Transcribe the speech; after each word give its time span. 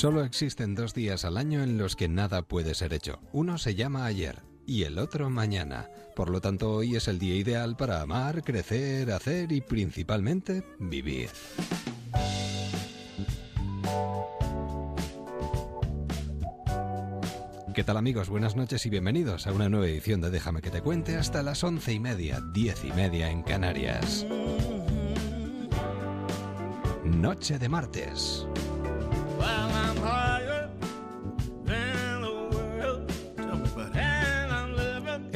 Solo 0.00 0.24
existen 0.24 0.74
dos 0.74 0.94
días 0.94 1.26
al 1.26 1.36
año 1.36 1.62
en 1.62 1.76
los 1.76 1.94
que 1.94 2.08
nada 2.08 2.40
puede 2.40 2.74
ser 2.74 2.94
hecho. 2.94 3.20
Uno 3.34 3.58
se 3.58 3.74
llama 3.74 4.06
ayer 4.06 4.38
y 4.64 4.84
el 4.84 4.98
otro 4.98 5.28
mañana. 5.28 5.90
Por 6.16 6.30
lo 6.30 6.40
tanto, 6.40 6.72
hoy 6.72 6.96
es 6.96 7.06
el 7.06 7.18
día 7.18 7.34
ideal 7.34 7.76
para 7.76 8.00
amar, 8.00 8.42
crecer, 8.42 9.12
hacer 9.12 9.52
y 9.52 9.60
principalmente 9.60 10.64
vivir. 10.78 11.28
¿Qué 17.74 17.84
tal 17.84 17.98
amigos? 17.98 18.30
Buenas 18.30 18.56
noches 18.56 18.86
y 18.86 18.88
bienvenidos 18.88 19.46
a 19.46 19.52
una 19.52 19.68
nueva 19.68 19.88
edición 19.88 20.22
de 20.22 20.30
Déjame 20.30 20.62
que 20.62 20.70
te 20.70 20.80
cuente 20.80 21.18
hasta 21.18 21.42
las 21.42 21.62
once 21.62 21.92
y 21.92 22.00
media, 22.00 22.40
diez 22.54 22.86
y 22.86 22.92
media 22.92 23.30
en 23.30 23.42
Canarias. 23.42 24.24
Noche 27.04 27.58
de 27.58 27.68
martes. 27.68 28.46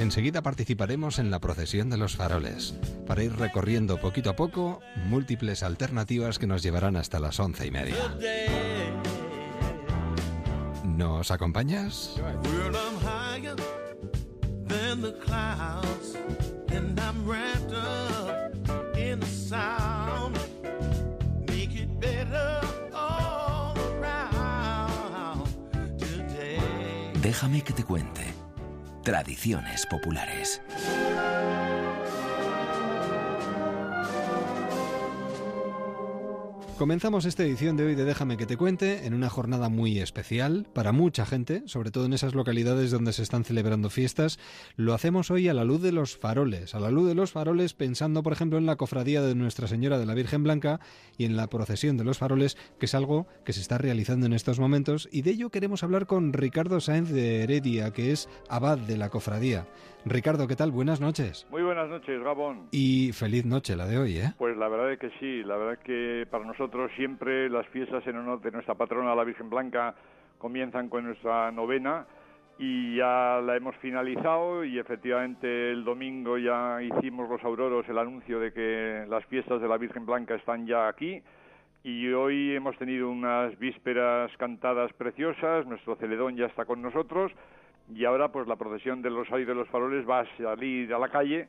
Enseguida 0.05 0.43
participaremos 0.43 1.19
en 1.19 1.31
la 1.31 1.41
procesión 1.41 1.89
de 1.89 1.97
los 1.97 2.15
faroles, 2.15 2.75
para 3.07 3.23
ir 3.23 3.35
recorriendo 3.37 3.99
poquito 3.99 4.29
a 4.29 4.37
poco 4.37 4.81
múltiples 5.07 5.63
alternativas 5.63 6.39
que 6.39 6.47
nos 6.47 6.63
llevarán 6.63 6.97
hasta 6.97 7.19
las 7.19 7.41
once 7.41 7.67
y 7.67 7.71
media. 7.71 7.97
¿Nos 10.85 11.31
acompañas? 11.31 12.21
Déjame 27.23 27.63
que 27.63 27.73
te 27.73 27.85
cuente. 27.85 28.34
Tradiciones 29.05 29.85
populares. 29.85 30.63
Comenzamos 36.79 37.25
esta 37.25 37.45
edición 37.45 37.77
de 37.77 37.85
hoy 37.85 37.95
de 37.95 38.05
Déjame 38.05 38.37
que 38.37 38.47
te 38.47 38.57
cuente 38.57 39.07
en 39.07 39.15
una 39.15 39.31
jornada 39.31 39.69
muy 39.69 40.01
especial 40.01 40.67
para 40.75 40.91
mucha 40.91 41.25
gente, 41.25 41.63
sobre 41.67 41.93
todo 41.93 42.07
en 42.07 42.13
esas 42.13 42.35
localidades 42.35 42.91
donde 42.91 43.13
se 43.13 43.23
están 43.23 43.45
celebrando 43.45 43.91
fiestas. 43.91 44.41
Lo 44.77 44.93
hacemos 44.93 45.31
hoy 45.31 45.49
a 45.49 45.55
la 45.55 45.63
luz 45.63 45.81
de 45.83 45.93
los 45.93 46.17
faroles, 46.17 46.75
a 46.75 46.81
la 46.81 46.91
luz 46.91 47.07
de 47.07 47.15
los 47.15 47.31
faroles 47.31 47.75
pensando, 47.75 48.25
por 48.25 48.33
ejemplo, 48.33 48.59
en 48.59 48.67
la 48.67 48.75
cofradía 48.75 49.23
de 49.23 49.37
Nuestra 49.37 49.69
Señora 49.69 49.99
de 49.99 50.07
la 50.07 50.15
Virgen 50.15 50.43
Blanca 50.43 50.81
y 51.17 51.27
en 51.27 51.37
la 51.37 51.47
procesión 51.47 51.97
de 51.97 52.05
los 52.05 52.19
faroles, 52.19 52.57
que 52.81 52.87
es 52.87 52.95
algo 52.97 53.29
que 53.45 53.53
se 53.53 53.61
está 53.61 53.79
realizando 53.79 54.27
en 54.27 54.33
estos 54.33 54.59
momentos 54.59 55.09
y 55.13 55.23
de 55.23 55.31
ello 55.31 55.51
queremos 55.51 55.85
hablar 55.85 56.07
con 56.07 56.33
Ricardo 56.33 56.81
Sáenz 56.81 57.11
de 57.11 57.45
Heredia, 57.45 57.93
que 57.93 58.11
es 58.11 58.29
abad 58.49 58.79
de 58.79 58.97
la 58.97 59.11
cofradía. 59.11 59.69
Ricardo, 60.07 60.47
¿qué 60.47 60.57
tal? 60.57 60.71
Buenas 60.71 61.01
noches. 61.01 61.47
Muy 61.51 61.63
buenas 61.63 61.89
noches, 61.89 62.23
Gabón. 62.23 62.69
Y 62.73 63.13
feliz 63.13 63.47
noche 63.47 63.75
la 63.75 63.87
de 63.87 63.97
hoy, 63.97 64.19
¿eh? 64.19 64.35
Pues 64.37 64.55
la 64.57 64.69
verdad 64.69 64.93
es 64.93 64.99
que 64.99 65.11
sí, 65.19 65.43
la 65.45 65.57
verdad 65.57 65.75
es 65.75 65.79
que 65.79 66.27
para 66.31 66.45
nosotros 66.45 66.64
siempre 66.97 67.49
las 67.49 67.67
fiestas 67.69 68.07
en 68.07 68.17
honor 68.17 68.41
de 68.41 68.51
nuestra 68.51 68.75
patrona, 68.75 69.15
la 69.15 69.25
Virgen 69.25 69.51
Blanca, 69.51 69.95
comienzan 70.39 70.89
con 70.89 71.05
nuestra 71.05 71.51
novena 71.51 72.07
y 72.59 72.97
ya 72.97 73.41
la 73.43 73.57
hemos 73.57 73.75
finalizado 73.77 74.65
y 74.65 74.79
efectivamente 74.79 75.73
el 75.73 75.85
domingo 75.85 76.39
ya 76.39 76.81
hicimos 76.83 77.29
los 77.29 77.43
auroros 77.43 77.89
el 77.89 77.99
anuncio 77.99 78.39
de 78.39 78.53
que 78.53 79.05
las 79.09 79.25
fiestas 79.27 79.61
de 79.61 79.69
la 79.69 79.77
Virgen 79.77 80.07
Blanca 80.07 80.35
están 80.35 80.67
ya 80.67 80.89
aquí. 80.89 81.23
Y 81.83 82.09
hoy 82.13 82.55
hemos 82.55 82.79
tenido 82.79 83.11
unas 83.11 83.59
vísperas 83.59 84.31
cantadas 84.39 84.93
preciosas, 84.95 85.67
nuestro 85.67 85.97
celedón 85.97 86.37
ya 86.37 86.47
está 86.47 86.65
con 86.65 86.81
nosotros 86.81 87.33
y 87.93 88.05
ahora 88.05 88.29
pues 88.29 88.47
la 88.47 88.57
procesión 88.57 89.03
del 89.03 89.17
Rosario 89.17 89.47
de 89.47 89.55
los 89.55 89.69
Faroles 89.69 90.09
va 90.09 90.21
a 90.21 90.37
salir 90.39 90.95
a 90.95 90.99
la 90.99 91.09
calle 91.09 91.49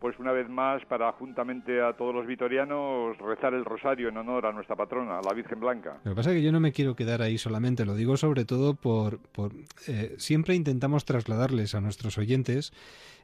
pues 0.00 0.18
una 0.18 0.32
vez 0.32 0.48
más 0.48 0.84
para 0.86 1.10
juntamente 1.12 1.82
a 1.82 1.92
todos 1.94 2.14
los 2.14 2.26
vitorianos 2.26 3.18
rezar 3.18 3.54
el 3.54 3.64
rosario 3.64 4.08
en 4.08 4.16
honor 4.16 4.46
a 4.46 4.52
nuestra 4.52 4.76
patrona, 4.76 5.20
la 5.24 5.34
Virgen 5.34 5.60
Blanca. 5.60 5.98
Lo 6.04 6.12
que 6.12 6.16
pasa 6.16 6.30
es 6.30 6.36
que 6.36 6.42
yo 6.42 6.52
no 6.52 6.60
me 6.60 6.72
quiero 6.72 6.94
quedar 6.94 7.22
ahí 7.22 7.38
solamente, 7.38 7.84
lo 7.84 7.94
digo 7.94 8.16
sobre 8.16 8.44
todo 8.44 8.74
por... 8.74 9.18
por 9.32 9.52
eh, 9.86 10.14
siempre 10.18 10.54
intentamos 10.54 11.04
trasladarles 11.04 11.74
a 11.74 11.80
nuestros 11.80 12.18
oyentes 12.18 12.72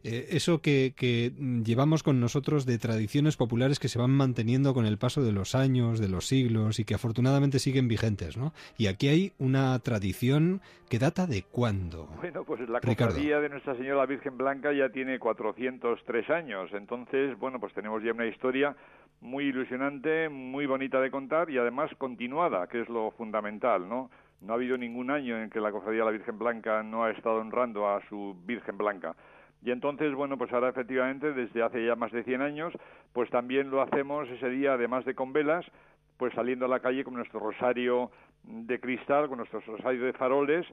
eh, 0.06 0.36
eso 0.36 0.60
que, 0.60 0.92
que, 0.94 1.32
llevamos 1.64 2.02
con 2.02 2.20
nosotros 2.20 2.66
de 2.66 2.76
tradiciones 2.76 3.38
populares 3.38 3.78
que 3.78 3.88
se 3.88 3.98
van 3.98 4.10
manteniendo 4.10 4.74
con 4.74 4.84
el 4.84 4.98
paso 4.98 5.22
de 5.22 5.32
los 5.32 5.54
años, 5.54 5.98
de 5.98 6.10
los 6.10 6.26
siglos 6.26 6.78
y 6.78 6.84
que 6.84 6.94
afortunadamente 6.94 7.58
siguen 7.58 7.88
vigentes, 7.88 8.36
¿no? 8.36 8.52
Y 8.76 8.88
aquí 8.88 9.08
hay 9.08 9.32
una 9.38 9.78
tradición 9.78 10.60
que 10.90 10.98
data 10.98 11.26
de 11.26 11.42
cuándo. 11.42 12.06
Bueno, 12.20 12.44
pues 12.44 12.60
la 12.68 12.80
cofradía 12.80 13.40
de 13.40 13.48
Nuestra 13.48 13.74
Señora 13.76 14.04
Virgen 14.04 14.36
Blanca 14.36 14.74
ya 14.74 14.90
tiene 14.90 15.18
403 15.18 16.28
años, 16.28 16.63
entonces, 16.72 17.38
bueno, 17.38 17.60
pues 17.60 17.72
tenemos 17.74 18.02
ya 18.02 18.12
una 18.12 18.26
historia 18.26 18.74
muy 19.20 19.44
ilusionante, 19.44 20.28
muy 20.28 20.66
bonita 20.66 21.00
de 21.00 21.10
contar 21.10 21.50
y 21.50 21.58
además 21.58 21.90
continuada, 21.98 22.66
que 22.66 22.80
es 22.80 22.88
lo 22.88 23.10
fundamental, 23.12 23.88
¿no? 23.88 24.10
No 24.40 24.52
ha 24.52 24.56
habido 24.56 24.76
ningún 24.76 25.10
año 25.10 25.40
en 25.40 25.50
que 25.50 25.60
la 25.60 25.72
cofradía 25.72 26.00
de 26.00 26.06
la 26.06 26.10
Virgen 26.12 26.38
Blanca 26.38 26.82
no 26.82 27.04
ha 27.04 27.10
estado 27.10 27.36
honrando 27.36 27.88
a 27.88 28.00
su 28.08 28.36
Virgen 28.44 28.76
Blanca. 28.76 29.14
Y 29.62 29.70
entonces, 29.70 30.14
bueno, 30.14 30.36
pues 30.36 30.52
ahora 30.52 30.68
efectivamente, 30.68 31.32
desde 31.32 31.62
hace 31.62 31.86
ya 31.86 31.96
más 31.96 32.12
de 32.12 32.22
100 32.22 32.42
años, 32.42 32.74
pues 33.14 33.30
también 33.30 33.70
lo 33.70 33.80
hacemos 33.80 34.28
ese 34.28 34.50
día, 34.50 34.74
además 34.74 35.06
de 35.06 35.14
con 35.14 35.32
velas, 35.32 35.64
pues 36.18 36.34
saliendo 36.34 36.66
a 36.66 36.68
la 36.68 36.80
calle 36.80 37.04
con 37.04 37.14
nuestro 37.14 37.40
rosario 37.40 38.10
de 38.44 38.78
cristal, 38.78 39.28
con 39.28 39.38
nuestro 39.38 39.60
rosario 39.60 40.04
de 40.04 40.12
faroles, 40.12 40.66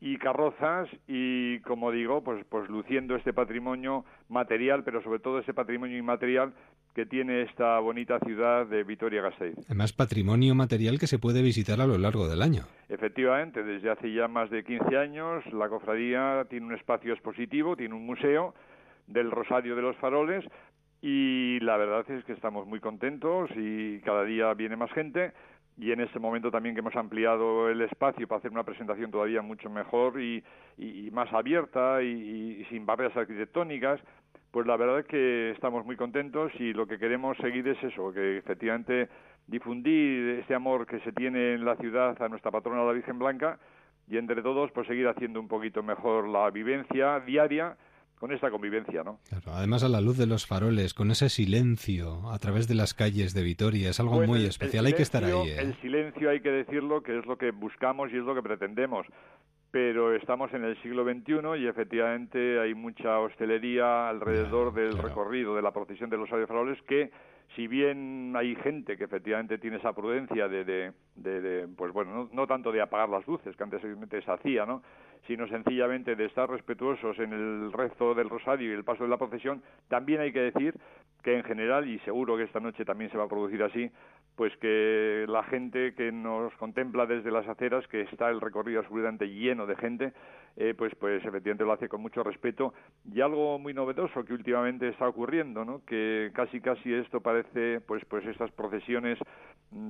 y 0.00 0.16
carrozas 0.16 0.88
y 1.06 1.60
como 1.60 1.90
digo 1.92 2.24
pues 2.24 2.44
pues 2.48 2.68
luciendo 2.70 3.16
este 3.16 3.32
patrimonio 3.32 4.04
material 4.28 4.82
pero 4.82 5.02
sobre 5.02 5.18
todo 5.18 5.38
ese 5.38 5.52
patrimonio 5.52 5.98
inmaterial 5.98 6.54
que 6.94 7.06
tiene 7.06 7.42
esta 7.42 7.78
bonita 7.78 8.18
ciudad 8.20 8.66
de 8.66 8.82
Vitoria-Gasteiz. 8.82 9.54
Además 9.66 9.92
patrimonio 9.92 10.54
material 10.54 10.98
que 10.98 11.06
se 11.06 11.18
puede 11.18 11.42
visitar 11.42 11.80
a 11.80 11.86
lo 11.86 11.98
largo 11.98 12.28
del 12.28 12.42
año. 12.42 12.64
Efectivamente, 12.88 13.62
desde 13.62 13.90
hace 13.90 14.12
ya 14.12 14.26
más 14.26 14.50
de 14.50 14.64
15 14.64 14.96
años 14.96 15.44
la 15.52 15.68
cofradía 15.68 16.46
tiene 16.48 16.66
un 16.66 16.74
espacio 16.74 17.12
expositivo, 17.12 17.76
tiene 17.76 17.94
un 17.94 18.06
museo 18.06 18.54
del 19.06 19.30
Rosario 19.30 19.76
de 19.76 19.82
los 19.82 19.96
Faroles 19.96 20.44
y 21.02 21.58
la 21.60 21.76
verdad 21.76 22.10
es 22.10 22.24
que 22.24 22.32
estamos 22.32 22.66
muy 22.66 22.80
contentos 22.80 23.50
y 23.56 24.00
cada 24.00 24.24
día 24.24 24.52
viene 24.54 24.76
más 24.76 24.90
gente 24.92 25.32
y 25.80 25.92
en 25.92 26.00
este 26.00 26.18
momento 26.18 26.50
también 26.50 26.74
que 26.74 26.80
hemos 26.80 26.94
ampliado 26.94 27.70
el 27.70 27.80
espacio 27.80 28.28
para 28.28 28.38
hacer 28.38 28.50
una 28.50 28.64
presentación 28.64 29.10
todavía 29.10 29.40
mucho 29.40 29.70
mejor 29.70 30.20
y, 30.20 30.44
más 31.10 31.32
abierta 31.32 32.02
y, 32.02 32.64
sin 32.68 32.84
barreras 32.84 33.16
arquitectónicas, 33.16 33.98
pues 34.50 34.66
la 34.66 34.76
verdad 34.76 35.00
es 35.00 35.06
que 35.06 35.50
estamos 35.52 35.86
muy 35.86 35.96
contentos 35.96 36.52
y 36.58 36.74
lo 36.74 36.86
que 36.86 36.98
queremos 36.98 37.36
seguir 37.38 37.66
es 37.66 37.82
eso, 37.82 38.12
que 38.12 38.38
efectivamente 38.38 39.08
difundir 39.46 40.40
este 40.40 40.54
amor 40.54 40.86
que 40.86 41.00
se 41.00 41.12
tiene 41.12 41.54
en 41.54 41.64
la 41.64 41.76
ciudad 41.76 42.20
a 42.22 42.28
nuestra 42.28 42.50
patrona 42.50 42.84
la 42.84 42.92
Virgen 42.92 43.18
Blanca 43.18 43.58
y 44.06 44.18
entre 44.18 44.42
todos 44.42 44.70
pues 44.72 44.86
seguir 44.86 45.08
haciendo 45.08 45.40
un 45.40 45.48
poquito 45.48 45.82
mejor 45.82 46.28
la 46.28 46.50
vivencia 46.50 47.20
diaria 47.20 47.76
con 48.20 48.32
esta 48.32 48.50
convivencia, 48.50 49.02
¿no? 49.02 49.18
además 49.46 49.82
a 49.82 49.88
la 49.88 50.02
luz 50.02 50.18
de 50.18 50.26
los 50.26 50.46
faroles, 50.46 50.92
con 50.92 51.10
ese 51.10 51.30
silencio 51.30 52.30
a 52.30 52.38
través 52.38 52.68
de 52.68 52.74
las 52.74 52.92
calles 52.92 53.32
de 53.32 53.42
Vitoria, 53.42 53.88
es 53.88 53.98
algo 53.98 54.20
muy 54.20 54.44
especial, 54.44 54.84
hay 54.84 54.92
que 54.92 55.02
estar 55.02 55.24
ahí. 55.24 55.48
¿eh? 55.48 55.56
El 55.58 55.80
silencio 55.80 56.28
hay 56.28 56.40
que 56.40 56.50
decirlo, 56.50 57.02
que 57.02 57.18
es 57.18 57.24
lo 57.24 57.38
que 57.38 57.50
buscamos 57.50 58.12
y 58.12 58.18
es 58.18 58.22
lo 58.22 58.34
que 58.34 58.42
pretendemos. 58.42 59.06
Pero 59.70 60.14
estamos 60.14 60.52
en 60.52 60.64
el 60.64 60.80
siglo 60.82 61.04
XXI 61.04 61.62
y 61.62 61.66
efectivamente 61.66 62.60
hay 62.60 62.74
mucha 62.74 63.20
hostelería 63.20 64.10
alrededor 64.10 64.74
del 64.74 64.98
recorrido 64.98 65.56
de 65.56 65.62
la 65.62 65.70
procesión 65.70 66.10
de 66.10 66.18
los 66.18 66.28
faroles 66.28 66.78
que 66.82 67.10
si 67.60 67.68
bien 67.68 68.32
hay 68.36 68.54
gente 68.54 68.96
que 68.96 69.04
efectivamente 69.04 69.58
tiene 69.58 69.76
esa 69.76 69.92
prudencia 69.92 70.48
de, 70.48 70.64
de, 70.64 71.68
pues 71.76 71.92
bueno, 71.92 72.10
no, 72.10 72.28
no, 72.32 72.46
tanto 72.46 72.72
de 72.72 72.80
apagar 72.80 73.10
las 73.10 73.26
luces, 73.26 73.54
que 73.54 73.62
antes 73.62 73.82
se 73.82 74.32
hacía, 74.32 74.64
¿no? 74.64 74.82
sino 75.26 75.46
sencillamente 75.46 76.16
de 76.16 76.24
estar 76.24 76.48
respetuosos 76.48 77.18
en 77.18 77.34
el 77.34 77.70
rezo 77.70 78.14
del 78.14 78.30
rosario 78.30 78.70
y 78.70 78.74
el 78.74 78.82
paso 78.82 79.04
de 79.04 79.10
la 79.10 79.18
procesión, 79.18 79.62
también 79.88 80.22
hay 80.22 80.32
que 80.32 80.40
decir 80.40 80.74
que 81.22 81.36
en 81.36 81.44
general, 81.44 81.86
y 81.86 81.98
seguro 81.98 82.34
que 82.38 82.44
esta 82.44 82.60
noche 82.60 82.86
también 82.86 83.10
se 83.10 83.18
va 83.18 83.24
a 83.24 83.28
producir 83.28 83.62
así, 83.62 83.90
pues 84.40 84.56
que 84.56 85.26
la 85.28 85.42
gente 85.42 85.92
que 85.92 86.10
nos 86.10 86.54
contempla 86.54 87.04
desde 87.04 87.30
las 87.30 87.46
aceras, 87.46 87.86
que 87.88 88.00
está 88.00 88.30
el 88.30 88.40
recorrido 88.40 88.80
absolutamente 88.80 89.28
lleno 89.28 89.66
de 89.66 89.76
gente, 89.76 90.14
eh, 90.56 90.72
pues, 90.72 90.94
pues 90.94 91.22
efectivamente 91.22 91.62
lo 91.62 91.72
hace 91.72 91.90
con 91.90 92.00
mucho 92.00 92.22
respeto. 92.22 92.72
Y 93.12 93.20
algo 93.20 93.58
muy 93.58 93.74
novedoso 93.74 94.24
que 94.24 94.32
últimamente 94.32 94.88
está 94.88 95.06
ocurriendo, 95.06 95.66
¿no? 95.66 95.84
que 95.84 96.30
casi 96.32 96.58
casi 96.62 96.90
esto 96.90 97.20
parece, 97.20 97.82
pues, 97.82 98.02
pues 98.06 98.24
estas 98.24 98.50
procesiones 98.52 99.18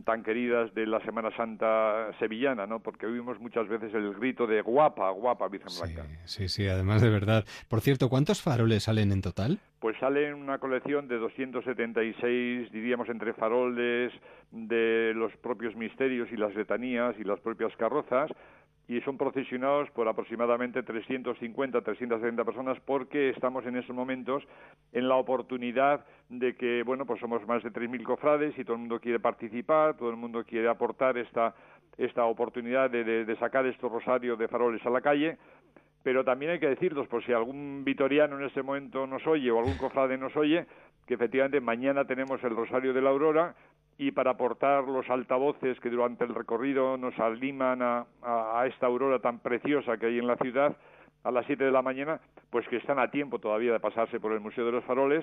tan 0.04 0.22
queridas 0.22 0.74
de 0.74 0.86
la 0.86 1.00
Semana 1.00 1.34
Santa 1.36 2.10
sevillana, 2.18 2.66
¿no? 2.66 2.80
Porque 2.80 3.06
oímos 3.06 3.40
muchas 3.40 3.66
veces 3.68 3.92
el 3.94 4.12
grito 4.14 4.46
de 4.46 4.60
guapa, 4.60 5.10
guapa 5.10 5.48
Virgen 5.48 5.72
Blanca. 5.80 6.06
Sí, 6.24 6.48
sí, 6.48 6.66
además 6.66 7.00
de 7.00 7.08
verdad. 7.08 7.44
Por 7.68 7.80
cierto, 7.80 8.08
¿cuántos 8.08 8.42
faroles 8.42 8.84
salen 8.84 9.10
en 9.10 9.22
total? 9.22 9.58
Pues 9.78 9.96
salen 9.98 10.34
una 10.34 10.58
colección 10.58 11.08
de 11.08 11.16
276, 11.18 12.70
diríamos, 12.70 13.08
entre 13.08 13.32
faroles 13.32 14.12
de 14.50 15.12
los 15.14 15.34
propios 15.38 15.74
misterios 15.76 16.28
y 16.30 16.36
las 16.36 16.54
letanías 16.54 17.14
y 17.18 17.24
las 17.24 17.40
propias 17.40 17.74
carrozas, 17.76 18.30
y 18.90 19.00
son 19.02 19.16
procesionados 19.16 19.88
por 19.92 20.08
aproximadamente 20.08 20.82
350, 20.82 21.80
370 21.80 22.44
personas 22.44 22.76
porque 22.84 23.30
estamos 23.30 23.64
en 23.64 23.76
esos 23.76 23.94
momentos 23.94 24.42
en 24.92 25.08
la 25.08 25.14
oportunidad 25.14 26.04
de 26.28 26.56
que, 26.56 26.82
bueno, 26.82 27.06
pues 27.06 27.20
somos 27.20 27.46
más 27.46 27.62
de 27.62 27.70
3.000 27.70 28.02
cofrades 28.02 28.58
y 28.58 28.64
todo 28.64 28.74
el 28.74 28.80
mundo 28.80 28.98
quiere 28.98 29.20
participar, 29.20 29.96
todo 29.96 30.10
el 30.10 30.16
mundo 30.16 30.42
quiere 30.42 30.68
aportar 30.68 31.16
esta, 31.18 31.54
esta 31.98 32.24
oportunidad 32.24 32.90
de, 32.90 33.36
sacar 33.38 33.64
estos 33.64 33.92
rosarios 33.92 34.36
de 34.40 34.48
faroles 34.48 34.84
a 34.84 34.90
la 34.90 35.00
calle. 35.00 35.38
Pero 36.02 36.24
también 36.24 36.50
hay 36.50 36.58
que 36.58 36.68
decirlos, 36.68 37.06
por 37.06 37.24
si 37.24 37.32
algún 37.32 37.84
vitoriano 37.84 38.40
en 38.40 38.46
este 38.46 38.62
momento 38.62 39.06
nos 39.06 39.24
oye 39.24 39.52
o 39.52 39.60
algún 39.60 39.78
cofrade 39.78 40.18
nos 40.18 40.34
oye, 40.34 40.66
que 41.06 41.14
efectivamente 41.14 41.60
mañana 41.60 42.06
tenemos 42.06 42.42
el 42.42 42.56
Rosario 42.56 42.92
de 42.92 43.02
la 43.02 43.10
Aurora 43.10 43.54
y 44.00 44.12
para 44.12 44.30
aportar 44.30 44.84
los 44.84 45.10
altavoces 45.10 45.78
que 45.78 45.90
durante 45.90 46.24
el 46.24 46.34
recorrido 46.34 46.96
nos 46.96 47.18
animan 47.18 47.82
a, 47.82 48.64
esta 48.66 48.86
aurora 48.86 49.18
tan 49.18 49.40
preciosa 49.40 49.98
que 49.98 50.06
hay 50.06 50.18
en 50.18 50.26
la 50.26 50.38
ciudad 50.38 50.74
a 51.22 51.30
las 51.30 51.44
7 51.44 51.62
de 51.62 51.70
la 51.70 51.82
mañana, 51.82 52.18
pues 52.48 52.66
que 52.68 52.78
están 52.78 52.98
a 52.98 53.10
tiempo 53.10 53.40
todavía 53.40 53.74
de 53.74 53.78
pasarse 53.78 54.18
por 54.18 54.32
el 54.32 54.40
Museo 54.40 54.64
de 54.64 54.72
los 54.72 54.84
Faroles 54.84 55.22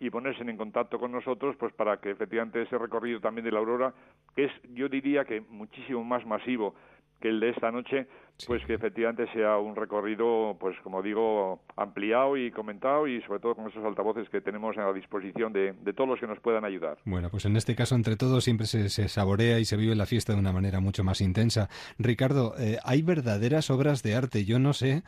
y 0.00 0.10
ponerse 0.10 0.42
en 0.42 0.56
contacto 0.56 0.98
con 0.98 1.12
nosotros, 1.12 1.54
pues 1.56 1.72
para 1.74 1.98
que 1.98 2.10
efectivamente 2.10 2.60
ese 2.60 2.76
recorrido 2.76 3.20
también 3.20 3.44
de 3.44 3.52
la 3.52 3.60
aurora, 3.60 3.94
que 4.34 4.46
es, 4.46 4.52
yo 4.74 4.88
diría 4.88 5.24
que 5.24 5.40
muchísimo 5.42 6.02
más 6.02 6.26
masivo 6.26 6.74
que 7.20 7.28
el 7.28 7.38
de 7.38 7.50
esta 7.50 7.70
noche, 7.70 8.08
pues 8.46 8.64
que 8.66 8.74
efectivamente 8.74 9.26
sea 9.32 9.56
un 9.58 9.76
recorrido, 9.76 10.56
pues 10.60 10.76
como 10.82 11.02
digo, 11.02 11.60
ampliado 11.76 12.36
y 12.36 12.50
comentado 12.50 13.06
y 13.06 13.22
sobre 13.22 13.40
todo 13.40 13.54
con 13.54 13.68
esos 13.68 13.84
altavoces 13.84 14.28
que 14.28 14.40
tenemos 14.40 14.76
a 14.76 14.92
disposición 14.92 15.52
de, 15.52 15.72
de 15.72 15.92
todos 15.92 16.10
los 16.10 16.20
que 16.20 16.26
nos 16.26 16.40
puedan 16.40 16.64
ayudar. 16.64 16.98
Bueno, 17.04 17.30
pues 17.30 17.44
en 17.46 17.56
este 17.56 17.74
caso, 17.74 17.94
entre 17.94 18.16
todos, 18.16 18.44
siempre 18.44 18.66
se, 18.66 18.88
se 18.88 19.08
saborea 19.08 19.58
y 19.58 19.64
se 19.64 19.76
vive 19.76 19.94
la 19.94 20.06
fiesta 20.06 20.34
de 20.34 20.38
una 20.38 20.52
manera 20.52 20.80
mucho 20.80 21.04
más 21.04 21.20
intensa. 21.20 21.68
Ricardo, 21.98 22.54
eh, 22.58 22.78
hay 22.84 23.02
verdaderas 23.02 23.70
obras 23.70 24.02
de 24.02 24.14
arte. 24.14 24.44
Yo 24.44 24.58
no 24.58 24.72
sé 24.72 25.02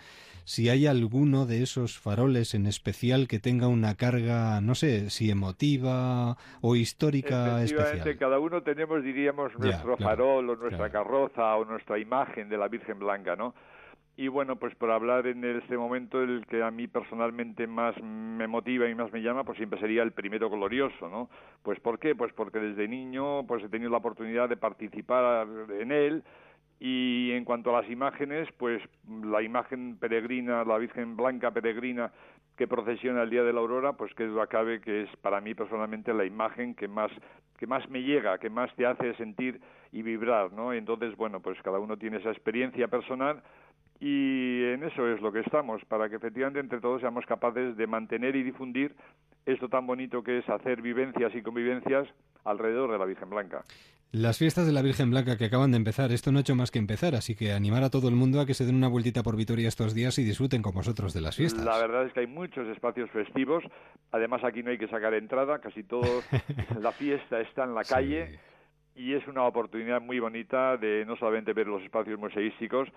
si 0.49 0.71
hay 0.71 0.87
alguno 0.87 1.45
de 1.45 1.63
esos 1.63 1.99
faroles 1.99 2.55
en 2.55 2.65
especial 2.65 3.29
que 3.29 3.39
tenga 3.39 3.69
una 3.69 3.97
carga, 3.97 4.63
no 4.63 4.75
sé, 4.75 5.11
si 5.11 5.31
emotiva 5.31 6.39
o 6.63 6.75
histórica 6.75 7.63
especial. 7.63 8.17
Cada 8.17 8.39
uno 8.39 8.63
tenemos, 8.63 9.05
diríamos, 9.05 9.53
nuestro 9.59 9.91
ya, 9.91 9.97
claro, 9.97 10.17
farol 10.17 10.49
o 10.49 10.57
nuestra 10.57 10.89
claro. 10.89 11.05
carroza 11.05 11.55
o 11.55 11.67
nuestra 11.67 11.99
imagen 11.99 12.49
de 12.49 12.57
la 12.57 12.67
Virgen 12.69 12.99
Blanca, 12.99 13.18
¿no? 13.37 13.55
Y 14.17 14.27
bueno, 14.27 14.57
pues 14.57 14.75
por 14.75 14.91
hablar 14.91 15.29
en 15.29 15.45
este 15.45 15.77
momento, 15.77 16.21
el 16.21 16.45
que 16.47 16.61
a 16.63 16.73
mí 16.73 16.89
personalmente 16.89 17.69
más 17.69 17.95
me 18.03 18.49
motiva 18.49 18.89
y 18.89 18.95
más 18.95 19.13
me 19.13 19.23
llama, 19.23 19.45
pues 19.45 19.59
siempre 19.59 19.79
sería 19.79 20.03
el 20.03 20.11
primero 20.11 20.51
glorioso, 20.51 21.09
¿no? 21.09 21.31
Pues 21.63 21.79
¿por 21.79 22.01
qué? 22.01 22.17
Pues 22.17 22.33
porque 22.33 22.59
desde 22.59 22.89
niño 22.89 23.47
pues 23.47 23.63
he 23.63 23.69
tenido 23.69 23.91
la 23.91 23.99
oportunidad 23.99 24.49
de 24.49 24.57
participar 24.57 25.47
en 25.71 25.93
él, 25.93 26.25
y 26.81 27.33
en 27.33 27.45
cuanto 27.45 27.75
a 27.75 27.81
las 27.83 27.91
imágenes, 27.91 28.49
pues 28.57 28.81
la 29.25 29.43
imagen 29.43 29.97
peregrina, 29.99 30.65
la 30.65 30.79
Virgen 30.79 31.17
Blanca 31.17 31.51
peregrina 31.51 32.13
que 32.59 32.67
procesiona 32.67 33.23
el 33.23 33.31
día 33.31 33.45
de 33.45 33.53
la 33.53 33.61
aurora, 33.61 33.93
pues 33.93 34.13
que 34.15 34.27
duda 34.27 34.49
cabe 34.49 34.81
que 34.81 35.03
es 35.03 35.17
para 35.19 35.41
mí 35.41 35.55
personalmente 35.55 36.13
la 36.13 36.25
imagen 36.25 36.75
que 36.75 36.89
más 36.89 37.11
que 37.57 37.67
más 37.67 37.89
me 37.89 38.03
llega, 38.03 38.39
que 38.39 38.51
más 38.51 38.75
te 38.75 38.85
hace 38.85 39.15
sentir 39.15 39.61
y 39.93 40.03
vibrar, 40.03 40.53
¿no? 40.53 40.73
Entonces, 40.73 41.17
bueno, 41.17 41.41
pues 41.41 41.61
cada 41.63 41.79
uno 41.79 41.97
tiene 41.97 42.19
esa 42.19 42.31
experiencia 42.31 42.89
personal 42.89 43.43
y 44.01 44.63
en 44.65 44.83
eso 44.85 45.09
es 45.09 45.21
lo 45.21 45.33
que 45.33 45.41
estamos, 45.41 45.85
para 45.87 46.09
que 46.09 46.17
efectivamente 46.17 46.61
entre 46.61 46.81
todos 46.81 47.01
seamos 47.01 47.27
capaces 47.27 47.77
de 47.77 47.87
mantener 47.87 48.37
y 48.37 48.43
difundir 48.43 48.95
esto 49.47 49.69
tan 49.69 49.87
bonito 49.87 50.23
que 50.23 50.39
es 50.39 50.49
hacer 50.49 50.83
vivencias 50.83 51.35
y 51.35 51.43
convivencias 51.43 52.09
alrededor 52.45 52.93
de 52.93 52.99
la 52.99 53.05
Virgen 53.05 53.31
Blanca. 53.31 53.63
Las 54.11 54.39
fiestas 54.39 54.67
de 54.67 54.73
la 54.73 54.81
Virgen 54.81 55.11
Blanca 55.11 55.37
que 55.37 55.45
acaban 55.45 55.71
de 55.71 55.77
empezar, 55.77 56.13
esto 56.13 56.33
no 56.33 56.39
ha 56.39 56.41
hecho 56.41 56.55
más 56.55 56.71
que 56.71 56.79
empezar, 56.79 57.15
así 57.15 57.37
que 57.37 57.53
animar 57.53 57.83
a 57.83 57.91
todo 57.91 58.09
el 58.09 58.15
mundo 58.15 58.41
a 58.41 58.47
que 58.47 58.55
se 58.55 58.65
den 58.65 58.75
una 58.75 58.89
vueltita 58.89 59.23
por 59.23 59.37
Vitoria 59.37 59.69
estos 59.69 59.95
días 59.95 60.19
y 60.19 60.25
disfruten 60.25 60.63
con 60.63 60.73
vosotros 60.73 61.13
de 61.13 61.21
las 61.21 61.37
fiestas. 61.37 61.63
La 61.63 61.77
verdad 61.77 62.07
es 62.07 62.15
que 62.15 62.21
hay 62.21 62.27
muchos 62.27 62.67
espacios 62.69 63.11
festivos, 63.11 63.63
además 64.11 64.43
aquí 64.45 64.63
no 64.63 64.71
hay 64.71 64.79
que 64.79 64.89
sacar 64.89 65.13
entrada, 65.13 65.59
casi 65.59 65.83
todo 65.83 66.23
la 66.81 66.93
fiesta 66.93 67.39
está 67.41 67.65
en 67.65 67.75
la 67.75 67.85
calle. 67.85 68.41
Y 68.97 69.13
es 69.13 69.25
una 69.29 69.45
oportunidad 69.45 70.01
muy 70.01 70.19
bonita 70.19 70.77
de 70.79 71.05
no 71.05 71.15
solamente 71.17 71.53
ver 71.53 71.67
los 71.67 71.83
espacios 71.83 72.19
museísticos, 72.19 72.89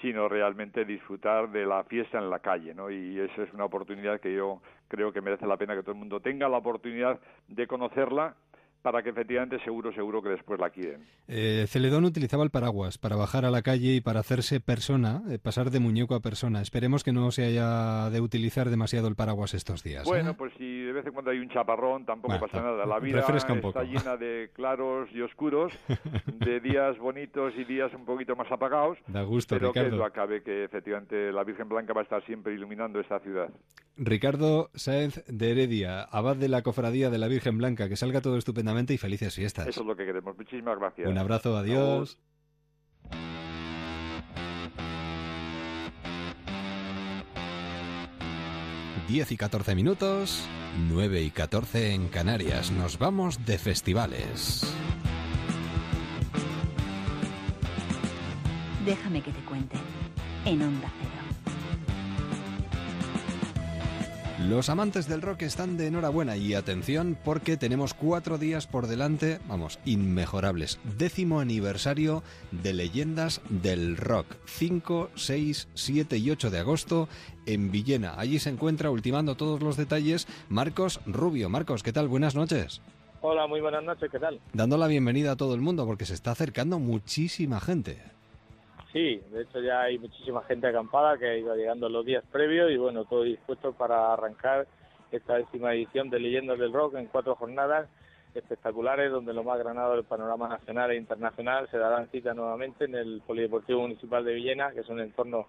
sino 0.00 0.28
realmente 0.28 0.84
disfrutar 0.84 1.50
de 1.50 1.66
la 1.66 1.84
fiesta 1.84 2.18
en 2.18 2.30
la 2.30 2.40
calle, 2.40 2.74
¿no? 2.74 2.90
Y 2.90 3.18
esa 3.20 3.42
es 3.42 3.52
una 3.52 3.64
oportunidad 3.64 4.20
que 4.20 4.34
yo 4.34 4.60
creo 4.88 5.12
que 5.12 5.20
merece 5.20 5.46
la 5.46 5.56
pena 5.56 5.74
que 5.74 5.82
todo 5.82 5.92
el 5.92 5.98
mundo 5.98 6.20
tenga 6.20 6.48
la 6.48 6.58
oportunidad 6.58 7.20
de 7.48 7.66
conocerla 7.66 8.34
para 8.82 9.02
que 9.02 9.10
efectivamente 9.10 9.58
seguro, 9.64 9.92
seguro 9.92 10.22
que 10.22 10.30
después 10.30 10.58
la 10.60 10.70
quieren. 10.70 11.06
Eh, 11.28 11.66
Celedón 11.68 12.04
utilizaba 12.04 12.42
el 12.44 12.50
paraguas 12.50 12.98
para 12.98 13.16
bajar 13.16 13.44
a 13.44 13.50
la 13.50 13.62
calle 13.62 13.94
y 13.94 14.00
para 14.00 14.20
hacerse 14.20 14.60
persona, 14.60 15.22
eh, 15.30 15.38
pasar 15.38 15.70
de 15.70 15.80
muñeco 15.80 16.14
a 16.14 16.20
persona. 16.20 16.60
Esperemos 16.60 17.04
que 17.04 17.12
no 17.12 17.30
se 17.30 17.44
haya 17.44 18.10
de 18.10 18.20
utilizar 18.20 18.68
demasiado 18.70 19.08
el 19.08 19.14
paraguas 19.14 19.54
estos 19.54 19.82
días. 19.82 20.04
Bueno, 20.04 20.30
¿eh? 20.30 20.34
pues 20.36 20.52
si 20.58 20.80
de 20.82 20.92
vez 20.92 21.06
en 21.06 21.12
cuando 21.12 21.30
hay 21.30 21.38
un 21.38 21.48
chaparrón, 21.48 22.04
tampoco 22.04 22.34
bueno, 22.34 22.46
pasa 22.46 22.62
nada. 22.62 22.84
La 22.84 22.98
vida 22.98 23.20
está 23.20 23.60
poco. 23.60 23.82
llena 23.82 24.16
de 24.16 24.50
claros 24.52 25.08
y 25.12 25.20
oscuros, 25.20 25.72
de 26.26 26.60
días 26.60 26.98
bonitos 26.98 27.54
y 27.56 27.64
días 27.64 27.92
un 27.94 28.04
poquito 28.04 28.34
más 28.34 28.50
apagados. 28.50 28.98
Da 29.06 29.22
gusto, 29.22 29.54
pero 29.54 29.68
Ricardo. 29.68 29.90
que 29.90 29.96
lo 29.96 30.04
acabe 30.04 30.42
que 30.42 30.64
efectivamente 30.64 31.32
la 31.32 31.44
Virgen 31.44 31.68
Blanca 31.68 31.92
va 31.92 32.00
a 32.00 32.04
estar 32.04 32.24
siempre 32.26 32.52
iluminando 32.52 32.98
esta 33.00 33.20
ciudad. 33.20 33.48
Ricardo 33.96 34.70
Sáenz 34.74 35.22
de 35.26 35.50
Heredia, 35.50 36.02
abad 36.02 36.36
de 36.36 36.48
la 36.48 36.62
Cofradía 36.62 37.10
de 37.10 37.18
la 37.18 37.28
Virgen 37.28 37.58
Blanca, 37.58 37.88
que 37.88 37.96
salga 37.96 38.22
todo 38.22 38.36
estupendamente 38.72 38.94
y 38.94 38.98
felices 38.98 39.34
fiestas. 39.34 39.66
Eso 39.68 39.80
es 39.80 39.86
lo 39.86 39.96
que 39.96 40.04
queremos. 40.04 40.36
Muchísimas 40.36 40.78
gracias. 40.78 41.08
Un 41.08 41.18
abrazo, 41.18 41.56
adiós. 41.56 42.18
Diez 49.08 49.30
y 49.30 49.36
catorce 49.36 49.74
minutos, 49.74 50.48
nueve 50.88 51.20
y 51.22 51.30
catorce 51.30 51.92
en 51.92 52.08
Canarias. 52.08 52.70
Nos 52.70 52.98
vamos 52.98 53.44
de 53.44 53.58
festivales. 53.58 54.62
Déjame 58.86 59.20
que 59.22 59.32
te 59.32 59.40
cuente. 59.44 59.76
En 60.44 60.62
Onda 60.62 60.90
Cero. 60.98 61.21
Los 64.48 64.70
amantes 64.70 65.06
del 65.06 65.22
rock 65.22 65.42
están 65.42 65.76
de 65.76 65.86
enhorabuena 65.86 66.36
y 66.36 66.54
atención 66.54 67.16
porque 67.24 67.56
tenemos 67.56 67.94
cuatro 67.94 68.38
días 68.38 68.66
por 68.66 68.88
delante, 68.88 69.38
vamos, 69.46 69.78
inmejorables. 69.84 70.80
Décimo 70.98 71.38
aniversario 71.38 72.24
de 72.50 72.72
Leyendas 72.72 73.40
del 73.50 73.96
Rock, 73.96 74.26
5, 74.46 75.10
6, 75.14 75.68
7 75.74 76.16
y 76.18 76.30
8 76.30 76.50
de 76.50 76.58
agosto 76.58 77.08
en 77.46 77.70
Villena. 77.70 78.14
Allí 78.18 78.40
se 78.40 78.50
encuentra, 78.50 78.90
ultimando 78.90 79.36
todos 79.36 79.62
los 79.62 79.76
detalles, 79.76 80.26
Marcos 80.48 81.00
Rubio. 81.06 81.48
Marcos, 81.48 81.84
¿qué 81.84 81.92
tal? 81.92 82.08
Buenas 82.08 82.34
noches. 82.34 82.82
Hola, 83.20 83.46
muy 83.46 83.60
buenas 83.60 83.84
noches, 83.84 84.10
¿qué 84.10 84.18
tal? 84.18 84.40
Dando 84.52 84.76
la 84.76 84.88
bienvenida 84.88 85.32
a 85.32 85.36
todo 85.36 85.54
el 85.54 85.60
mundo 85.60 85.86
porque 85.86 86.04
se 86.04 86.14
está 86.14 86.32
acercando 86.32 86.80
muchísima 86.80 87.60
gente. 87.60 88.02
Sí, 88.92 89.22
de 89.30 89.42
hecho 89.42 89.60
ya 89.60 89.82
hay 89.82 89.98
muchísima 89.98 90.42
gente 90.42 90.66
acampada 90.66 91.16
que 91.16 91.26
ha 91.26 91.36
ido 91.36 91.56
llegando 91.56 91.88
los 91.88 92.04
días 92.04 92.22
previos 92.30 92.70
y 92.70 92.76
bueno, 92.76 93.06
todo 93.06 93.22
dispuesto 93.22 93.72
para 93.72 94.12
arrancar 94.12 94.66
esta 95.10 95.36
décima 95.36 95.72
edición 95.72 96.10
de 96.10 96.20
Leyendas 96.20 96.58
del 96.58 96.74
Rock 96.74 96.96
en 96.96 97.06
cuatro 97.06 97.34
jornadas 97.34 97.88
espectaculares 98.34 99.10
donde 99.10 99.32
lo 99.32 99.44
más 99.44 99.58
granado 99.58 99.94
del 99.94 100.04
panorama 100.04 100.48
nacional 100.48 100.90
e 100.90 100.96
internacional 100.96 101.68
se 101.70 101.78
darán 101.78 102.08
cita 102.08 102.34
nuevamente 102.34 102.84
en 102.84 102.94
el 102.94 103.22
Polideportivo 103.26 103.80
Municipal 103.80 104.24
de 104.24 104.34
Villena, 104.34 104.72
que 104.72 104.80
es 104.80 104.88
un 104.88 105.00
entorno 105.00 105.48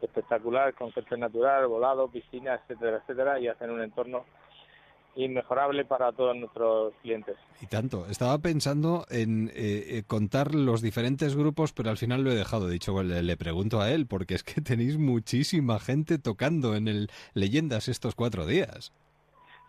espectacular 0.00 0.74
con 0.74 0.92
césped 0.92 1.16
natural, 1.16 1.66
volado, 1.66 2.08
piscina, 2.08 2.54
etcétera, 2.54 2.98
etcétera, 2.98 3.40
y 3.40 3.48
hacen 3.48 3.70
un 3.70 3.82
entorno 3.82 4.24
inmejorable 5.16 5.84
para 5.84 6.12
todos 6.12 6.36
nuestros 6.36 6.94
clientes. 7.02 7.36
Y 7.60 7.66
tanto. 7.66 8.06
Estaba 8.06 8.38
pensando 8.38 9.06
en 9.10 9.50
eh, 9.54 10.02
contar 10.06 10.54
los 10.54 10.82
diferentes 10.82 11.36
grupos, 11.36 11.72
pero 11.72 11.90
al 11.90 11.96
final 11.96 12.22
lo 12.22 12.30
he 12.30 12.34
dejado. 12.34 12.68
Dicho, 12.68 12.92
bueno, 12.92 13.14
le, 13.14 13.22
le, 13.22 13.36
pregunto 13.36 13.80
a 13.80 13.90
él, 13.90 14.06
porque 14.06 14.34
es 14.34 14.42
que 14.42 14.60
tenéis 14.60 14.98
muchísima 14.98 15.78
gente 15.78 16.18
tocando 16.18 16.74
en 16.74 16.88
el 16.88 17.08
Leyendas 17.34 17.88
estos 17.88 18.14
cuatro 18.14 18.46
días. 18.46 18.92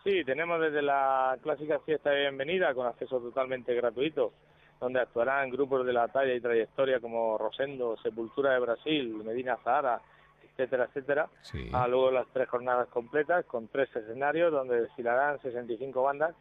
Sí, 0.05 0.23
tenemos 0.23 0.61
desde 0.61 0.83
la 0.83 1.35
clásica 1.41 1.79
fiesta 1.79 2.11
de 2.11 2.21
bienvenida 2.21 2.75
con 2.75 2.85
acceso 2.85 3.19
totalmente 3.19 3.73
gratuito, 3.73 4.33
donde 4.79 4.99
actuarán 4.99 5.49
grupos 5.49 5.83
de 5.83 5.93
la 5.93 6.07
talla 6.07 6.35
y 6.35 6.39
trayectoria 6.39 6.99
como 6.99 7.39
Rosendo, 7.39 7.97
Sepultura 8.03 8.53
de 8.53 8.59
Brasil, 8.59 9.15
Medina 9.25 9.57
Zahara, 9.63 9.99
etcétera, 10.57 10.85
etcétera. 10.85 11.27
Sí. 11.41 11.69
A 11.73 11.87
luego 11.87 12.11
las 12.11 12.27
tres 12.33 12.47
jornadas 12.49 12.87
completas 12.89 13.45
con 13.45 13.67
tres 13.67 13.93
escenarios 13.95 14.51
donde 14.51 14.81
desfilarán 14.81 15.39
65 15.41 16.01
bandas 16.01 16.33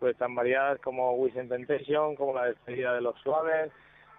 pues 0.00 0.16
tan 0.18 0.34
variadas 0.34 0.78
como 0.80 1.12
Wish 1.14 1.34
Temptation, 1.48 2.14
como 2.16 2.34
la 2.34 2.46
despedida 2.46 2.92
de 2.92 3.00
los 3.00 3.18
suaves, 3.20 3.70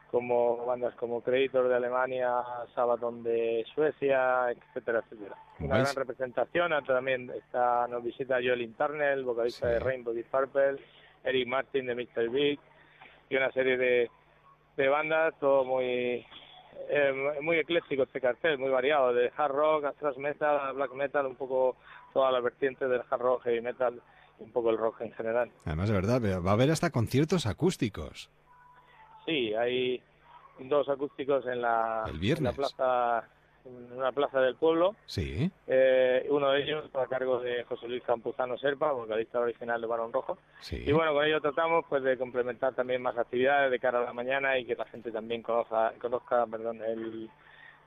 como 0.10 0.66
bandas 0.66 0.96
como 0.96 1.22
Creator 1.22 1.68
de 1.68 1.76
Alemania, 1.76 2.32
Sabaton 2.74 3.22
de 3.22 3.64
Suecia, 3.76 4.50
etcétera, 4.52 5.00
etcétera. 5.06 5.36
Una 5.60 5.76
¿Vais? 5.76 5.84
gran 5.94 5.96
representación, 6.08 6.72
también 6.86 7.30
está, 7.32 7.88
nos 7.88 8.04
visita 8.04 8.36
Joel 8.36 8.62
Internet, 8.62 9.22
vocalista 9.24 9.68
Sí. 9.68 9.74
de 9.74 9.80
Rainbow 9.80 10.14
Deep 10.14 10.28
Purple, 10.32 10.78
Eric 11.24 11.48
Martin 11.48 11.86
de 11.86 11.96
Mr. 11.96 12.30
Big, 12.30 12.60
y 13.30 13.36
una 13.36 13.52
serie 13.52 13.78
de, 13.78 14.10
de 14.78 14.88
bandas, 14.88 15.34
todo 15.40 15.66
muy 15.66 16.26
eh, 16.90 17.38
muy 17.42 17.58
ecléctico 17.58 18.04
este 18.04 18.22
cartel, 18.22 18.58
muy 18.58 18.70
variado, 18.70 19.14
de 19.14 19.32
hard 19.36 19.52
rock, 19.52 19.86
a 19.86 19.92
thrash 19.94 20.18
metal, 20.18 20.60
a 20.60 20.72
black 20.72 20.94
metal, 20.94 21.26
un 21.26 21.36
poco 21.36 21.76
todas 22.14 22.32
las 22.34 22.44
vertientes 22.44 22.90
del 22.90 23.02
hard 23.10 23.22
rock, 23.22 23.44
heavy 23.44 23.62
metal, 23.62 24.02
y 24.40 24.44
un 24.44 24.52
poco 24.52 24.70
el 24.70 24.78
rock 24.78 25.02
en 25.02 25.12
general. 25.14 25.52
Además, 25.66 25.90
de 25.90 25.96
verdad, 25.96 26.22
va 26.46 26.52
a 26.52 26.54
haber 26.54 26.72
hasta 26.72 26.90
conciertos 26.92 27.46
acústicos. 27.46 28.30
Sí, 29.26 29.54
hay 29.56 30.02
dos 30.60 30.88
acústicos 30.90 31.46
en 31.48 31.62
la, 31.62 32.04
El 32.06 32.16
en 32.16 32.20
viernes. 32.22 32.58
la 32.58 32.68
plaza, 32.68 33.30
en 33.66 33.98
una 33.98 34.12
plaza 34.12 34.40
del 34.40 34.56
pueblo. 34.56 34.96
Sí. 35.06 35.50
Eh, 35.68 36.26
uno 36.30 36.52
de 36.52 36.64
ellos 36.64 36.86
a 36.94 37.08
cargo 37.08 37.40
de 37.40 37.64
José 37.64 37.88
Luis 37.88 38.04
Campuzano 38.04 38.58
Serpa, 38.58 38.92
vocalista 38.92 39.40
original 39.40 39.82
de 39.82 39.88
Barón 39.88 40.14
Rojo. 40.14 40.38
Sí. 40.62 40.84
Y 40.86 40.92
bueno, 40.92 41.14
con 41.14 41.26
ello 41.26 41.42
tratamos 41.42 41.86
pues 41.90 42.04
de 42.04 42.18
complementar 42.18 42.74
también 42.74 43.02
más 43.02 43.18
actividades 43.18 43.72
de 43.72 43.80
cara 43.80 44.00
a 44.00 44.06
la 44.06 44.14
mañana 44.14 44.58
y 44.58 44.66
que 44.66 44.76
la 44.76 44.86
gente 44.86 45.12
también 45.12 45.42
conozca, 45.42 45.94
conozca 46.00 46.46
perdón, 46.46 46.82
el, 46.84 47.30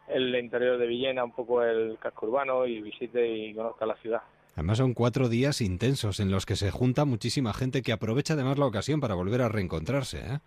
el 0.09 0.35
interior 0.37 0.79
de 0.79 0.87
Villena, 0.87 1.25
un 1.25 1.33
poco 1.33 1.63
el 1.63 1.99
casco 1.99 2.27
urbano 2.27 2.67
y 2.67 2.81
visite 2.81 3.27
y 3.27 3.55
conozca 3.55 3.87
la 3.87 3.97
ciudad. 3.97 4.23
Además 4.55 4.79
son 4.79 4.93
cuatro 4.93 5.29
días 5.29 5.61
intensos 5.61 6.19
en 6.19 6.33
los 6.33 6.45
que 6.45 6.57
se 6.57 6.73
junta 6.73 7.05
muchísima 7.05 7.53
gente 7.55 7.81
que 7.81 7.93
aprovecha 7.93 8.35
además 8.35 8.59
la 8.59 8.67
ocasión 8.67 9.01
para 9.01 9.15
volver 9.15 9.41
a 9.41 9.49
reencontrarse. 9.49 10.19
¿eh? 10.19 10.39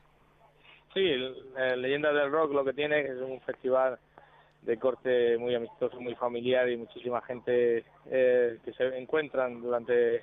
Sí, 0.94 1.00
Leyendas 1.78 2.14
del 2.14 2.30
Rock 2.30 2.52
lo 2.52 2.66
que 2.66 2.74
tiene 2.74 3.00
es 3.00 3.22
un 3.22 3.40
festival 3.40 3.98
de 4.62 4.78
corte 4.78 5.38
muy 5.38 5.56
amistoso, 5.56 6.00
muy 6.00 6.16
familiar 6.16 6.70
y 6.70 6.78
muchísima 6.78 7.22
gente 7.22 7.84
eh, 8.10 8.58
que 8.64 8.74
se 8.74 8.86
encuentran 8.98 9.62
durante, 9.62 10.22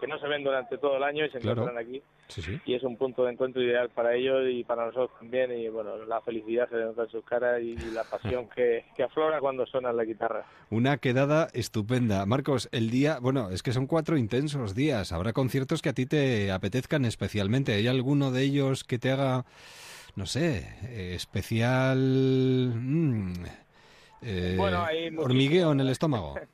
que 0.00 0.06
no 0.08 0.18
se 0.18 0.26
ven 0.26 0.42
durante 0.42 0.76
todo 0.78 0.96
el 0.96 1.02
año 1.04 1.24
y 1.24 1.30
se 1.30 1.38
Claro. 1.38 1.62
encuentran 1.62 1.86
aquí. 1.86 2.02
Sí, 2.28 2.42
sí. 2.42 2.60
Y 2.64 2.74
es 2.74 2.82
un 2.82 2.96
punto 2.96 3.24
de 3.24 3.30
encuentro 3.34 3.62
ideal 3.62 3.88
para 3.90 4.12
ellos 4.16 4.42
y 4.50 4.64
para 4.64 4.86
nosotros 4.86 5.16
también. 5.20 5.52
Y 5.56 5.68
bueno, 5.68 6.04
la 6.06 6.20
felicidad 6.22 6.68
se 6.68 6.74
nota 6.74 7.04
en 7.04 7.08
sus 7.10 7.24
caras 7.24 7.62
y 7.62 7.76
la 7.92 8.02
pasión 8.02 8.48
que, 8.56 8.84
que 8.96 9.04
aflora 9.04 9.38
cuando 9.38 9.64
suena 9.66 9.92
la 9.92 10.02
guitarra. 10.04 10.44
Una 10.68 10.96
quedada 10.98 11.46
estupenda. 11.52 12.26
Marcos, 12.26 12.68
el 12.72 12.90
día, 12.90 13.20
bueno, 13.20 13.50
es 13.50 13.62
que 13.62 13.70
son 13.70 13.86
cuatro 13.86 14.16
intensos 14.16 14.74
días. 14.74 15.12
Habrá 15.12 15.32
conciertos 15.32 15.80
que 15.82 15.90
a 15.90 15.92
ti 15.92 16.06
te 16.06 16.50
apetezcan 16.50 17.04
especialmente. 17.04 17.74
¿Hay 17.74 17.86
alguno 17.86 18.32
de 18.32 18.42
ellos 18.42 18.82
que 18.82 18.98
te 18.98 19.12
haga, 19.12 19.44
no 20.16 20.26
sé, 20.26 20.66
eh, 20.88 21.12
especial... 21.14 22.72
mm, 22.74 23.32
eh, 24.22 24.54
Bueno, 24.56 24.82
hay 24.84 25.14
hormigueo 25.16 25.72
en 25.72 25.80
el 25.80 25.88
estómago? 25.90 26.34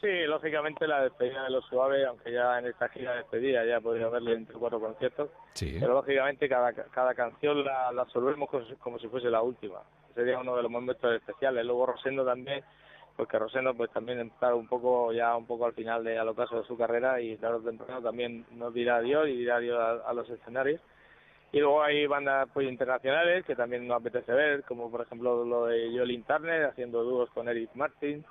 Sí, 0.00 0.08
lógicamente 0.26 0.86
la 0.86 1.02
despedida 1.02 1.44
de 1.44 1.50
los 1.50 1.62
suaves, 1.66 2.06
aunque 2.06 2.32
ya 2.32 2.58
en 2.58 2.64
esta 2.68 2.88
gira 2.88 3.10
de 3.10 3.16
despedida 3.18 3.66
ya 3.66 3.82
podría 3.82 4.06
haberle 4.06 4.32
entre 4.32 4.54
cuatro 4.56 4.80
conciertos, 4.80 5.28
Sí. 5.52 5.76
pero 5.78 5.92
lógicamente 5.92 6.48
cada, 6.48 6.72
cada 6.72 7.14
canción 7.14 7.62
la, 7.62 7.92
la 7.92 8.00
absorbemos 8.00 8.48
como, 8.48 8.64
si- 8.64 8.74
como 8.76 8.98
si 8.98 9.08
fuese 9.08 9.28
la 9.28 9.42
última. 9.42 9.82
Sería 10.14 10.38
uno 10.38 10.56
de 10.56 10.62
los 10.62 10.70
momentos 10.72 11.12
especiales. 11.14 11.66
Luego 11.66 11.84
Rosendo 11.84 12.24
también, 12.24 12.64
porque 13.14 13.38
Rosendo 13.38 13.74
pues 13.74 13.90
también 13.90 14.20
está 14.20 14.54
un 14.54 14.66
poco 14.68 15.12
ya 15.12 15.36
un 15.36 15.44
poco 15.46 15.66
al 15.66 15.74
final 15.74 16.02
de 16.02 16.18
al 16.18 16.28
ocaso 16.28 16.60
de 16.62 16.66
su 16.66 16.78
carrera 16.78 17.20
y 17.20 17.36
tarde 17.36 17.56
o 17.56 17.60
temprano 17.60 18.00
también 18.00 18.46
nos 18.52 18.72
dirá 18.72 18.96
adiós 18.96 19.28
y 19.28 19.36
dirá 19.36 19.56
adiós 19.56 19.78
a, 19.78 20.08
a 20.08 20.14
los 20.14 20.30
escenarios. 20.30 20.80
Y 21.52 21.58
luego 21.58 21.82
hay 21.82 22.06
bandas 22.06 22.48
pues 22.52 22.68
internacionales 22.68 23.44
que 23.44 23.56
también 23.56 23.86
nos 23.86 24.00
apetece 24.00 24.32
ver, 24.32 24.62
como 24.64 24.90
por 24.90 25.02
ejemplo 25.02 25.44
lo 25.44 25.66
de 25.66 25.90
Joel 25.92 26.24
Turner 26.24 26.66
haciendo 26.66 27.02
dúos 27.02 27.28
con 27.30 27.48
Eric 27.48 27.70
Martin, 27.74 28.24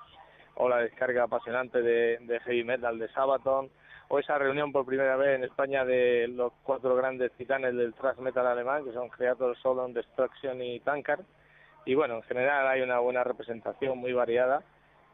o 0.55 0.69
la 0.69 0.77
descarga 0.77 1.23
apasionante 1.23 1.81
de, 1.81 2.17
de 2.21 2.39
heavy 2.41 2.63
metal 2.63 2.97
de 2.97 3.09
Sabaton, 3.09 3.69
o 4.07 4.19
esa 4.19 4.37
reunión 4.37 4.71
por 4.71 4.85
primera 4.85 5.17
vez 5.17 5.35
en 5.35 5.43
España 5.43 5.85
de 5.85 6.27
los 6.29 6.53
cuatro 6.63 6.95
grandes 6.95 7.31
titanes 7.33 7.75
del 7.75 7.93
thrash 7.93 8.17
metal 8.17 8.47
alemán, 8.47 8.83
que 8.85 8.93
son 8.93 9.09
Creator, 9.09 9.55
Sodom, 9.57 9.93
Destruction 9.93 10.61
y 10.61 10.79
Tankard. 10.79 11.23
Y 11.85 11.95
bueno, 11.95 12.15
en 12.15 12.23
general 12.23 12.67
hay 12.67 12.81
una 12.81 12.99
buena 12.99 13.23
representación 13.23 13.97
muy 13.97 14.13
variada 14.13 14.63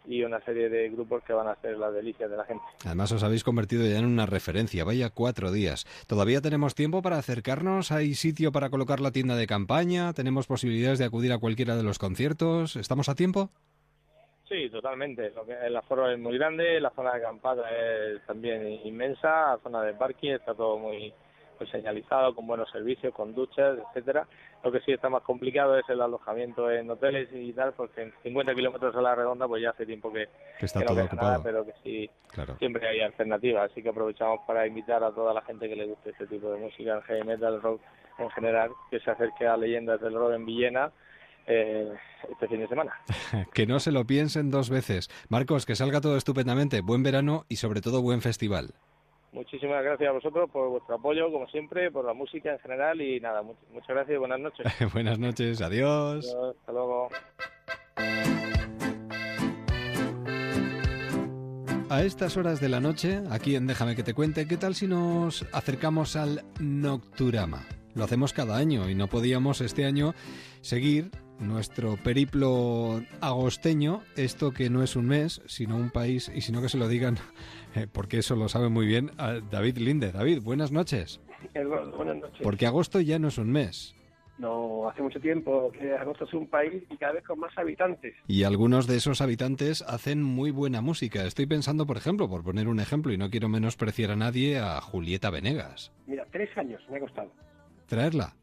y 0.08 0.24
una 0.24 0.40
serie 0.42 0.70
de 0.70 0.90
grupos 0.90 1.24
que 1.24 1.34
van 1.34 1.48
a 1.48 1.52
hacer 1.52 1.78
las 1.78 1.94
delicias 1.94 2.30
de 2.30 2.38
la 2.38 2.46
gente. 2.46 2.64
Además 2.86 3.12
os 3.12 3.24
habéis 3.24 3.44
convertido 3.44 3.86
ya 3.86 3.98
en 3.98 4.06
una 4.06 4.26
referencia. 4.26 4.84
Vaya 4.84 5.10
cuatro 5.10 5.52
días. 5.52 5.86
¿Todavía 6.08 6.42
tenemos 6.42 6.76
tiempo 6.76 7.02
para 7.02 7.18
acercarnos? 7.18 7.92
¿Hay 7.92 8.16
sitio 8.16 8.52
para 8.52 8.70
colocar 8.70 9.00
la 9.00 9.12
tienda 9.12 9.36
de 9.36 9.48
campaña? 9.48 10.14
¿Tenemos 10.14 10.48
posibilidades 10.48 11.00
de 11.00 11.06
acudir 11.06 11.32
a 11.34 11.38
cualquiera 11.38 11.76
de 11.76 11.84
los 11.84 12.00
conciertos? 12.00 12.76
¿Estamos 12.76 13.10
a 13.10 13.16
tiempo? 13.16 13.50
Sí, 14.48 14.70
totalmente. 14.70 15.32
Lo 15.32 15.46
que, 15.46 15.54
el 15.54 15.76
aforo 15.76 16.10
es 16.10 16.20
muy 16.20 16.38
grande, 16.38 16.80
la 16.80 16.92
zona 16.92 17.14
de 17.14 17.18
acampada 17.18 17.64
es 17.72 18.22
también 18.28 18.68
inmensa, 18.86 19.54
la 19.54 19.60
zona 19.64 19.82
de 19.82 19.94
parking 19.94 20.32
está 20.32 20.54
todo 20.54 20.78
muy 20.78 21.14
pues, 21.58 21.70
señalizado, 21.70 22.34
con 22.36 22.46
buenos 22.48 22.70
servicios, 22.72 23.14
con 23.14 23.34
duchas, 23.34 23.78
etcétera. 23.90 24.28
Lo 24.64 24.72
que 24.72 24.80
sí 24.82 24.92
está 24.92 25.10
más 25.10 25.22
complicado 25.24 25.78
es 25.78 25.88
el 25.90 26.02
alojamiento 26.02 26.72
en 26.72 26.90
hoteles 26.90 27.30
y 27.34 27.54
tal, 27.54 27.74
porque 27.74 28.02
en 28.04 28.14
50 28.24 28.56
kilómetros 28.56 28.96
a 28.96 29.02
la 29.02 29.14
redonda 29.16 29.48
pues 29.48 29.62
ya 29.62 29.70
hace 29.72 29.86
tiempo 29.86 30.12
que, 30.12 30.28
Que 30.60 30.66
está 30.66 30.80
que 30.80 30.86
no 30.86 30.90
todo 30.90 30.96
nada, 30.98 31.08
ocupado. 31.08 31.44
pero 31.44 31.66
que 31.66 31.74
sí 31.84 32.10
Claro. 32.32 32.56
siempre 32.58 32.88
hay 32.88 33.02
alternativas. 33.02 33.72
Así 33.72 33.84
que 33.84 33.90
aprovechamos 33.90 34.40
para 34.48 34.66
invitar 34.68 35.04
a 35.04 35.12
toda 35.12 35.34
la 35.34 35.42
gente 35.44 35.70
que 35.70 35.76
le 35.76 35.86
guste 35.86 36.10
este 36.12 36.28
tipo 36.28 36.52
de 36.52 36.60
música, 36.60 36.96
el 36.96 37.04
heavy 37.04 37.24
metal, 37.24 37.56
el 37.56 37.62
rock 37.62 37.82
en 38.18 38.30
general, 38.32 38.72
que 38.90 39.00
se 39.00 39.12
acerque 39.12 39.46
a 39.46 39.58
Leyendas 39.58 40.00
del 40.02 40.14
Rock 40.16 40.34
en 40.34 40.46
Villena 40.46 40.92
eh, 41.48 41.94
este 42.32 42.48
fin 42.48 42.60
de 42.62 42.68
semana. 42.68 42.94
Que 43.54 43.68
no 43.68 43.80
se 43.80 43.92
lo 43.92 44.06
piensen 44.06 44.50
dos 44.50 44.70
veces. 44.70 45.10
Marcos, 45.30 45.66
que 45.66 45.76
salga 45.76 46.02
todo 46.02 46.18
estupendamente. 46.18 46.82
Buen 46.82 47.04
verano 47.04 47.46
y 47.50 47.58
sobre 47.58 47.82
todo 47.82 48.02
buen 48.02 48.22
festival. 48.22 48.74
Muchísimas 49.36 49.84
gracias 49.84 50.10
a 50.10 50.14
vosotros 50.14 50.50
por 50.50 50.70
vuestro 50.70 50.96
apoyo, 50.96 51.30
como 51.32 51.46
siempre, 51.50 51.92
por 51.92 52.06
la 52.06 52.14
música 52.14 52.54
en 52.54 52.60
general 52.60 53.02
y 53.02 53.20
nada, 53.20 53.44
much- 53.44 53.58
muchas 53.74 53.90
gracias 53.90 54.16
y 54.16 54.18
buenas 54.18 54.40
noches. 54.40 54.66
Buenas 54.94 55.20
noches. 55.20 55.62
Adiós. 55.62 56.26
Adiós, 56.34 56.56
Hasta 56.60 56.72
luego. 56.72 57.10
A 61.90 62.02
estas 62.04 62.36
horas 62.38 62.60
de 62.62 62.70
la 62.70 62.80
noche, 62.80 63.22
aquí 63.30 63.56
en 63.56 63.68
Déjame 63.68 63.96
que 63.96 64.04
te 64.04 64.14
cuente, 64.14 64.48
¿qué 64.48 64.58
tal 64.58 64.74
si 64.74 64.88
nos 64.88 65.46
acercamos 65.54 66.16
al 66.16 66.44
Nocturama? 66.60 67.66
Lo 67.94 68.04
hacemos 68.06 68.34
cada 68.34 68.58
año 68.58 68.90
y 68.90 68.96
no 68.96 69.08
podíamos 69.08 69.62
este 69.62 69.86
año 69.86 70.14
seguir 70.62 71.12
nuestro 71.40 71.98
periplo 71.98 73.02
agosteño, 73.22 74.02
esto 74.16 74.52
que 74.52 74.70
no 74.70 74.84
es 74.84 74.96
un 74.96 75.08
mes, 75.08 75.42
sino 75.46 75.76
un 75.76 75.90
país, 75.90 76.32
y 76.34 76.42
sino 76.42 76.62
que 76.62 76.70
se 76.70 76.78
lo 76.78 76.88
digan, 76.88 77.18
eh, 77.76 77.88
porque 77.92 78.20
eso 78.20 78.36
lo 78.36 78.50
sabe 78.50 78.70
muy 78.70 78.86
bien, 78.86 79.12
a 79.18 79.34
David 79.34 79.78
Linde. 79.78 80.12
David, 80.12 80.42
buenas 80.42 80.72
noches. 80.72 81.22
Eduardo, 81.54 81.96
buenas 81.96 82.18
noches. 82.18 82.40
Porque 82.42 82.66
agosto 82.66 83.00
ya 83.00 83.20
no 83.20 83.28
es 83.28 83.38
un 83.38 83.52
mes. 83.52 83.96
No, 84.38 84.90
hace 84.90 85.02
mucho 85.02 85.20
tiempo 85.20 85.72
que 85.72 85.94
agosto 85.94 86.26
es 86.26 86.34
un 86.34 86.48
país 86.48 86.84
y 86.90 86.98
cada 86.98 87.14
vez 87.14 87.24
con 87.24 87.40
más 87.40 87.58
habitantes. 87.58 88.14
Y 88.28 88.44
algunos 88.44 88.86
de 88.86 88.98
esos 88.98 89.22
habitantes 89.22 89.82
hacen 89.82 90.22
muy 90.24 90.52
buena 90.52 90.82
música. 90.82 91.24
Estoy 91.24 91.46
pensando, 91.46 91.86
por 91.86 91.96
ejemplo, 91.96 92.28
por 92.28 92.44
poner 92.44 92.68
un 92.68 92.82
ejemplo, 92.82 93.14
y 93.14 93.18
no 93.18 93.30
quiero 93.30 93.48
menospreciar 93.48 94.12
a 94.12 94.18
nadie, 94.18 94.60
a 94.60 94.82
Julieta 94.82 95.30
Venegas. 95.30 95.94
Mira, 96.06 96.26
tres 96.32 96.50
años 96.58 96.82
me 96.90 96.98
ha 96.98 97.00
costado. 97.00 97.32
Traerla. 97.88 98.36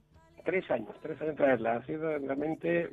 Tres 0.45 0.69
años, 0.71 0.95
tres 1.03 1.21
años 1.21 1.37
traerla. 1.37 1.77
Ha 1.77 1.87
sido 1.87 2.19
realmente 2.19 2.89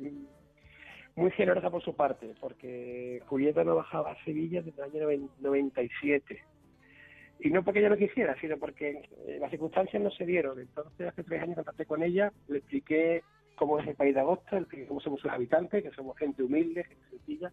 muy 1.16 1.30
generosa 1.32 1.70
por 1.70 1.82
su 1.82 1.94
parte, 1.94 2.32
porque 2.40 3.20
Julieta 3.26 3.64
no 3.64 3.74
bajaba 3.76 4.12
a 4.12 4.24
Sevilla 4.24 4.62
desde 4.62 4.80
el 4.82 4.90
año 4.90 5.00
noven- 5.06 5.30
97. 5.40 6.42
Y 7.42 7.50
no 7.50 7.64
porque 7.64 7.80
ella 7.80 7.88
no 7.88 7.96
quisiera, 7.96 8.38
sino 8.40 8.58
porque 8.58 9.02
eh, 9.26 9.38
las 9.40 9.50
circunstancias 9.50 10.02
no 10.02 10.10
se 10.10 10.26
dieron. 10.26 10.60
Entonces, 10.60 11.08
hace 11.08 11.24
tres 11.24 11.42
años 11.42 11.56
contacté 11.56 11.86
con 11.86 12.02
ella, 12.02 12.32
le 12.48 12.58
expliqué 12.58 13.22
cómo 13.56 13.78
es 13.80 13.88
el 13.88 13.94
país 13.94 14.14
de 14.14 14.20
agosto, 14.20 14.56
cómo 14.88 15.00
somos 15.00 15.20
sus 15.20 15.30
habitantes, 15.30 15.82
que 15.82 15.90
somos 15.90 16.16
gente 16.18 16.42
humilde, 16.42 16.84
gente 16.84 17.04
sencilla, 17.10 17.50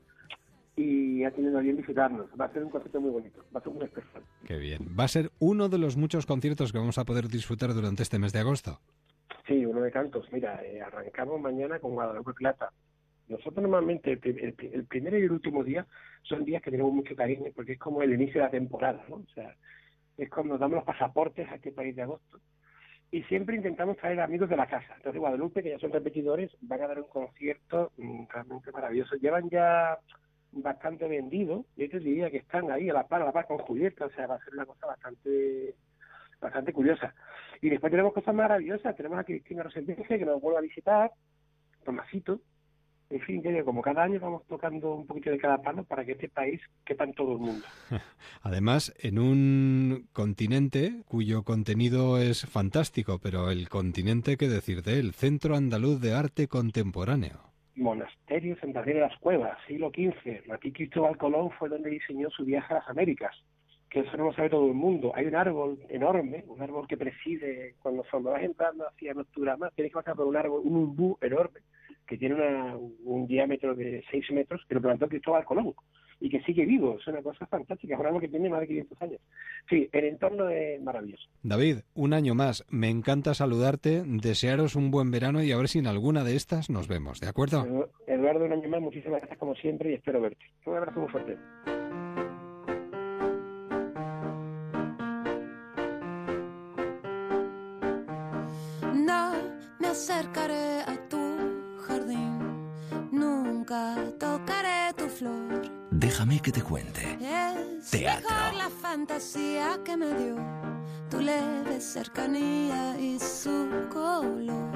y 0.75 1.24
ha 1.24 1.32
tenido 1.32 1.60
bien 1.60 1.77
visitarnos. 1.77 2.27
Va 2.39 2.46
a 2.46 2.54
ser 2.54 2.63
un 2.63 2.70
concierto 2.70 3.00
muy 3.01 3.12
bonito, 3.12 3.44
va 3.56 3.60
a 3.60 3.63
ser 3.63 3.74
muy 3.74 3.86
especial. 3.86 4.24
Qué 4.46 4.58
bien. 4.58 4.80
Va 4.98 5.06
a 5.06 5.08
ser 5.08 5.32
uno 5.39 5.70
de 5.70 5.77
los 5.80 5.96
muchos 5.98 6.25
conciertos 6.25 6.72
que 6.72 6.77
vamos 6.80 6.98
a 6.98 7.06
poder 7.06 7.27
disfrutar 7.30 7.74
durante 7.74 8.04
este 8.04 8.20
mes 8.20 8.34
de 8.34 8.39
agosto. 8.39 8.80
Sí, 9.48 9.66
uno 9.66 9.82
de 9.82 9.92
tantos. 9.92 10.32
Mira, 10.32 10.62
eh, 10.66 10.82
arrancamos 10.82 11.39
mañana 11.39 11.80
con 11.80 11.94
Guadalupe 11.94 12.34
Plata. 12.34 12.72
Nosotros 13.27 13.62
normalmente 13.63 14.13
el, 14.13 14.39
el 14.39 14.54
pri- 14.54 14.72
el 14.74 14.86
primero 14.86 15.18
y 15.18 15.24
el 15.24 15.32
último 15.32 15.63
día 15.63 15.86
son 16.24 16.46
días 16.46 16.62
que 16.62 16.72
tenemos 16.72 16.94
mucho 16.94 17.16
cariño 17.16 17.46
porque 17.56 17.74
es 17.74 17.80
como 17.80 18.01
el 18.01 18.13
inicio 18.13 18.36
de 18.42 18.46
la 18.48 18.51
temporada, 18.51 19.04
¿no? 19.10 19.18
O 19.18 19.27
sea, 19.34 19.56
es 20.18 20.30
cuando 20.30 20.54
nos 20.54 20.60
damos 20.62 20.77
los 20.77 20.86
pasaportes 20.86 21.50
a 21.50 21.56
este 21.56 21.72
país 21.74 21.96
de 21.96 22.04
agosto. 22.04 22.39
Y 23.12 23.24
siempre 23.24 23.56
intentamos 23.58 23.98
traer 23.98 24.20
amigos 24.22 24.50
de 24.50 24.58
la 24.58 24.68
casa. 24.68 24.96
Entonces 24.98 25.20
Guadalupe, 25.22 25.63
que 25.63 25.72
ya 25.72 25.80
son 25.80 25.94
repetidores, 25.94 26.51
van 26.62 26.82
a 26.84 26.88
dar 26.89 27.00
un 27.01 27.10
concierto 27.10 27.94
mm, 27.98 28.25
realmente 28.30 28.72
maravilloso. 28.72 29.16
Llevan 29.18 29.50
ya 29.50 30.00
bastante 30.51 31.08
vendido. 31.08 31.66
Yo 31.77 31.89
te 31.89 32.00
diría 32.00 32.32
que 32.32 32.38
están 32.38 32.72
ahí 32.72 32.89
a 32.89 32.94
la 32.94 33.08
par, 33.08 33.22
a 33.24 33.25
la 33.25 33.32
par 33.34 33.48
con 33.48 33.60
Julieta. 33.60 34.06
O 34.08 34.10
sea, 34.12 34.27
va 34.27 34.36
a 34.36 34.44
ser 34.44 34.54
una 34.54 34.66
cosa 34.66 34.88
bastante 34.88 35.75
bastante 36.39 36.74
curiosa. 36.74 37.13
Y 37.62 37.70
después 37.70 37.91
tenemos 37.91 38.13
cosas 38.13 38.36
maravillosas. 38.36 38.96
Tenemos 38.96 39.20
a 39.20 39.24
Cristina 39.24 39.63
Rosenberger, 39.63 40.20
que 40.20 40.25
nos 40.25 40.41
vuelve 40.41 40.60
a 40.60 40.62
visitar, 40.62 41.12
Tomasito. 41.84 42.39
En 43.10 43.22
fin, 43.22 43.41
como 43.63 43.82
cada 43.82 44.03
año 44.03 44.20
vamos 44.20 44.46
tocando 44.48 44.96
un 44.96 45.08
poquito 45.08 45.29
de 45.29 45.38
cada 45.38 45.62
palo 45.62 45.86
para 45.86 46.03
que 46.03 46.12
este 46.12 46.27
país 46.27 46.60
quepa 46.84 47.06
en 47.06 47.13
todo 47.13 47.34
el 47.34 47.39
mundo. 47.39 47.65
Además, 48.41 48.94
en 49.00 49.17
un 49.17 50.10
continente 50.12 51.03
cuyo 51.08 51.44
contenido 51.44 52.17
es 52.17 52.46
fantástico, 52.46 53.20
pero 53.24 53.50
el 53.50 53.70
continente, 53.70 54.36
¿qué 54.36 54.50
decir 54.50 54.84
de 54.84 55.00
él? 55.00 55.13
Centro 55.13 55.56
Andaluz 55.56 56.01
de 56.01 56.13
Arte 56.13 56.50
Contemporáneo. 56.50 57.48
Monasterio 57.75 58.58
Santander 58.60 58.96
de 58.96 59.01
las 59.01 59.17
Cuevas, 59.20 59.58
siglo 59.67 59.89
XV. 59.89 60.51
Aquí 60.51 60.74
Cristóbal 60.74 61.17
Colón 61.17 61.51
fue 61.51 61.70
donde 61.70 61.89
diseñó 61.89 62.29
su 62.32 62.44
viaje 62.44 62.74
a 62.74 62.79
las 62.79 62.89
Américas, 62.89 63.36
que 63.89 64.01
eso 64.01 64.17
no 64.17 64.25
lo 64.25 64.34
sabe 64.34 64.50
todo 64.50 64.67
el 64.67 64.74
mundo. 64.74 65.12
Hay 65.15 65.25
un 65.25 65.36
árbol 65.36 65.79
enorme, 65.89 66.44
un 66.48 66.62
árbol 66.62 66.88
que 66.88 66.98
preside, 66.98 67.75
cuando, 67.82 68.03
cuando 68.10 68.32
vas 68.32 68.44
entrando 68.44 68.88
hacia 68.88 69.13
Nocturama, 69.13 69.70
tienes 69.72 69.91
que 69.94 70.00
pasar 70.00 70.15
por 70.15 70.27
un 70.27 70.36
árbol, 70.36 70.62
un 70.63 70.75
umbú 70.75 71.17
enorme, 71.22 71.62
que 72.06 72.17
tiene 72.17 72.36
una, 72.36 72.75
un 73.06 73.27
diámetro 73.27 73.75
de 73.75 74.03
6 74.12 74.32
metros, 74.32 74.62
que 74.67 74.75
lo 74.75 74.82
plantó 74.82 75.08
Cristóbal 75.08 75.46
Colón 75.46 75.74
y 76.20 76.29
que 76.29 76.41
sigue 76.41 76.65
vivo. 76.65 76.98
Es 77.00 77.06
una 77.08 77.22
cosa 77.22 77.46
fantástica. 77.46 77.94
Es 77.94 78.00
un 78.00 78.06
árbol 78.08 78.22
que 78.22 78.27
tiene 78.27 78.50
más 78.50 78.62
de 78.62 78.67
500 78.67 79.01
años. 79.03 79.22
Sí, 79.70 79.88
el 79.91 80.06
entorno 80.06 80.50
es 80.50 80.82
maravilloso. 80.82 81.29
David, 81.44 81.77
un 81.94 82.13
año 82.13 82.34
más. 82.34 82.65
Me 82.70 82.89
encanta 82.89 83.34
saludarte, 83.36 84.01
desearos 84.06 84.75
un 84.75 84.89
buen 84.89 85.12
verano 85.12 85.44
y 85.44 85.51
a 85.51 85.58
ver 85.58 85.67
si 85.67 85.79
en 85.79 85.88
alguna 85.88 86.24
de 86.24 86.36
estas 86.36 86.70
nos 86.70 86.88
vemos. 86.88 87.20
¿De 87.20 87.27
acuerdo? 87.27 87.63
Edu- 87.65 87.89
Eduardo, 88.08 88.46
un 88.46 88.53
año 88.53 88.67
más, 88.70 88.82
muchísimas 88.82 89.20
gracias 89.20 89.38
como 89.38 89.53
siempre 89.56 89.91
y 89.91 89.94
espero 89.96 90.20
verte. 90.20 90.44
Un 90.65 90.75
abrazo 90.77 91.00
muy 91.01 91.10
fuerte. 91.10 91.38
Acercaré 99.98 100.82
a 100.82 100.96
tu 101.10 101.18
jardín, 101.88 102.70
nunca 103.12 103.96
tocaré 104.20 104.94
tu 104.96 105.08
flor. 105.10 105.72
Déjame 105.89 106.39
que 106.39 106.51
te 106.51 106.62
cuente. 106.62 107.18
Es 107.20 107.89
Teatro. 107.89 108.30
mejor 108.30 108.54
la 108.54 108.70
fantasía 108.70 109.80
que 109.84 109.98
me 109.98 110.13
dio 110.13 110.36
tu 111.10 111.20
leve 111.20 111.82
cercanía 111.82 112.96
y 113.00 113.18
su 113.20 113.68
color. 113.92 114.68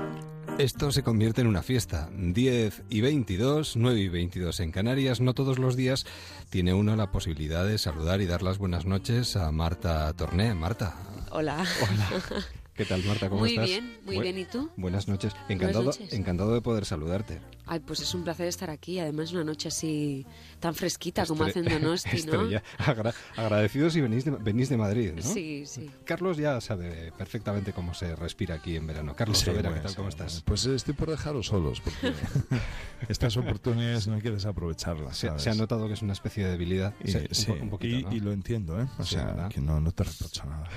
Esto 0.58 0.92
se 0.92 1.04
convierte 1.04 1.42
en 1.42 1.48
una 1.48 1.62
fiesta. 1.62 2.10
10 2.12 2.84
y 2.90 3.02
22, 3.02 3.76
9 3.76 4.00
y 4.00 4.10
22 4.10 4.60
en 4.60 4.72
Canarias. 4.72 5.22
No 5.22 5.36
todos 5.36 5.60
los 5.60 5.76
días 5.76 6.06
tiene 6.50 6.74
uno 6.74 6.96
la 6.96 7.12
posibilidad 7.12 7.64
de 7.64 7.78
saludar 7.78 8.22
y 8.22 8.26
dar 8.26 8.42
las 8.42 8.58
buenas 8.58 8.86
noches 8.88 9.36
a 9.36 9.52
Marta 9.52 10.12
Torné. 10.14 10.56
Marta. 10.56 10.96
Hola. 11.30 11.64
Hola. 11.84 12.44
¿Qué 12.76 12.86
tal, 12.86 13.04
Marta? 13.04 13.28
¿Cómo 13.30 13.42
muy 13.42 13.50
estás? 13.52 13.66
bien, 13.68 13.98
muy 14.06 14.16
Bu- 14.18 14.22
bien. 14.22 14.38
¿Y 14.40 14.46
tú? 14.46 14.70
Buenas 14.78 15.08
noches. 15.08 15.34
Encantado, 15.50 15.84
noches. 15.86 16.14
encantado 16.14 16.54
de 16.54 16.62
poder 16.62 16.86
saludarte. 16.86 17.40
Ay, 17.68 17.80
pues 17.82 18.00
es 18.00 18.14
un 18.16 18.24
placer 18.24 18.48
estar 18.48 18.70
aquí. 18.70 18.98
Además, 18.98 19.32
una 19.34 19.44
noche 19.44 19.68
así 19.68 20.26
tan 20.60 20.74
fresquita 20.74 21.26
como 21.26 21.44
Estre- 21.46 21.50
hacen 21.50 21.66
Donosti, 21.66 22.10
¿no? 22.26 22.34
Estrella. 22.46 22.64
Agra- 22.80 23.14
agradecidos 23.36 23.92
si 23.94 24.02
venís 24.02 24.24
de, 24.26 24.32
venís 24.32 24.70
de 24.70 24.78
Madrid, 24.78 25.12
¿no? 25.16 25.22
Sí, 25.22 25.66
sí. 25.68 25.92
Carlos 26.06 26.38
ya 26.38 26.60
sabe 26.62 27.12
perfectamente 27.18 27.74
cómo 27.74 27.94
se 27.94 28.16
respira 28.16 28.56
aquí 28.56 28.78
en 28.78 28.88
verano. 28.88 29.16
Carlos 29.16 29.38
Sí, 29.40 29.46
Sobera, 29.46 29.64
¿qué 29.64 29.68
bueno, 29.70 29.82
tal? 29.84 29.90
sí, 29.92 29.96
¿Cómo 29.98 30.10
bueno. 30.10 30.26
estás? 30.26 30.42
Pues 30.44 30.66
estoy 30.66 30.94
por 30.94 31.10
dejaros 31.12 31.48
solos, 31.48 31.82
porque 31.82 32.14
estas 33.10 33.36
oportunidades 33.38 34.08
no 34.08 34.16
hay 34.16 34.22
que 34.22 34.32
desaprovecharlas. 34.32 35.18
Se, 35.18 35.28
¿sabes? 35.28 35.44
se 35.44 35.50
ha 35.50 35.56
notado 35.56 35.88
que 35.88 35.94
es 35.94 36.02
una 36.02 36.14
especie 36.14 36.46
de 36.46 36.52
debilidad. 36.52 36.96
Y, 37.04 37.12
Sí, 37.12 37.52
un 37.52 37.58
po- 37.58 37.64
un 37.64 37.70
poquito, 37.70 37.98
y, 37.98 38.04
¿no? 38.04 38.14
y 38.14 38.20
lo 38.22 38.32
entiendo, 38.32 38.82
¿eh? 38.82 38.88
O 38.98 39.04
Sí, 39.04 39.16
sea, 39.16 39.26
¿verdad? 39.26 39.50
que 39.50 39.60
no, 39.60 39.80
no 39.82 39.92
te 39.92 40.04
reprocho 40.06 40.46
nada. 40.46 40.68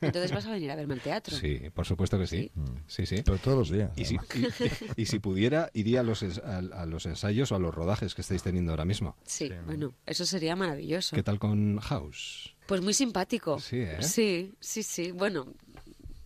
Entonces 0.00 0.32
vas 0.32 0.46
a 0.46 0.50
venir 0.50 0.70
a 0.70 0.76
verme 0.76 0.94
al 0.94 1.00
teatro. 1.00 1.36
Sí, 1.36 1.60
por 1.74 1.86
supuesto 1.86 2.18
que 2.18 2.26
sí. 2.26 2.50
Sí, 2.86 3.06
sí. 3.06 3.22
Pero 3.24 3.38
todos 3.38 3.58
los 3.58 3.70
días. 3.70 3.90
Y 3.96 4.04
si, 4.04 4.14
y- 4.34 5.02
y 5.02 5.06
si 5.06 5.18
pudiera, 5.18 5.70
iría 5.74 6.00
a 6.00 6.02
los, 6.02 6.22
a, 6.22 6.58
a 6.58 6.86
los 6.86 7.06
ensayos 7.06 7.52
o 7.52 7.56
a 7.56 7.58
los 7.58 7.74
rodajes 7.74 8.14
que 8.14 8.22
estáis 8.22 8.42
teniendo 8.42 8.72
ahora 8.72 8.84
mismo. 8.84 9.16
Sí, 9.24 9.50
bueno, 9.66 9.92
eso 10.06 10.24
sería 10.26 10.56
maravilloso. 10.56 11.14
¿Qué 11.16 11.22
tal 11.22 11.38
con 11.38 11.78
House? 11.80 12.54
Pues 12.66 12.80
muy 12.80 12.94
simpático. 12.94 13.58
Sí, 13.60 13.78
¿eh? 13.78 14.02
Sí, 14.02 14.54
sí, 14.60 14.82
sí. 14.82 15.10
Bueno, 15.12 15.46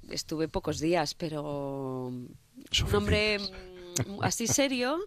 estuve 0.08 0.48
pocos 0.48 0.80
díos, 0.80 1.14
pero 1.14 2.06
un 2.08 2.94
hombre 2.94 3.38
mm, 3.38 3.69
así 4.22 4.46
serio, 4.46 4.98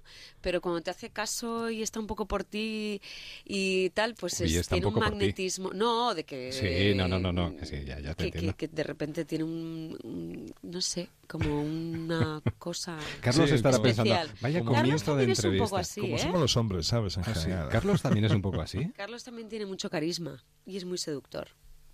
pero 0.41 0.62
cuando 0.62 0.82
te 0.82 0.91
hace 0.91 1.10
caso 1.10 1.69
y 1.69 1.82
está 1.82 2.00
un 2.00 2.08
poco 2.08 2.26
por 2.28 2.43
ti 2.43 3.02
y 3.46 3.89
tal, 3.91 4.15
pues 4.15 4.41
es- 4.41 4.56
un 4.56 4.63
tiene 4.63 4.86
un, 4.88 4.93
ti. 4.93 5.00
magnetismo. 5.00 5.72
No, 5.74 6.13
de 6.13 6.24
que. 6.24 6.52
Sí, 6.52 6.96
no, 6.96 7.08
no, 7.08 7.19
no, 7.19 7.32
no, 7.32 7.56
que 7.56 7.65
sí, 7.65 7.84
ya- 7.86 8.00
ya 8.00 8.13
te 8.13 8.26
que, 8.26 8.32
que- 8.32 8.38
entiendo. 8.39 8.58
que 8.58 8.67
de 8.67 8.84
repente 8.84 9.26
tiene 9.26 9.43
un, 9.43 9.98
un- 10.04 10.54
No 10.62 10.82
sé, 10.82 11.10
como 11.28 11.62
una 11.62 12.41
cosa. 12.58 12.98
Carlos 13.22 13.50
Sí, 13.50 13.56
estará 13.56 13.82
pensando, 13.82 14.15
vaya 14.41 14.60
Como- 14.60 14.74
comienzo 14.76 15.04
de 15.15 15.24
también 15.24 15.30
es 15.32 15.39
un 15.39 15.46
entrevista. 15.46 15.65
poco 15.65 15.78
así, 15.78 16.02
Como 16.02 16.15
¿eh? 16.15 16.19
somos 16.19 16.39
los 16.41 16.58
hombres, 16.58 16.88
¿sabes? 16.88 17.17
En 17.17 17.24
Ah, 17.28 17.34
general. 17.36 17.69
Carlos 17.69 18.02
también 18.02 18.26
es 18.26 18.32
un 18.32 18.41
poco 18.41 18.62
así. 18.62 18.89
Carlos 18.96 19.24
también 19.24 19.50
tiene 19.50 19.65
mucho 19.65 19.89
carisma 19.89 20.43
y 20.65 20.78
es 20.78 20.86
muy 20.86 20.98
seductor. 20.98 21.48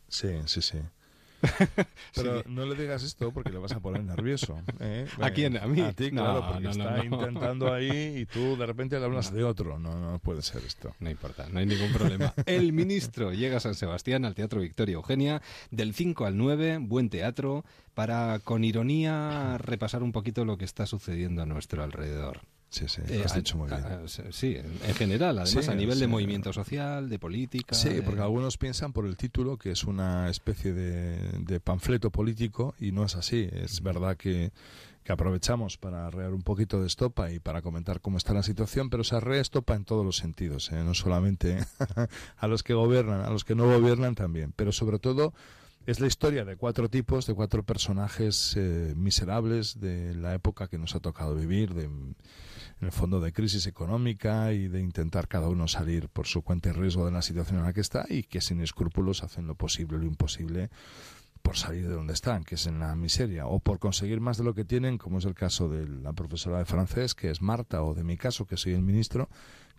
Sí, 0.07 0.29
sí, 0.45 0.61
sí. 0.61 0.77
Pero 2.15 2.43
no 2.47 2.65
le 2.65 2.75
digas 2.75 3.03
esto 3.03 3.31
porque 3.31 3.51
le 3.51 3.59
vas 3.59 3.71
a 3.71 3.79
poner 3.79 4.03
nervioso. 4.03 4.61
¿eh? 4.79 5.07
¿A 5.21 5.31
quién? 5.31 5.57
¿A 5.57 5.67
mí? 5.67 5.81
A 5.81 5.93
ti, 5.93 6.11
No, 6.11 6.23
claro, 6.23 6.47
porque 6.47 6.63
no, 6.63 6.73
no, 6.73 6.89
está 6.89 7.05
intentando 7.05 7.73
ahí 7.73 8.17
y 8.19 8.25
tú 8.25 8.57
de 8.57 8.65
repente 8.65 8.99
le 8.99 9.05
hablas 9.05 9.33
de 9.33 9.43
otro. 9.43 9.79
No, 9.79 9.99
no 9.99 10.19
puede 10.19 10.41
ser 10.41 10.63
esto. 10.65 10.95
No 10.99 11.09
importa, 11.09 11.47
no 11.49 11.59
hay 11.59 11.65
ningún 11.65 11.91
problema. 11.91 12.33
El 12.45 12.73
ministro 12.73 13.33
llega 13.33 13.57
a 13.57 13.59
San 13.61 13.75
Sebastián, 13.75 14.25
al 14.25 14.35
Teatro 14.35 14.61
Victoria 14.61 14.95
Eugenia, 14.95 15.41
del 15.71 15.93
5 15.93 16.25
al 16.25 16.37
9, 16.37 16.79
buen 16.81 17.09
teatro, 17.09 17.63
para 17.93 18.39
con 18.39 18.63
ironía 18.63 19.57
repasar 19.57 20.03
un 20.03 20.11
poquito 20.11 20.45
lo 20.45 20.57
que 20.57 20.65
está 20.65 20.85
sucediendo 20.85 21.41
a 21.41 21.45
nuestro 21.45 21.83
alrededor. 21.83 22.41
Sí, 22.69 22.87
sí, 22.87 23.01
Eh, 23.07 23.19
lo 23.19 23.25
has 23.25 23.33
dicho 23.33 23.57
muy 23.57 23.67
bien. 23.67 23.81
a- 23.83 24.03
a- 24.03 24.07
sí, 24.31 24.55
en 24.55 24.67
en 24.87 24.93
general, 24.95 25.39
además 25.39 25.65
Sí, 25.65 25.71
a 25.71 25.75
nivel 25.75 25.99
de 25.99 26.05
movimiento 26.07 26.53
social, 26.53 27.09
de 27.09 27.17
política. 27.17 27.73
Sí, 27.75 27.89
de- 27.89 28.03
porque 28.03 28.21
algunos 28.21 28.57
piensan 28.57 28.93
por 28.93 29.07
el 29.07 29.17
título 29.17 29.57
que 29.57 29.71
es 29.71 29.83
una 29.85 30.29
especie 30.29 30.71
de, 30.73 31.17
de 31.39 31.59
panfleto 31.59 32.11
político 32.11 32.75
y 32.79 32.91
no 32.91 33.03
es 33.05 33.15
así. 33.15 33.49
Es 33.51 33.81
verdad 33.81 34.17
que, 34.17 34.51
que 35.03 35.11
aprovechamos 35.11 35.77
para 35.77 36.05
arrear 36.05 36.31
un 36.33 36.43
poquito 36.43 36.79
de 36.79 36.85
estopa 36.85 37.31
y 37.31 37.39
para 37.39 37.63
comentar 37.63 38.01
cómo 38.01 38.17
está 38.19 38.33
la 38.35 38.43
situación, 38.43 38.91
pero 38.91 39.03
se 39.03 39.15
arrea 39.15 39.41
estopa 39.41 39.73
en 39.73 39.83
todos 39.83 40.05
los 40.05 40.17
sentidos, 40.17 40.71
¿eh? 40.71 40.83
no 40.83 40.93
solamente 40.93 41.57
a 42.37 42.47
los 42.47 42.61
que 42.61 42.75
gobiernan, 42.75 43.21
a 43.21 43.31
los 43.31 43.43
que 43.45 43.55
no 43.55 43.65
gobiernan 43.65 44.13
también, 44.13 44.53
pero 44.55 44.71
sobre 44.71 44.99
todo 44.99 45.33
es 45.89 45.99
la 45.99 46.05
historia 46.05 46.45
de 46.45 46.55
cuatro 46.55 46.87
tipos, 46.87 47.25
de 47.25 47.33
cuatro 47.33 47.63
personajes 47.63 48.55
eh, 48.55 48.93
miserables 48.95 49.79
de 49.79 50.13
la 50.13 50.35
época 50.35 50.67
que 50.67 50.77
nos 50.77 50.93
ha 50.93 50.99
tocado 50.99 51.33
vivir, 51.33 51.73
de, 51.73 51.85
en 51.85 52.15
el 52.81 52.91
fondo 52.91 53.19
de 53.19 53.33
crisis 53.33 53.65
económica 53.65 54.53
y 54.53 54.67
de 54.67 54.81
intentar 54.81 55.27
cada 55.27 55.49
uno 55.49 55.67
salir 55.67 56.07
por 56.07 56.27
su 56.27 56.43
cuenta 56.43 56.69
y 56.69 56.73
riesgo 56.73 57.05
de 57.05 57.11
la 57.11 57.23
situación 57.23 57.59
en 57.59 57.65
la 57.65 57.73
que 57.73 57.81
está 57.81 58.05
y 58.07 58.21
que 58.21 58.39
sin 58.39 58.61
escrúpulos 58.61 59.23
hacen 59.23 59.47
lo 59.47 59.55
posible 59.55 59.97
y 59.97 60.01
lo 60.01 60.05
imposible 60.05 60.69
por 61.41 61.57
salir 61.57 61.87
de 61.87 61.95
donde 61.95 62.13
están, 62.13 62.43
que 62.43 62.53
es 62.55 62.67
en 62.67 62.79
la 62.79 62.95
miseria, 62.95 63.47
o 63.47 63.59
por 63.59 63.79
conseguir 63.79 64.19
más 64.19 64.37
de 64.37 64.43
lo 64.43 64.53
que 64.53 64.65
tienen, 64.65 64.99
como 64.99 65.17
es 65.17 65.25
el 65.25 65.33
caso 65.33 65.69
de 65.69 65.87
la 65.87 66.13
profesora 66.13 66.59
de 66.59 66.65
francés, 66.65 67.15
que 67.15 67.31
es 67.31 67.41
Marta, 67.41 67.81
o 67.81 67.95
de 67.95 68.03
mi 68.03 68.17
caso, 68.17 68.45
que 68.45 68.57
soy 68.57 68.73
el 68.73 68.83
ministro, 68.83 69.29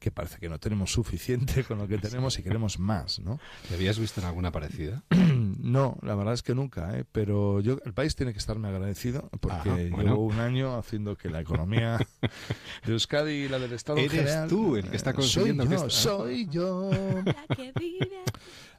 que 0.01 0.11
parece 0.11 0.39
que 0.39 0.49
no 0.49 0.59
tenemos 0.59 0.91
suficiente 0.93 1.63
con 1.63 1.79
lo 1.79 1.87
que 1.87 1.99
tenemos 1.99 2.39
y 2.39 2.43
queremos 2.43 2.79
más, 2.79 3.21
¿no? 3.21 3.39
¿Te 3.69 3.75
habías 3.75 3.99
visto 3.99 4.21
en 4.21 4.27
alguna 4.27 4.51
parecida? 4.51 5.05
No, 5.61 5.99
la 6.03 6.15
verdad 6.15 6.35
es 6.35 6.43
que 6.43 6.55
nunca, 6.55 6.97
¿eh? 6.99 7.05
pero 7.11 7.61
yo, 7.61 7.79
el 7.85 7.93
país 7.93 8.15
tiene 8.15 8.33
que 8.33 8.39
estarme 8.39 8.69
agradecido 8.69 9.29
porque 9.41 9.71
Ajá, 9.71 9.77
bueno. 9.91 10.03
llevo 10.03 10.25
un 10.25 10.39
año 10.39 10.77
haciendo 10.77 11.17
que 11.17 11.29
la 11.29 11.41
economía 11.41 11.99
de 12.87 12.93
Euskadi 12.93 13.33
y 13.33 13.49
la 13.49 13.59
del 13.59 13.73
Estado 13.73 13.99
Eres 13.99 14.13
general, 14.13 14.49
tú 14.49 14.77
el 14.77 14.89
que 14.89 14.97
está 14.97 15.11
eh, 15.11 15.15
consiguiendo 15.15 15.65
soy 15.65 15.83
que 15.85 15.91
soy 15.91 16.49
yo. 16.49 16.91
La 17.25 17.55
que 17.55 17.73
vive. 17.79 18.23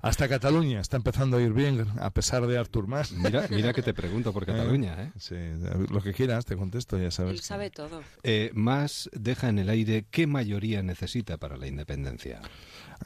Hasta 0.01 0.27
Cataluña 0.27 0.81
está 0.81 0.97
empezando 0.97 1.37
a 1.37 1.41
ir 1.41 1.53
bien 1.53 1.85
a 1.99 2.09
pesar 2.09 2.47
de 2.47 2.57
Artur 2.57 2.87
Mas. 2.87 3.11
Mira, 3.11 3.47
mira 3.51 3.71
que 3.71 3.83
te 3.83 3.93
pregunto 3.93 4.33
por 4.33 4.45
Cataluña, 4.47 5.03
¿eh? 5.03 5.11
Sí, 5.17 5.35
lo 5.91 6.01
que 6.01 6.13
quieras 6.13 6.45
te 6.45 6.55
contesto, 6.55 6.97
ya 6.97 7.11
sabes. 7.11 7.33
Él 7.33 7.41
sabe 7.41 7.69
todo. 7.69 8.01
Eh, 8.23 8.49
Más 8.55 9.09
deja 9.13 9.49
en 9.49 9.59
el 9.59 9.69
aire 9.69 10.05
qué 10.09 10.25
mayoría 10.25 10.81
necesita 10.81 11.10
para 11.37 11.57
la 11.57 11.67
independencia. 11.67 12.41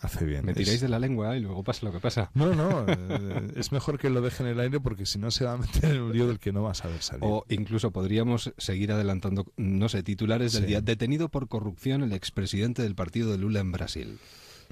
Hace 0.02 0.26
bien. 0.26 0.46
Me 0.46 0.54
tiráis 0.54 0.76
Es- 0.76 0.82
de 0.82 0.90
la 0.90 1.00
lengua 1.00 1.36
y 1.38 1.40
luego 1.40 1.64
pasa 1.64 1.86
lo 1.86 1.92
que 1.92 2.00
pasa. 2.00 2.30
No, 2.34 2.54
no, 2.54 2.86
eh, 2.88 3.52
es 3.56 3.72
mejor 3.72 3.98
que 3.98 4.10
lo 4.10 4.22
dejen 4.22 4.48
en 4.48 4.54
el 4.54 4.60
aire 4.60 4.80
porque 4.80 5.06
si 5.06 5.18
no 5.20 5.32
se 5.32 5.46
va 5.46 5.54
a 5.54 5.58
meter 5.58 5.96
en 5.96 6.02
un 6.02 6.14
lío 6.14 6.28
del 6.28 6.40
que 6.40 6.52
no 6.52 6.64
va 6.64 6.72
a 6.72 6.76
saber 6.76 7.02
salir. 7.02 7.24
O 7.24 7.46
incluso 7.50 7.92
podríamos 7.92 8.54
seguir 8.58 8.92
adelantando, 8.92 9.46
no 9.58 9.88
sé, 9.90 10.04
titulares 10.04 10.54
del 10.54 10.64
Sí. 10.64 10.68
día. 10.68 10.82
Detenido 10.82 11.30
por 11.30 11.48
corrupción 11.48 12.04
el 12.04 12.14
expresidente 12.14 12.82
del 12.82 12.96
partido 12.96 13.32
de 13.32 13.38
Lula 13.38 13.60
en 13.62 13.72
Brasil. 13.72 14.20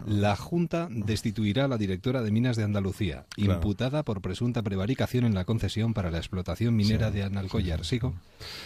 La 0.06 0.36
Junta 0.36 0.88
destituirá 0.90 1.66
a 1.66 1.68
la 1.68 1.78
directora 1.78 2.22
de 2.22 2.32
Minas 2.32 2.58
de 2.58 2.64
Andalucía, 2.64 3.26
Claro. 3.36 3.54
imputada 3.54 4.04
por 4.04 4.22
presunta 4.22 4.62
prevaricación 4.62 5.26
en 5.26 5.34
la 5.34 5.46
concesión 5.46 5.94
para 5.94 6.12
la 6.12 6.18
explotación 6.18 6.76
minera 6.76 7.10
Sí, 7.10 7.16
de 7.18 7.24
Analcollar. 7.24 7.86
¿Sigo? 7.86 8.14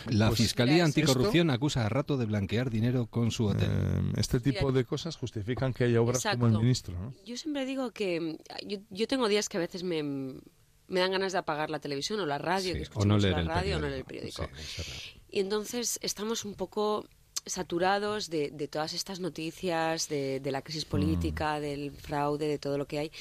La 0.08 0.28
Pues- 0.30 0.40
Fiscalía 0.40 0.74
Mira, 0.76 0.86
Anticorrupción 0.86 1.50
acusa 1.50 1.86
a 1.86 1.90
Rato 1.90 2.18
de 2.18 2.26
blanquear 2.26 2.70
dinero 2.70 3.08
con 3.08 3.32
su 3.32 3.46
hotel. 3.46 3.70
Eh, 3.72 4.02
este 4.18 4.40
tipo 4.40 4.72
de 4.72 4.86
cosas 4.86 5.16
justifican 5.18 5.74
que 5.74 5.84
haya 5.86 6.02
obras 6.02 6.24
como 6.24 6.48
el 6.48 6.54
ministro, 6.58 6.98
¿no? 7.00 7.14
Yo 7.26 7.38
siempre 7.38 7.66
digo 7.66 7.92
que 7.92 8.38
yo, 8.66 8.80
yo 8.90 9.08
tengo 9.08 9.28
días 9.28 9.50
que 9.50 9.58
a 9.58 9.60
veces 9.60 9.84
me, 9.84 10.02
me 10.04 11.00
dan 11.00 11.12
ganas 11.12 11.34
de 11.34 11.38
apagar 11.40 11.70
la 11.70 11.80
televisión 11.80 12.20
o 12.20 12.26
la 12.26 12.38
radio, 12.38 12.74
Sí, 12.74 12.82
que 12.82 12.88
o 12.96 13.06
no 13.06 13.18
leer 13.18 13.34
la 13.36 13.40
el 13.42 13.48
radio 13.48 13.76
o 13.78 13.80
no 13.80 13.88
leer 13.88 14.00
el 14.00 14.06
periódico. 14.06 14.48
Sí. 14.56 14.84
Y 15.30 15.40
entonces 15.42 16.00
estamos 16.02 16.46
un 16.46 16.56
poco 16.56 17.06
saturados 17.48 18.30
de, 18.30 18.52
de 18.52 18.68
todas 18.68 18.94
estas 18.94 19.20
noticias, 19.20 20.08
de, 20.10 20.40
de 20.40 20.52
la 20.52 20.62
crisis 20.62 20.86
Mm. 20.86 20.90
política, 20.90 21.60
del 21.60 21.92
fraude, 21.92 22.48
de 22.48 22.58
todo 22.60 22.78
lo 22.78 22.86
que 22.88 23.00
hay. 23.00 23.12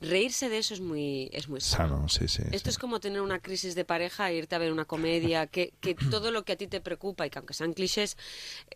Reírse 0.00 0.48
de 0.48 0.58
eso 0.58 0.74
es 0.74 0.80
muy, 0.80 1.28
es 1.32 1.48
muy 1.48 1.60
sano. 1.60 1.96
Sano, 1.96 2.08
sí, 2.08 2.28
sí. 2.28 2.42
Esto 2.52 2.70
sí. 2.70 2.70
es 2.70 2.78
como 2.78 3.00
tener 3.00 3.20
una 3.20 3.38
crisis 3.40 3.74
de 3.74 3.84
pareja 3.84 4.30
e 4.30 4.36
irte 4.36 4.54
a 4.54 4.58
ver 4.58 4.72
una 4.72 4.84
comedia, 4.84 5.46
que, 5.46 5.72
que 5.80 5.94
todo 6.10 6.30
lo 6.30 6.44
que 6.44 6.52
a 6.52 6.56
ti 6.56 6.66
te 6.66 6.80
preocupa 6.80 7.26
y 7.26 7.30
que 7.30 7.38
aunque 7.38 7.54
sean 7.54 7.72
clichés, 7.72 8.16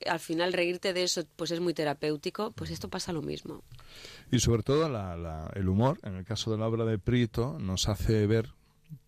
eh, 0.00 0.08
al 0.08 0.20
final 0.20 0.52
reírte 0.52 0.92
de 0.92 1.02
eso 1.04 1.22
pues 1.36 1.50
es 1.50 1.60
muy 1.60 1.74
terapéutico, 1.74 2.52
pues 2.52 2.70
esto 2.70 2.88
pasa 2.88 3.12
lo 3.12 3.22
mismo. 3.22 3.62
Y 4.30 4.38
sobre 4.40 4.62
todo 4.62 4.88
la- 4.88 5.16
la- 5.16 5.50
el 5.54 5.68
humor, 5.68 5.98
en 6.02 6.16
el 6.16 6.24
caso 6.24 6.50
de 6.50 6.58
la 6.58 6.66
obra 6.66 6.84
de 6.84 6.98
Prieto, 6.98 7.58
nos 7.58 7.88
hace 7.88 8.26
ver 8.26 8.50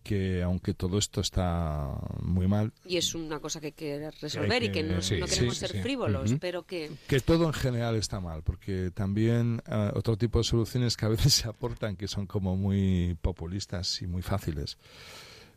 que 0.03 0.43
aunque 0.43 0.73
todo 0.73 0.97
esto 0.97 1.21
está 1.21 1.89
muy 2.21 2.47
mal, 2.47 2.71
Y 2.85 2.97
es 2.97 3.15
una 3.15 3.39
cosa 3.39 3.59
que 3.59 3.67
hay 3.67 3.71
que 3.73 4.11
resolver 4.21 4.63
y 4.63 4.71
que 4.71 4.83
no, 4.83 5.01
Sí, 5.01 5.17
no 5.19 5.25
queremos 5.25 5.55
sí, 5.55 5.59
ser 5.61 5.71
sí. 5.71 5.81
frívolos, 5.81 6.31
Ujú. 6.31 6.39
pero 6.39 6.63
que... 6.63 6.91
que 7.07 7.19
todo 7.19 7.45
en 7.45 7.53
general 7.53 7.95
está 7.95 8.19
mal, 8.19 8.43
porque 8.43 8.91
también 8.93 9.61
eh, 9.67 9.91
otro 9.95 10.17
tipo 10.17 10.37
de 10.39 10.43
soluciones 10.43 10.95
que 10.97 11.05
a 11.05 11.09
veces 11.09 11.33
se 11.33 11.47
aportan, 11.47 11.95
que 11.95 12.07
son 12.07 12.27
como 12.27 12.55
muy 12.55 13.17
populistas 13.21 14.01
y 14.01 14.07
muy 14.07 14.21
fáciles, 14.21 14.77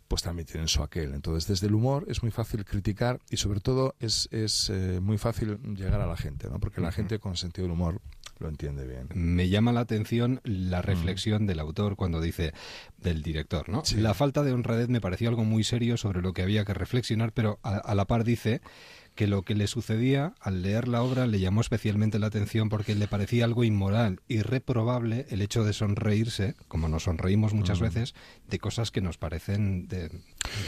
pues 0.08 0.22
también 0.22 0.46
tienen 0.46 0.68
su 0.68 0.82
aquel. 0.82 1.12
Entonces, 1.12 1.46
desde 1.46 1.66
el 1.66 1.74
humor 1.74 2.06
es 2.08 2.22
muy 2.22 2.30
fácil 2.32 2.64
criticar 2.64 3.20
y 3.30 3.36
sobre 3.36 3.60
todo 3.60 3.94
es, 4.00 4.26
es 4.32 4.70
eh, 4.70 5.00
muy 5.02 5.18
fácil 5.18 5.58
llegar 5.74 6.00
a 6.00 6.06
la 6.06 6.16
gente, 6.16 6.48
¿no? 6.48 6.58
porque 6.58 6.80
la 6.80 6.92
gente 6.92 7.18
con 7.18 7.36
sentido 7.36 7.66
del 7.66 7.72
humor 7.72 8.00
lo 8.38 8.48
entiende 8.48 8.86
bien. 8.86 9.08
Me 9.14 9.48
llama 9.48 9.72
la 9.72 9.80
atención 9.80 10.40
la 10.44 10.82
reflexión 10.82 11.46
del 11.46 11.60
autor 11.60 11.96
cuando 11.96 12.20
dice, 12.20 12.52
del 12.96 13.22
director, 13.22 13.68
¿no? 13.68 13.84
Sí. 13.84 13.96
La 13.96 14.14
falta 14.14 14.42
de 14.42 14.52
honradez 14.52 14.88
me 14.88 15.00
pareció 15.00 15.28
algo 15.28 15.44
muy 15.44 15.64
serio 15.64 15.96
sobre 15.96 16.22
lo 16.22 16.32
que 16.32 16.42
había 16.42 16.64
que 16.64 16.74
reflexionar, 16.74 17.32
pero 17.32 17.58
a, 17.62 17.76
a 17.76 17.94
la 17.94 18.06
par 18.06 18.24
dice 18.24 18.60
que 19.18 19.26
lo 19.26 19.42
que 19.42 19.56
le 19.56 19.66
sucedía 19.66 20.32
al 20.40 20.62
leer 20.62 20.86
la 20.86 21.02
obra 21.02 21.26
le 21.26 21.40
llamó 21.40 21.60
especialmente 21.60 22.20
la 22.20 22.28
atención 22.28 22.68
porque 22.68 22.94
le 22.94 23.08
parecía 23.08 23.44
algo 23.46 23.64
inmoral 23.64 24.20
y 24.28 24.42
reprobable 24.42 25.26
el 25.30 25.42
hecho 25.42 25.64
de 25.64 25.72
sonreírse, 25.72 26.54
como 26.68 26.88
nos 26.88 27.02
sonreímos 27.02 27.52
muchas 27.52 27.80
Mm. 27.80 27.82
veces, 27.82 28.14
de 28.48 28.60
cosas 28.60 28.92
que 28.92 29.00
nos 29.00 29.18
parecen 29.18 29.88
de- 29.88 30.08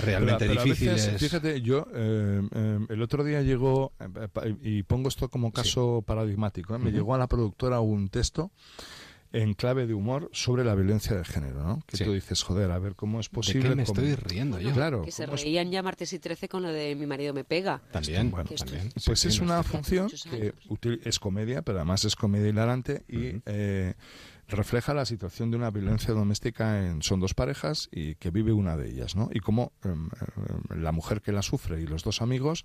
realmente 0.02 0.48
pero 0.48 0.64
difíciles. 0.64 0.96
veces, 0.96 1.20
fíjate, 1.20 1.62
yo 1.62 1.86
eh, 1.94 2.42
eh, 2.52 2.78
el 2.88 3.02
otro 3.02 3.22
día 3.22 3.40
llegó, 3.42 3.92
eh, 4.00 4.26
pa- 4.32 4.42
y 4.60 4.82
pongo 4.82 5.08
esto 5.08 5.28
como 5.28 5.52
caso 5.52 6.02
paradigmático, 6.04 6.74
¿eh? 6.74 6.78
me 6.80 6.90
llegó 6.90 7.14
a 7.14 7.18
la 7.18 7.28
productora 7.28 7.78
un 7.78 8.08
texto 8.08 8.50
en 9.32 9.54
clave 9.54 9.86
de 9.86 9.94
humor 9.94 10.28
sobre 10.32 10.64
la 10.64 10.74
violencia 10.74 11.16
de 11.16 11.24
género, 11.24 11.62
¿no? 11.62 11.82
Que 11.86 11.96
Sí. 11.96 12.04
tú 12.04 12.12
dices, 12.12 12.42
joder, 12.42 12.70
a 12.72 12.78
ver 12.78 12.96
cómo 12.96 13.20
es 13.20 13.28
¿De 13.28 13.34
posible. 13.34 13.68
qué 13.68 13.74
me 13.76 13.84
cómo- 13.84 14.00
estoy 14.00 14.14
riendo 14.16 14.58
yo? 14.60 14.72
Claro. 14.72 15.02
que 15.02 15.12
se 15.12 15.24
¿cómo 15.24 15.36
es- 15.36 15.42
reían 15.42 15.70
ya 15.70 15.82
martes 15.82 16.12
y 16.12 16.18
13 16.18 16.48
con 16.48 16.62
lo 16.62 16.70
de 16.72 16.94
mi 16.96 17.06
marido 17.06 17.32
me 17.32 17.44
pega. 17.44 17.80
También, 17.92 18.30
Bueno, 18.30 18.50
también. 18.56 18.90
Pues 19.04 19.20
Sí, 19.20 19.28
es 19.28 19.34
sí, 19.34 19.42
una 19.42 19.62
función 19.62 20.08
que 20.30 20.54
es 21.04 21.18
comedia, 21.18 21.62
pero 21.62 21.78
además 21.78 22.04
es 22.04 22.16
comedia 22.16 22.48
hilarante 22.48 23.04
y 23.08 23.40
eh, 23.46 23.94
refleja 24.48 24.94
la 24.94 25.04
situación 25.04 25.50
de 25.52 25.56
una 25.58 25.70
violencia 25.70 26.12
doméstica 26.12 26.84
en 26.84 27.02
son 27.02 27.20
dos 27.20 27.34
parejas 27.34 27.88
y 27.92 28.16
que 28.16 28.30
vive 28.30 28.52
una 28.52 28.76
de 28.76 28.88
ellas, 28.90 29.14
¿no? 29.14 29.28
Y 29.32 29.38
cómo 29.38 29.72
em, 29.84 30.08
em, 30.72 30.82
la 30.82 30.90
mujer 30.90 31.22
que 31.22 31.30
la 31.30 31.42
sufre 31.42 31.80
y 31.80 31.86
los 31.86 32.02
dos 32.02 32.20
amigos 32.20 32.64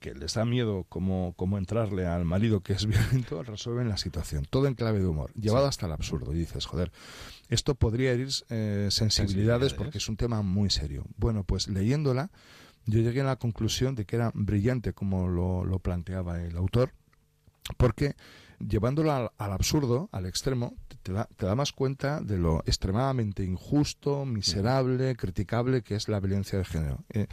que 0.00 0.14
les 0.14 0.34
da 0.34 0.44
miedo 0.44 0.84
cómo, 0.88 1.34
cómo 1.36 1.58
entrarle 1.58 2.06
al 2.06 2.24
marido 2.24 2.60
que 2.60 2.72
es 2.72 2.86
violento, 2.86 3.42
resuelven 3.42 3.88
la 3.88 3.96
situación. 3.96 4.46
Todo 4.48 4.66
en 4.66 4.74
clave 4.74 5.00
de 5.00 5.06
humor, 5.06 5.32
llevado 5.34 5.66
hasta 5.66 5.86
el 5.86 5.92
absurdo. 5.92 6.34
Y 6.34 6.38
dices, 6.38 6.66
joder, 6.66 6.92
esto 7.48 7.74
podría 7.74 8.12
herir 8.12 8.28
eh, 8.28 8.88
sensibilidades 8.90 9.14
Sensibilidades. 9.14 9.74
porque 9.74 9.98
es 9.98 10.08
un 10.08 10.16
tema 10.16 10.42
muy 10.42 10.70
serio. 10.70 11.04
Bueno, 11.16 11.44
pues 11.44 11.68
leyéndola, 11.68 12.30
yo 12.86 13.00
llegué 13.00 13.22
a 13.22 13.24
la 13.24 13.36
conclusión 13.36 13.94
de 13.94 14.04
que 14.04 14.16
era 14.16 14.30
brillante 14.34 14.92
como 14.92 15.28
lo, 15.28 15.64
lo 15.64 15.78
planteaba 15.78 16.42
el 16.42 16.56
autor, 16.56 16.92
porque 17.76 18.14
llevándolo 18.58 19.12
al, 19.12 19.30
al 19.38 19.52
absurdo, 19.52 20.08
al 20.12 20.26
extremo, 20.26 20.74
te, 21.02 21.12
da, 21.12 21.28
te 21.36 21.46
da 21.46 21.54
más 21.54 21.72
cuenta 21.72 22.20
de 22.20 22.38
lo 22.38 22.60
extremadamente 22.66 23.44
injusto, 23.44 24.24
miserable, 24.24 25.16
criticable 25.16 25.82
que 25.82 25.94
es 25.96 26.08
la 26.08 26.20
violencia 26.20 26.58
de 26.58 26.64
género. 26.64 26.98
Eh, 27.10 27.26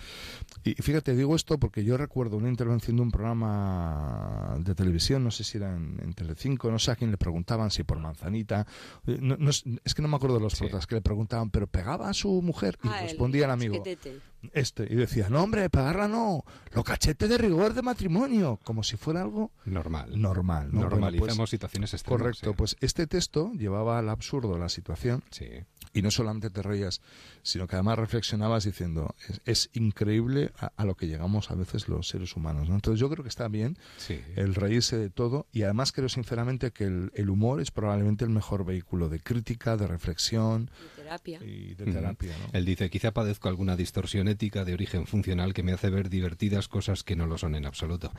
y 0.64 0.74
fíjate, 0.76 1.16
digo 1.16 1.36
esto 1.36 1.58
porque 1.58 1.84
yo 1.84 1.98
recuerdo 1.98 2.38
una 2.38 2.50
intervención 2.50 2.96
de 2.98 3.02
un 3.04 3.12
programa 3.12 4.56
de 4.60 4.76
televisión, 4.76 5.24
no 5.24 5.32
sé 5.32 5.44
si 5.44 5.58
era 5.58 5.76
en, 5.76 6.00
en 6.04 6.14
Telecinco, 6.14 6.70
no 6.72 6.80
sé 6.80 6.92
a 6.92 6.96
quién 6.96 7.12
le 7.12 7.18
preguntaban 7.18 7.72
si 7.72 7.84
por 7.84 8.00
manzanita, 8.00 8.66
eh, 9.08 9.18
no- 9.22 9.38
no 9.38 9.50
es, 9.50 9.64
que 9.96 10.02
no 10.02 10.08
me 10.08 10.16
acuerdo 10.16 10.36
de 10.38 10.42
los 10.44 10.54
Sí. 10.54 10.60
protas 10.60 10.86
que 10.88 10.96
le 10.96 11.02
preguntaban, 11.02 11.50
pero 11.50 11.68
pegaba 11.68 12.10
a 12.10 12.14
su 12.14 12.42
mujer 12.42 12.78
y 12.84 12.88
Ah, 12.90 13.00
el 13.02 13.08
respondía 13.10 13.46
el 13.46 13.52
amigo 13.52 13.76
chiquetete. 13.78 14.20
Este 14.54 14.88
y 14.92 14.96
decía, 14.96 15.30
no 15.30 15.44
hombre, 15.44 15.70
pegarla 15.70 16.08
no, 16.08 16.44
lo 16.74 16.84
cachete 16.84 17.28
de 17.28 17.38
rigor 17.38 17.74
de 17.74 17.82
matrimonio, 17.82 18.60
como 18.64 18.84
si 18.84 18.98
fuera 18.98 19.22
algo 19.22 19.52
Normal. 19.66 20.20
normal. 20.20 20.70
¿no? 20.72 20.90
Bueno, 20.90 21.18
pues, 21.20 21.50
situaciones 21.50 21.94
extremas. 21.94 22.22
correcto, 22.22 22.50
sí. 22.52 22.56
pues 22.58 22.78
este 22.82 23.08
texto 23.08 23.52
llevaba 23.54 24.00
al 24.00 24.10
absurdo 24.10 24.58
la 24.58 24.70
situación 24.70 25.24
Sí. 25.30 25.48
y 25.94 26.02
no 26.02 26.12
solamente 26.12 26.50
te 26.50 26.62
reías, 26.62 27.02
sino 27.44 27.68
que 27.68 27.76
además 27.76 27.98
reflexionabas 28.00 28.64
diciendo, 28.66 29.16
es, 29.30 29.42
es 29.46 29.70
increíble 29.74 30.52
a, 30.60 30.72
a 30.78 30.86
lo 30.86 30.96
que 30.96 31.08
llegamos 31.08 31.52
a 31.52 31.56
veces 31.56 31.88
los 31.88 32.08
seres 32.08 32.36
humanos. 32.36 32.70
¿no? 32.70 32.76
Entonces 32.76 33.00
yo 33.00 33.10
creo 33.10 33.24
que 33.24 33.30
está 33.30 33.48
bien 33.48 33.78
Sí. 33.98 34.20
el 34.36 34.56
reírse 34.56 34.98
de 34.98 35.10
todo 35.10 35.48
y 35.52 35.64
además 35.64 35.92
creo 35.92 36.10
sinceramente 36.10 36.72
que 36.72 36.86
el, 36.86 37.12
el 37.16 37.30
humor 37.30 37.62
es 37.62 37.72
probablemente 37.72 38.24
el 38.26 38.32
mejor 38.32 38.66
vehículo 38.66 39.10
de 39.10 39.20
crítica, 39.20 39.78
de 39.78 39.88
reflexión 39.88 40.70
de 40.98 41.04
terapia. 41.04 41.40
y 41.44 41.74
de 41.76 41.86
terapia. 41.86 42.36
¿no? 42.38 42.58
Él 42.58 42.66
dice, 42.66 42.90
quizá 42.90 43.12
padezco 43.12 43.50
alguna 43.50 43.76
distorsión 43.76 44.28
ética 44.28 44.66
de 44.66 44.74
origen 44.74 45.08
funcional 45.08 45.54
que 45.54 45.64
me 45.64 45.72
hace 45.74 45.90
ver 45.90 46.10
divertidas 46.10 46.68
cosas 46.68 47.04
que 47.04 47.16
no 47.16 47.26
lo 47.28 47.38
son 47.38 47.56
en 47.56 47.66
absoluto. 47.66 48.12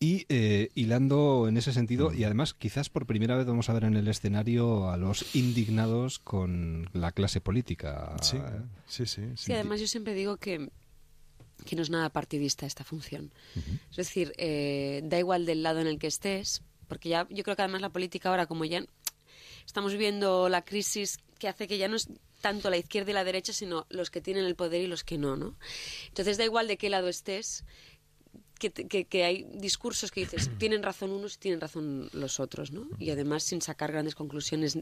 Y 0.00 0.26
eh, 0.28 0.70
hilando 0.74 1.46
en 1.48 1.56
ese 1.56 1.72
sentido, 1.72 2.12
y 2.14 2.24
además 2.24 2.54
quizás 2.54 2.88
por 2.88 3.06
primera 3.06 3.36
vez 3.36 3.46
vamos 3.46 3.68
a 3.68 3.72
ver 3.72 3.84
en 3.84 3.96
el 3.96 4.06
escenario 4.08 4.90
a 4.90 4.96
los 4.96 5.34
indignados 5.34 6.18
con 6.18 6.88
la 6.92 7.12
clase 7.12 7.40
política. 7.40 8.14
Sí, 8.22 8.38
sí, 8.86 9.06
sí. 9.06 9.22
sí. 9.36 9.44
Sí, 9.46 9.52
además 9.52 9.80
yo 9.80 9.86
siempre 9.86 10.14
digo 10.14 10.36
que, 10.36 10.70
que 11.64 11.76
no 11.76 11.82
es 11.82 11.90
nada 11.90 12.10
partidista 12.10 12.66
esta 12.66 12.84
función. 12.84 13.32
Es 13.90 13.96
decir, 13.96 14.32
eh, 14.38 15.00
da 15.04 15.18
igual 15.18 15.46
del 15.46 15.62
lado 15.62 15.80
en 15.80 15.86
el 15.86 15.98
que 15.98 16.06
estés, 16.06 16.62
porque 16.88 17.08
ya 17.08 17.26
yo 17.30 17.42
creo 17.44 17.56
que 17.56 17.62
además 17.62 17.80
la 17.80 17.90
política 17.90 18.30
ahora, 18.30 18.46
como 18.46 18.64
ya 18.64 18.84
estamos 19.66 19.94
viendo 19.94 20.48
la 20.48 20.64
crisis 20.64 21.18
que 21.38 21.48
hace 21.48 21.68
que 21.68 21.78
ya 21.78 21.88
no 21.88 21.96
es 21.96 22.08
tanto 22.40 22.70
la 22.70 22.76
izquierda 22.76 23.10
y 23.10 23.14
la 23.14 23.24
derecha, 23.24 23.52
sino 23.52 23.86
los 23.90 24.10
que 24.10 24.20
tienen 24.20 24.44
el 24.44 24.54
poder 24.54 24.82
y 24.82 24.86
los 24.86 25.04
que 25.04 25.18
no, 25.18 25.36
¿no? 25.36 25.56
Entonces 26.08 26.38
da 26.38 26.44
igual 26.44 26.68
de 26.68 26.76
qué 26.76 26.88
lado 26.88 27.08
estés, 27.08 27.64
que, 28.58 28.70
que, 28.70 29.04
que 29.04 29.24
hay 29.24 29.46
discursos 29.54 30.10
que 30.10 30.20
dices, 30.20 30.50
tienen 30.58 30.82
razón 30.82 31.10
unos 31.10 31.36
y 31.36 31.38
tienen 31.38 31.60
razón 31.60 32.08
los 32.12 32.40
otros, 32.40 32.72
¿no? 32.72 32.86
Y 32.98 33.10
además 33.10 33.42
sin 33.44 33.62
sacar 33.62 33.92
grandes 33.92 34.14
conclusiones 34.14 34.76
mm, 34.76 34.80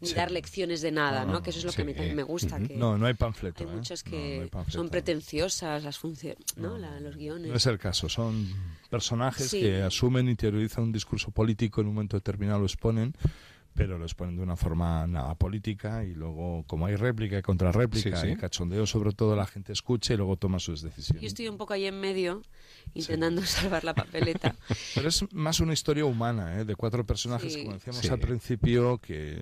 ni 0.00 0.12
dar 0.12 0.30
lecciones 0.30 0.80
de 0.82 0.92
nada, 0.92 1.24
¿no? 1.24 1.42
Que 1.42 1.50
eso 1.50 1.60
es 1.60 1.64
lo 1.64 1.72
que 1.72 1.82
a 1.82 1.84
mí 1.84 1.92
sí. 1.92 1.96
también 1.96 2.16
me 2.16 2.22
gusta. 2.22 2.58
Que 2.60 2.74
No, 2.76 2.98
no 2.98 3.06
hay 3.06 3.14
panfleto. 3.14 3.64
hay 3.64 3.70
¿eh? 3.70 3.72
muchas 3.74 4.04
No, 4.04 4.10
que 4.10 4.36
no 4.36 4.42
hay 4.42 4.48
panfleto. 4.48 4.78
son 4.78 4.88
pretenciosas 4.88 5.82
las 5.84 5.98
funciones, 5.98 6.44
¿no? 6.56 6.76
La- 6.78 7.00
los 7.00 7.16
guiones. 7.16 7.50
No 7.50 7.56
es 7.56 7.66
el 7.66 7.78
caso, 7.78 8.08
son 8.08 8.48
personajes 8.90 9.48
Sí. 9.50 9.60
que 9.60 9.82
asumen, 9.82 10.28
interiorizan 10.28 10.84
un 10.84 10.92
discurso 10.92 11.30
político, 11.30 11.80
en 11.80 11.86
un 11.88 11.94
momento 11.94 12.16
determinado 12.16 12.60
lo 12.60 12.66
exponen, 12.66 13.14
pero 13.74 13.98
lo 13.98 14.04
exponen 14.04 14.36
de 14.36 14.42
una 14.42 14.56
forma 14.56 15.06
nada 15.06 15.34
política 15.34 16.04
y 16.04 16.14
luego, 16.14 16.64
como 16.66 16.86
hay 16.86 16.96
réplica 16.96 17.38
y 17.38 17.42
contrarréplica 17.42 18.16
Sí, 18.16 18.26
sí. 18.28 18.32
y 18.32 18.36
cachondeo, 18.36 18.86
sobre 18.86 19.12
todo 19.12 19.34
la 19.36 19.46
gente 19.46 19.72
escucha 19.72 20.14
y 20.14 20.16
luego 20.16 20.36
toma 20.36 20.58
sus 20.60 20.80
decisiones. 20.82 21.20
Yo 21.22 21.26
estoy 21.26 21.48
un 21.48 21.56
poco 21.58 21.72
ahí 21.74 21.84
en 21.86 22.00
medio, 22.00 22.42
intentando 22.94 23.42
salvar 23.46 23.84
la 23.84 23.94
papeleta. 23.94 24.54
Pero 24.94 25.08
es 25.08 25.24
más 25.32 25.60
una 25.60 25.72
historia 25.72 26.04
humana, 26.04 26.60
¿eh? 26.60 26.64
de 26.64 26.76
cuatro 26.76 27.04
personajes, 27.04 27.52
Sí. 27.52 27.62
como 27.64 27.74
decíamos 27.74 28.00
Sí. 28.00 28.08
al 28.08 28.18
principio, 28.20 28.98
que, 28.98 29.38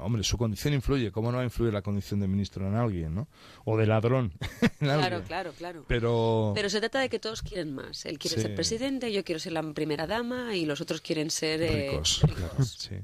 hombre, 0.00 0.22
su 0.22 0.36
condición 0.36 0.74
influye. 0.74 1.10
¿Cómo 1.10 1.30
no 1.30 1.36
va 1.38 1.42
a 1.42 1.46
influir 1.46 1.72
la 1.72 1.82
condición 1.82 2.20
de 2.20 2.28
ministro 2.28 2.66
en 2.68 2.74
alguien, 2.74 3.14
no? 3.14 3.28
O 3.64 3.76
de 3.78 3.86
ladrón 3.86 4.32
en 4.60 4.68
Claro, 4.78 5.02
alguien. 5.02 5.22
claro, 5.22 5.52
claro. 5.56 5.84
Pero, 5.88 6.52
Pero 6.54 6.68
se 6.68 6.80
trata 6.80 7.00
de 7.00 7.08
que 7.08 7.18
todos 7.18 7.42
quieren 7.42 7.74
más. 7.74 8.04
Él 8.06 8.18
quiere 8.18 8.36
Sí. 8.36 8.42
ser 8.42 8.54
presidente, 8.54 9.12
yo 9.12 9.24
quiero 9.24 9.38
ser 9.38 9.52
la 9.52 9.62
primera 9.72 10.06
dama 10.06 10.54
y 10.56 10.66
los 10.66 10.80
otros 10.80 11.00
quieren 11.00 11.30
ser 11.30 11.62
eh, 11.62 11.88
ricos. 11.90 12.22
ricos. 12.22 12.76
Sí. 12.78 12.96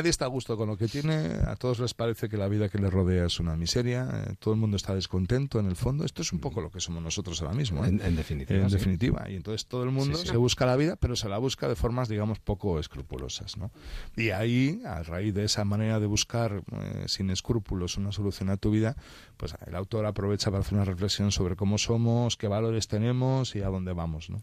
Nadie 0.00 0.08
está 0.12 0.24
a 0.24 0.28
gusto 0.28 0.56
con 0.56 0.66
lo 0.66 0.78
que 0.78 0.88
tiene, 0.88 1.12
a 1.46 1.56
todos 1.56 1.78
les 1.78 1.92
parece 1.92 2.30
que 2.30 2.38
la 2.38 2.48
vida 2.48 2.70
que 2.70 2.78
les 2.78 2.90
rodea 2.90 3.26
es 3.26 3.38
una 3.38 3.54
miseria, 3.54 4.08
eh, 4.10 4.34
todo 4.38 4.54
el 4.54 4.58
mundo 4.58 4.78
está 4.78 4.94
descontento 4.94 5.60
en 5.60 5.66
el 5.66 5.76
fondo. 5.76 6.06
Esto 6.06 6.22
es 6.22 6.32
un 6.32 6.38
poco 6.38 6.62
lo 6.62 6.70
que 6.70 6.80
somos 6.80 7.02
nosotros 7.02 7.42
ahora 7.42 7.52
mismo. 7.52 7.84
¿eh? 7.84 7.88
En, 7.88 8.00
en 8.00 8.16
definitiva. 8.16 8.58
En 8.62 8.70
sí. 8.70 8.76
definitiva, 8.76 9.26
y 9.28 9.34
entonces 9.34 9.66
todo 9.66 9.84
el 9.84 9.90
mundo 9.90 10.16
Sí, 10.16 10.22
sí. 10.22 10.30
se 10.30 10.38
busca 10.38 10.64
la 10.64 10.76
vida, 10.76 10.96
pero 10.96 11.16
se 11.16 11.28
la 11.28 11.36
busca 11.36 11.68
de 11.68 11.76
formas, 11.76 12.08
digamos, 12.08 12.38
poco 12.38 12.80
escrupulosas, 12.80 13.58
¿no? 13.58 13.70
Y 14.16 14.30
ahí, 14.30 14.80
a 14.86 15.02
raíz 15.02 15.34
de 15.34 15.44
esa 15.44 15.66
manera 15.66 16.00
de 16.00 16.06
buscar 16.06 16.62
eh, 16.72 17.04
sin 17.06 17.28
escrúpulos 17.28 17.98
una 17.98 18.10
solución 18.10 18.48
a 18.48 18.56
tu 18.56 18.70
vida, 18.70 18.96
pues 19.36 19.54
el 19.66 19.74
autor 19.74 20.06
aprovecha 20.06 20.50
para 20.50 20.62
hacer 20.62 20.76
una 20.76 20.86
reflexión 20.86 21.30
sobre 21.30 21.56
cómo 21.56 21.76
somos, 21.76 22.38
qué 22.38 22.48
valores 22.48 22.88
tenemos 22.88 23.54
y 23.54 23.60
a 23.60 23.68
dónde 23.68 23.92
vamos, 23.92 24.30
¿no? 24.30 24.40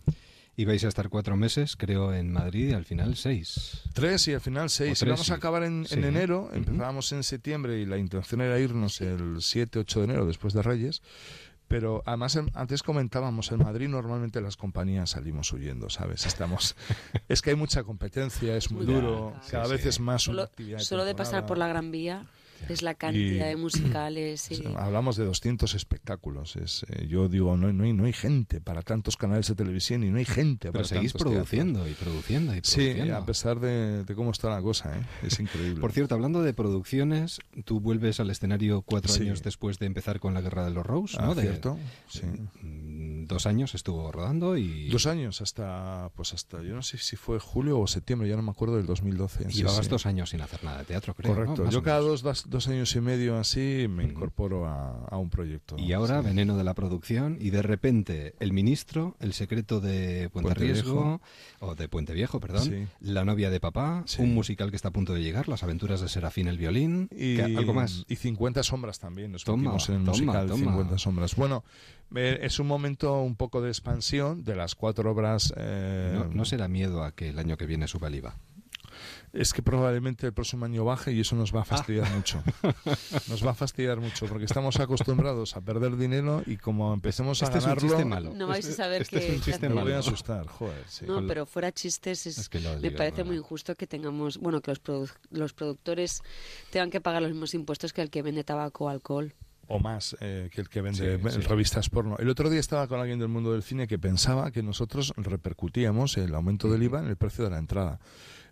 Y 0.60 0.66
vais 0.66 0.84
a 0.84 0.88
estar 0.88 1.08
cuatro 1.10 1.38
meses, 1.38 1.76
creo, 1.78 2.12
en 2.16 2.34
Madrid 2.34 2.70
y 2.70 2.74
al 2.74 2.84
final 2.84 3.16
seis. 3.16 3.84
Tres 3.94 4.28
y 4.28 4.34
al 4.34 4.42
final 4.42 4.72
seis. 4.72 4.98
Tres, 4.98 5.12
Vamos 5.12 5.30
a 5.30 5.36
acabar 5.36 5.62
en, 5.64 5.82
en 5.82 5.86
Sí. 5.86 6.00
enero, 6.00 6.50
empezábamos 6.52 7.12
en 7.12 7.22
septiembre 7.24 7.80
y 7.80 7.86
la 7.86 7.98
intención 8.00 8.42
era 8.42 8.58
irnos 8.60 9.00
el 9.02 9.38
7, 9.40 9.78
8 9.80 10.00
de 10.00 10.06
enero 10.06 10.26
después 10.26 10.54
de 10.56 10.64
Reyes. 10.64 11.04
Pero 11.68 12.02
además, 12.08 12.36
en- 12.38 12.50
antes 12.56 12.82
comentábamos, 12.82 13.52
en 13.52 13.60
Madrid 13.60 13.88
normalmente 13.88 14.42
las 14.42 14.58
compañías 14.58 15.12
salimos 15.12 15.52
huyendo, 15.54 15.90
¿sabes? 15.92 16.26
Estamos, 16.26 16.76
es 17.30 17.42
que 17.44 17.52
hay 17.52 17.56
mucha 17.56 17.84
competencia, 17.84 18.56
es 18.58 18.72
muy 18.72 18.86
duro, 18.86 19.36
cada 19.52 19.66
Sí, 19.66 19.72
vez 19.74 19.82
sí. 19.84 19.90
es 19.90 20.00
más 20.00 20.28
una 20.28 20.34
Solo, 20.38 20.44
actividad. 20.44 20.80
solo 20.80 21.06
de 21.06 21.14
pasar 21.14 21.46
por 21.46 21.60
la 21.60 21.68
Gran 21.68 21.92
Vía 21.92 22.26
es 22.70 22.82
la 22.82 22.94
cantidad 22.96 23.46
Y- 23.46 23.50
de 23.50 23.56
musicales. 23.56 24.50
Y... 24.52 24.64
hablamos 24.78 25.18
de 25.18 25.26
200 25.26 25.74
espectáculos. 25.76 26.56
Es, 26.56 26.86
eh, 26.90 27.08
yo 27.08 27.28
digo, 27.30 27.56
no, 27.58 27.72
no, 27.74 27.84
hay, 27.84 27.94
no 27.94 28.06
hay 28.06 28.14
gente 28.14 28.62
para 28.62 28.82
tantos 28.82 29.18
canales 29.18 29.48
de 29.48 29.56
televisión 29.56 30.04
y 30.04 30.10
no 30.10 30.18
hay 30.18 30.26
gente 30.26 30.72
Pero 30.72 30.74
para 30.74 30.86
seguís 30.86 31.14
tantos 31.14 31.32
produciendo 31.32 31.88
y 31.88 31.94
produciendo 31.94 32.54
y 32.56 32.60
Sí, 32.64 32.76
produciendo. 32.76 33.18
a 33.18 33.26
pesar 33.26 33.60
de, 33.60 34.04
de 34.04 34.16
cómo 34.16 34.32
está 34.32 34.50
la 34.50 34.62
cosa, 34.62 34.98
¿eh? 34.98 35.02
es 35.24 35.40
increíble. 35.40 35.80
Por 35.82 35.92
cierto, 35.92 36.16
hablando 36.16 36.42
de 36.42 36.54
producciones, 36.54 37.40
tú 37.66 37.80
vuelves 37.80 38.20
al 38.20 38.30
escenario 38.30 38.82
cuatro 38.82 39.12
Sí. 39.14 39.24
años 39.24 39.44
después 39.44 39.80
de 39.80 39.86
empezar 39.86 40.20
con 40.20 40.34
la 40.34 40.42
Guerra 40.42 40.66
de 40.66 40.72
los 40.72 40.86
Rose, 40.86 41.18
Ah, 41.20 41.26
¿no? 41.28 41.36
De- 41.36 41.44
cierto, 41.44 41.78
sí. 42.08 42.22
Dos 43.28 43.46
años 43.46 43.76
estuvo 43.76 44.12
rodando 44.12 44.58
y 44.58 44.90
Dos 44.90 45.06
años 45.06 45.42
hasta, 45.42 46.10
pues 46.16 46.34
hasta, 46.34 46.62
yo 46.64 46.74
no 46.76 46.82
sé 46.82 46.98
si 46.98 47.16
fue 47.16 47.40
julio 47.40 47.80
o 47.80 47.88
septiembre, 47.88 48.28
ya 48.30 48.36
no 48.36 48.42
me 48.42 48.52
acuerdo 48.52 48.78
del 48.78 48.86
2012. 48.86 49.46
y 49.50 49.52
sí, 49.52 49.58
llevabas 49.60 49.86
sí. 49.86 49.90
dos 49.92 50.06
años 50.06 50.30
sin 50.30 50.42
hacer 50.42 50.64
nada 50.64 50.80
de 50.80 50.86
teatro, 50.86 51.14
creo. 51.14 51.34
Correcto. 51.36 51.70
Yo 51.70 51.84
cada 51.84 52.00
dos, 52.00 52.22
dos, 52.24 52.68
años 52.68 52.96
y 52.96 53.02
medio 53.02 53.38
así 53.38 53.88
me 53.90 54.04
incorporo 54.06 54.66
a, 54.66 55.06
a 55.10 55.18
un 55.18 55.30
proyecto. 55.30 55.76
Y 55.78 55.94
ahora, 55.94 56.22
Sí. 56.22 56.28
veneno 56.28 56.58
de 56.58 56.64
la 56.64 56.74
producción, 56.74 57.38
y 57.40 57.50
de 57.50 57.62
repente, 57.62 58.34
El 58.40 58.54
Ministro, 58.54 59.16
El 59.20 59.34
secreto 59.34 59.80
de 59.82 60.30
Puente, 60.30 60.48
Puente 60.50 60.60
Riesgo, 60.60 61.22
o 61.60 61.76
de 61.76 61.90
Puente 61.90 62.14
Viejo, 62.14 62.40
perdón, 62.40 62.64
Sí. 62.64 62.88
La 63.02 63.26
novia 63.26 63.50
de 63.50 63.60
papá, 63.60 64.06
un 64.20 64.34
musical 64.34 64.70
que 64.70 64.76
está 64.76 64.88
a 64.90 64.92
punto 64.92 65.14
de 65.14 65.22
llegar, 65.22 65.48
Las 65.48 65.64
aventuras 65.64 66.02
de 66.02 66.08
Serafín 66.10 66.48
el 66.48 66.58
violín, 66.58 67.10
Y, 67.12 67.36
que- 67.36 67.44
algo 67.44 67.74
más. 67.74 68.06
Y 68.08 68.16
50 68.16 68.64
sombras 68.64 69.00
también, 69.00 69.32
nos 69.34 69.44
Toma, 69.44 69.64
metimos 69.64 69.90
en 69.90 69.96
el 69.96 70.02
toma, 70.06 70.12
musical 70.18 70.48
toma. 70.48 70.72
50 70.72 70.98
sombras. 70.98 71.36
Bueno, 71.36 71.64
es 72.16 72.60
un 72.60 72.68
momento 72.68 73.22
un 73.22 73.36
poco 73.36 73.62
de 73.62 73.70
expansión 73.70 74.44
de 74.44 74.56
las 74.56 74.76
cuatro 74.76 75.12
obras. 75.12 75.54
eh, 75.58 76.14
No, 76.16 76.26
no 76.26 76.46
será 76.46 76.68
miedo 76.68 77.04
a 77.04 77.12
que 77.14 77.30
el 77.30 77.40
año 77.40 77.58
que 77.58 77.66
viene 77.66 77.88
suba 77.88 78.08
el 78.08 78.16
IVA. 78.16 78.36
Es 79.34 79.54
que 79.54 79.62
probablemente 79.62 80.26
el 80.26 80.34
próximo 80.34 80.66
año 80.66 80.84
baje 80.86 81.12
y 81.12 81.20
eso 81.20 81.36
nos 81.36 81.54
va 81.54 81.60
a 81.60 81.64
Ah. 81.64 81.66
fastidiar 81.66 82.10
mucho. 82.16 82.42
Nos 83.30 83.46
va 83.46 83.52
a 83.52 83.54
fastidiar 83.54 84.00
mucho 84.00 84.26
porque 84.26 84.46
estamos 84.46 84.80
acostumbrados 84.80 85.56
a 85.56 85.62
perder 85.62 85.98
dinero 85.98 86.42
y 86.48 86.58
como 86.58 86.94
empecemos 86.94 87.44
a 87.44 87.46
Este 87.46 87.58
es 87.60 87.64
un 87.66 87.70
ganarlo, 87.72 87.90
chiste 87.90 88.06
malo. 88.06 88.34
No 88.34 88.48
vais 88.48 88.66
a 88.68 88.72
saber 88.72 89.04
este 89.04 89.20
qué- 89.20 89.28
es 89.28 89.34
un 89.36 89.42
chiste 89.42 89.70
me 89.70 89.76
hacer. 89.76 89.84
voy 89.84 89.92
a 89.92 89.96
malo. 89.98 90.00
asustar. 90.00 90.48
Joder, 90.48 90.84
sí. 90.88 91.06
No, 91.06 91.28
pero 91.28 91.46
fuera 91.46 91.72
chistes, 91.72 92.26
es, 92.26 92.38
Es 92.40 92.50
que 92.50 92.60
lo 92.62 92.74
me 92.76 92.80
digo, 92.80 92.98
parece 92.98 93.24
muy 93.24 93.36
injusto 93.36 93.76
que 93.76 93.86
tengamos, 93.86 94.38
bueno, 94.40 94.62
que 94.62 94.72
los, 94.72 94.82
produ- 94.84 95.12
los 95.30 95.54
productores 95.54 96.24
tengan 96.72 96.90
que 96.90 97.02
pagar 97.02 97.22
los 97.22 97.32
mismos 97.32 97.54
impuestos 97.54 97.94
que 97.94 98.02
el 98.02 98.10
que 98.10 98.24
vende 98.24 98.44
tabaco 98.44 98.86
o 98.86 98.90
alcohol. 98.90 99.36
O 99.68 99.80
más 99.80 100.16
eh, 100.22 100.50
que 100.52 100.62
el 100.62 100.70
que 100.70 100.82
vende 100.82 101.18
Sí, 101.18 101.30
sí. 101.30 101.40
revistas 101.42 101.90
porno. 101.90 102.18
El 102.18 102.30
otro 102.30 102.50
día 102.50 102.60
estaba 102.60 102.88
con 102.88 103.00
alguien 103.00 103.20
del 103.20 103.28
mundo 103.28 103.54
del 103.54 103.64
cine 103.64 103.88
que 103.88 104.00
pensaba 104.00 104.52
que 104.52 104.64
nosotros 104.64 105.14
repercutíamos 105.18 106.18
el 106.18 106.34
aumento 106.36 106.70
del 106.70 106.84
IVA 106.84 107.00
en 107.00 107.08
el 107.08 107.18
precio 107.18 107.44
de 107.44 107.50
la 107.52 107.58
entrada. 107.58 108.00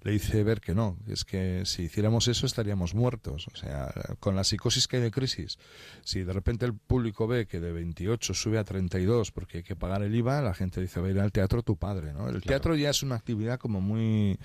Le 0.01 0.13
hice 0.13 0.43
ver 0.43 0.61
que 0.61 0.75
no, 0.75 0.99
es 1.07 1.25
que 1.25 1.63
si 1.65 1.83
hiciéramos 1.83 2.27
eso 2.27 2.45
estaríamos 2.45 2.93
muertos. 2.93 3.47
O 3.51 3.55
sea, 3.55 3.91
con 4.19 4.35
la 4.35 4.43
psicosis 4.43 4.87
que 4.87 4.97
hay 4.97 5.01
de 5.01 5.09
crisis, 5.09 5.57
si 6.03 6.21
de 6.23 6.31
repente 6.31 6.63
el 6.65 6.75
público 6.75 7.25
ve 7.25 7.47
que 7.47 7.59
de 7.59 7.71
28 7.71 8.35
sube 8.35 8.59
a 8.59 8.63
32 8.63 9.31
porque 9.31 9.57
hay 9.59 9.63
que 9.63 9.75
pagar 9.75 10.03
el 10.03 10.13
IVA, 10.13 10.41
la 10.43 10.53
gente 10.53 10.79
dice, 10.79 10.99
va 10.99 11.07
a 11.07 11.09
ir 11.09 11.19
al 11.19 11.31
teatro 11.31 11.63
tu 11.63 11.77
padre. 11.77 12.13
¿no? 12.13 12.29
El 12.29 12.41
teatro 12.43 12.75
ya 12.75 12.91
es 12.91 13.01
una 13.01 13.15
actividad 13.15 13.57
como 13.57 13.81
muy 13.81 14.37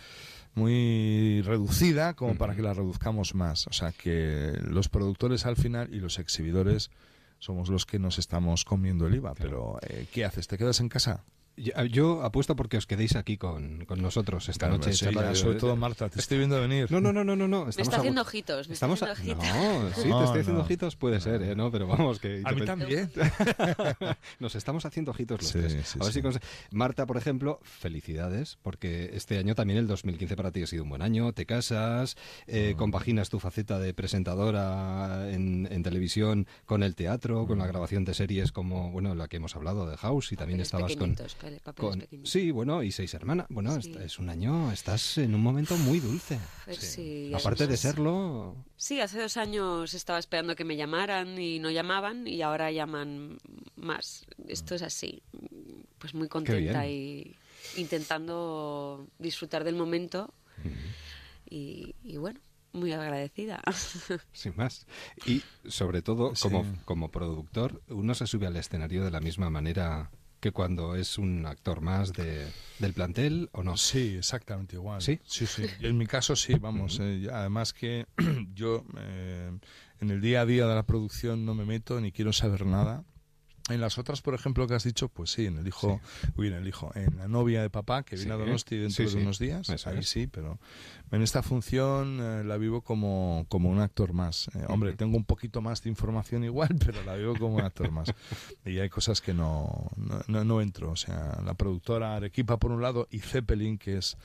muy 0.55 1.43
reducida 1.43 2.15
como 2.15 2.35
para 2.37 2.55
que 2.55 2.63
la 2.63 2.75
reduzcamos 2.75 3.35
más. 3.35 3.67
O 3.67 3.73
sea 3.73 3.93
que 3.93 4.53
los 4.63 4.89
productores 4.89 5.47
al 5.47 5.57
final 5.57 5.93
y 5.93 6.01
los 6.01 6.19
exhibidores 6.19 6.91
somos 7.39 7.69
los 7.69 7.87
que 7.87 7.99
nos 7.99 8.19
estamos 8.19 8.65
comiendo 8.65 9.07
el 9.07 9.15
IVA. 9.15 9.35
Pero 9.35 9.79
eh, 9.83 10.07
¿qué 10.13 10.25
haces? 10.25 10.47
¿Te 10.47 10.59
quedas 10.59 10.81
en 10.81 10.89
casa? 10.89 11.25
Yo, 11.63 11.85
yo 11.85 12.23
apuesto 12.23 12.57
porque 12.57 12.77
os 12.79 12.87
quedéis 12.87 13.17
aquí 13.17 13.37
con, 13.37 13.85
con 13.85 14.01
nosotros 14.01 14.49
esta 14.49 14.67
Claro, 14.67 14.79
noche. 14.79 14.93
sí, 14.95 15.05
charla 15.05 15.35
sobre 15.35 15.59
todo 15.59 15.77
Marta, 15.77 16.09
te 16.09 16.19
estoy 16.19 16.39
viendo 16.39 16.61
venir. 16.61 16.91
No, 16.91 17.01
no, 17.01 17.13
no, 17.13 17.23
no, 17.25 17.37
no. 17.37 17.47
no. 17.49 17.65
Me 17.65 17.71
está 17.71 17.97
a- 17.97 17.99
haciendo 17.99 18.23
ojitos, 18.23 18.69
me 18.69 18.75
Estamos 18.75 19.01
está 19.03 19.11
a- 19.11 19.13
haciendo 19.13 19.43
ojitos. 19.43 19.57
No, 19.57 19.95
sí, 19.95 20.03
te 20.03 20.09
No, 20.09 20.25
estoy 20.25 20.41
haciendo 20.41 20.63
ojitos, 20.63 20.97
puede 20.97 21.21
ser, 21.21 21.43
¿eh? 21.43 21.55
¿no? 21.55 21.71
Pero 21.71 21.87
vamos, 21.87 22.19
que... 22.19 22.43
A 22.45 22.53
mí 22.53 22.65
también. 22.65 23.11
Nos 24.39 24.55
estamos 24.55 24.85
haciendo 24.85 25.11
ojitos 25.11 25.43
los 25.43 25.51
Sí, 25.51 25.59
tres. 25.59 25.73
sí, 25.87 25.99
a 26.01 26.05
ver 26.05 26.13
sí. 26.13 26.21
si 26.21 26.27
conse- 26.27 26.41
Marta, 26.71 27.07
por 27.07 27.17
ejemplo, 27.17 27.61
felicidades, 27.63 28.59
porque 28.63 29.11
este 29.15 29.39
año 29.39 29.55
también, 29.55 29.79
el 29.79 29.87
2015 29.87 30.37
para 30.37 30.51
ti 30.53 30.63
ha 30.63 30.67
sido 30.67 30.85
un 30.85 30.89
buen 30.91 31.03
año. 31.03 31.33
Te 31.33 31.47
casas, 31.47 32.17
Mm. 32.17 32.21
eh, 32.49 32.75
compaginas 32.77 33.29
tu 33.29 33.39
faceta 33.41 33.79
de 33.79 33.93
presentadora 33.95 35.31
en, 35.31 35.69
en 35.71 35.83
televisión 35.83 36.47
con 36.65 36.83
el 36.83 36.95
teatro, 36.95 37.47
con 37.47 37.59
la 37.59 37.65
Mm. 37.65 37.69
grabación 37.69 38.05
de 38.05 38.15
series 38.15 38.53
como, 38.53 38.91
bueno, 38.91 39.15
la 39.15 39.29
que 39.29 39.37
hemos 39.37 39.55
hablado 39.57 39.89
de 39.89 39.97
House 39.97 40.33
y 40.33 40.37
también 40.37 40.61
estabas 40.61 40.97
con... 40.97 41.17
papeles 41.59 42.07
con-. 42.09 42.27
Sí, 42.27 42.51
bueno, 42.53 42.83
y 42.85 42.93
seis 42.93 43.13
hermanas. 43.15 43.47
Bueno, 43.51 43.81
Sí. 43.83 43.93
es 44.01 44.19
un 44.21 44.29
año, 44.29 44.71
estás 44.71 45.19
en 45.19 45.35
un 45.35 45.43
momento 45.43 45.77
muy 45.77 45.99
dulce. 45.99 46.39
Eh, 46.69 46.75
sí, 46.75 47.33
Aparte 47.35 47.67
de 47.67 47.77
serlo, 47.77 48.55
Sí, 48.77 49.01
hace 49.01 49.21
dos 49.21 49.37
años 49.37 49.93
estaba 49.95 50.19
esperando 50.21 50.55
que 50.55 50.65
me 50.65 50.77
llamaran 50.77 51.39
y 51.39 51.59
no 51.59 51.71
llamaban 51.71 52.27
y 52.29 52.43
ahora 52.43 52.71
llaman 52.71 53.39
más. 53.77 54.27
Esto 54.47 54.75
es 54.77 54.83
así. 54.83 55.23
Pues 55.99 56.15
muy 56.15 56.29
contenta 56.29 56.87
y 56.87 57.35
intentando 57.77 59.07
disfrutar 59.19 59.65
del 59.65 59.75
momento 59.77 60.33
y, 61.49 61.95
y 62.05 62.17
bueno, 62.17 62.41
muy 62.73 62.93
agradecida. 62.93 63.61
sin 64.33 64.55
más. 64.57 64.87
Y 65.27 65.43
sobre 65.69 66.03
todo, 66.03 66.35
Sí. 66.35 66.43
como, 66.43 66.65
como 66.85 67.11
productor, 67.11 67.83
uno 67.89 68.15
se 68.15 68.27
sube 68.27 68.47
al 68.47 68.57
escenario 68.57 69.05
de 69.05 69.11
la 69.11 69.21
misma 69.21 69.51
manera 69.51 70.11
que 70.41 70.53
cuando 70.53 70.97
es 70.97 71.19
un 71.19 71.47
actor 71.47 71.81
más 71.81 72.13
de, 72.13 72.47
del 72.79 72.93
plantel 72.95 73.49
o 73.53 73.63
no. 73.63 73.77
Sí, 73.77 74.17
exactamente 74.19 74.77
igual. 74.77 75.03
¿Sí? 75.03 75.21
Sí, 75.25 75.47
sí. 75.47 75.65
En 75.81 75.97
mi 75.99 76.07
caso 76.07 76.35
sí, 76.35 76.55
vamos. 76.55 76.99
eh, 77.01 77.29
además 77.33 77.73
que 77.73 78.07
yo 78.55 78.85
eh, 78.97 79.51
en 80.01 80.11
el 80.11 80.21
día 80.21 80.41
a 80.41 80.47
día 80.47 80.67
de 80.67 80.75
la 80.75 80.85
producción 80.85 81.45
no 81.45 81.55
me 81.55 81.65
meto 81.65 82.01
ni 82.01 82.11
quiero 82.13 82.33
saber 82.33 82.65
nada. 82.67 83.05
En 83.71 83.81
las 83.81 83.99
otras, 83.99 84.21
por 84.23 84.35
ejemplo, 84.35 84.67
que 84.67 84.75
has 84.75 84.85
dicho, 84.85 85.09
pues 85.09 85.31
sí, 85.31 85.47
en 85.47 85.59
el 85.59 85.67
hijo, 85.69 86.01
uy, 86.37 86.49
en 86.49 86.55
el 86.55 86.67
hijo, 86.69 86.91
en 86.95 87.17
la 87.19 87.29
novia 87.29 87.63
de 87.63 87.71
papá, 87.71 88.03
que 88.03 88.17
viene 88.17 88.31
Sí, 88.31 88.35
a 88.35 88.37
Donosti 88.45 88.77
dentro 88.77 88.95
sí, 88.97 89.03
de 89.05 89.09
sí. 89.11 89.17
unos 89.19 89.39
días, 89.39 89.69
Eso 89.69 89.91
ahí 89.91 89.99
es. 89.99 90.09
sí, 90.09 90.27
pero 90.27 90.59
en 91.11 91.23
esta 91.23 91.43
función 91.43 92.19
eh, 92.21 92.45
la 92.45 92.57
vivo 92.57 92.83
como, 92.83 93.47
como 93.49 93.71
un 93.71 93.81
actor 93.81 94.13
más. 94.13 94.49
Eh, 94.55 94.65
hombre, 94.69 94.93
tengo 94.95 95.17
un 95.17 95.25
poquito 95.25 95.61
más 95.61 95.83
de 95.83 95.91
información 95.91 96.45
igual, 96.45 96.69
pero 96.85 97.03
la 97.05 97.15
vivo 97.17 97.35
como 97.39 97.55
un 97.57 97.63
actor 97.63 97.91
más. 97.91 98.13
Y 98.65 98.79
hay 98.79 98.89
cosas 98.89 99.21
que 99.21 99.35
no, 99.35 99.91
no, 99.97 100.21
no, 100.29 100.45
no 100.45 100.61
entro. 100.61 100.91
O 100.91 100.97
sea, 100.97 101.41
la 101.45 101.55
productora 101.55 102.17
Arequipa 102.17 102.59
por 102.59 102.73
un 102.73 102.83
lado 102.83 103.09
y 103.11 103.21
Zeppelin, 103.21 103.79
que 103.79 103.99
es 103.99 104.17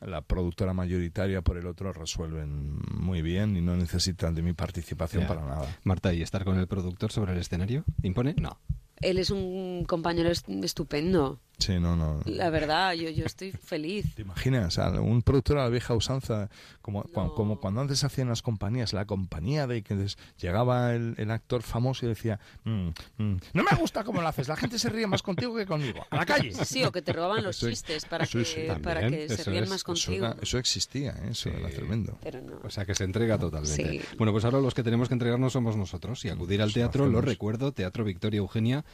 la 0.00 0.20
productora 0.22 0.74
mayoritaria 0.74 1.40
por 1.40 1.56
el 1.56 1.66
otro, 1.66 1.92
resuelven 1.92 2.78
muy 2.98 3.22
bien 3.22 3.56
y 3.56 3.60
no 3.62 3.76
necesitan 3.76 4.34
de 4.34 4.42
mi 4.42 4.52
participación 4.52 5.22
Ya. 5.22 5.28
para 5.28 5.42
nada. 5.46 5.78
Marta, 5.84 6.12
¿y 6.12 6.20
estar 6.20 6.44
con 6.44 6.58
el 6.58 6.66
productor 6.66 7.10
sobre 7.12 7.32
el 7.32 7.38
escenario? 7.38 7.84
¿Impone? 8.02 8.34
No. 8.38 8.58
Él 9.00 9.18
es 9.18 9.30
un 9.30 9.84
compañero 9.86 10.30
est- 10.30 10.48
estupendo. 10.48 11.38
Sí, 11.58 11.78
no, 11.78 11.96
no. 11.96 12.20
La 12.26 12.50
verdad, 12.50 12.92
yo, 12.94 13.08
yo 13.10 13.24
estoy 13.24 13.52
feliz. 13.52 14.14
¿Te 14.14 14.22
imaginas? 14.22 14.78
A 14.78 14.90
un 15.00 15.22
productor 15.22 15.58
a 15.58 15.62
la 15.64 15.68
vieja 15.68 15.94
usanza, 15.94 16.50
como, 16.82 17.04
cua- 17.04 17.24
No. 17.26 17.34
como 17.34 17.60
cuando 17.60 17.80
antes 17.80 18.02
hacían 18.04 18.28
las 18.28 18.42
compañías, 18.42 18.92
la 18.92 19.06
compañía 19.06 19.66
de 19.66 19.82
que 19.82 19.94
des- 19.94 20.18
llegaba 20.38 20.94
el, 20.94 21.14
el 21.16 21.30
actor 21.30 21.62
famoso 21.62 22.04
y 22.04 22.08
decía, 22.08 22.38
"Mm, 22.64 22.88
mm, 23.18 23.36
no 23.54 23.62
me 23.62 23.76
gusta 23.78 24.04
cómo 24.04 24.20
lo 24.20 24.28
haces, 24.28 24.48
la 24.48 24.56
gente 24.56 24.78
se 24.78 24.88
ríe 24.88 25.06
más 25.06 25.22
contigo 25.22 25.54
que 25.56 25.64
conmigo, 25.64 26.04
a 26.10 26.16
la 26.16 26.26
calle. 26.26 26.52
Sí, 26.64 26.84
o 26.84 26.92
que 26.92 27.02
te 27.02 27.12
roban 27.12 27.42
los 27.42 27.56
Eso- 27.56 27.70
chistes 27.70 28.04
para 28.04 28.26
que, 28.26 28.44
sí, 28.44 28.66
para 28.82 29.08
que 29.08 29.28
se 29.28 29.44
rían 29.50 29.64
es- 29.64 29.70
más 29.70 29.76
Eso, 29.78 29.84
contigo. 29.86 30.26
era- 30.26 30.36
eso 30.42 30.58
existía, 30.58 31.12
¿eh? 31.12 31.28
eso 31.30 31.50
Sí. 31.50 31.56
era 31.56 31.70
tremendo. 31.70 32.18
Pero 32.22 32.42
no. 32.42 32.60
O 32.64 32.70
sea, 32.70 32.84
que 32.84 32.94
se 32.94 33.04
entrega 33.04 33.38
totalmente. 33.38 34.00
Sí. 34.00 34.00
Bueno, 34.18 34.32
pues 34.32 34.44
ahora 34.44 34.60
los 34.60 34.74
que 34.74 34.82
tenemos 34.82 35.08
que 35.08 35.14
entregarnos 35.14 35.52
somos 35.52 35.76
nosotros 35.76 36.22
y 36.24 36.28
acudir 36.28 36.60
al 36.62 36.72
teatro, 36.72 37.06
lo 37.06 37.20
recuerdo, 37.20 37.72
Teatro 37.72 38.04
Victoria 38.04 38.38
Eugenia, 38.38 38.84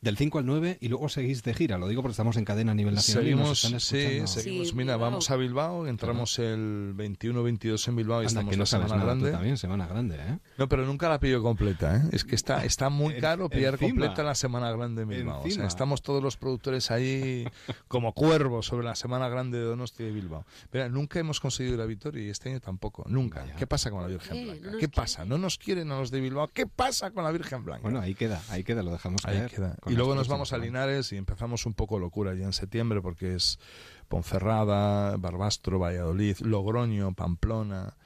del 0.00 0.16
5 0.16 0.38
al 0.38 0.46
9 0.46 0.78
y 0.80 0.88
luego 0.88 1.08
seguís 1.08 1.42
de 1.42 1.52
gira. 1.54 1.76
Lo 1.78 1.86
digo 1.88 2.02
porque 2.02 2.12
estamos 2.12 2.36
en 2.36 2.44
cadena 2.44 2.72
a 2.72 2.74
nivel 2.74 2.94
nacional 2.94 3.26
y 3.28 3.34
nos 3.34 3.58
Seguimos, 3.60 3.64
están 3.64 3.80
sí, 3.80 4.40
seguimos. 4.42 4.68
Sí, 4.68 4.74
Mira, 4.74 4.94
Bilbao. 4.94 5.10
vamos 5.10 5.30
a 5.30 5.36
Bilbao, 5.36 5.86
entramos 5.86 6.38
el 6.38 6.94
21-22 6.96 7.88
en 7.88 7.96
Bilbao 7.96 8.22
y 8.22 8.26
Anda, 8.26 8.28
estamos 8.28 8.50
que 8.50 8.56
no 8.56 8.62
la 8.62 8.66
sabes 8.66 8.86
semana 8.86 9.02
nada 9.04 9.14
grande. 9.14 9.30
también, 9.32 9.56
semana 9.58 9.86
grande, 9.86 10.16
¿eh? 10.16 10.38
No, 10.58 10.68
pero 10.68 10.86
nunca 10.86 11.08
la 11.08 11.20
pillo 11.20 11.42
completa, 11.42 11.96
¿eh? 11.96 12.02
Es 12.12 12.24
que 12.24 12.34
está, 12.34 12.64
está 12.64 12.88
muy 12.88 13.14
caro 13.20 13.48
pillar 13.48 13.74
encima. 13.74 13.90
completa 13.90 14.22
la 14.22 14.34
Semana 14.34 14.70
Grande 14.72 15.02
en 15.02 15.08
Bilbao. 15.08 15.42
O 15.42 15.50
sea, 15.50 15.66
estamos 15.66 16.02
todos 16.02 16.22
los 16.22 16.36
productores 16.36 16.90
ahí 16.90 17.46
como 17.88 18.12
cuervos 18.14 18.66
sobre 18.66 18.84
la 18.86 18.94
Semana 18.94 19.28
Grande 19.28 19.58
de 19.58 19.64
Donosti 19.64 20.02
de 20.04 20.12
Bilbao. 20.12 20.46
Pero 20.70 20.88
nunca 20.88 21.18
hemos 21.18 21.40
conseguido 21.40 21.76
la 21.76 21.84
victoria 21.86 22.24
y 22.24 22.28
este 22.30 22.48
año 22.50 22.60
tampoco. 22.60 23.04
Nunca. 23.08 23.40
Vaya. 23.40 23.56
¿Qué 23.56 23.66
pasa 23.66 23.90
con 23.90 24.00
la 24.02 24.08
Virgen 24.08 24.36
qué? 24.36 24.44
Blanca? 24.44 24.64
¿No 24.64 24.70
nos 24.72 24.80
¿Qué 24.80 24.88
pasa? 24.88 25.24
¿No 25.24 25.38
nos 25.38 25.58
quieren 25.58 25.90
a 25.92 25.98
los 25.98 26.10
de 26.10 26.20
Bilbao? 26.20 26.48
¿Qué 26.48 26.66
pasa 26.66 27.10
con 27.10 27.24
la 27.24 27.30
Virgen 27.32 27.64
Blanca? 27.64 27.82
Bueno, 27.82 28.00
ahí 28.00 28.14
queda, 28.14 28.40
ahí 28.48 28.64
queda, 28.64 28.82
lo 28.82 28.92
dejamos 28.92 29.24
Ahí 29.24 29.36
caer 29.36 29.50
queda. 29.50 29.76
Y 29.90 29.96
luego 29.96 30.14
nos 30.14 30.28
vamos 30.28 30.52
a. 30.52 30.58
Linares 30.58 31.12
y 31.12 31.16
empezamos 31.16 31.66
un 31.66 31.74
poco 31.74 31.98
locura 31.98 32.34
ya 32.34 32.44
en 32.44 32.52
septiembre 32.52 33.00
porque 33.00 33.34
es 33.34 33.58
Ponferrada, 34.08 35.16
Barbastro, 35.16 35.78
Valladolid, 35.78 36.36
Logroño, 36.40 37.14
Pamplona, 37.14 37.96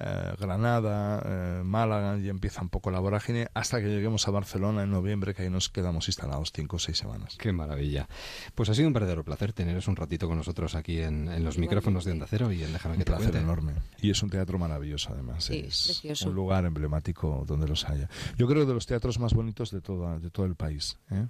eh, 0.00 0.34
Granada, 0.38 1.22
eh, 1.24 1.62
Málaga, 1.62 2.18
y 2.18 2.28
empieza 2.28 2.62
un 2.62 2.68
poco 2.68 2.90
la 2.90 3.00
vorágine 3.00 3.48
hasta 3.54 3.80
que 3.80 3.88
lleguemos 3.88 4.26
a 4.26 4.30
Barcelona 4.30 4.82
en 4.82 4.90
noviembre, 4.90 5.34
que 5.34 5.42
ahí 5.42 5.50
nos 5.50 5.68
quedamos 5.68 6.08
instalados 6.08 6.52
cinco 6.52 6.76
o 6.76 6.78
seis 6.78 6.98
semanas. 6.98 7.36
Qué 7.38 7.52
maravilla. 7.52 8.08
Pues 8.54 8.68
ha 8.70 8.74
sido 8.74 8.88
un 8.88 8.94
verdadero 8.94 9.24
placer 9.24 9.52
teneros 9.52 9.88
un 9.88 9.96
ratito 9.96 10.26
con 10.26 10.36
nosotros 10.36 10.74
aquí 10.74 11.00
en, 11.00 11.44
los 11.44 11.58
micrófonos 11.58 12.04
de 12.04 12.12
Onda 12.12 12.26
Cero 12.28 12.52
y 12.52 12.62
en 12.62 12.72
Déjame 12.72 12.94
que 12.94 13.00
un 13.00 13.04
placer 13.04 13.36
enorme. 13.36 13.74
Y 14.00 14.10
es 14.10 14.22
un 14.22 14.30
teatro 14.30 14.58
maravilloso, 14.58 15.10
además. 15.12 15.44
Sí, 15.44 15.68
es 16.04 16.22
un 16.22 16.34
lugar 16.34 16.64
emblemático 16.64 17.44
donde 17.46 17.68
los 17.68 17.88
haya. 17.88 18.08
Yo 18.36 18.46
creo 18.46 18.64
de 18.66 18.74
los 18.74 18.86
teatros 18.86 19.18
más 19.18 19.34
bonitos 19.34 19.70
de, 19.70 19.80
todo 19.80 20.18
de 20.18 20.30
todo 20.30 20.46
el 20.46 20.54
país. 20.54 20.98
¿eh? 21.10 21.26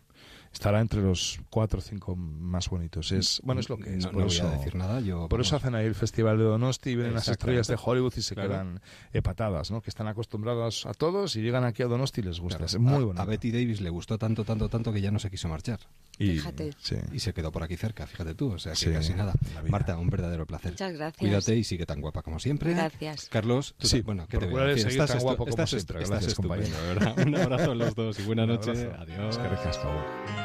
Estará 0.53 0.81
entre 0.81 1.01
los 1.01 1.41
cuatro 1.49 1.79
o 1.79 1.83
cinco 1.83 2.17
más 2.17 2.69
bonitos. 2.69 3.13
Es, 3.13 3.41
bueno, 3.45 3.61
es 3.61 3.69
lo 3.69 3.79
que 3.79 3.97
es. 3.97 4.05
No, 4.05 4.13
por 4.13 4.27
eso, 4.27 4.45
voy 4.45 4.53
a 4.53 4.57
decir 4.57 4.75
nada. 4.75 5.01
Yo, 5.01 5.29
por 5.29 5.41
eso 5.41 5.57
hacen 5.57 5.75
ahí 5.75 5.87
el 5.87 5.95
Festival 5.95 6.39
de 6.39 6.45
Donosti 6.45 6.91
y 6.91 6.97
vienen 6.97 7.15
las 7.15 7.29
estrellas 7.29 7.67
de 7.67 7.79
Hollywood 7.83 8.13
y 8.17 8.23
se 8.23 8.35
quedan 8.35 8.81
epatadas, 9.13 9.71
¿no? 9.71 9.81
Que 9.81 9.91
están 9.91 10.09
acostumbrados 10.09 10.87
a 10.87 10.95
todos 10.95 11.37
y 11.37 11.43
llegan 11.43 11.65
aquí 11.65 11.83
a 11.83 11.87
Donosti 11.87 12.21
y 12.21 12.25
les 12.25 12.41
gusta. 12.41 12.65
Es 12.65 12.79
muy 12.79 13.05
bonito. 13.05 13.23
A 13.23 13.25
Betty 13.25 13.51
Davis 13.51 13.81
le 13.81 13.91
gustó 13.91 14.19
tanto, 14.19 14.45
tanto, 14.45 14.69
tanto 14.69 14.93
que 14.93 15.01
ya 15.01 15.11
no 15.11 15.19
se 15.19 15.31
quiso 15.31 15.49
marchar. 15.49 15.81
Y, 16.19 16.33
fíjate. 16.33 16.75
y 17.13 17.21
se 17.21 17.33
quedó 17.33 17.51
por 17.51 17.63
aquí 17.63 17.77
cerca, 17.77 18.07
fíjate 18.07 18.35
tú, 18.35 18.53
o 18.53 18.59
sea 18.59 18.75
que 18.75 18.93
casi 18.93 19.15
nada. 19.15 19.33
Marta, 19.69 19.97
un 19.97 20.11
verdadero 20.11 20.47
placer. 20.47 20.73
Muchas 20.73 20.93
gracias. 20.93 21.19
Cuídate 21.19 21.57
y 21.57 21.65
sigue 21.65 21.87
tan 21.87 22.01
guapa 22.01 22.23
como 22.23 22.39
siempre. 22.39 22.75
Gracias. 22.75 23.29
Carlos, 23.31 23.75
sí, 23.79 24.03
bueno, 24.03 24.27
que 24.27 24.37
te 24.37 24.47
voy 24.47 24.61
a 24.61 24.65
decir? 24.65 24.89
Estás 24.89 25.13
tan 25.13 25.21
guapo 25.21 25.47
como 25.47 25.67
siempre. 25.67 26.05
Gracias, 26.05 26.35
compañero. 26.35 26.77
Un 27.27 27.37
abrazo 27.37 27.73
a 27.73 27.75
los 27.75 27.95
dos 27.95 28.19
y 28.19 28.23
buena 28.25 28.45
noche. 28.45 28.91
Adiós. 28.99 29.39
Gracias, 29.39 29.79
Pablo. 29.79 30.40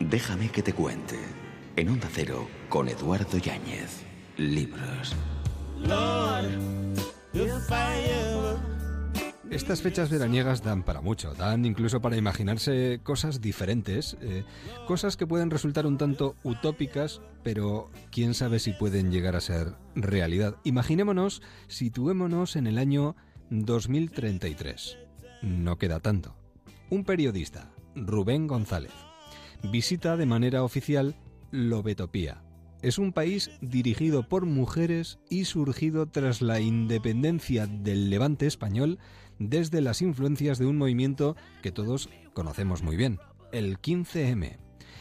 Déjame 0.00 0.50
que 0.50 0.62
te 0.62 0.72
cuente. 0.72 1.18
En 1.76 1.88
Onda 1.88 2.08
Cero, 2.12 2.48
con 2.68 2.88
Eduardo 2.88 3.38
Yáñez. 3.38 4.04
Libros. 4.36 5.14
Estas 9.50 9.82
fechas 9.82 10.10
veraniegas 10.10 10.62
dan 10.62 10.82
para 10.82 11.00
mucho, 11.00 11.34
dan 11.34 11.64
incluso 11.64 12.00
para 12.00 12.16
imaginarse 12.16 13.00
cosas 13.02 13.40
diferentes, 13.40 14.16
eh, 14.20 14.44
cosas 14.86 15.16
que 15.16 15.26
pueden 15.26 15.50
resultar 15.50 15.86
un 15.86 15.98
tanto 15.98 16.36
utópicas, 16.42 17.20
pero 17.42 17.90
quién 18.10 18.34
sabe 18.34 18.60
si 18.60 18.72
pueden 18.72 19.10
llegar 19.10 19.34
a 19.36 19.40
ser 19.40 19.74
realidad. 19.94 20.56
Imaginémonos, 20.64 21.42
situémonos 21.66 22.56
en 22.56 22.66
el 22.66 22.78
año 22.78 23.16
2033. 23.50 24.98
No 25.42 25.78
queda 25.78 26.00
tanto. 26.00 26.36
Un 26.90 27.04
periodista, 27.04 27.70
Rubén 27.94 28.46
González, 28.46 28.92
visita 29.62 30.16
de 30.16 30.26
manera 30.26 30.62
oficial 30.62 31.16
Lobetopía. 31.50 32.42
Es 32.80 32.98
un 32.98 33.12
país 33.12 33.50
dirigido 33.60 34.28
por 34.28 34.46
mujeres 34.46 35.18
y 35.28 35.46
surgido 35.46 36.06
tras 36.06 36.42
la 36.42 36.60
independencia 36.60 37.66
del 37.66 38.08
levante 38.08 38.46
español 38.46 38.98
desde 39.38 39.80
las 39.80 40.00
influencias 40.02 40.58
de 40.58 40.66
un 40.66 40.78
movimiento 40.78 41.36
que 41.62 41.72
todos 41.72 42.08
conocemos 42.34 42.82
muy 42.82 42.96
bien, 42.96 43.18
el 43.52 43.80
15M. 43.80 44.58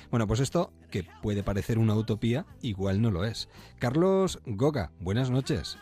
Bueno, 0.09 0.25
pues 0.25 0.39
esto, 0.39 0.71
que 0.89 1.05
puede 1.21 1.43
parecer 1.43 1.77
una 1.77 1.95
utopía, 1.95 2.45
igual 2.61 3.01
no 3.01 3.11
lo 3.11 3.25
es. 3.25 3.49
Carlos 3.77 4.39
Goga, 4.45 4.91
buenas 4.99 5.29
noches. 5.29 5.77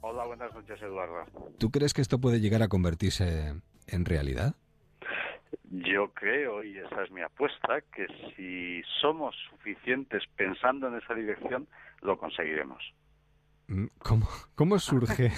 Hola, 0.00 0.24
buenas 0.26 0.54
noches, 0.54 0.80
Eduardo. 0.82 1.24
¿Tú 1.58 1.70
crees 1.70 1.92
que 1.92 2.00
esto 2.00 2.20
puede 2.20 2.40
llegar 2.40 2.62
a 2.62 2.68
convertirse 2.68 3.54
en 3.86 4.04
realidad? 4.04 4.54
Yo 5.70 6.12
creo, 6.12 6.62
y 6.62 6.78
esa 6.78 7.04
es 7.04 7.10
mi 7.10 7.22
apuesta, 7.22 7.80
que 7.94 8.06
si 8.36 8.82
somos 9.00 9.34
suficientes 9.50 10.22
pensando 10.36 10.88
en 10.88 10.96
esa 10.96 11.14
dirección, 11.14 11.66
lo 12.02 12.18
conseguiremos. 12.18 12.82
Mm, 13.68 13.86
¿Cómo, 13.98 14.28
cómo 14.54 14.78
surge 14.78 15.32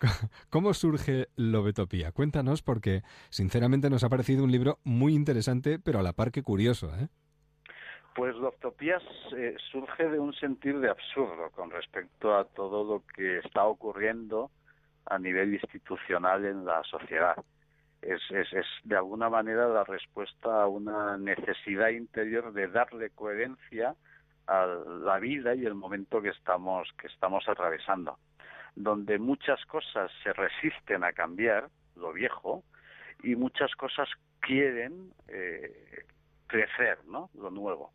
cómo 0.50 0.74
surge 0.74 1.28
Lobetopía? 1.36 2.12
Cuéntanos 2.12 2.62
porque 2.62 3.02
sinceramente 3.30 3.88
nos 3.88 4.04
ha 4.04 4.10
parecido 4.10 4.44
un 4.44 4.52
libro 4.52 4.78
muy 4.84 5.14
interesante, 5.14 5.78
pero 5.78 5.98
a 5.98 6.02
la 6.02 6.12
par 6.12 6.32
que 6.32 6.42
curioso, 6.42 6.94
¿eh? 6.94 7.08
Pues 8.14 8.36
Lobetopía 8.36 8.98
eh, 9.34 9.56
surge 9.70 10.06
de 10.06 10.18
un 10.18 10.34
sentir 10.34 10.78
de 10.80 10.90
absurdo 10.90 11.50
con 11.52 11.70
respecto 11.70 12.36
a 12.36 12.44
todo 12.44 12.84
lo 12.84 13.06
que 13.06 13.38
está 13.38 13.64
ocurriendo 13.64 14.50
a 15.06 15.18
nivel 15.18 15.54
institucional 15.54 16.44
en 16.44 16.66
la 16.66 16.82
sociedad 16.84 17.36
es, 18.02 18.20
es, 18.30 18.52
es 18.52 18.66
de 18.84 18.96
alguna 18.96 19.30
manera 19.30 19.68
la 19.68 19.84
respuesta 19.84 20.62
a 20.62 20.66
una 20.66 21.16
necesidad 21.16 21.88
interior 21.88 22.52
de 22.52 22.68
darle 22.68 23.10
coherencia 23.10 23.94
a 24.46 24.66
la 24.66 25.18
vida 25.18 25.54
y 25.54 25.64
el 25.64 25.74
momento 25.74 26.20
que 26.20 26.30
estamos 26.30 26.88
que 26.98 27.06
estamos 27.06 27.48
atravesando 27.48 28.18
donde 28.74 29.18
muchas 29.18 29.64
cosas 29.66 30.10
se 30.22 30.32
resisten 30.32 31.04
a 31.04 31.12
cambiar 31.12 31.68
lo 31.96 32.12
viejo 32.12 32.64
y 33.22 33.36
muchas 33.36 33.74
cosas 33.76 34.08
quieren 34.40 35.12
eh, 35.28 36.04
crecer 36.46 36.98
no 37.06 37.30
lo 37.34 37.50
nuevo. 37.50 37.92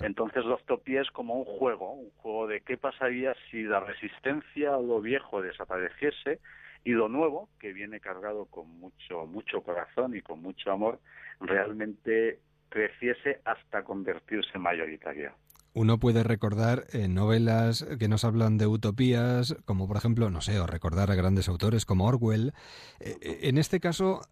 Entonces 0.00 0.44
la 0.44 0.56
utopía 0.56 1.00
es 1.00 1.10
como 1.10 1.34
un 1.34 1.44
juego 1.44 1.92
un 1.92 2.10
juego 2.16 2.46
de 2.48 2.60
qué 2.60 2.76
pasaría 2.76 3.34
si 3.50 3.62
la 3.62 3.80
resistencia 3.80 4.74
a 4.74 4.80
lo 4.80 5.00
viejo 5.00 5.40
desapareciese 5.40 6.40
y 6.84 6.92
lo 6.92 7.08
nuevo, 7.08 7.48
que 7.58 7.72
viene 7.72 8.00
cargado 8.00 8.46
con 8.46 8.68
mucho, 8.78 9.26
mucho 9.26 9.62
corazón 9.62 10.16
y 10.16 10.22
con 10.22 10.40
mucho 10.40 10.70
amor, 10.70 11.00
realmente 11.40 12.40
creciese 12.68 13.40
hasta 13.44 13.84
convertirse 13.84 14.50
en 14.54 14.62
mayoritario. 14.62 15.32
Uno 15.74 15.98
puede 15.98 16.22
recordar 16.24 16.86
eh, 16.92 17.08
novelas 17.08 17.86
que 17.98 18.08
nos 18.08 18.24
hablan 18.24 18.58
de 18.58 18.66
utopías, 18.66 19.56
como 19.64 19.86
por 19.86 19.96
ejemplo, 19.96 20.30
no 20.30 20.40
sé, 20.40 20.58
o 20.58 20.66
recordar 20.66 21.10
a 21.10 21.14
grandes 21.14 21.48
autores 21.48 21.84
como 21.84 22.06
Orwell. 22.06 22.52
Eh, 23.00 23.16
eh, 23.20 23.38
en 23.42 23.58
este 23.58 23.78
caso, 23.78 24.22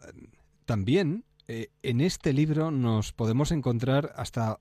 también, 0.65 1.25
en 1.49 2.01
este 2.01 2.33
libro 2.33 2.73
nos 2.73 3.13
podemos 3.13 3.53
encontrar 3.53 4.11
hasta 4.17 4.59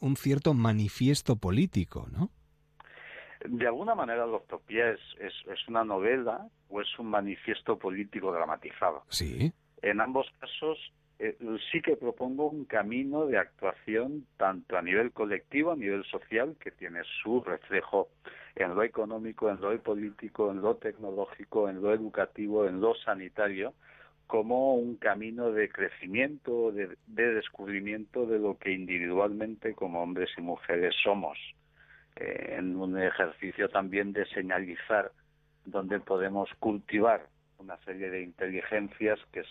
un 0.00 0.16
cierto 0.16 0.52
manifiesto 0.52 1.36
político, 1.36 2.08
¿no? 2.12 2.30
De 3.44 3.66
alguna 3.66 3.94
manera, 3.94 4.26
la 4.26 4.36
utopía 4.36 4.90
es, 4.90 5.00
es, 5.18 5.32
es 5.50 5.68
una 5.68 5.84
novela 5.84 6.46
o 6.68 6.80
es 6.80 6.98
un 6.98 7.08
manifiesto 7.08 7.78
político 7.78 8.32
dramatizado. 8.32 9.04
Sí. 9.08 9.52
En 9.82 10.00
ambos 10.00 10.26
casos, 10.38 10.92
eh, 11.18 11.36
sí 11.72 11.80
que 11.80 11.96
propongo 11.96 12.48
un 12.48 12.66
camino 12.66 13.26
de 13.26 13.38
actuación 13.38 14.26
tanto 14.36 14.76
a 14.76 14.82
nivel 14.82 15.12
colectivo, 15.12 15.72
a 15.72 15.76
nivel 15.76 16.04
social, 16.04 16.56
que 16.60 16.70
tiene 16.70 17.00
su 17.22 17.42
reflejo 17.42 18.08
en 18.56 18.74
lo 18.74 18.82
económico, 18.82 19.48
en 19.48 19.60
lo 19.60 19.78
político, 19.82 20.50
en 20.50 20.60
lo 20.60 20.76
tecnológico, 20.76 21.68
en 21.68 21.80
lo 21.80 21.94
educativo, 21.94 22.66
en 22.66 22.80
lo 22.80 22.94
sanitario, 22.94 23.72
como 24.26 24.74
un 24.74 24.96
camino 24.96 25.50
de 25.50 25.70
crecimiento, 25.70 26.72
de 26.72 27.34
descubrimiento 27.34 28.26
de 28.26 28.38
lo 28.38 28.58
que 28.58 28.72
individualmente 28.72 29.74
como 29.74 30.02
hombres 30.02 30.30
y 30.36 30.42
mujeres 30.42 30.94
somos 31.02 31.38
eh, 32.20 32.56
en 32.58 32.76
un 32.76 33.00
ejercicio 33.00 33.68
también 33.70 34.12
de 34.12 34.26
señalizar 34.26 35.10
donde 35.64 36.00
podemos 36.00 36.50
cultivar 36.58 37.26
una 37.58 37.76
serie 37.78 38.10
de 38.10 38.22
inteligencias 38.22 39.18
que 39.32 39.42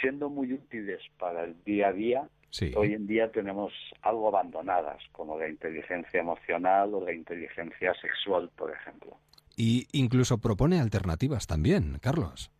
siendo 0.00 0.28
muy 0.30 0.52
útiles 0.52 1.00
para 1.18 1.44
el 1.44 1.62
día 1.64 1.88
a 1.88 1.92
día, 1.92 2.28
hoy 2.76 2.94
en 2.94 3.06
día 3.06 3.30
tenemos 3.30 3.72
algo 4.02 4.28
abandonadas, 4.28 5.02
como 5.12 5.38
la 5.38 5.48
inteligencia 5.48 6.20
emocional 6.20 6.94
o 6.94 7.04
la 7.04 7.12
inteligencia 7.12 7.94
sexual, 7.94 8.50
por 8.56 8.72
ejemplo. 8.72 9.16
Y 9.56 9.86
incluso 9.92 10.38
propone 10.38 10.80
alternativas 10.80 11.46
también, 11.46 11.98
Carlos. 12.00 12.50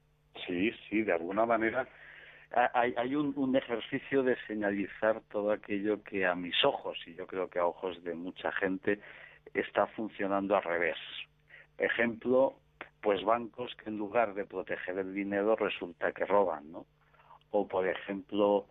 Sí, 0.46 0.72
sí, 0.88 1.02
de 1.02 1.12
alguna 1.12 1.46
manera 1.46 1.86
hay, 2.74 2.94
hay 2.96 3.14
un, 3.14 3.32
un, 3.36 3.56
ejercicio 3.56 4.22
de 4.22 4.36
señalizar 4.46 5.22
todo 5.30 5.52
aquello 5.52 6.02
que 6.02 6.26
a 6.26 6.34
mis 6.34 6.54
ojos, 6.64 6.98
y 7.06 7.14
yo 7.14 7.26
creo 7.26 7.48
que 7.48 7.58
a 7.58 7.66
ojos 7.66 8.02
de 8.04 8.14
mucha 8.14 8.52
gente, 8.52 9.00
está 9.54 9.86
funcionando 9.88 10.56
al 10.56 10.62
revés. 10.62 10.96
Ejemplo, 11.78 12.56
pues 13.00 13.24
bancos 13.24 13.74
que 13.76 13.90
en 13.90 13.98
lugar 13.98 14.34
de 14.34 14.44
proteger 14.44 14.98
el 14.98 15.12
dinero 15.12 15.56
resulta 15.56 16.12
que 16.12 16.24
roban, 16.24 16.70
¿no? 16.70 16.86
O 17.50 17.66
por 17.66 17.86
ejemplo, 17.86 18.66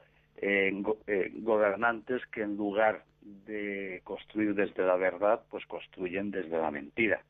gobernantes 1.41 2.25
que 2.27 2.41
en 2.41 2.57
lugar 2.57 3.03
de 3.21 4.01
construir 4.03 4.55
desde 4.55 4.83
la 4.83 4.95
verdad, 4.95 5.43
pues 5.49 5.65
construyen 5.65 6.31
desde 6.31 6.57
la 6.57 6.71
mentira. 6.71 7.21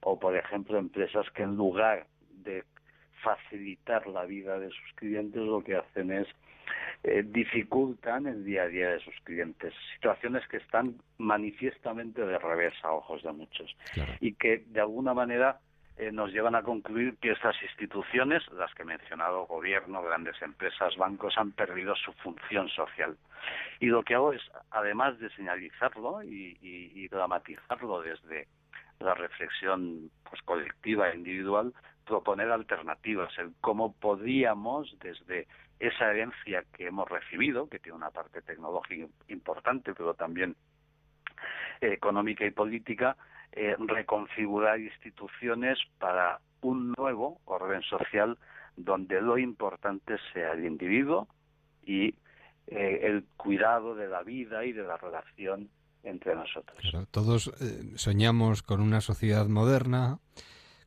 O 0.00 0.18
por 0.18 0.36
ejemplo, 0.36 0.78
empresas 0.78 1.30
que 1.30 1.42
en 1.42 1.56
lugar 1.56 2.06
de 2.30 2.64
facilitar 3.22 4.06
la 4.06 4.24
vida 4.24 4.58
de 4.58 4.68
sus 4.68 4.92
clientes 4.96 5.40
lo 5.40 5.62
que 5.64 5.76
hacen 5.76 6.12
es 6.12 6.28
eh, 7.08 7.22
dificultan 7.24 8.26
el 8.26 8.44
día 8.44 8.64
a 8.64 8.66
día 8.66 8.90
de 8.90 8.98
sus 8.98 9.14
clientes. 9.22 9.72
Situaciones 9.94 10.44
que 10.48 10.56
están 10.56 10.96
manifiestamente 11.18 12.26
de 12.26 12.36
revés 12.36 12.74
a 12.82 12.90
ojos 12.90 13.22
de 13.22 13.30
muchos 13.30 13.76
y 14.18 14.34
que 14.34 14.64
de 14.66 14.80
alguna 14.80 15.14
manera 15.14 15.60
eh, 15.98 16.10
nos 16.10 16.32
llevan 16.32 16.56
a 16.56 16.64
concluir 16.64 17.16
que 17.18 17.30
estas 17.30 17.54
instituciones, 17.62 18.42
las 18.50 18.74
que 18.74 18.82
he 18.82 18.86
mencionado, 18.86 19.46
gobierno, 19.46 20.02
grandes 20.02 20.34
empresas, 20.42 20.96
bancos, 20.96 21.38
han 21.38 21.52
perdido 21.52 21.94
su 21.94 22.12
función 22.14 22.68
social. 22.70 23.16
Y 23.78 23.86
lo 23.86 24.02
que 24.02 24.16
hago 24.16 24.32
es, 24.32 24.42
además 24.72 25.16
de 25.20 25.30
señalizarlo 25.30 26.24
y, 26.24 27.06
dramatizarlo 27.06 28.02
desde 28.02 28.48
la 28.98 29.14
reflexión 29.14 30.10
pues, 30.28 30.42
colectiva 30.42 31.08
e 31.10 31.16
individual, 31.16 31.72
proponer 32.04 32.50
alternativas, 32.50 33.32
el 33.38 33.52
cómo 33.60 33.94
podríamos, 33.94 34.98
desde 35.00 35.46
esa 35.78 36.10
herencia 36.10 36.64
que 36.72 36.86
hemos 36.86 37.08
recibido, 37.08 37.68
que 37.68 37.78
tiene 37.78 37.96
una 37.96 38.10
parte 38.10 38.42
tecnológica 38.42 39.06
importante, 39.28 39.94
pero 39.94 40.14
también 40.14 40.56
eh, 41.80 41.92
económica 41.92 42.46
y 42.46 42.50
política, 42.50 43.16
eh, 43.52 43.76
reconfigurar 43.78 44.80
instituciones 44.80 45.78
para 45.98 46.40
un 46.62 46.92
nuevo 46.96 47.40
orden 47.44 47.82
social 47.82 48.38
donde 48.76 49.20
lo 49.20 49.38
importante 49.38 50.16
sea 50.32 50.52
el 50.52 50.64
individuo 50.64 51.28
y 51.84 52.14
eh, 52.66 53.00
el 53.02 53.24
cuidado 53.36 53.94
de 53.94 54.08
la 54.08 54.22
vida 54.22 54.64
y 54.64 54.72
de 54.72 54.82
la 54.82 54.96
relación 54.96 55.68
entre 56.02 56.34
nosotros. 56.34 56.78
todos 57.10 57.52
soñamos 57.96 58.62
con 58.62 58.80
una 58.80 59.00
sociedad 59.00 59.46
moderna, 59.48 60.20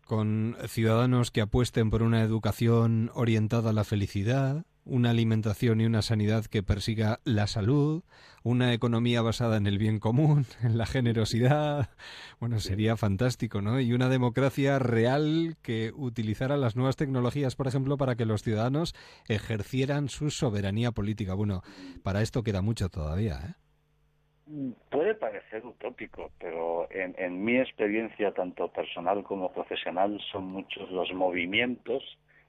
con 0.06 0.56
ciudadanos 0.68 1.30
que 1.30 1.42
apuesten 1.42 1.90
por 1.90 2.04
una 2.04 2.22
educación 2.22 3.12
orientada 3.14 3.72
a 3.72 3.74
la 3.74 3.84
felicidad, 3.84 4.66
una 4.90 5.12
alimentación 5.12 5.82
y 5.82 5.86
una 5.86 6.02
sanidad 6.02 6.46
que 6.46 6.64
persiga 6.64 7.20
la 7.24 7.48
salud, 7.48 8.04
una 8.44 8.74
economía 8.74 9.22
basada 9.22 9.58
en 9.58 9.68
el 9.68 9.78
bien 9.78 10.00
común, 10.00 10.46
en 10.64 10.78
la 10.78 10.86
generosidad. 10.86 11.90
Bueno, 12.40 12.60
sería 12.60 12.98
fantástico, 12.98 13.62
¿no? 13.62 13.80
Y 13.80 13.94
una 13.94 14.10
democracia 14.10 14.80
real 14.80 15.56
que 15.62 15.92
utilizara 15.96 16.58
las 16.58 16.76
nuevas 16.76 16.96
tecnologías, 16.96 17.56
por 17.56 17.68
ejemplo, 17.68 17.98
para 17.98 18.16
que 18.16 18.26
los 18.26 18.44
ciudadanos 18.44 18.94
ejercieran 19.28 20.10
su 20.10 20.30
soberanía 20.30 20.92
política. 20.92 21.34
Bueno, 21.34 21.62
para 22.04 22.22
esto 22.22 22.44
queda 22.44 22.62
mucho 22.62 22.90
todavía, 22.90 23.36
¿eh? 23.36 23.54
Puede 24.90 25.14
parecer 25.14 25.64
utópico, 25.64 26.32
pero 26.40 26.92
en, 26.92 27.14
en 27.20 27.44
mi 27.44 27.60
experiencia, 27.60 28.34
tanto 28.34 28.68
personal 28.70 29.24
como 29.24 29.54
profesional, 29.54 30.20
son 30.32 30.46
muchos 30.46 30.90
los 30.90 31.14
movimientos 31.14 32.04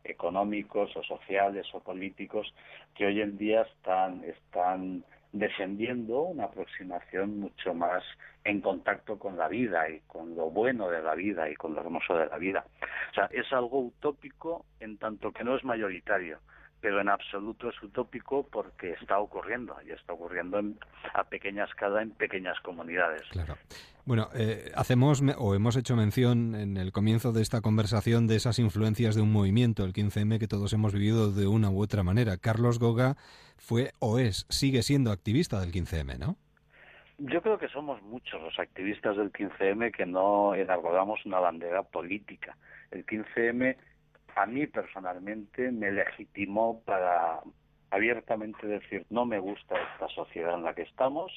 económicos 0.05 0.95
o 0.97 1.03
sociales 1.03 1.67
o 1.73 1.81
políticos 1.81 2.53
que 2.95 3.07
hoy 3.07 3.21
en 3.21 3.37
día 3.37 3.63
están, 3.63 4.25
están 4.25 5.05
defendiendo 5.33 6.23
una 6.23 6.45
aproximación 6.45 7.39
mucho 7.41 7.75
más 7.75 8.03
en 8.45 8.61
contacto 8.61 9.19
con 9.19 9.37
la 9.37 9.49
vida 9.49 9.89
y 9.89 10.01
con 10.07 10.35
lo 10.35 10.51
bueno 10.51 10.89
de 10.89 11.03
la 11.03 11.15
vida 11.15 11.49
y 11.49 11.55
con 11.55 11.75
lo 11.75 11.81
hermoso 11.81 12.17
de 12.17 12.27
la 12.27 12.39
vida. 12.39 12.65
O 13.11 13.15
sea, 13.15 13.27
es 13.33 13.53
algo 13.53 13.81
utópico 13.81 14.65
en 14.81 14.97
tanto 14.99 15.33
que 15.33 15.45
no 15.45 15.57
es 15.57 15.65
mayoritario, 15.65 16.39
pero 16.81 17.01
en 17.01 17.09
absoluto 17.09 17.68
es 17.68 17.83
utópico 17.83 18.47
porque 18.51 18.93
está 18.93 19.18
ocurriendo 19.18 19.76
y 19.87 19.91
está 19.91 20.12
ocurriendo 20.12 20.61
a 21.14 21.24
pequeña 21.24 21.64
escala 21.64 22.03
en 22.03 22.11
pequeñas 22.11 22.59
comunidades. 22.61 23.22
Claro. 23.31 23.57
Bueno, 24.07 24.28
eh, 24.35 24.72
hacemos 24.74 25.22
o 25.39 25.55
hemos 25.55 25.76
hecho 25.76 25.95
mención 25.95 26.55
en 26.55 26.76
el 26.76 26.91
comienzo 26.91 27.33
de 27.33 27.43
esta 27.43 27.61
conversación 27.61 28.26
de 28.26 28.37
esas 28.37 28.59
influencias 28.59 29.14
de 29.14 29.22
un 29.22 29.33
movimiento, 29.33 29.85
el 29.85 29.93
15M, 29.93 30.39
que 30.39 30.49
todos 30.49 30.72
hemos 30.72 30.95
vivido 30.95 31.31
de 31.31 31.47
una 31.47 31.70
u 31.70 31.83
otra 31.83 32.03
manera. 32.03 32.39
Carlos 32.39 32.78
Goga 32.78 33.16
fue 33.59 33.93
o 33.99 34.18
es, 34.18 34.47
sigue 34.49 34.83
siendo 34.83 35.12
activista 35.12 35.61
del 35.61 35.70
15M, 35.70 36.18
¿no? 36.18 36.37
Yo 37.18 37.43
creo 37.43 37.59
que 37.59 37.68
somos 37.68 38.01
muchos 38.03 38.41
los 38.41 38.59
activistas 38.59 39.14
del 39.18 39.31
15M 39.31 39.95
que 39.95 40.07
no 40.07 40.55
enarbolamos 40.55 41.24
una 41.26 41.39
bandera 41.39 41.83
política. 41.83 42.57
El 42.91 43.05
15M 43.05 43.76
a 44.37 44.47
mí 44.47 44.66
personalmente 44.66 45.70
me 45.72 45.91
legitimó 45.91 46.83
para 46.85 47.41
abiertamente 47.91 48.66
decir 48.66 49.07
no 49.11 49.26
me 49.26 49.39
gusta 49.39 49.74
esta 49.93 50.09
sociedad 50.09 50.55
en 50.55 50.64
la 50.64 50.74
que 50.74 50.83
estamos 50.83 51.33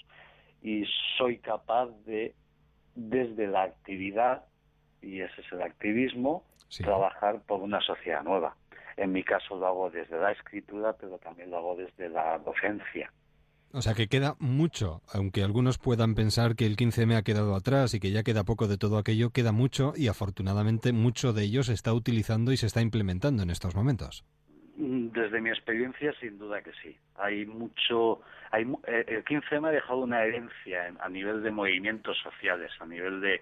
y 0.61 0.85
soy 1.17 1.39
capaz 1.39 1.87
de 2.05 2.35
desde 2.95 3.47
la 3.47 3.63
actividad 3.63 4.45
y 5.01 5.21
ese 5.21 5.41
es 5.41 5.51
el 5.51 5.61
activismo 5.61 6.43
trabajar 6.77 7.41
por 7.41 7.61
una 7.61 7.81
sociedad 7.81 8.23
nueva. 8.23 8.55
En 8.97 9.11
mi 9.11 9.23
caso 9.23 9.55
lo 9.57 9.67
hago 9.67 9.89
desde 9.89 10.17
la 10.17 10.31
escritura, 10.31 10.93
pero 10.93 11.17
también 11.17 11.51
lo 11.51 11.57
hago 11.57 11.75
desde 11.75 12.09
la 12.09 12.37
docencia. 12.39 13.11
O 13.75 13.81
sea 13.81 13.95
que 13.95 14.07
queda 14.07 14.35
mucho, 14.37 15.01
aunque 15.11 15.41
algunos 15.41 15.79
puedan 15.79 16.13
pensar 16.13 16.55
que 16.55 16.67
el 16.67 16.77
15M 16.77 17.17
ha 17.17 17.23
quedado 17.23 17.55
atrás 17.55 17.95
y 17.95 17.99
que 17.99 18.11
ya 18.11 18.21
queda 18.21 18.43
poco 18.43 18.67
de 18.67 18.77
todo 18.77 18.99
aquello, 18.99 19.31
queda 19.31 19.51
mucho 19.51 19.93
y 19.95 20.09
afortunadamente 20.09 20.93
mucho 20.93 21.33
de 21.33 21.45
ello 21.45 21.63
se 21.63 21.73
está 21.73 21.91
utilizando 21.91 22.51
y 22.51 22.57
se 22.57 22.67
está 22.67 22.81
implementando 22.81 23.41
en 23.41 23.49
estos 23.49 23.75
momentos. 23.75 24.23
Mm, 24.77 25.07
desde 25.07 25.41
mi 25.41 25.49
experiencia, 25.49 26.13
sin 26.19 26.37
duda 26.37 26.61
que 26.61 26.71
sí. 26.83 26.95
Hay 27.15 27.47
mucho. 27.47 28.21
Hay, 28.51 28.63
eh, 28.85 29.05
el 29.07 29.25
15M 29.25 29.67
ha 29.67 29.71
dejado 29.71 30.01
una 30.01 30.23
herencia 30.23 30.93
a 30.99 31.09
nivel 31.09 31.41
de 31.41 31.49
movimientos 31.49 32.15
sociales, 32.21 32.71
a 32.79 32.85
nivel 32.85 33.21
de 33.21 33.41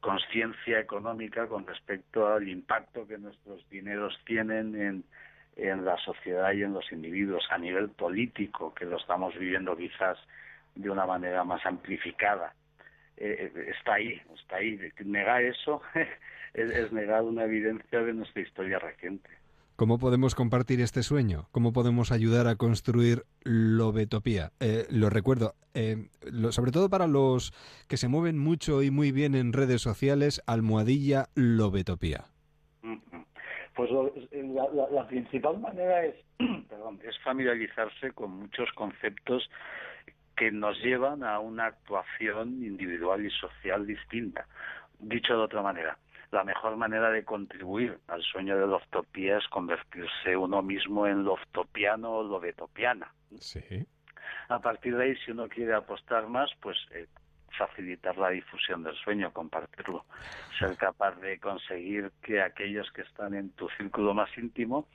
conciencia 0.00 0.78
económica 0.78 1.48
con 1.48 1.66
respecto 1.66 2.28
al 2.28 2.48
impacto 2.48 3.04
que 3.08 3.18
nuestros 3.18 3.68
dineros 3.68 4.16
tienen 4.24 4.80
en, 4.80 5.04
en 5.62 5.84
la 5.84 5.96
sociedad 5.98 6.52
y 6.52 6.62
en 6.62 6.72
los 6.72 6.90
individuos 6.90 7.44
a 7.50 7.58
nivel 7.58 7.88
político, 7.90 8.74
que 8.74 8.84
lo 8.84 8.96
estamos 8.96 9.34
viviendo 9.38 9.76
quizás 9.76 10.18
de 10.74 10.90
una 10.90 11.06
manera 11.06 11.44
más 11.44 11.64
amplificada. 11.64 12.54
Eh, 13.16 13.52
eh, 13.54 13.72
está 13.78 13.94
ahí, 13.94 14.20
está 14.34 14.56
ahí. 14.56 14.78
Negar 15.04 15.42
eso 15.42 15.80
es, 16.54 16.92
negar 16.92 17.22
una 17.22 17.44
evidencia 17.44 18.00
de 18.00 18.12
nuestra 18.12 18.42
historia 18.42 18.78
reciente. 18.78 19.30
¿Cómo 19.76 19.98
podemos 19.98 20.34
compartir 20.34 20.80
este 20.80 21.02
sueño? 21.02 21.48
¿Cómo 21.52 21.72
podemos 21.72 22.12
ayudar 22.12 22.46
a 22.46 22.56
construir 22.56 23.24
Lobetopía? 23.42 24.52
Eh, 24.60 24.86
lo 24.90 25.10
recuerdo, 25.10 25.54
sobre 26.50 26.72
todo 26.72 26.90
para 26.90 27.06
los 27.06 27.52
que 27.88 27.96
se 27.96 28.06
mueven 28.06 28.38
mucho 28.38 28.82
y 28.82 28.90
muy 28.90 29.12
bien 29.12 29.34
en 29.34 29.52
redes 29.52 29.80
sociales, 29.80 30.42
almohadilla 30.46 31.30
Lobetopía. 31.34 32.31
Pues 33.74 33.90
la, 33.90 35.06
principal 35.06 35.58
manera 35.58 36.04
es, 36.04 36.14
perdón, 36.68 37.00
es 37.04 37.18
familiarizarse 37.20 38.12
con 38.12 38.30
muchos 38.32 38.70
conceptos 38.72 39.48
que 40.36 40.50
nos 40.50 40.78
llevan 40.82 41.22
a 41.22 41.38
una 41.38 41.66
actuación 41.66 42.62
individual 42.62 43.24
y 43.24 43.30
social 43.30 43.86
distinta. 43.86 44.46
Dicho 44.98 45.34
de 45.34 45.42
otra 45.42 45.62
manera, 45.62 45.98
la 46.32 46.44
mejor 46.44 46.76
manera 46.76 47.10
de 47.10 47.24
contribuir 47.24 47.98
al 48.08 48.22
sueño 48.22 48.58
de 48.58 48.66
la 48.66 48.76
utopía 48.76 49.38
es 49.38 49.46
convertirse 49.48 50.36
uno 50.36 50.62
mismo 50.62 51.06
en 51.06 51.24
loftopiano 51.24 52.10
o 52.12 52.22
lobetopiana. 52.22 53.12
Sí. 53.38 53.86
A 54.48 54.58
partir 54.58 54.96
de 54.96 55.04
ahí, 55.04 55.16
si 55.24 55.30
uno 55.30 55.48
quiere 55.48 55.74
apostar 55.74 56.28
más, 56.28 56.50
pues 56.60 56.76
eh, 56.92 57.06
facilitar 57.56 58.16
la 58.16 58.30
difusión 58.30 58.82
del 58.82 58.96
sueño, 58.96 59.32
compartirlo, 59.32 60.04
ser 60.58 60.76
capaz 60.76 61.14
de 61.20 61.38
conseguir 61.38 62.12
que 62.22 62.40
aquellos 62.40 62.90
que 62.92 63.02
están 63.02 63.34
en 63.34 63.50
tu 63.50 63.68
círculo 63.70 64.14
más 64.14 64.30
íntimo 64.36 64.88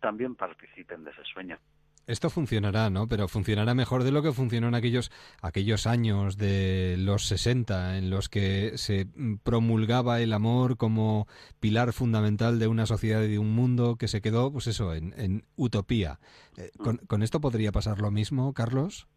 también 0.00 0.34
participen 0.34 1.04
de 1.04 1.10
ese 1.10 1.24
sueño. 1.24 1.58
Esto 2.06 2.28
funcionará, 2.28 2.90
¿no? 2.90 3.08
Pero 3.08 3.28
funcionará 3.28 3.74
mejor 3.74 4.04
de 4.04 4.12
lo 4.12 4.22
que 4.22 4.32
funcionó 4.32 4.68
en 4.68 4.74
aquellos, 4.74 5.10
aquellos 5.40 5.86
años 5.86 6.36
de 6.36 6.96
los 6.98 7.26
60 7.26 7.96
en 7.96 8.10
los 8.10 8.28
que 8.28 8.76
se 8.76 9.06
promulgaba 9.42 10.20
el 10.20 10.34
amor 10.34 10.76
como 10.76 11.26
pilar 11.60 11.94
fundamental 11.94 12.58
de 12.58 12.66
una 12.66 12.84
sociedad 12.84 13.22
y 13.22 13.28
de 13.28 13.38
un 13.38 13.54
mundo 13.54 13.96
que 13.96 14.08
se 14.08 14.20
quedó, 14.20 14.52
pues 14.52 14.66
eso, 14.66 14.94
en, 14.94 15.46
utopía. 15.56 16.20
Eh, 16.58 16.70
¿Con, 16.76 16.98
¿Con 16.98 17.22
esto 17.22 17.40
podría 17.40 17.72
pasar 17.72 18.00
lo 18.00 18.10
mismo, 18.10 18.52
Carlos? 18.52 19.08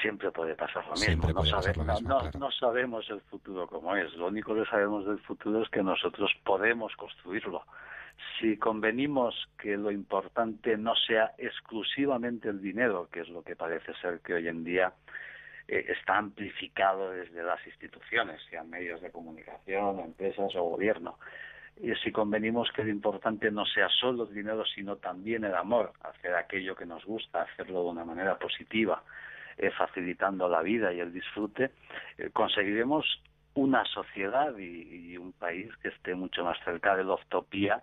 Siempre 0.00 0.30
puede 0.30 0.54
pasar 0.54 0.84
lo 0.86 0.92
mismo. 0.92 1.28
No, 2.02 2.30
no, 2.38 2.50
sabemos 2.50 3.08
el 3.10 3.20
futuro 3.22 3.66
como 3.66 3.96
es. 3.96 4.12
Lo 4.14 4.26
único 4.26 4.54
que 4.54 4.64
sabemos 4.66 5.06
del 5.06 5.18
futuro 5.20 5.62
es 5.62 5.68
que 5.70 5.82
nosotros 5.82 6.30
podemos 6.44 6.94
construirlo. 6.96 7.64
Si 8.38 8.56
convenimos 8.58 9.34
que 9.58 9.76
lo 9.76 9.90
importante 9.90 10.76
no 10.76 10.94
sea 10.94 11.32
exclusivamente 11.38 12.48
el 12.48 12.60
dinero, 12.60 13.08
que 13.10 13.20
es 13.20 13.28
lo 13.28 13.42
que 13.42 13.56
parece 13.56 13.94
ser 13.94 14.20
que 14.20 14.34
hoy 14.34 14.48
en 14.48 14.62
día 14.62 14.92
eh, 15.66 15.86
está 15.88 16.18
amplificado 16.18 17.10
desde 17.10 17.42
las 17.42 17.66
instituciones, 17.66 18.40
sean 18.50 18.68
medios 18.68 19.00
de 19.00 19.10
comunicación, 19.10 20.00
empresas 20.00 20.54
o 20.54 20.62
gobierno, 20.64 21.18
y 21.80 21.92
si 21.96 22.12
convenimos 22.12 22.70
que 22.72 22.84
lo 22.84 22.90
importante 22.90 23.50
no 23.50 23.64
sea 23.64 23.88
solo 23.88 24.28
el 24.28 24.34
dinero, 24.34 24.64
sino 24.66 24.96
también 24.96 25.44
el 25.44 25.54
amor, 25.54 25.92
hacer 26.02 26.34
aquello 26.34 26.76
que 26.76 26.86
nos 26.86 27.04
gusta, 27.04 27.42
hacerlo 27.42 27.82
de 27.82 27.90
una 27.90 28.04
manera 28.04 28.38
positiva, 28.38 29.02
eh, 29.58 29.70
facilitando 29.76 30.48
la 30.48 30.62
vida 30.62 30.92
y 30.92 31.00
el 31.00 31.12
disfrute, 31.12 31.70
eh, 32.18 32.30
conseguiremos 32.32 33.04
una 33.54 33.84
sociedad 33.84 34.56
y, 34.56 35.16
un 35.16 35.32
país 35.32 35.68
que 35.82 35.88
esté 35.88 36.14
mucho 36.14 36.42
más 36.42 36.56
cerca 36.64 36.96
de 36.96 37.04
la 37.04 37.14
utopía 37.14 37.82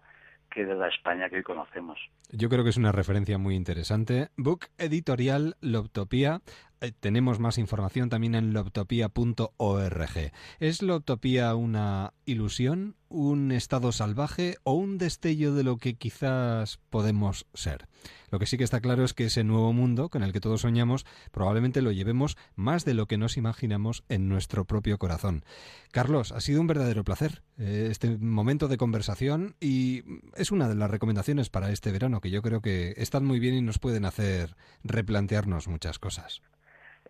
que 0.49 0.65
de 0.65 0.73
la 0.73 0.87
España 0.87 1.29
que 1.29 1.37
hoy 1.37 1.43
conocemos. 1.43 1.99
Yo 2.31 2.49
creo 2.49 2.63
que 2.63 2.71
es 2.71 2.77
una 2.77 2.91
referencia 2.91 3.37
muy 3.37 3.55
interesante. 3.55 4.29
Book 4.35 4.65
editorial 4.79 5.55
Loptopía, 5.61 6.41
eh, 6.81 6.91
tenemos 6.97 7.39
más 7.39 7.57
información 7.57 8.09
también 8.09 8.35
en 8.35 8.53
loptopia.org. 8.53 10.31
¿Es 10.59 10.81
la 10.81 10.95
utopía 10.95 11.53
una 11.55 12.13
ilusión, 12.25 12.95
un 13.09 13.51
estado 13.51 13.91
salvaje 13.91 14.57
o 14.63 14.73
un 14.73 14.97
destello 14.97 15.53
de 15.53 15.63
lo 15.63 15.77
que 15.77 15.95
quizás 15.95 16.79
podemos 16.89 17.47
ser? 17.53 17.87
Lo 18.31 18.39
que 18.39 18.45
sí 18.45 18.57
que 18.57 18.63
está 18.63 18.79
claro 18.79 19.03
es 19.03 19.13
que 19.13 19.25
ese 19.25 19.43
nuevo 19.43 19.73
mundo 19.73 20.09
con 20.09 20.23
el 20.23 20.31
que 20.31 20.39
todos 20.39 20.61
soñamos 20.61 21.05
probablemente 21.31 21.81
lo 21.81 21.91
llevemos 21.91 22.37
más 22.55 22.85
de 22.85 22.93
lo 22.93 23.07
que 23.07 23.17
nos 23.17 23.37
imaginamos 23.37 24.03
en 24.07 24.29
nuestro 24.29 24.65
propio 24.65 24.97
corazón. 24.99 25.43
Carlos, 25.91 26.31
ha 26.31 26.39
sido 26.39 26.61
un 26.61 26.67
verdadero 26.67 27.03
placer 27.03 27.41
eh, 27.57 27.87
este 27.89 28.17
momento 28.17 28.67
de 28.67 28.77
conversación 28.77 29.55
y 29.59 30.03
es 30.35 30.51
una 30.51 30.69
de 30.69 30.75
las 30.75 30.91
recomendaciones 30.91 31.49
para 31.49 31.71
este 31.71 31.91
verano 31.91 32.21
que 32.21 32.29
yo 32.29 32.41
creo 32.41 32.61
que 32.61 32.93
están 32.97 33.25
muy 33.25 33.39
bien 33.39 33.55
y 33.55 33.61
nos 33.61 33.79
pueden 33.79 34.05
hacer 34.05 34.55
replantearnos 34.83 35.67
muchas 35.67 35.99
cosas. 35.99 36.41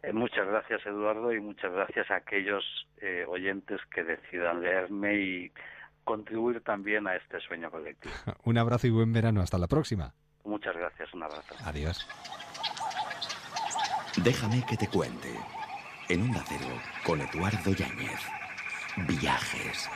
Eh, 0.04 0.14
muchas 0.14 0.48
gracias, 0.48 0.86
Eduardo, 0.86 1.34
y 1.34 1.40
muchas 1.42 1.72
gracias 1.74 2.10
a 2.10 2.16
aquellos 2.16 2.64
eh, 3.02 3.26
oyentes 3.28 3.80
que 3.94 4.04
decidan 4.04 4.62
leerme 4.62 5.16
y 5.16 5.52
contribuir 6.04 6.62
también 6.62 7.08
a 7.08 7.16
este 7.16 7.40
sueño 7.42 7.70
colectivo. 7.70 8.14
un 8.44 8.58
abrazo 8.58 8.88
y 8.88 8.92
buen 8.92 9.12
verano. 9.12 9.42
Hasta 9.42 9.58
la 9.58 9.68
próxima. 9.68 10.14
Muchas 10.44 10.76
gracias, 10.76 11.14
un 11.14 11.24
abrazo. 11.24 11.56
Adiós. 11.66 12.08
Déjame 14.24 14.66
que 14.68 14.78
te 14.78 14.88
cuente. 14.88 15.30
En 16.10 16.24
un 16.24 16.34
Cero, 16.34 16.76
con 17.06 17.22
Eduardo 17.22 17.72
Yáñez. 17.72 18.20
Viajes. 19.08 19.90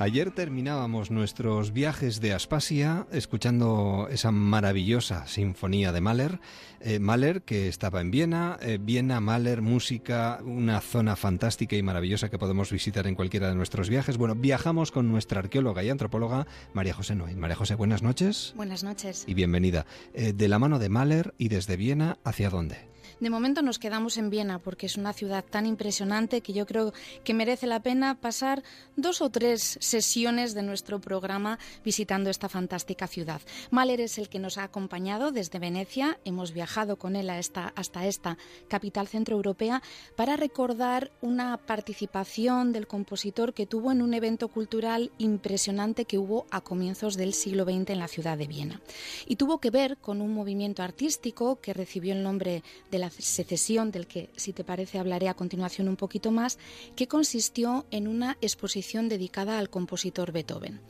Ayer 0.00 0.30
terminábamos 0.30 1.10
nuestros 1.10 1.72
viajes 1.72 2.20
de 2.20 2.32
Aspasia 2.32 3.08
escuchando 3.10 4.06
esa 4.12 4.30
maravillosa 4.30 5.26
sinfonía 5.26 5.90
de 5.90 6.00
Mahler. 6.00 6.38
Eh, 6.80 7.00
Mahler 7.00 7.42
que 7.42 7.66
estaba 7.66 8.00
en 8.00 8.12
Viena, 8.12 8.58
eh, 8.62 8.78
Viena, 8.80 9.20
Mahler, 9.20 9.60
música, 9.60 10.38
una 10.44 10.80
zona 10.80 11.16
fantástica 11.16 11.74
y 11.74 11.82
maravillosa 11.82 12.28
que 12.28 12.38
podemos 12.38 12.70
visitar 12.70 13.08
en 13.08 13.16
cualquiera 13.16 13.48
de 13.48 13.56
nuestros 13.56 13.88
viajes. 13.88 14.18
Bueno, 14.18 14.36
viajamos 14.36 14.92
con 14.92 15.10
nuestra 15.10 15.40
arqueóloga 15.40 15.82
y 15.82 15.90
antropóloga 15.90 16.46
María 16.74 16.94
José 16.94 17.16
Noy. 17.16 17.34
María 17.34 17.56
José, 17.56 17.74
buenas 17.74 18.04
noches. 18.04 18.52
Buenas 18.54 18.84
noches. 18.84 19.24
Y 19.26 19.34
bienvenida. 19.34 19.84
Eh, 20.14 20.32
de 20.32 20.46
la 20.46 20.60
mano 20.60 20.78
de 20.78 20.90
Mahler 20.90 21.34
y 21.38 21.48
desde 21.48 21.76
Viena, 21.76 22.18
¿hacia 22.22 22.50
dónde? 22.50 22.86
De 23.20 23.30
momento 23.30 23.62
nos 23.62 23.80
quedamos 23.80 24.16
en 24.16 24.30
Viena 24.30 24.60
porque 24.60 24.86
es 24.86 24.96
una 24.96 25.12
ciudad 25.12 25.44
tan 25.44 25.66
impresionante 25.66 26.40
que 26.40 26.52
yo 26.52 26.66
creo 26.66 26.92
que 27.24 27.34
merece 27.34 27.66
la 27.66 27.82
pena 27.82 28.20
pasar 28.20 28.62
dos 28.96 29.20
o 29.22 29.30
tres 29.30 29.76
sesiones 29.80 30.54
de 30.54 30.62
nuestro 30.62 31.00
programa 31.00 31.58
visitando 31.84 32.30
esta 32.30 32.48
fantástica 32.48 33.08
ciudad. 33.08 33.40
Mahler 33.70 34.00
es 34.00 34.18
el 34.18 34.28
que 34.28 34.38
nos 34.38 34.56
ha 34.56 34.62
acompañado 34.62 35.32
desde 35.32 35.58
Venecia. 35.58 36.20
Hemos 36.24 36.52
viajado 36.52 36.96
con 36.96 37.16
él 37.16 37.28
hasta 37.30 37.72
esta 38.06 38.38
capital 38.68 39.08
centroeuropea 39.08 39.82
para 40.14 40.36
recordar 40.36 41.10
una 41.20 41.56
participación 41.56 42.72
del 42.72 42.86
compositor 42.86 43.52
que 43.52 43.66
tuvo 43.66 43.90
en 43.90 44.00
un 44.00 44.14
evento 44.14 44.46
cultural 44.46 45.10
impresionante 45.18 46.04
que 46.04 46.18
hubo 46.18 46.46
a 46.50 46.60
comienzos 46.60 47.16
del 47.16 47.34
siglo 47.34 47.64
XX 47.64 47.90
en 47.90 47.98
la 47.98 48.08
ciudad 48.08 48.38
de 48.38 48.46
Viena. 48.46 48.80
Y 49.26 49.36
tuvo 49.36 49.58
que 49.58 49.70
ver 49.70 49.96
con 49.96 50.20
un 50.20 50.32
movimiento 50.32 50.84
artístico 50.84 51.60
que 51.60 51.74
recibió 51.74 52.12
el 52.12 52.22
nombre 52.22 52.62
de 52.90 52.98
la 52.98 53.07
secesión, 53.10 53.90
del 53.90 54.06
que, 54.06 54.30
si 54.36 54.52
te 54.52 54.64
parece, 54.64 54.98
hablaré 54.98 55.28
a 55.28 55.34
continuación 55.34 55.88
un 55.88 55.96
poquito 55.96 56.30
más, 56.30 56.58
que 56.96 57.08
consistió 57.08 57.86
en 57.90 58.08
una 58.08 58.36
exposición 58.40 59.08
dedicada 59.08 59.58
al 59.58 59.70
compositor 59.70 60.32
Beethoven. 60.32 60.80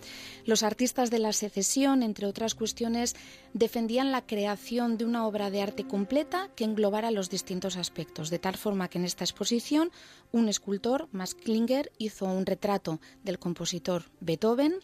Los 0.49 0.63
artistas 0.63 1.11
de 1.11 1.19
la 1.19 1.35
secesión, 1.35 2.03
entre 2.03 2.27
otras 2.27 2.55
cuestiones, 2.55 3.15
defendían 3.53 4.11
la 4.11 4.25
creación 4.25 4.97
de 4.97 5.05
una 5.05 5.27
obra 5.27 5.51
de 5.51 5.61
arte 5.61 5.87
completa 5.87 6.49
que 6.57 6.65
englobara 6.65 7.11
los 7.11 7.29
distintos 7.29 7.77
aspectos, 7.77 8.31
de 8.31 8.39
tal 8.39 8.57
forma 8.57 8.89
que 8.89 8.97
en 8.97 9.05
esta 9.05 9.25
exposición 9.25 9.91
un 10.33 10.49
escultor, 10.49 11.09
Max 11.13 11.35
Klinger, 11.35 11.93
hizo 11.99 12.25
un 12.25 12.47
retrato 12.47 12.99
del 13.25 13.39
compositor 13.39 14.05
Beethoven, 14.21 14.77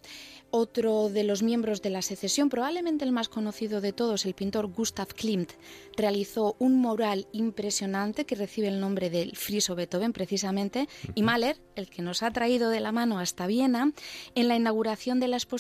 otro 0.50 1.08
de 1.08 1.24
los 1.24 1.42
miembros 1.42 1.80
de 1.80 1.90
la 1.90 2.02
secesión, 2.02 2.50
probablemente 2.50 3.06
el 3.06 3.12
más 3.12 3.30
conocido 3.30 3.80
de 3.80 3.94
todos, 3.94 4.26
el 4.26 4.34
pintor 4.34 4.66
Gustav 4.66 5.14
Klimt, 5.14 5.52
realizó 5.96 6.56
un 6.58 6.76
mural 6.76 7.26
impresionante 7.32 8.26
que 8.26 8.34
recibe 8.34 8.68
el 8.68 8.80
nombre 8.80 9.08
del 9.08 9.34
friso 9.34 9.74
Beethoven 9.74 10.12
precisamente, 10.12 10.88
y 11.14 11.22
Mahler, 11.22 11.56
el 11.74 11.88
que 11.88 12.02
nos 12.02 12.22
ha 12.22 12.30
traído 12.32 12.68
de 12.68 12.80
la 12.80 12.92
mano 12.92 13.18
hasta 13.18 13.46
Viena, 13.46 13.92
en 14.34 14.48
la 14.48 14.56
inauguración 14.56 15.20
de 15.20 15.28
la 15.28 15.36
exposición 15.36 15.53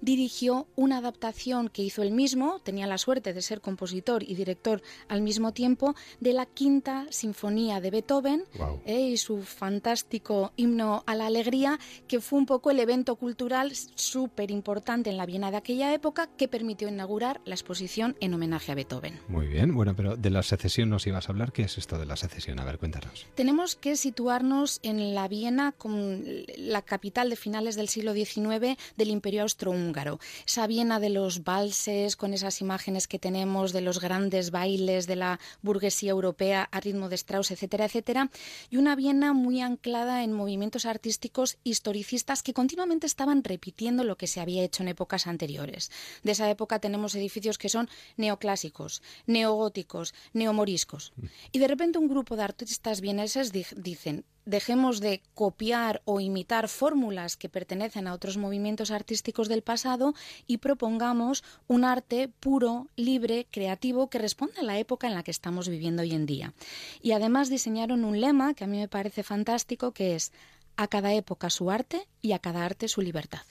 dirigió 0.00 0.66
una 0.76 0.98
adaptación 0.98 1.68
que 1.68 1.82
hizo 1.82 2.02
él 2.02 2.12
mismo, 2.12 2.60
tenía 2.60 2.86
la 2.86 2.98
suerte 2.98 3.32
de 3.32 3.42
ser 3.42 3.60
compositor 3.60 4.22
y 4.22 4.34
director 4.34 4.82
al 5.08 5.22
mismo 5.22 5.52
tiempo, 5.52 5.94
de 6.20 6.32
la 6.32 6.46
quinta 6.46 7.06
sinfonía 7.10 7.80
de 7.80 7.90
Beethoven 7.90 8.44
eh, 8.84 9.00
y 9.00 9.16
su 9.16 9.42
fantástico 9.42 10.52
himno 10.56 11.02
a 11.06 11.14
la 11.14 11.26
alegría, 11.26 11.78
que 12.08 12.20
fue 12.20 12.38
un 12.38 12.46
poco 12.46 12.70
el 12.70 12.80
evento 12.80 13.16
cultural 13.16 13.72
súper 13.94 14.50
importante 14.50 15.10
en 15.10 15.16
la 15.16 15.26
Viena 15.26 15.50
de 15.50 15.56
aquella 15.56 15.92
época 15.94 16.28
que 16.36 16.48
permitió 16.48 16.88
inaugurar 16.88 17.40
la 17.44 17.54
exposición 17.54 18.16
en 18.20 18.34
homenaje 18.34 18.72
a 18.72 18.74
Beethoven. 18.74 19.20
Muy 19.28 19.46
bien, 19.46 19.74
bueno, 19.74 19.94
pero 19.94 20.16
de 20.16 20.30
la 20.30 20.42
secesión 20.42 20.90
nos 20.90 21.06
ibas 21.06 21.28
a 21.28 21.32
hablar. 21.32 21.52
¿Qué 21.52 21.62
es 21.62 21.78
esto 21.78 21.98
de 21.98 22.06
la 22.06 22.16
secesión? 22.16 22.60
A 22.60 22.64
ver, 22.64 22.78
cuéntanos. 22.78 23.26
Tenemos 23.34 23.76
que 23.76 23.96
situarnos 23.96 24.80
en 24.82 25.14
la 25.14 25.28
Viena, 25.28 25.72
con 25.72 26.24
la 26.56 26.82
capital 26.82 27.30
de 27.30 27.36
finales 27.36 27.76
del 27.76 27.88
siglo 27.88 28.14
XIX 28.14 28.76
del 28.96 29.09
Imperio 29.10 29.42
Austrohúngaro. 29.42 30.18
Esa 30.46 30.66
Viena 30.66 31.00
de 31.00 31.10
los 31.10 31.44
valses, 31.44 32.16
con 32.16 32.32
esas 32.32 32.60
imágenes 32.60 33.08
que 33.08 33.18
tenemos 33.18 33.72
de 33.72 33.80
los 33.80 34.00
grandes 34.00 34.50
bailes 34.50 35.06
de 35.06 35.16
la 35.16 35.40
burguesía 35.62 36.10
europea 36.10 36.68
a 36.70 36.80
ritmo 36.80 37.08
de 37.08 37.16
Strauss, 37.16 37.50
etcétera, 37.50 37.84
etcétera. 37.86 38.30
Y 38.70 38.76
una 38.76 38.96
Viena 38.96 39.32
muy 39.32 39.60
anclada 39.60 40.24
en 40.24 40.32
movimientos 40.32 40.86
artísticos 40.86 41.58
historicistas 41.64 42.42
que 42.42 42.54
continuamente 42.54 43.06
estaban 43.06 43.44
repitiendo 43.44 44.04
lo 44.04 44.16
que 44.16 44.26
se 44.26 44.40
había 44.40 44.62
hecho 44.62 44.82
en 44.82 44.88
épocas 44.88 45.26
anteriores. 45.26 45.90
De 46.22 46.32
esa 46.32 46.50
época 46.50 46.78
tenemos 46.78 47.14
edificios 47.14 47.58
que 47.58 47.68
son 47.68 47.88
neoclásicos, 48.16 49.02
neogóticos, 49.26 50.14
neomoriscos. 50.32 51.12
Y 51.52 51.58
de 51.58 51.68
repente 51.68 51.98
un 51.98 52.08
grupo 52.08 52.36
de 52.36 52.42
artistas 52.42 53.00
vieneses 53.00 53.52
dicen, 53.52 54.24
dejemos 54.44 55.00
de 55.00 55.22
copiar 55.34 56.02
o 56.04 56.20
imitar 56.20 56.68
fórmulas 56.68 57.36
que 57.36 57.48
pertenecen 57.48 58.06
a 58.06 58.14
otros 58.14 58.36
movimientos 58.36 58.90
artísticos 58.90 59.48
del 59.48 59.62
pasado 59.62 60.14
y 60.46 60.58
propongamos 60.58 61.44
un 61.68 61.84
arte 61.84 62.28
puro, 62.28 62.88
libre, 62.96 63.46
creativo 63.50 64.08
que 64.08 64.18
responda 64.18 64.60
a 64.60 64.64
la 64.64 64.78
época 64.78 65.06
en 65.06 65.14
la 65.14 65.22
que 65.22 65.30
estamos 65.30 65.68
viviendo 65.68 66.02
hoy 66.02 66.12
en 66.12 66.26
día. 66.26 66.54
Y 67.02 67.12
además 67.12 67.50
diseñaron 67.50 68.04
un 68.04 68.20
lema 68.20 68.54
que 68.54 68.64
a 68.64 68.66
mí 68.66 68.78
me 68.78 68.88
parece 68.88 69.22
fantástico 69.22 69.92
que 69.92 70.14
es 70.14 70.32
a 70.76 70.88
cada 70.88 71.12
época 71.12 71.50
su 71.50 71.70
arte 71.70 72.08
y 72.22 72.32
a 72.32 72.38
cada 72.38 72.64
arte 72.64 72.88
su 72.88 73.02
libertad. 73.02 73.42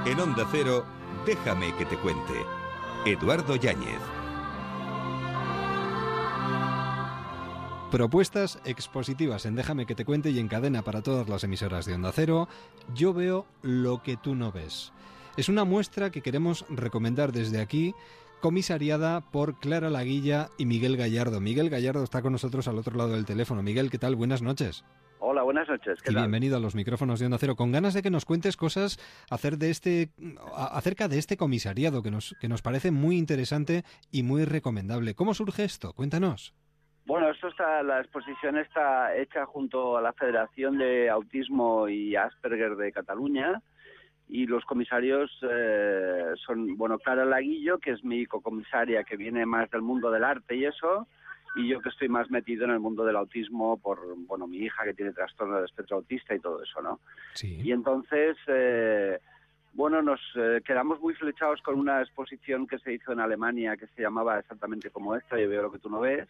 En 0.04 0.20
Onda 0.20 0.48
Cero, 0.52 0.84
déjame 1.28 1.76
que 1.76 1.86
te 1.86 1.96
cuente. 1.96 2.34
Eduardo 3.06 3.56
Yáñez. 3.56 4.02
Propuestas 7.92 8.60
expositivas 8.66 9.46
en 9.46 9.54
Déjame 9.54 9.86
que 9.86 9.94
te 9.94 10.04
cuente 10.04 10.32
y 10.32 10.40
en 10.40 10.48
cadena 10.48 10.82
para 10.82 11.04
todas 11.04 11.30
las 11.30 11.44
emisoras 11.44 11.86
de 11.86 11.94
Onda 11.94 12.12
Cero. 12.16 12.48
Yo 12.96 13.14
veo 13.14 13.46
lo 13.62 14.02
que 14.02 14.18
tú 14.18 14.34
no 14.34 14.52
ves. 14.52 14.92
Es 15.38 15.50
una 15.50 15.66
muestra 15.66 16.10
que 16.10 16.24
queremos 16.24 16.66
recomendar 16.68 17.32
desde 17.32 17.62
aquí, 17.62 17.94
comisariada 18.42 19.22
por 19.22 19.60
Clara 19.60 19.92
Laguilla 19.92 20.50
y 20.58 20.66
Miguel 20.66 20.98
Gallardo. 20.98 21.40
Miguel 21.40 21.70
Gallardo 21.70 22.04
está 22.04 22.24
con 22.24 22.32
nosotros 22.32 22.68
al 22.68 22.80
otro 22.80 22.98
lado 22.98 23.12
del 23.12 23.26
teléfono. 23.26 23.62
Miguel, 23.62 23.92
¿qué 23.92 24.00
tal? 24.00 24.16
Buenas 24.16 24.42
noches. 24.42 24.84
Hola, 25.24 25.44
buenas 25.44 25.70
noches. 25.70 26.02
¿Qué 26.02 26.12
y 26.12 26.16
tal? 26.16 26.24
bienvenido 26.24 26.58
a 26.58 26.60
los 26.60 26.74
micrófonos 26.74 27.20
de 27.20 27.28
Onda 27.28 27.38
Cero. 27.40 27.56
Con 27.56 27.72
ganas 27.72 27.94
de 27.94 28.02
que 28.02 28.10
nos 28.10 28.26
cuentes 28.26 28.58
cosas 28.58 28.98
hacer 29.30 29.58
de 29.58 29.70
este, 29.70 30.10
a- 30.56 30.76
acerca 30.78 31.08
de 31.08 31.20
este 31.20 31.38
comisariado 31.38 32.02
que 32.02 32.10
nos, 32.10 32.36
que 32.42 32.48
nos 32.50 32.64
parece 32.64 32.90
muy 32.90 33.18
interesante 33.18 33.84
y 34.12 34.24
muy 34.24 34.46
recomendable. 34.46 35.14
¿Cómo 35.14 35.36
surge 35.36 35.64
esto? 35.64 35.94
Cuéntanos. 35.94 36.56
Bueno, 37.06 37.30
esto 37.30 37.50
está, 37.50 37.84
la 37.84 38.00
exposición 38.02 38.58
está 38.58 39.16
hecha 39.16 39.46
junto 39.46 39.96
a 39.96 40.02
la 40.02 40.14
Federación 40.14 40.80
de 40.80 41.10
Autismo 41.12 41.88
y 41.88 42.16
Asperger 42.16 42.76
de 42.76 42.92
Cataluña 42.92 43.62
y 44.28 44.48
los 44.48 44.64
comisarios 44.66 45.30
eh, 45.44 46.32
son, 46.46 46.78
bueno, 46.78 46.98
Clara 46.98 47.26
Laguillo, 47.26 47.78
que 47.80 47.92
es 47.92 48.04
mi 48.04 48.26
cocomisaria, 48.26 49.04
que 49.04 49.18
viene 49.18 49.46
más 49.46 49.70
del 49.70 49.82
mundo 49.82 50.10
del 50.10 50.24
arte 50.24 50.56
y 50.56 50.66
eso, 50.66 51.08
y 51.56 51.68
yo 51.68 51.82
que 51.82 51.90
estoy 51.90 52.08
más 52.10 52.30
metido 52.32 52.66
en 52.66 52.72
el 52.72 52.80
mundo 52.80 53.04
del 53.04 53.18
autismo 53.18 53.78
por, 53.78 54.00
bueno, 54.28 54.48
mi 54.48 54.58
hija 54.60 54.84
que 54.84 54.94
tiene 54.94 55.12
trastorno 55.12 55.60
de 55.60 55.66
espectro 55.66 55.98
autista 55.98 56.34
y 56.34 56.40
todo 56.40 56.64
eso, 56.64 56.82
¿no? 56.82 57.00
Sí. 57.34 57.60
Y 57.62 57.72
entonces, 57.72 58.38
eh, 58.48 59.20
bueno, 59.74 60.02
nos 60.02 60.22
eh, 60.36 60.62
quedamos 60.66 61.00
muy 61.02 61.14
flechados 61.14 61.62
con 61.62 61.78
una 61.78 62.02
exposición 62.02 62.68
que 62.68 62.80
se 62.80 62.94
hizo 62.94 63.12
en 63.12 63.20
Alemania 63.20 63.78
que 63.78 63.88
se 63.88 64.02
llamaba 64.02 64.40
exactamente 64.40 64.90
como 64.90 65.16
esta, 65.16 65.40
yo 65.40 65.50
veo 65.50 65.64
lo 65.64 65.72
que 65.72 65.80
tú 65.80 65.90
no 65.90 66.00
ves, 66.00 66.28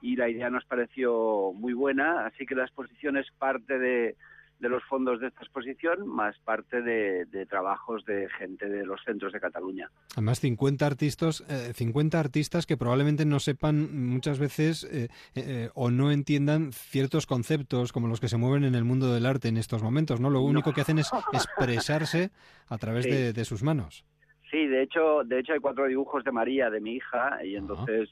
y 0.00 0.16
la 0.16 0.28
idea 0.28 0.50
nos 0.50 0.64
pareció 0.64 1.52
muy 1.54 1.72
buena, 1.72 2.26
así 2.26 2.46
que 2.46 2.54
la 2.54 2.64
exposición 2.64 3.16
es 3.16 3.30
parte 3.38 3.78
de, 3.78 4.16
de 4.60 4.68
los 4.68 4.82
fondos 4.84 5.20
de 5.20 5.26
esta 5.28 5.42
exposición, 5.42 6.06
más 6.06 6.38
parte 6.38 6.80
de, 6.80 7.26
de 7.26 7.44
trabajos 7.46 8.04
de 8.06 8.28
gente 8.38 8.68
de 8.68 8.86
los 8.86 9.02
centros 9.04 9.32
de 9.32 9.40
Cataluña. 9.40 9.90
Además, 10.12 10.40
50 10.40 10.86
artistas, 10.86 11.44
eh, 11.48 11.72
50 11.74 12.18
artistas 12.18 12.64
que 12.64 12.76
probablemente 12.76 13.26
no 13.26 13.40
sepan 13.40 14.06
muchas 14.08 14.38
veces 14.38 14.84
eh, 14.84 15.08
eh, 15.34 15.68
o 15.74 15.90
no 15.90 16.10
entiendan 16.12 16.72
ciertos 16.72 17.26
conceptos 17.26 17.92
como 17.92 18.08
los 18.08 18.20
que 18.20 18.28
se 18.28 18.36
mueven 18.38 18.64
en 18.64 18.74
el 18.74 18.84
mundo 18.84 19.12
del 19.12 19.26
arte 19.26 19.48
en 19.48 19.56
estos 19.56 19.82
momentos, 19.82 20.20
¿no? 20.20 20.30
Lo 20.30 20.40
único 20.42 20.72
que 20.72 20.80
hacen 20.80 20.98
es 20.98 21.10
expresarse 21.32 22.30
a 22.68 22.78
través 22.78 23.04
Sí. 23.04 23.10
de, 23.10 23.32
de 23.32 23.44
sus 23.44 23.62
manos. 23.62 24.04
Sí, 24.50 24.66
de 24.66 24.82
hecho, 24.82 25.24
de 25.24 25.40
hecho 25.40 25.52
hay 25.52 25.58
cuatro 25.60 25.84
dibujos 25.86 26.22
de 26.24 26.30
María, 26.30 26.70
de 26.70 26.80
mi 26.80 26.92
hija, 26.94 27.44
y 27.44 27.56
entonces, 27.56 28.08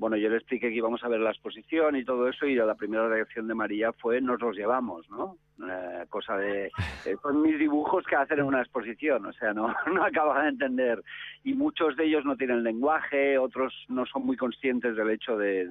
bueno, 0.00 0.16
yo 0.16 0.30
le 0.30 0.38
expliqué 0.38 0.70
que 0.70 0.76
íbamos 0.76 1.04
a 1.04 1.08
ver 1.08 1.20
la 1.20 1.28
exposición 1.28 1.94
y 1.94 2.06
todo 2.06 2.26
eso, 2.26 2.46
y 2.46 2.54
la 2.54 2.74
primera 2.74 3.06
reacción 3.06 3.46
de 3.46 3.54
María 3.54 3.92
fue 3.92 4.22
nos 4.22 4.40
los 4.40 4.56
llevamos, 4.56 5.06
¿no? 5.10 5.36
Eh, 5.62 6.06
cosa 6.08 6.38
de, 6.38 6.68
eh, 7.04 7.16
son 7.20 7.42
mis 7.42 7.58
dibujos 7.58 8.06
que 8.06 8.16
hacen 8.16 8.38
en 8.38 8.46
una 8.46 8.62
exposición, 8.62 9.26
o 9.26 9.32
sea, 9.34 9.52
no, 9.52 9.68
no 9.94 10.02
acaban 10.02 10.42
de 10.42 10.48
entender. 10.48 11.04
Y 11.44 11.52
muchos 11.52 11.98
de 11.98 12.06
ellos 12.06 12.24
no 12.24 12.34
tienen 12.34 12.64
lenguaje, 12.64 13.36
otros 13.36 13.74
no 13.88 14.06
son 14.06 14.24
muy 14.24 14.38
conscientes 14.38 14.96
del 14.96 15.10
hecho 15.10 15.36
de, 15.36 15.66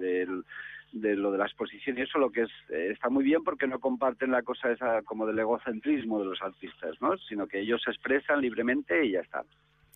de 0.92 1.16
lo 1.16 1.32
de 1.32 1.40
la 1.40 1.46
exposición 1.46 1.98
y 1.98 2.02
eso 2.02 2.20
lo 2.20 2.32
que 2.32 2.44
es 2.44 2.52
eh, 2.70 2.90
está 2.92 3.10
muy 3.10 3.24
bien 3.24 3.44
porque 3.44 3.66
no 3.66 3.80
comparten 3.80 4.30
la 4.30 4.44
cosa 4.44 4.72
esa 4.72 5.02
como 5.02 5.26
del 5.26 5.40
egocentrismo 5.40 6.20
de 6.20 6.26
los 6.26 6.42
artistas, 6.44 6.96
¿no? 7.02 7.18
Sino 7.18 7.48
que 7.48 7.62
ellos 7.62 7.82
se 7.84 7.90
expresan 7.90 8.42
libremente 8.42 9.06
y 9.06 9.14
ya 9.14 9.22
está. 9.22 9.44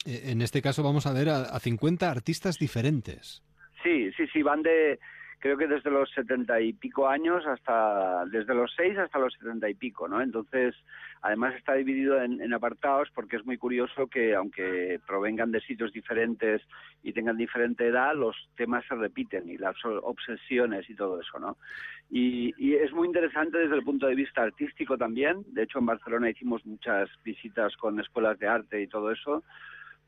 Eh, 0.08 0.32
En 0.32 0.42
este 0.42 0.64
caso 0.64 0.82
vamos 0.82 1.06
a 1.06 1.14
ver 1.14 1.30
a, 1.30 1.44
a 1.44 1.60
50 1.60 2.10
artistas 2.10 2.58
diferentes. 2.58 3.44
Sí, 3.84 4.12
sí, 4.14 4.28
sí, 4.28 4.42
van 4.42 4.64
de, 4.64 4.98
creo 5.44 5.58
que 5.58 5.68
desde 5.68 5.92
los 5.92 6.10
setenta 6.12 6.62
y 6.62 6.72
pico 6.72 7.10
años 7.10 7.46
hasta, 7.46 8.24
desde 8.28 8.56
los 8.56 8.74
seis 8.78 8.98
hasta 8.98 9.20
los 9.20 9.34
setenta 9.34 9.70
y 9.70 9.74
pico, 9.74 10.08
¿no? 10.08 10.22
Entonces, 10.22 10.74
además 11.22 11.54
está 11.56 11.74
dividido 11.74 12.22
en, 12.22 12.54
apartados 12.54 13.10
porque 13.14 13.36
es 13.36 13.46
muy 13.46 13.58
curioso 13.58 14.08
que 14.08 14.36
aunque 14.36 15.02
provengan 15.06 15.52
de 15.52 15.60
sitios 15.60 15.92
diferentes 15.92 16.62
y 17.04 17.12
tengan 17.12 17.36
diferente 17.36 17.86
edad, 17.86 18.16
los 18.16 18.38
temas 18.56 18.86
se 18.88 18.96
repiten 18.96 19.50
y 19.50 19.58
las 19.58 19.76
obsesiones 19.84 20.90
y 20.90 20.96
todo 20.96 21.20
eso, 21.20 21.38
¿no? 21.40 21.58
Y, 22.10 22.54
y 22.58 22.76
es 22.76 22.94
muy 22.94 23.08
interesante 23.08 23.58
desde 23.58 23.76
el 23.76 23.84
punto 23.84 24.08
de 24.08 24.16
vista 24.16 24.44
artístico 24.44 24.98
también. 24.98 25.44
De 25.48 25.64
hecho, 25.64 25.80
en 25.80 25.88
Barcelona 25.88 26.30
hicimos 26.30 26.66
muchas 26.66 27.10
visitas 27.22 27.76
con 27.76 28.00
escuelas 28.00 28.40
de 28.40 28.48
arte 28.48 28.82
y 28.82 28.88
todo 28.88 29.12
eso 29.12 29.44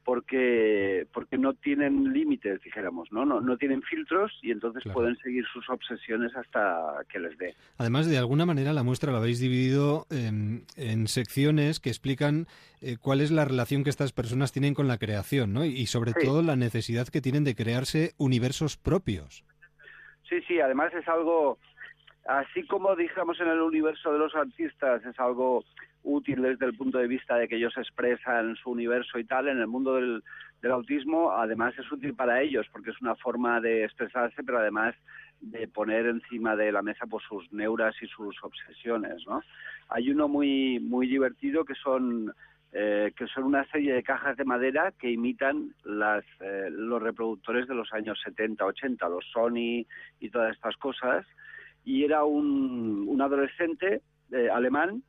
porque 0.06 1.08
porque 1.12 1.38
no 1.38 1.54
tienen 1.56 2.14
límites, 2.14 2.62
dijéramos, 2.64 3.12
¿no? 3.12 3.26
No, 3.26 3.42
no 3.42 3.58
tienen 3.58 3.82
filtros 3.82 4.32
y 4.42 4.52
entonces 4.52 4.84
Claro. 4.84 4.94
pueden 5.00 5.18
seguir 5.18 5.44
sus 5.52 5.68
obsesiones 5.70 6.34
hasta 6.36 7.00
que 7.12 7.20
les 7.20 7.38
dé. 7.38 7.56
Además, 7.78 8.08
de 8.08 8.18
alguna 8.18 8.46
manera 8.46 8.72
la 8.72 8.84
muestra 8.84 9.12
la 9.12 9.18
habéis 9.18 9.40
dividido 9.40 10.06
en, 10.12 10.66
en 10.78 11.08
secciones 11.08 11.80
que 11.80 11.90
explican 11.90 12.46
eh, 12.82 12.98
cuál 13.02 13.20
es 13.20 13.32
la 13.32 13.46
relación 13.46 13.84
que 13.84 13.90
estas 13.90 14.14
personas 14.14 14.52
tienen 14.52 14.76
con 14.76 14.88
la 14.88 15.00
creación, 15.00 15.52
¿no? 15.54 15.66
Y 15.66 15.88
sobre 15.88 16.12
Sí. 16.14 16.20
todo 16.24 16.44
la 16.44 16.56
necesidad 16.56 17.08
que 17.08 17.20
tienen 17.22 17.44
de 17.44 17.56
crearse 17.56 18.14
universos 18.18 18.78
propios. 18.78 19.44
Sí, 20.30 20.38
sí, 20.48 20.60
además 20.60 20.94
es 20.94 21.08
algo, 21.08 21.58
así 22.26 22.66
como 22.68 22.96
dijéramos 22.96 23.40
en 23.40 23.48
el 23.48 23.62
universo 23.62 24.12
de 24.12 24.20
los 24.20 24.36
artistas, 24.36 25.06
es 25.06 25.20
algo 25.20 25.64
útil 26.04 26.42
desde 26.42 26.66
el 26.66 26.76
punto 26.76 27.00
de 27.00 27.08
vista 27.08 27.36
de 27.36 27.48
que 27.48 27.56
ellos 27.56 27.76
expresan 27.78 28.56
su 28.58 28.70
universo 28.72 29.18
y 29.18 29.26
tal, 29.26 29.48
en 29.48 29.60
el 29.60 29.68
mundo 29.68 29.96
del, 29.96 30.24
del 30.62 30.72
autismo 30.72 31.32
además 31.32 31.78
es 31.78 31.92
útil 31.92 32.14
para 32.14 32.42
ellos 32.42 32.68
porque 32.72 32.92
es 32.92 33.02
una 33.02 33.16
forma 33.16 33.60
de 33.60 33.84
expresarse, 33.84 34.44
pero 34.44 34.60
además 34.60 34.96
de 35.42 35.68
poner 35.68 36.06
encima 36.08 36.56
de 36.56 36.72
la 36.72 36.82
mesa 36.82 37.06
pues 37.08 37.24
sus 37.28 37.52
neuras 37.52 37.96
y 38.02 38.08
sus 38.08 38.36
obsesiones, 38.44 39.24
¿no? 39.28 39.42
Hay 39.90 40.10
uno 40.10 40.28
muy 40.28 40.80
muy 40.80 41.08
divertido 41.08 41.66
que 41.66 41.76
son 41.76 42.34
eh, 42.72 43.14
que 43.16 43.28
son 43.28 43.44
una 43.44 43.64
serie 43.72 43.94
de 43.94 44.04
cajas 44.04 44.36
de 44.38 44.44
madera 44.44 44.92
que 45.00 45.10
imitan 45.10 45.74
las, 45.86 46.26
eh, 46.42 46.68
los 46.72 47.02
reproductores 47.02 47.68
de 47.68 47.76
los 47.76 47.94
años 47.94 48.20
70, 48.24 48.66
80, 48.66 49.08
los 49.08 49.26
Sony 49.32 49.86
y 50.20 50.30
todas 50.30 50.54
estas 50.54 50.76
cosas. 50.78 51.26
Y 51.86 52.04
era 52.04 52.26
un, 52.26 53.06
un 53.08 53.22
adolescente 53.22 54.02
eh, 54.32 54.50
alemán 54.50 55.04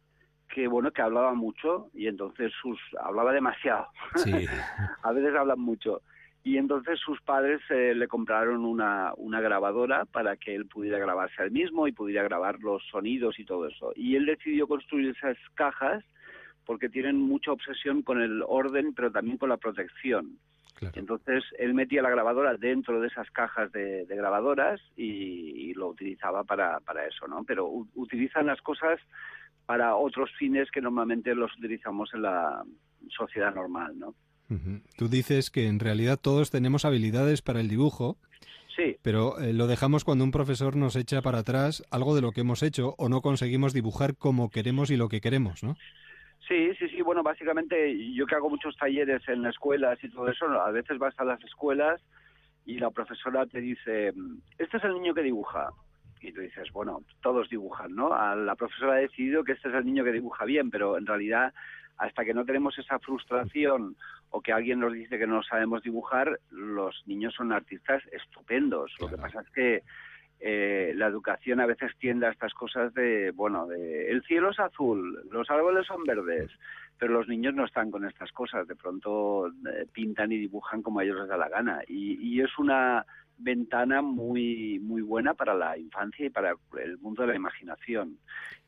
que 0.48 0.68
bueno 0.68 0.92
que 0.92 1.02
hablaba 1.02 1.34
mucho 1.34 1.88
y 1.92 2.06
entonces 2.06 2.52
sus 2.60 2.78
hablaba 3.00 3.32
demasiado. 3.32 3.86
Sí. 4.16 4.32
a 5.02 5.12
veces 5.12 5.34
hablan 5.34 5.60
mucho. 5.60 6.02
Y 6.44 6.58
entonces 6.58 7.00
sus 7.00 7.20
padres 7.22 7.60
eh, 7.70 7.92
le 7.92 8.06
compraron 8.06 8.64
una, 8.64 9.12
una 9.16 9.40
grabadora 9.40 10.04
para 10.04 10.36
que 10.36 10.54
él 10.54 10.66
pudiera 10.66 10.98
grabarse 10.98 11.42
al 11.42 11.50
mismo 11.50 11.88
y 11.88 11.92
pudiera 11.92 12.22
grabar 12.22 12.60
los 12.60 12.84
sonidos 12.88 13.38
y 13.40 13.44
todo 13.44 13.66
eso. 13.66 13.92
Y 13.96 14.14
él 14.14 14.26
decidió 14.26 14.68
construir 14.68 15.16
esas 15.16 15.36
cajas 15.54 16.04
porque 16.64 16.88
tienen 16.88 17.20
mucha 17.20 17.50
obsesión 17.50 18.02
con 18.02 18.20
el 18.20 18.44
orden 18.46 18.94
pero 18.94 19.10
también 19.10 19.38
con 19.38 19.48
la 19.48 19.56
protección 19.56 20.38
entonces 20.94 21.44
él 21.58 21.74
metía 21.74 22.02
la 22.02 22.10
grabadora 22.10 22.56
dentro 22.56 23.00
de 23.00 23.08
esas 23.08 23.30
cajas 23.30 23.70
de, 23.72 24.06
de 24.06 24.16
grabadoras 24.16 24.80
y, 24.96 25.70
y 25.70 25.74
lo 25.74 25.88
utilizaba 25.88 26.44
para, 26.44 26.80
para 26.80 27.06
eso, 27.06 27.26
¿no? 27.26 27.44
Pero 27.44 27.66
u- 27.66 27.88
utilizan 27.94 28.46
las 28.46 28.60
cosas 28.62 28.98
para 29.66 29.96
otros 29.96 30.30
fines 30.38 30.70
que 30.70 30.80
normalmente 30.80 31.34
los 31.34 31.50
utilizamos 31.58 32.12
en 32.14 32.22
la 32.22 32.64
sociedad 33.08 33.54
normal, 33.54 33.98
¿no? 33.98 34.14
Ujú. 34.48 34.80
Tú 34.96 35.08
dices 35.08 35.50
que 35.50 35.66
en 35.66 35.80
realidad 35.80 36.18
todos 36.22 36.50
tenemos 36.50 36.84
habilidades 36.84 37.42
para 37.42 37.60
el 37.60 37.68
dibujo, 37.68 38.16
Sí, 38.76 38.96
pero 39.02 39.38
eh, 39.40 39.54
lo 39.54 39.66
dejamos 39.68 40.04
cuando 40.04 40.22
un 40.22 40.30
profesor 40.32 40.76
nos 40.76 40.96
echa 40.96 41.22
para 41.22 41.38
atrás 41.38 41.82
algo 41.90 42.14
de 42.14 42.20
lo 42.20 42.32
que 42.32 42.42
hemos 42.42 42.62
hecho 42.62 42.94
o 42.98 43.08
no 43.08 43.22
conseguimos 43.22 43.72
dibujar 43.72 44.16
como 44.16 44.50
queremos 44.50 44.90
y 44.90 44.96
lo 44.98 45.08
que 45.08 45.22
queremos, 45.22 45.62
¿no? 45.62 45.76
Sí, 46.46 46.74
sí, 46.78 46.88
sí. 46.88 47.02
Bueno, 47.02 47.22
básicamente 47.22 48.12
yo 48.14 48.26
que 48.26 48.34
hago 48.34 48.48
muchos 48.48 48.76
talleres 48.76 49.26
en 49.28 49.44
escuelas 49.46 50.02
y 50.02 50.08
todo 50.08 50.28
eso, 50.28 50.46
a 50.46 50.70
veces 50.70 50.98
vas 50.98 51.18
a 51.18 51.24
las 51.24 51.42
escuelas 51.42 52.00
y 52.64 52.78
la 52.78 52.90
profesora 52.90 53.46
te 53.46 53.60
dice, 53.60 54.12
este 54.58 54.76
es 54.76 54.84
el 54.84 54.94
niño 54.94 55.14
que 55.14 55.22
dibuja. 55.22 55.70
y 56.20 56.32
tú 56.32 56.40
dices, 56.40 56.70
bueno, 56.72 57.02
todos 57.22 57.48
dibujan, 57.48 57.94
¿no? 57.94 58.08
La 58.36 58.54
profesora 58.56 58.94
ha 58.94 58.98
decidido 58.98 59.44
que 59.44 59.52
este 59.52 59.68
es 59.68 59.74
el 59.74 59.84
niño 59.84 60.02
que 60.02 60.12
dibuja 60.12 60.44
bien, 60.44 60.70
pero 60.70 60.98
en 60.98 61.06
realidad 61.06 61.52
hasta 61.98 62.24
que 62.24 62.34
no 62.34 62.44
tenemos 62.44 62.78
esa 62.78 62.98
frustración 62.98 63.96
o 64.30 64.40
que 64.40 64.52
alguien 64.52 64.80
nos 64.80 64.92
dice 64.92 65.18
que 65.18 65.26
no 65.26 65.42
sabemos 65.42 65.82
dibujar, 65.82 66.38
los 66.50 67.02
niños 67.06 67.34
son 67.34 67.52
artistas 67.52 68.02
estupendos. 68.12 68.94
Lo 69.00 69.08
que 69.08 69.16
pasa 69.16 69.40
es 69.40 69.50
que 69.50 69.82
eh, 70.40 70.92
la 70.94 71.06
educación 71.06 71.60
a 71.60 71.66
veces 71.66 71.92
tiende 71.98 72.26
a 72.26 72.30
estas 72.30 72.52
cosas 72.54 72.92
de, 72.94 73.30
bueno, 73.30 73.66
de 73.66 74.10
el 74.10 74.22
cielo 74.22 74.50
es 74.50 74.60
azul, 74.60 75.22
los 75.30 75.50
árboles 75.50 75.86
son 75.86 76.04
verdes, 76.04 76.50
pero 76.98 77.14
los 77.14 77.28
niños 77.28 77.54
no 77.54 77.64
están 77.64 77.90
con 77.90 78.06
estas 78.06 78.32
cosas, 78.32 78.66
de 78.68 78.76
pronto 78.76 79.48
eh, 79.48 79.86
pintan 79.92 80.32
y 80.32 80.38
dibujan 80.38 80.82
como 80.82 81.00
a 81.00 81.04
ellos 81.04 81.20
les 81.20 81.28
da 81.28 81.36
la 81.36 81.48
gana. 81.48 81.80
Y, 81.86 82.14
y 82.20 82.40
es 82.40 82.58
una 82.58 83.04
ventana 83.38 84.00
muy 84.00 84.78
muy 84.78 85.02
buena 85.02 85.34
para 85.34 85.54
la 85.54 85.76
infancia 85.76 86.26
y 86.26 86.30
para 86.30 86.54
el 86.78 86.98
mundo 86.98 87.22
de 87.22 87.28
la 87.28 87.36
imaginación. 87.36 88.18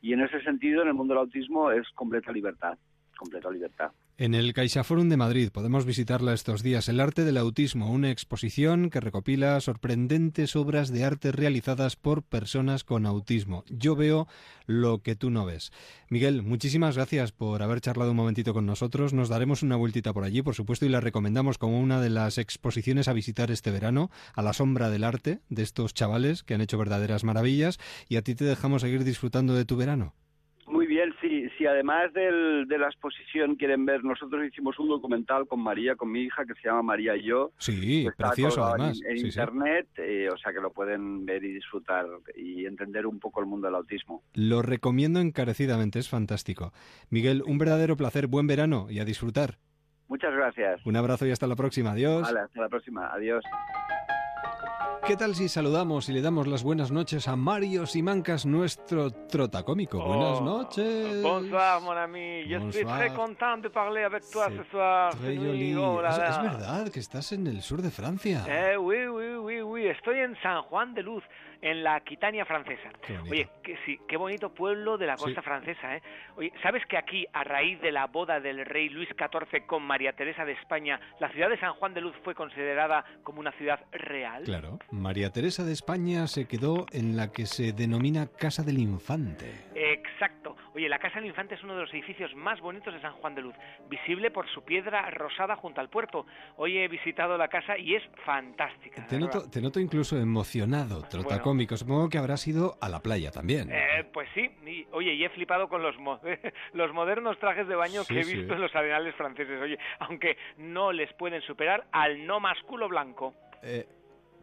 Y 0.01 0.13
en 0.13 0.21
ese 0.21 0.41
sentido, 0.41 0.81
en 0.81 0.89
el 0.89 0.93
mundo 0.93 1.13
del 1.13 1.21
autismo 1.21 1.71
es 1.71 1.87
completa 1.91 2.31
libertad, 2.31 2.77
completa 3.17 3.49
libertad. 3.49 3.91
En 4.19 4.35
el 4.35 4.51
CaixaForum 4.51 5.07
de 5.07 5.15
Madrid 5.15 5.49
podemos 5.49 5.85
visitarla 5.85 6.33
estos 6.33 6.61
días, 6.61 6.89
El 6.89 6.99
arte 6.99 7.23
del 7.23 7.37
autismo, 7.37 7.89
una 7.89 8.11
exposición 8.11 8.89
que 8.89 8.99
recopila 8.99 9.61
sorprendentes 9.61 10.57
obras 10.57 10.91
de 10.91 11.05
arte 11.05 11.31
realizadas 11.31 11.95
por 11.95 12.23
personas 12.23 12.83
con 12.83 13.05
autismo. 13.05 13.63
Yo 13.69 13.95
veo 13.95 14.27
lo 14.65 15.01
que 15.01 15.15
tú 15.15 15.29
no 15.29 15.45
ves. 15.45 15.71
Miguel, 16.09 16.43
muchísimas 16.43 16.97
gracias 16.97 17.31
por 17.31 17.63
haber 17.63 17.79
charlado 17.79 18.11
un 18.11 18.17
momentito 18.17 18.53
con 18.53 18.65
nosotros. 18.65 19.13
Nos 19.13 19.29
daremos 19.29 19.63
una 19.63 19.77
vueltita 19.77 20.11
por 20.11 20.25
allí, 20.25 20.41
por 20.41 20.53
supuesto, 20.53 20.85
y 20.85 20.89
la 20.89 20.99
recomendamos 20.99 21.57
como 21.57 21.79
una 21.79 22.01
de 22.01 22.09
las 22.09 22.37
exposiciones 22.37 23.07
a 23.07 23.13
visitar 23.13 23.51
este 23.51 23.71
verano, 23.71 24.11
a 24.33 24.41
la 24.41 24.51
sombra 24.51 24.89
del 24.89 25.05
arte 25.05 25.39
de 25.47 25.63
estos 25.63 25.93
chavales 25.93 26.43
que 26.43 26.55
han 26.55 26.61
hecho 26.61 26.77
verdaderas 26.77 27.23
maravillas. 27.23 27.79
Y 28.09 28.17
a 28.17 28.21
ti 28.21 28.35
te 28.35 28.43
dejamos 28.43 28.81
seguir 28.81 29.05
disfrutando 29.05 29.53
de 29.53 29.63
tu 29.63 29.77
verano. 29.77 30.13
Si 31.59 31.65
además 31.65 32.13
del, 32.13 32.67
de 32.69 32.77
la 32.77 32.87
exposición 32.87 33.57
quieren 33.57 33.85
ver, 33.85 34.01
nosotros 34.01 34.45
hicimos 34.45 34.79
un 34.79 34.87
documental 34.87 35.45
con 35.45 35.61
María, 35.61 35.97
con 35.97 36.09
mi 36.09 36.21
hija, 36.21 36.45
que 36.45 36.53
se 36.53 36.69
llama 36.69 36.83
María 36.83 37.17
y 37.17 37.25
yo. 37.25 37.51
Sí, 37.57 38.07
precioso 38.15 38.63
además. 38.63 39.01
En, 39.05 39.17
internet, 39.17 39.89
eh, 39.97 40.29
o 40.31 40.37
sea 40.37 40.53
que 40.53 40.61
lo 40.61 40.71
pueden 40.71 41.25
ver 41.25 41.43
y 41.43 41.51
disfrutar 41.51 42.05
y 42.37 42.65
entender 42.65 43.05
un 43.05 43.19
poco 43.19 43.41
el 43.41 43.45
mundo 43.45 43.67
del 43.67 43.75
autismo. 43.75 44.23
Lo 44.35 44.61
recomiendo 44.61 45.19
encarecidamente, 45.19 45.99
es 45.99 46.07
fantástico. 46.07 46.71
Miguel, 47.09 47.43
un 47.45 47.57
verdadero 47.57 47.97
placer, 47.97 48.27
buen 48.27 48.47
verano 48.47 48.87
y 48.89 48.99
a 48.99 49.05
disfrutar. 49.05 49.57
Muchas 50.07 50.33
gracias. 50.33 50.79
Un 50.85 50.95
abrazo 50.95 51.27
y 51.27 51.31
hasta 51.31 51.45
la 51.45 51.57
próxima. 51.57 51.91
Adiós. 51.91 52.21
Vale, 52.21 52.39
hasta 52.39 52.61
la 52.61 52.69
próxima. 52.69 53.13
Adiós. 53.13 53.43
¿Qué 55.07 55.15
tal 55.15 55.33
si 55.33 55.49
saludamos 55.49 56.07
y 56.09 56.13
le 56.13 56.21
damos 56.21 56.45
las 56.45 56.61
buenas 56.61 56.91
noches 56.91 57.27
a 57.27 57.35
Mario 57.35 57.85
Simancas, 57.87 58.45
nuestro 58.45 59.09
trotacómico? 59.11 59.97
buenas 60.03 60.39
Oh, 60.39 60.43
noches. 60.43 61.23
Bonsoir, 61.23 61.81
mon 61.81 61.97
ami. 61.97 62.43
Je 62.43 62.59
suis 62.71 62.83
Bonsoir. 62.83 62.97
très 62.99 63.13
content 63.15 63.57
de 63.57 63.69
parler 63.69 64.03
avec 64.03 64.23
toi 64.31 64.47
ce 64.55 64.63
soir. 64.69 65.11
Joli. 65.23 65.75
oh 65.75 65.99
es, 66.05 66.15
es 66.17 66.41
verdad 66.41 66.89
que 66.91 66.99
estás 66.99 67.31
en 67.31 67.47
el 67.47 67.61
sur 67.61 67.81
de 67.81 67.89
Francia. 67.89 68.43
Eh, 68.47 68.77
oui, 68.77 69.07
oui, 69.07 69.35
oui, 69.41 69.61
oui. 69.61 69.87
Estoy 69.87 70.19
en 70.19 70.35
San 70.43 70.61
Juan 70.63 70.93
de 70.93 71.01
Luz, 71.01 71.23
en 71.61 71.83
la 71.83 71.95
Aquitania 71.95 72.45
francesa. 72.45 72.89
Qué. 73.05 73.17
Oye, 73.19 73.49
que, 73.63 73.77
sí, 73.85 73.99
qué 74.07 74.17
bonito 74.17 74.53
pueblo 74.53 74.97
de 74.97 75.07
la 75.07 75.17
Sí. 75.17 75.25
costa 75.25 75.41
francesa, 75.41 75.95
¿eh? 75.97 76.01
Oye, 76.35 76.51
¿sabes 76.63 76.85
que 76.85 76.97
aquí, 76.97 77.25
a 77.33 77.43
raíz 77.43 77.81
de 77.81 77.91
la 77.91 78.07
boda 78.07 78.39
del 78.39 78.65
rey 78.65 78.89
Luis 78.89 79.09
XIV 79.09 79.65
con 79.65 79.83
María 79.83 80.13
Teresa 80.13 80.45
de 80.45 80.53
España, 80.53 80.99
la 81.19 81.29
ciudad 81.31 81.49
de 81.49 81.59
San 81.59 81.73
Juan 81.73 81.93
de 81.93 82.01
Luz 82.01 82.15
fue 82.23 82.35
considerada 82.35 83.03
como 83.23 83.39
una 83.39 83.51
ciudad 83.53 83.79
real? 83.91 84.43
Claro. 84.43 84.79
María 84.91 85.31
Teresa 85.31 85.63
de 85.63 85.73
España 85.73 86.27
se 86.27 86.47
quedó 86.47 86.85
en 86.91 87.17
la 87.17 87.31
que 87.31 87.45
se 87.45 87.73
denomina 87.73 88.27
Casa 88.27 88.63
del 88.63 88.79
Infante. 88.79 89.67
Exacto. 89.75 90.55
Oye, 90.75 90.87
la 90.87 90.99
Casa 90.99 91.15
del 91.19 91.25
Infante 91.27 91.55
es 91.55 91.63
uno 91.63 91.75
de 91.75 91.81
los 91.81 91.93
edificios 91.93 92.33
más 92.35 92.59
bonitos 92.61 92.93
de 92.93 93.01
San 93.01 93.13
Juan 93.13 93.35
de 93.35 93.41
Luz, 93.41 93.55
visible 93.89 94.31
por 94.31 94.47
su 94.49 94.63
piedra 94.63 95.09
rosada 95.11 95.55
junto 95.55 95.81
al 95.81 95.89
puerto. 95.89 96.25
Hoy 96.57 96.77
he 96.77 96.87
visitado 96.87 97.37
la 97.37 97.47
casa 97.47 97.77
y 97.77 97.95
es 97.95 98.03
fantástica. 98.25 99.05
Te 99.07 99.19
noto, 99.19 99.49
te 99.49 99.61
noto 99.61 99.79
incluso 99.79 100.17
emocionado, 100.17 101.03
trotacómico. 101.49 101.77
Supongo 101.77 102.09
que 102.09 102.17
habrás 102.17 102.47
ido 102.47 102.75
a 102.81 102.89
la 102.89 102.99
playa 103.01 103.31
también. 103.31 103.69
Eh, 103.71 104.03
pues 104.13 104.27
sí, 104.33 104.49
y- 104.65 104.85
oye, 104.91 105.13
y 105.13 105.23
he 105.23 105.29
flipado 105.29 105.67
con 105.67 105.81
los, 105.81 105.97
mo- 105.99 106.19
los 106.73 106.93
modernos 106.93 107.37
trajes 107.39 107.67
de 107.67 107.75
baño 107.75 108.03
Sí, 108.03 108.13
que 108.13 108.19
he 108.21 108.23
sí. 108.23 108.37
visto 108.37 108.53
en 108.53 108.61
los 108.61 108.75
arenales 108.75 109.15
franceses, 109.15 109.61
oye, 109.61 109.77
aunque 109.99 110.37
no 110.57 110.91
les 110.91 111.11
pueden 111.13 111.41
superar 111.41 111.85
al 111.91 112.25
no 112.25 112.39
masculo 112.39 112.87
blanco. 112.87 113.33
Eh, 113.63 113.85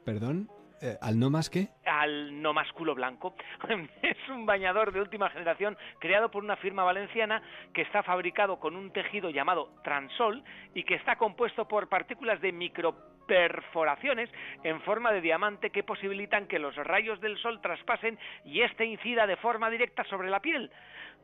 ¿Perdón? 0.04 0.48
Eh, 0.82 0.94
¿Al 1.00 1.18
no 1.18 1.30
más 1.30 1.48
qué? 1.48 1.68
al 1.86 2.42
no 2.42 2.52
masculo 2.52 2.94
blanco. 2.94 3.34
Es 4.02 4.28
un 4.28 4.44
bañador 4.44 4.92
de 4.92 5.00
última 5.00 5.30
generación 5.30 5.76
creado 6.00 6.30
por 6.30 6.44
una 6.44 6.56
firma 6.56 6.84
valenciana 6.84 7.40
que 7.72 7.80
está 7.82 8.02
fabricado 8.02 8.58
con 8.60 8.76
un 8.76 8.92
tejido 8.92 9.30
llamado 9.30 9.70
Transol 9.82 10.42
y 10.74 10.82
que 10.84 10.94
está 10.96 11.16
compuesto 11.16 11.66
por 11.66 11.88
partículas 11.88 12.40
de 12.42 12.52
microperforaciones 13.26 14.30
en 14.62 14.80
forma 14.82 15.12
de 15.12 15.20
diamante 15.20 15.70
que 15.70 15.82
posibilitan 15.82 16.46
que 16.46 16.58
los 16.58 16.74
rayos 16.76 17.20
del 17.20 17.36
sol 17.38 17.60
traspasen 17.60 18.18
y 18.44 18.62
éste 18.62 18.84
incida 18.84 19.26
de 19.26 19.36
forma 19.36 19.70
directa 19.70 20.04
sobre 20.04 20.30
la 20.30 20.40
piel, 20.40 20.70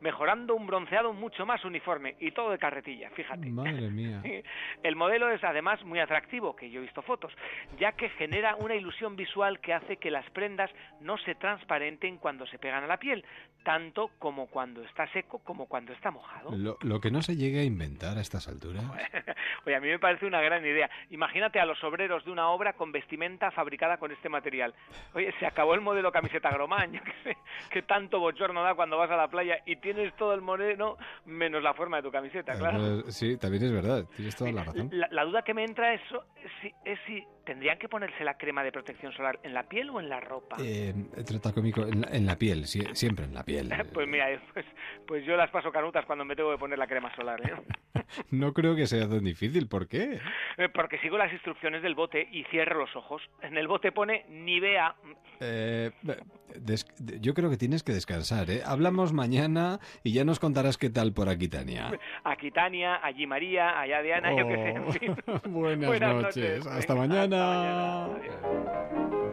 mejorando 0.03 0.55
un 0.55 0.66
bronceado 0.66 1.12
mucho 1.12 1.46
más 1.46 1.64
uniforme 1.64 2.16
y 2.20 2.32
todo 2.32 2.50
de 2.50 2.59
carretilla, 2.59 3.11
fíjate. 3.11 3.48
Madre 3.48 3.88
mía. 3.88 4.22
El 4.82 4.96
modelo 4.96 5.30
es 5.30 5.42
además 5.44 5.82
muy 5.84 6.00
atractivo, 6.00 6.55
que 6.55 6.70
yo 6.70 6.80
he 6.80 6.82
visto 6.82 7.03
fotos, 7.03 7.32
ya 7.78 7.92
que 7.92 8.09
genera 8.11 8.57
una 8.57 8.74
ilusión 8.74 9.16
visual 9.16 9.61
que 9.61 9.72
hace 9.72 9.96
que 9.96 10.11
las 10.11 10.28
prendas 10.30 10.70
no 11.00 11.16
se 11.18 11.34
transparenten 11.34 12.18
cuando 12.18 12.46
se 12.46 12.59
pegan 12.59 12.84
a 12.84 12.86
la 12.86 12.98
piel, 12.98 13.24
tanto 13.64 14.11
como 14.18 14.48
cuando 14.48 14.82
está 14.82 15.07
seco 15.12 15.38
como 15.38 15.66
cuando 15.66 15.92
está 15.92 16.11
mojado. 16.11 16.50
Lo, 16.57 16.76
lo 16.80 17.00
que 17.00 17.11
no 17.11 17.22
se 17.22 17.36
llegue 17.36 17.61
a 17.61 17.64
inventar 17.64 18.18
a 18.18 18.20
estas 18.20 18.48
alturas. 18.48 18.84
Oye, 19.66 19.76
a 19.76 19.80
mí 19.80 19.88
me 19.88 19.98
parece 19.98 20.26
una 20.26 20.40
gran 20.40 20.64
idea. 20.64 20.90
Imagínate 21.11 21.61
a 21.61 21.66
los 21.66 21.82
obreros 21.84 22.24
de 22.24 22.30
una 22.30 22.48
obra 22.48 22.72
con 22.72 22.90
vestimenta 22.92 23.50
fabricada 23.50 23.98
con 23.98 24.11
este 24.11 24.28
material. 24.28 24.74
Oye, 25.14 25.32
se 25.38 25.46
acabó 25.46 25.74
el 25.74 25.80
modelo 25.80 26.11
camiseta 26.11 26.50
qué 27.05 27.12
sé, 27.22 27.36
que 27.70 27.82
tanto 27.82 28.18
bochorno 28.18 28.62
da 28.62 28.74
cuando 28.74 28.98
vas 28.98 29.11
a 29.11 29.16
la 29.16 29.28
playa 29.28 29.59
y 29.66 29.76
tienes 29.76 29.91
todo 30.18 30.34
el 30.34 30.40
moreno 30.43 30.97
menos 31.24 31.62
la 31.62 31.74
forma 31.74 31.99
de 31.99 32.03
tu 32.05 32.11
camiseta, 32.11 32.55
claro. 32.55 33.01
Eh, 33.01 33.03
Sí, 33.09 33.36
también 33.36 33.64
es 33.64 33.72
verdad, 33.72 34.05
tienes 34.16 34.34
toda 34.36 34.53
la 34.53 34.64
razón. 34.64 34.88
La, 34.93 35.09
la 35.11 35.24
duda 35.24 35.43
que 35.43 35.55
me 35.55 35.64
entra 35.64 35.95
es, 35.95 36.01
es 36.43 36.51
si, 36.61 36.74
es 36.84 36.99
si 37.07 37.24
tendrían 37.45 37.78
que 37.78 37.88
ponerse 37.88 38.24
la 38.24 38.36
crema 38.38 38.62
de 38.64 38.72
protección 38.72 39.12
solar 39.12 39.38
en 39.43 39.55
la 39.55 39.64
piel 39.68 39.90
o 39.90 40.01
en 40.01 40.09
la 40.09 40.20
ropa. 40.20 40.57
Eh, 40.61 40.95
en 40.95 42.01
la, 42.01 42.09
en 42.12 42.26
la 42.26 42.36
piel, 42.38 42.64
sie- 42.66 42.95
siempre 42.95 43.24
en 43.24 43.34
la 43.34 43.45
piel. 43.45 43.70
Pues 43.93 44.09
mira, 44.09 44.26
pues, 44.55 44.64
pues 45.07 45.24
yo 45.26 45.36
las 45.36 45.51
paso 45.51 45.70
canutas 45.72 46.05
cuando 46.07 46.24
me 46.24 46.34
tengo 46.36 46.51
que 46.53 46.59
poner 46.59 46.78
la 46.78 46.86
crema 46.86 47.14
solar, 47.14 47.40
¿eh? 47.43 47.55
No 48.30 48.53
creo 48.53 48.74
que 48.76 48.86
sea 48.86 49.09
tan 49.09 49.24
difícil, 49.24 49.68
¿por 49.68 49.88
qué? 49.88 50.18
Eh, 50.59 50.68
Porque 50.68 50.99
sigo 50.99 51.16
las 51.18 51.32
instrucciones 51.32 51.82
del 51.82 51.95
bote 51.95 52.28
y 52.30 52.45
cierro 52.45 52.78
los 52.80 52.95
ojos. 52.95 53.22
En 53.43 53.57
el 53.57 53.68
bote 53.68 53.90
pone 53.93 54.24
Nivea. 54.28 54.95
Eh, 55.40 55.90
yo 57.20 57.34
creo 57.34 57.49
que 57.51 57.57
tienes 57.57 57.82
que 57.82 57.93
descansar, 57.93 58.51
¿eh? 58.51 58.61
Hablamos 58.64 59.12
mañana 59.12 59.78
y 60.05 60.12
ya 60.12 60.24
nos 60.24 60.38
contarás 60.40 60.76
qué 60.78 60.90
tal 60.90 61.12
por 61.12 61.28
aquí, 61.28 61.49
Tania. 61.49 61.90
Aquí 62.24 62.51
Tania, 62.51 63.01
allí 63.03 63.26
María, 63.26 63.78
allá 63.80 64.03
Diana, 64.03 64.30
yo 64.36 64.47
qué 64.47 64.55
sé, 64.57 64.68
en 64.68 64.93
fin. 64.93 65.16
Buenas, 65.53 66.01
noches. 66.22 66.66
Hasta 66.66 66.95
mañana. 66.95 67.32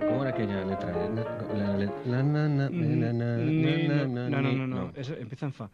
¿Cómo 0.08 0.22
era 0.24 0.30
aquella 0.30 0.64
letra? 0.64 0.93
La, 0.93 1.24
la, 1.54 1.78
la, 1.78 1.93
la, 2.06 2.24
na, 2.24 2.47
na, 2.47 2.47
na, 2.47 2.70
na, 2.70 2.70
Ni- 2.70 3.88
na, 3.88 4.08
no, 4.08 4.30
na, 4.30 4.41
no, 4.41 4.52
no, 4.54 4.68
no, 4.68 4.91
eso 4.95 5.14
empieza 5.16 5.47
en 5.47 5.54
fa. 5.54 5.70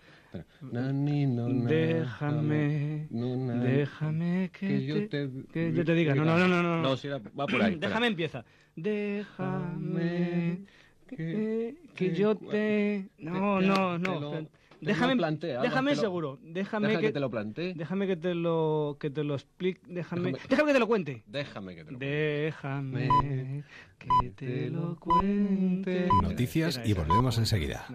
Na, 0.71 0.91
ni, 0.91 1.27
no, 1.27 1.47
na, 1.49 1.69
Déjame, 1.69 3.07
no, 3.11 3.35
na, 3.37 3.53
déjame 3.61 4.49
que, 4.51 4.67
que 4.67 4.85
yo 4.87 5.07
te, 5.07 5.29
que 5.53 5.71
yo 5.71 5.85
te 5.85 5.93
diga. 5.93 6.15
No, 6.15 6.25
no, 6.25 6.37
no, 6.39 6.47
no, 6.47 6.63
no. 6.63 6.81
No, 6.81 6.97
si 6.97 7.07
era- 7.07 7.19
va 7.19 7.45
por 7.45 7.61
ahí. 7.61 7.75
Déjame 7.79 8.07
empieza. 8.07 8.43
Déjame 8.75 10.63
que, 11.07 11.75
que 11.93 12.11
yo 12.15 12.35
te. 12.35 13.09
No, 13.19 13.59
te- 13.59 13.65
no, 13.67 13.99
te 13.99 14.19
no. 14.19 14.49
Déjame, 14.85 15.13
Alba, 15.13 15.61
déjame 15.61 15.95
lo- 15.95 16.01
seguro. 16.01 16.39
Déjame 16.41 16.87
Deja 16.87 16.99
que, 17.01 17.07
que 17.07 17.13
te 17.13 17.19
lo 17.19 17.29
plantee. 17.29 17.73
Déjame 17.73 18.07
que 18.07 18.15
te 18.15 18.35
lo 18.35 18.97
que 18.99 19.09
te 19.09 19.23
lo 19.23 19.35
explique. 19.35 19.81
Déjame, 19.87 20.31
Déjame- 20.31 20.47
déjame 20.49 20.67
que 20.69 20.73
te 20.73 20.79
lo 20.79 20.87
cuente. 20.87 21.23
Déjame 21.27 21.75
que 21.75 21.83
te 21.85 21.91
lo 21.91 21.97
Déjame 21.99 23.63
que 23.99 24.29
te 24.35 24.69
lo 24.69 24.95
cuente. 24.99 26.07
Noticias 26.21 26.81
y 26.85 26.93
volvemos 26.93 27.37
enseguida. 27.37 27.85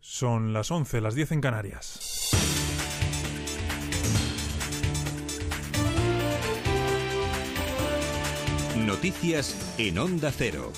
Son 0.00 0.52
las 0.52 0.70
11, 0.70 1.00
las 1.00 1.14
10 1.14 1.32
en 1.32 1.40
Canarias. 1.40 2.30
Noticias 8.86 9.74
en 9.78 9.98
Onda 9.98 10.30
Cero. 10.36 10.72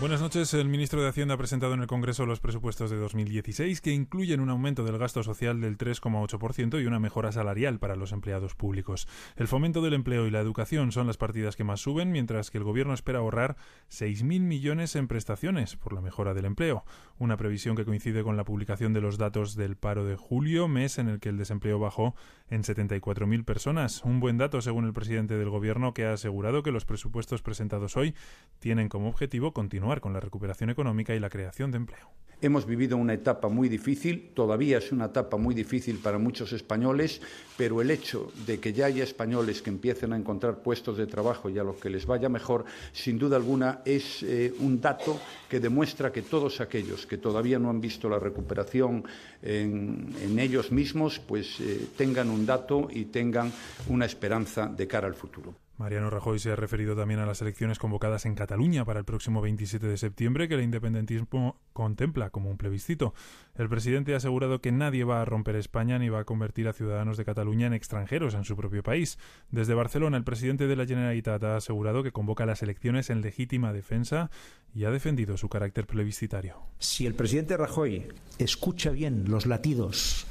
Buenas 0.00 0.22
noches. 0.22 0.54
El 0.54 0.70
ministro 0.70 1.02
de 1.02 1.10
Hacienda 1.10 1.34
ha 1.34 1.36
presentado 1.36 1.74
en 1.74 1.82
el 1.82 1.86
Congreso 1.86 2.24
los 2.24 2.40
presupuestos 2.40 2.90
de 2.90 2.96
2016 2.96 3.82
que 3.82 3.92
incluyen 3.92 4.40
un 4.40 4.48
aumento 4.48 4.82
del 4.82 4.96
gasto 4.96 5.22
social 5.22 5.60
del 5.60 5.76
3,8% 5.76 6.82
y 6.82 6.86
una 6.86 6.98
mejora 6.98 7.32
salarial 7.32 7.78
para 7.78 7.96
los 7.96 8.12
empleados 8.12 8.54
públicos. 8.54 9.06
El 9.36 9.46
fomento 9.46 9.82
del 9.82 9.92
empleo 9.92 10.26
y 10.26 10.30
la 10.30 10.40
educación 10.40 10.90
son 10.90 11.06
las 11.06 11.18
partidas 11.18 11.54
que 11.54 11.64
más 11.64 11.82
suben, 11.82 12.12
mientras 12.12 12.50
que 12.50 12.56
el 12.56 12.64
Gobierno 12.64 12.94
espera 12.94 13.18
ahorrar 13.18 13.58
6.000 13.90 14.40
millones 14.40 14.96
en 14.96 15.06
prestaciones 15.06 15.76
por 15.76 15.92
la 15.92 16.00
mejora 16.00 16.32
del 16.32 16.46
empleo. 16.46 16.82
Una 17.18 17.36
previsión 17.36 17.76
que 17.76 17.84
coincide 17.84 18.22
con 18.22 18.38
la 18.38 18.44
publicación 18.44 18.94
de 18.94 19.02
los 19.02 19.18
datos 19.18 19.54
del 19.54 19.76
paro 19.76 20.06
de 20.06 20.16
julio, 20.16 20.66
mes 20.66 20.96
en 20.96 21.10
el 21.10 21.20
que 21.20 21.28
el 21.28 21.36
desempleo 21.36 21.78
bajó 21.78 22.14
en 22.50 22.62
74.000 22.62 23.44
personas. 23.44 24.04
Un 24.04 24.20
buen 24.20 24.38
dato, 24.38 24.60
según 24.60 24.84
el 24.84 24.92
presidente 24.92 25.36
del 25.36 25.50
Gobierno, 25.50 25.94
que 25.94 26.04
ha 26.04 26.12
asegurado 26.12 26.62
que 26.62 26.72
los 26.72 26.84
presupuestos 26.84 27.42
presentados 27.42 27.96
hoy 27.96 28.14
tienen 28.58 28.88
como 28.88 29.08
objetivo 29.08 29.52
continuar 29.52 30.00
con 30.00 30.12
la 30.12 30.20
recuperación 30.20 30.70
económica 30.70 31.14
y 31.14 31.20
la 31.20 31.30
creación 31.30 31.70
de 31.70 31.78
empleo. 31.78 32.10
Hemos 32.42 32.64
vivido 32.64 32.96
una 32.96 33.12
etapa 33.12 33.50
muy 33.50 33.68
difícil, 33.68 34.30
todavía 34.34 34.78
es 34.78 34.92
una 34.92 35.06
etapa 35.06 35.36
muy 35.36 35.54
difícil 35.54 35.98
para 35.98 36.16
muchos 36.16 36.54
españoles, 36.54 37.20
pero 37.58 37.82
el 37.82 37.90
hecho 37.90 38.32
de 38.46 38.58
que 38.58 38.72
ya 38.72 38.86
haya 38.86 39.04
españoles 39.04 39.60
que 39.60 39.68
empiecen 39.68 40.14
a 40.14 40.16
encontrar 40.16 40.62
puestos 40.62 40.96
de 40.96 41.06
trabajo 41.06 41.50
y 41.50 41.58
a 41.58 41.64
los 41.64 41.76
que 41.76 41.90
les 41.90 42.06
vaya 42.06 42.30
mejor, 42.30 42.64
sin 42.92 43.18
duda 43.18 43.36
alguna 43.36 43.82
es 43.84 44.22
eh, 44.22 44.54
un 44.58 44.80
dato 44.80 45.20
que 45.50 45.58
demuestra 45.58 46.12
que 46.12 46.22
todos 46.22 46.60
aquellos 46.60 47.06
que 47.06 47.18
todavía 47.18 47.58
no 47.58 47.70
han 47.70 47.80
visto 47.80 48.08
la 48.08 48.20
recuperación 48.20 49.02
en, 49.42 50.38
ellos 50.38 50.70
mismos, 50.70 51.18
pues 51.18 51.60
eh, 51.60 51.88
tengan 51.96 52.30
un 52.30 52.46
dato 52.46 52.88
y 52.88 53.06
tengan 53.06 53.52
una 53.88 54.06
esperanza 54.06 54.68
de 54.68 54.86
cara 54.86 55.08
al 55.08 55.14
futuro. 55.14 55.52
Mariano 55.80 56.10
Rajoy 56.10 56.38
se 56.38 56.52
ha 56.52 56.56
referido 56.56 56.94
también 56.94 57.20
a 57.20 57.26
las 57.26 57.40
elecciones 57.40 57.78
convocadas 57.78 58.26
en 58.26 58.34
Cataluña 58.34 58.84
para 58.84 58.98
el 58.98 59.06
próximo 59.06 59.40
27 59.40 59.86
de 59.86 59.96
septiembre, 59.96 60.46
que 60.46 60.56
el 60.56 60.60
independentismo 60.60 61.56
contempla 61.72 62.28
como 62.28 62.50
un 62.50 62.58
plebiscito. 62.58 63.14
El 63.54 63.70
presidente 63.70 64.12
ha 64.12 64.18
asegurado 64.18 64.60
que 64.60 64.72
nadie 64.72 65.04
va 65.04 65.22
a 65.22 65.24
romper 65.24 65.56
España 65.56 65.98
ni 65.98 66.10
va 66.10 66.20
a 66.20 66.24
convertir 66.24 66.68
a 66.68 66.74
ciudadanos 66.74 67.16
de 67.16 67.24
Cataluña 67.24 67.66
en 67.66 67.72
extranjeros 67.72 68.34
en 68.34 68.44
su 68.44 68.58
propio 68.58 68.82
país. 68.82 69.18
Desde 69.50 69.72
Barcelona, 69.72 70.18
el 70.18 70.24
presidente 70.24 70.66
de 70.66 70.76
la 70.76 70.84
Generalitat 70.84 71.42
ha 71.44 71.56
asegurado 71.56 72.02
que 72.02 72.12
convoca 72.12 72.44
las 72.44 72.62
elecciones 72.62 73.08
en 73.08 73.22
legítima 73.22 73.72
defensa 73.72 74.30
y 74.74 74.84
ha 74.84 74.90
defendido 74.90 75.38
su 75.38 75.48
carácter 75.48 75.86
plebiscitario. 75.86 76.56
Si 76.78 77.06
el 77.06 77.14
presidente 77.14 77.56
Rajoy 77.56 78.06
escucha 78.36 78.90
bien 78.90 79.30
los 79.30 79.46
latidos 79.46 80.26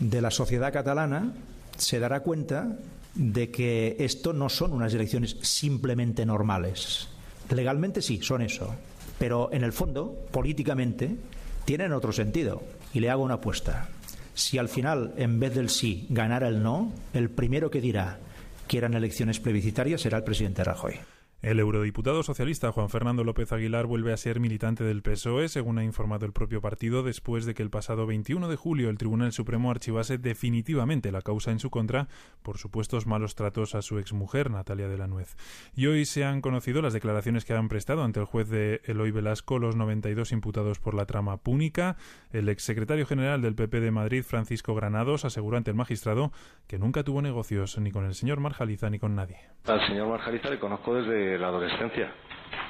de 0.00 0.20
la 0.20 0.32
sociedad 0.32 0.72
catalana, 0.72 1.34
se 1.76 2.00
dará 2.00 2.24
cuenta 2.24 2.76
de 3.18 3.50
que 3.50 3.96
esto 3.98 4.32
no 4.32 4.48
son 4.48 4.72
unas 4.72 4.94
elecciones 4.94 5.36
simplemente 5.42 6.24
normales. 6.24 7.08
Legalmente 7.50 8.00
sí, 8.00 8.20
son 8.22 8.42
eso. 8.42 8.74
Pero 9.18 9.50
en 9.52 9.64
el 9.64 9.72
fondo, 9.72 10.16
políticamente, 10.30 11.16
tienen 11.64 11.92
otro 11.92 12.12
sentido. 12.12 12.62
Y 12.94 13.00
le 13.00 13.10
hago 13.10 13.24
una 13.24 13.34
apuesta. 13.34 13.88
Si 14.34 14.56
al 14.56 14.68
final, 14.68 15.14
en 15.16 15.40
vez 15.40 15.54
del 15.54 15.68
sí, 15.68 16.06
ganara 16.08 16.48
el 16.48 16.62
no, 16.62 16.92
el 17.12 17.28
primero 17.28 17.70
que 17.70 17.80
dirá 17.80 18.20
que 18.68 18.78
eran 18.78 18.94
elecciones 18.94 19.40
plebiscitarias 19.40 20.00
será 20.00 20.18
el 20.18 20.24
presidente 20.24 20.62
Rajoy. 20.62 20.94
El 21.40 21.60
eurodiputado 21.60 22.24
socialista 22.24 22.72
Juan 22.72 22.88
Fernando 22.88 23.22
López 23.22 23.52
Aguilar 23.52 23.86
vuelve 23.86 24.12
a 24.12 24.16
ser 24.16 24.40
militante 24.40 24.82
del 24.82 25.02
PSOE, 25.02 25.48
según 25.48 25.78
ha 25.78 25.84
informado 25.84 26.26
el 26.26 26.32
propio 26.32 26.60
partido, 26.60 27.04
después 27.04 27.46
de 27.46 27.54
que 27.54 27.62
el 27.62 27.70
pasado 27.70 28.08
21 28.08 28.48
de 28.48 28.56
julio 28.56 28.90
el 28.90 28.98
Tribunal 28.98 29.30
Supremo 29.30 29.70
archivase 29.70 30.18
definitivamente 30.18 31.12
la 31.12 31.22
causa 31.22 31.52
en 31.52 31.60
su 31.60 31.70
contra 31.70 32.08
por 32.42 32.58
supuestos 32.58 33.06
malos 33.06 33.36
tratos 33.36 33.76
a 33.76 33.82
su 33.82 34.00
exmujer, 34.00 34.50
Natalia 34.50 34.88
de 34.88 34.98
la 34.98 35.06
Nuez. 35.06 35.36
Y 35.76 35.86
hoy 35.86 36.06
se 36.06 36.24
han 36.24 36.40
conocido 36.40 36.82
las 36.82 36.92
declaraciones 36.92 37.44
que 37.44 37.54
han 37.54 37.68
prestado 37.68 38.02
ante 38.02 38.18
el 38.18 38.26
juez 38.26 38.48
de 38.48 38.80
Eloy 38.84 39.12
Velasco 39.12 39.60
los 39.60 39.76
92 39.76 40.32
imputados 40.32 40.80
por 40.80 40.94
la 40.94 41.06
trama 41.06 41.36
púnica. 41.36 41.94
El 42.32 42.48
exsecretario 42.48 43.06
general 43.06 43.42
del 43.42 43.54
PP 43.54 43.78
de 43.78 43.92
Madrid, 43.92 44.24
Francisco 44.24 44.74
Granados, 44.74 45.24
aseguró 45.24 45.56
ante 45.56 45.70
el 45.70 45.76
magistrado 45.76 46.32
que 46.66 46.80
nunca 46.80 47.04
tuvo 47.04 47.22
negocios 47.22 47.78
ni 47.78 47.92
con 47.92 48.06
el 48.06 48.14
señor 48.14 48.40
Marjaliza 48.40 48.90
ni 48.90 48.98
con 48.98 49.14
nadie. 49.14 49.38
Al 49.66 49.86
señor 49.86 50.08
Marjaliza 50.08 50.50
le 50.50 50.58
conozco 50.58 50.94
desde 50.94 51.27
la 51.36 51.48
adolescencia. 51.48 52.12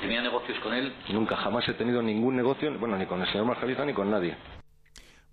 ¿Tenía 0.00 0.22
negocios 0.22 0.58
con 0.60 0.72
él? 0.72 0.92
Nunca, 1.10 1.36
jamás 1.36 1.68
he 1.68 1.74
tenido 1.74 2.00
ningún 2.02 2.36
negocio, 2.36 2.72
bueno, 2.78 2.96
ni 2.96 3.06
con 3.06 3.20
el 3.20 3.30
señor 3.30 3.46
Marjaliza 3.46 3.84
ni 3.84 3.92
con 3.92 4.10
nadie. 4.10 4.36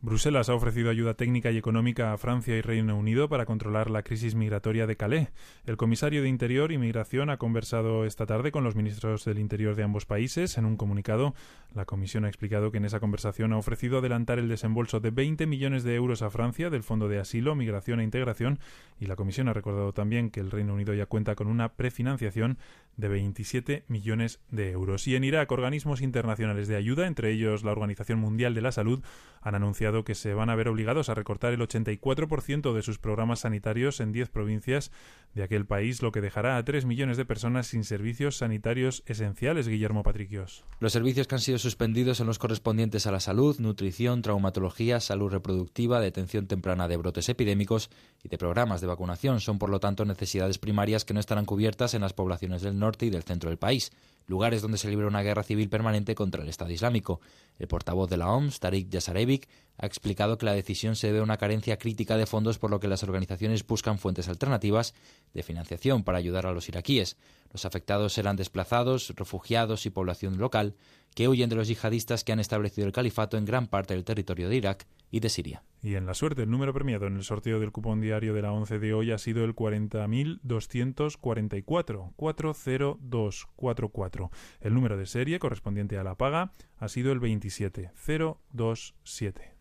Bruselas 0.05 0.49
ha 0.49 0.53
ofrecido 0.53 0.91
ayuda 0.91 1.15
técnica 1.15 1.49
y 1.49 1.57
económica 1.57 2.13
a 2.13 2.17
Francia 2.19 2.55
y 2.55 2.61
Reino 2.61 2.95
Unido 2.95 3.27
para 3.27 3.47
controlar 3.47 3.89
la 3.89 4.03
crisis 4.03 4.35
migratoria 4.35 4.85
de 4.85 4.97
Calais. 4.97 5.29
El 5.65 5.77
comisario 5.77 6.21
de 6.21 6.29
Interior 6.29 6.71
y 6.71 6.77
Migración 6.77 7.31
ha 7.31 7.37
conversado 7.37 8.05
esta 8.05 8.27
tarde 8.27 8.51
con 8.51 8.63
los 8.63 8.75
ministros 8.75 9.25
del 9.25 9.39
Interior 9.39 9.75
de 9.75 9.81
ambos 9.81 10.05
países. 10.05 10.59
En 10.59 10.65
un 10.65 10.77
comunicado, 10.77 11.33
la 11.73 11.85
Comisión 11.85 12.23
ha 12.23 12.27
explicado 12.27 12.71
que 12.71 12.77
en 12.77 12.85
esa 12.85 12.99
conversación 12.99 13.51
ha 13.51 13.57
ofrecido 13.57 13.97
adelantar 13.97 14.37
el 14.37 14.47
desembolso 14.47 14.99
de 14.99 15.09
20 15.09 15.47
millones 15.47 15.83
de 15.83 15.95
euros 15.95 16.21
a 16.21 16.29
Francia 16.29 16.69
del 16.69 16.83
Fondo 16.83 17.07
de 17.07 17.17
Asilo, 17.17 17.55
Migración 17.55 17.99
e 17.99 18.03
Integración 18.03 18.59
y 18.99 19.07
la 19.07 19.15
Comisión 19.15 19.47
ha 19.47 19.53
recordado 19.53 19.91
también 19.91 20.29
que 20.29 20.39
el 20.39 20.51
Reino 20.51 20.75
Unido 20.75 20.93
ya 20.93 21.07
cuenta 21.07 21.33
con 21.33 21.47
una 21.47 21.69
prefinanciación 21.69 22.59
de 22.97 23.07
27 23.07 23.85
millones 23.87 24.39
de 24.49 24.71
euros. 24.71 25.07
Y 25.07 25.15
en 25.15 25.23
Irak, 25.23 25.51
organismos 25.51 26.01
internacionales 26.01 26.67
de 26.67 26.75
ayuda, 26.75 27.07
entre 27.07 27.31
ellos 27.31 27.63
la 27.63 27.71
Organización 27.71 28.19
Mundial 28.19 28.53
de 28.53 28.61
la 28.61 28.71
Salud, 28.71 29.03
han 29.41 29.55
anunciado 29.55 30.03
que 30.03 30.15
se 30.15 30.33
van 30.33 30.49
a 30.49 30.55
ver 30.55 30.67
obligados 30.67 31.09
a 31.09 31.13
recortar 31.13 31.53
el 31.53 31.61
84% 31.61 32.73
de 32.73 32.81
sus 32.81 32.97
programas 32.97 33.41
sanitarios 33.41 33.99
en 33.99 34.11
10 34.11 34.29
provincias 34.29 34.91
de 35.33 35.43
aquel 35.43 35.65
país, 35.65 36.01
lo 36.01 36.11
que 36.11 36.21
dejará 36.21 36.57
a 36.57 36.63
3 36.63 36.85
millones 36.85 37.17
de 37.17 37.25
personas 37.25 37.67
sin 37.67 37.83
servicios 37.83 38.37
sanitarios 38.37 39.03
esenciales, 39.05 39.67
Guillermo 39.67 40.01
Patriquios. 40.01 40.65
Los 40.79 40.93
servicios 40.93 41.27
que 41.27 41.35
han 41.35 41.41
sido 41.41 41.57
suspendidos 41.57 42.17
son 42.17 42.27
los 42.27 42.39
correspondientes 42.39 43.05
a 43.05 43.11
la 43.11 43.19
salud, 43.19 43.59
nutrición, 43.59 44.21
traumatología, 44.21 44.99
salud 44.99 45.31
reproductiva, 45.31 45.99
detención 45.99 46.47
temprana 46.47 46.87
de 46.87 46.97
brotes 46.97 47.29
epidémicos 47.29 47.89
y 48.23 48.29
de 48.29 48.37
programas 48.37 48.81
de 48.81 48.87
vacunación. 48.87 49.41
Son, 49.41 49.59
por 49.59 49.69
lo 49.69 49.79
tanto, 49.79 50.05
necesidades 50.05 50.57
primarias 50.57 51.05
que 51.05 51.13
no 51.13 51.19
estarán 51.19 51.45
cubiertas 51.45 51.93
en 51.93 52.01
las 52.01 52.13
poblaciones 52.13 52.61
del 52.61 52.79
norte 52.79 52.84
y 53.01 53.09
del 53.09 53.23
centro 53.23 53.49
del 53.49 53.57
país, 53.57 53.91
lugares 54.27 54.61
donde 54.61 54.77
se 54.77 54.89
libra 54.89 55.07
una 55.07 55.21
guerra 55.21 55.43
civil 55.43 55.69
permanente 55.69 56.15
contra 56.15 56.43
el 56.43 56.49
Estado 56.49 56.71
Islámico. 56.71 57.19
El 57.59 57.67
portavoz 57.67 58.09
de 58.09 58.17
la 58.17 58.31
OMS, 58.31 58.59
Tariq 58.59 58.89
Yasarevic, 58.89 59.47
ha 59.77 59.85
explicado 59.85 60.37
que 60.37 60.45
la 60.45 60.53
decisión 60.53 60.95
se 60.95 61.07
debe 61.07 61.19
a 61.19 61.23
una 61.23 61.37
carencia 61.37 61.77
crítica 61.77 62.17
de 62.17 62.25
fondos 62.25 62.59
por 62.59 62.69
lo 62.69 62.79
que 62.79 62.87
las 62.87 63.03
organizaciones 63.03 63.65
buscan 63.65 63.97
fuentes 63.99 64.27
alternativas 64.29 64.93
de 65.33 65.43
financiación 65.43 66.03
para 66.03 66.17
ayudar 66.17 66.45
a 66.45 66.53
los 66.53 66.69
iraquíes. 66.69 67.17
Los 67.55 67.63
afectados 67.63 68.11
serán 68.11 68.35
desplazados, 68.35 69.13
refugiados 69.15 69.85
y 69.85 69.89
población 69.89 70.37
local 70.37 70.75
que 71.15 71.29
huyen 71.29 71.49
de 71.49 71.55
los 71.55 71.69
yihadistas 71.69 72.25
que 72.25 72.33
han 72.33 72.41
establecido 72.41 72.85
el 72.85 72.91
califato 72.91 73.37
en 73.37 73.45
gran 73.45 73.67
parte 73.67 73.93
del 73.93 74.03
territorio 74.03 74.49
de 74.49 74.57
Irak 74.57 74.85
y 75.09 75.21
de 75.21 75.29
Siria. 75.29 75.63
Y 75.81 75.95
en 75.95 76.05
la 76.05 76.15
suerte, 76.15 76.41
el 76.41 76.51
número 76.51 76.73
premiado 76.73 77.07
en 77.07 77.15
el 77.15 77.23
sorteo 77.23 77.61
del 77.61 77.71
cupón 77.71 78.01
diario 78.01 78.33
de 78.33 78.41
la 78.41 78.51
11 78.51 78.79
de 78.79 78.93
hoy 78.93 79.11
ha 79.11 79.17
sido 79.17 79.45
el 79.45 79.55
40.244, 79.55 82.11
40244. 82.17 84.31
El 84.59 84.73
número 84.73 84.97
de 84.97 85.05
serie 85.05 85.39
correspondiente 85.39 85.97
a 85.97 86.03
la 86.03 86.15
paga 86.15 86.51
ha 86.77 86.89
sido 86.89 87.13
el 87.13 87.21
27027. 87.21 89.54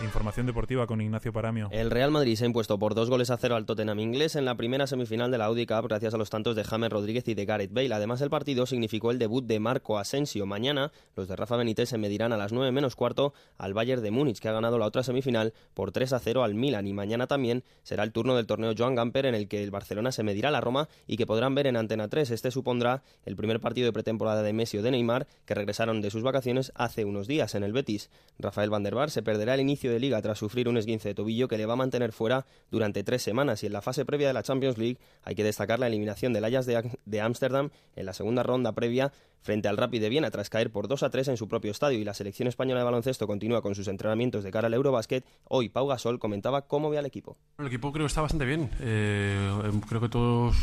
Información 0.00 0.46
deportiva 0.46 0.86
con 0.86 1.00
Ignacio 1.00 1.32
Paramio. 1.32 1.68
El 1.70 1.90
Real 1.90 2.10
Madrid 2.10 2.36
se 2.36 2.44
ha 2.44 2.46
impuesto 2.46 2.78
por 2.78 2.94
dos 2.94 3.08
goles 3.10 3.30
a 3.30 3.36
cero 3.36 3.54
al 3.54 3.66
Tottenham 3.66 4.00
inglés 4.00 4.34
en 4.34 4.44
la 4.44 4.56
primera 4.56 4.86
semifinal 4.86 5.30
de 5.30 5.38
la 5.38 5.44
Audi 5.44 5.66
Cup 5.66 5.86
gracias 5.86 6.14
a 6.14 6.16
los 6.16 6.30
tantos 6.30 6.56
de 6.56 6.64
James 6.64 6.90
Rodríguez 6.90 7.28
y 7.28 7.34
de 7.34 7.44
Gareth 7.44 7.72
Bale. 7.72 7.94
Además, 7.94 8.20
el 8.20 8.30
partido 8.30 8.66
significó 8.66 9.10
el 9.10 9.18
debut 9.18 9.44
de 9.44 9.60
Marco 9.60 9.98
Asensio. 9.98 10.46
Mañana, 10.46 10.90
los 11.14 11.28
de 11.28 11.36
Rafa 11.36 11.56
Benítez 11.56 11.90
se 11.90 11.98
medirán 11.98 12.32
a 12.32 12.36
las 12.36 12.52
9 12.52 12.72
menos 12.72 12.96
cuarto 12.96 13.32
al 13.58 13.74
Bayern 13.74 14.02
de 14.02 14.10
Múnich, 14.10 14.40
que 14.40 14.48
ha 14.48 14.52
ganado 14.52 14.78
la 14.78 14.86
otra 14.86 15.02
semifinal 15.02 15.52
por 15.74 15.92
3 15.92 16.14
a 16.14 16.18
0 16.18 16.42
al 16.42 16.54
Milan. 16.54 16.86
Y 16.86 16.92
mañana 16.92 17.26
también 17.26 17.62
será 17.82 18.02
el 18.02 18.12
turno 18.12 18.34
del 18.34 18.46
torneo 18.46 18.74
Joan 18.76 18.94
Gamper, 18.94 19.26
en 19.26 19.34
el 19.34 19.46
que 19.46 19.62
el 19.62 19.70
Barcelona 19.70 20.10
se 20.10 20.22
medirá 20.22 20.48
a 20.48 20.52
la 20.52 20.60
Roma 20.60 20.88
y 21.06 21.16
que 21.16 21.26
podrán 21.26 21.54
ver 21.54 21.66
en 21.66 21.76
Antena 21.76 22.08
3. 22.08 22.30
Este 22.30 22.50
supondrá 22.50 23.02
el 23.24 23.36
primer 23.36 23.60
partido 23.60 23.86
de 23.86 23.92
pretemporada 23.92 24.42
de 24.42 24.52
Messi 24.52 24.78
o 24.78 24.82
de 24.82 24.90
Neymar, 24.90 25.26
que 25.44 25.54
regresaron 25.54 26.00
de 26.00 26.10
sus 26.10 26.22
vacaciones 26.22 26.72
hace 26.74 27.04
unos 27.04 27.26
días 27.26 27.54
en 27.54 27.62
el 27.62 27.72
Betis. 27.72 28.10
Rafael 28.38 28.70
Van 28.70 28.82
der 28.82 28.94
Bar 28.94 29.10
se 29.10 29.22
perderá 29.22 29.54
el 29.54 29.60
inicio 29.60 29.81
de 29.90 30.00
liga 30.00 30.20
tras 30.22 30.38
sufrir 30.38 30.68
un 30.68 30.76
esguince 30.76 31.08
de 31.08 31.14
tobillo 31.14 31.48
que 31.48 31.56
le 31.56 31.66
va 31.66 31.74
a 31.74 31.76
mantener 31.76 32.12
fuera 32.12 32.46
durante 32.70 33.04
tres 33.04 33.22
semanas 33.22 33.62
y 33.62 33.66
en 33.66 33.72
la 33.72 33.82
fase 33.82 34.04
previa 34.04 34.28
de 34.28 34.34
la 34.34 34.42
Champions 34.42 34.78
League 34.78 34.98
hay 35.22 35.34
que 35.34 35.44
destacar 35.44 35.78
la 35.78 35.86
eliminación 35.86 36.32
del 36.32 36.44
Ajax 36.44 36.66
de 37.04 37.20
Ámsterdam 37.20 37.70
en 37.96 38.06
la 38.06 38.12
segunda 38.12 38.42
ronda 38.42 38.72
previa 38.72 39.12
frente 39.42 39.68
al 39.68 39.76
Rapid 39.76 40.00
de 40.00 40.08
Viena 40.08 40.30
tras 40.30 40.48
caer 40.48 40.70
por 40.70 40.88
2 40.88 41.02
a 41.02 41.10
3 41.10 41.28
en 41.28 41.36
su 41.36 41.48
propio 41.48 41.70
estadio 41.70 41.98
y 41.98 42.04
la 42.04 42.14
selección 42.14 42.48
española 42.48 42.80
de 42.80 42.84
baloncesto 42.84 43.26
continúa 43.26 43.60
con 43.60 43.74
sus 43.74 43.88
entrenamientos 43.88 44.44
de 44.44 44.50
cara 44.50 44.68
al 44.68 44.74
Eurobasket, 44.74 45.24
hoy 45.48 45.68
Pau 45.68 45.86
Gasol 45.86 46.18
comentaba 46.18 46.62
cómo 46.62 46.90
ve 46.90 46.98
al 46.98 47.06
equipo. 47.06 47.36
El 47.58 47.66
equipo 47.66 47.92
creo 47.92 48.06
que 48.06 48.08
está 48.08 48.22
bastante 48.22 48.44
bien. 48.44 48.70
Eh, 48.80 49.70
creo 49.88 50.00
que 50.00 50.08
todos, 50.08 50.56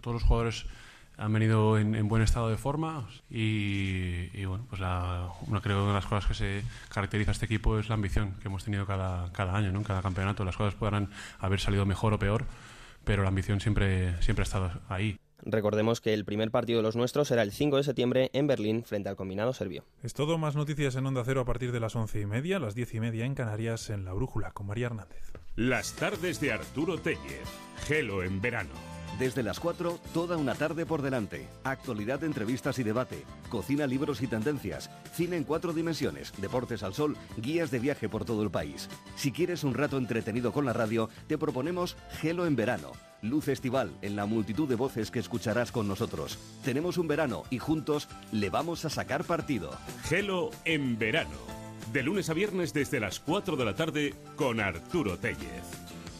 todos 0.00 0.14
los 0.14 0.22
jugadores 0.22 0.66
han 1.18 1.32
venido 1.32 1.78
en, 1.78 1.94
en, 1.94 2.08
buen 2.08 2.22
estado 2.22 2.48
de 2.48 2.56
forma 2.56 3.08
y, 3.30 4.28
y 4.34 4.44
bueno, 4.44 4.66
pues 4.68 4.80
la, 4.80 5.30
una, 5.46 5.60
creo 5.60 5.76
que 5.76 5.82
una 5.82 5.92
de 5.92 5.94
las 5.94 6.06
cosas 6.06 6.26
que 6.26 6.34
se 6.34 6.62
caracteriza 6.92 7.30
a 7.30 7.32
este 7.32 7.46
equipo 7.46 7.78
es 7.78 7.88
la 7.88 7.94
ambición 7.94 8.34
que 8.40 8.48
hemos 8.48 8.64
tenido 8.64 8.86
cada, 8.86 9.32
cada 9.32 9.56
año, 9.56 9.72
¿no? 9.72 9.78
en 9.78 9.84
cada 9.84 10.02
campeonato. 10.02 10.44
Las 10.44 10.56
cosas 10.56 10.74
podrán 10.74 11.10
haber 11.38 11.60
salido 11.60 11.86
mejor 11.86 12.12
o 12.12 12.18
peor, 12.18 12.44
pero 13.04 13.22
la 13.22 13.28
ambición 13.28 13.60
siempre, 13.60 14.20
siempre 14.22 14.42
ha 14.42 14.44
estado 14.44 14.70
ahí. 14.88 15.18
Recordemos 15.42 16.00
que 16.00 16.12
el 16.12 16.24
primer 16.24 16.50
partido 16.50 16.78
de 16.78 16.82
los 16.82 16.96
nuestros 16.96 17.28
será 17.28 17.42
el 17.42 17.52
5 17.52 17.76
de 17.76 17.84
septiembre 17.84 18.30
en 18.32 18.46
Berlín 18.46 18.84
frente 18.84 19.08
al 19.08 19.16
combinado 19.16 19.52
serbio. 19.52 19.84
Es 20.02 20.12
todo, 20.12 20.38
más 20.38 20.56
noticias 20.56 20.96
en 20.96 21.06
Onda 21.06 21.22
Cero 21.24 21.42
a 21.42 21.44
partir 21.44 21.72
de 21.72 21.80
las 21.80 21.94
once 21.94 22.20
y 22.20 22.26
media, 22.26 22.58
las 22.58 22.74
diez 22.74 22.92
y 22.94 23.00
media 23.00 23.24
en 23.24 23.34
Canarias, 23.34 23.90
en 23.90 24.04
La 24.04 24.12
Brújula, 24.12 24.50
con 24.52 24.66
María 24.66 24.86
Hernández. 24.86 25.32
Las 25.54 25.92
tardes 25.92 26.40
de 26.40 26.52
Arturo 26.52 26.98
Tellez. 26.98 27.48
Gelo 27.86 28.22
en 28.24 28.40
verano. 28.40 28.95
Desde 29.18 29.42
las 29.42 29.60
4, 29.60 29.98
toda 30.12 30.36
una 30.36 30.54
tarde 30.54 30.84
por 30.84 31.00
delante. 31.00 31.48
Actualidad, 31.64 32.22
entrevistas 32.22 32.78
y 32.78 32.82
debate. 32.82 33.24
Cocina, 33.48 33.86
libros 33.86 34.20
y 34.20 34.26
tendencias. 34.26 34.90
Cine 35.14 35.36
en 35.36 35.44
cuatro 35.44 35.72
dimensiones. 35.72 36.34
Deportes 36.36 36.82
al 36.82 36.92
sol. 36.92 37.16
Guías 37.38 37.70
de 37.70 37.78
viaje 37.78 38.10
por 38.10 38.26
todo 38.26 38.42
el 38.42 38.50
país. 38.50 38.90
Si 39.16 39.32
quieres 39.32 39.64
un 39.64 39.72
rato 39.72 39.96
entretenido 39.96 40.52
con 40.52 40.66
la 40.66 40.74
radio, 40.74 41.08
te 41.28 41.38
proponemos 41.38 41.96
Gelo 42.20 42.46
en 42.46 42.56
verano. 42.56 42.92
Luz 43.22 43.48
estival 43.48 43.90
en 44.02 44.16
la 44.16 44.26
multitud 44.26 44.68
de 44.68 44.74
voces 44.74 45.10
que 45.10 45.18
escucharás 45.18 45.72
con 45.72 45.88
nosotros. 45.88 46.38
Tenemos 46.62 46.98
un 46.98 47.08
verano 47.08 47.44
y 47.48 47.58
juntos 47.58 48.08
le 48.32 48.50
vamos 48.50 48.84
a 48.84 48.90
sacar 48.90 49.24
partido. 49.24 49.70
Gelo 50.04 50.50
en 50.66 50.98
verano. 50.98 51.38
De 51.90 52.02
lunes 52.02 52.28
a 52.28 52.34
viernes 52.34 52.74
desde 52.74 53.00
las 53.00 53.20
4 53.20 53.56
de 53.56 53.64
la 53.64 53.74
tarde 53.74 54.14
con 54.36 54.60
Arturo 54.60 55.18
Tellez. 55.18 55.64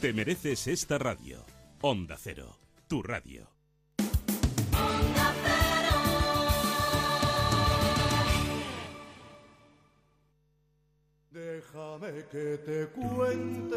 Te 0.01 0.15
mereces 0.15 0.67
esta 0.67 0.97
radio. 0.97 1.45
Onda 1.83 2.17
Cero, 2.19 2.59
tu 2.89 3.03
radio. 3.03 3.47
Déjame 11.30 12.24
que 12.30 12.57
te 12.64 12.87
cuente, 12.87 13.76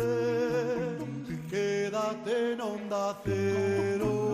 quédate 1.49 2.53
en 2.53 2.61
onda 2.61 3.19
cero. 3.25 4.29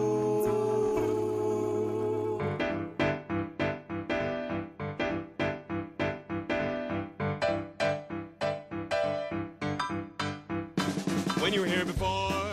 When 11.40 11.54
you 11.54 11.62
were 11.62 11.68
here 11.68 11.86
before, 11.86 12.45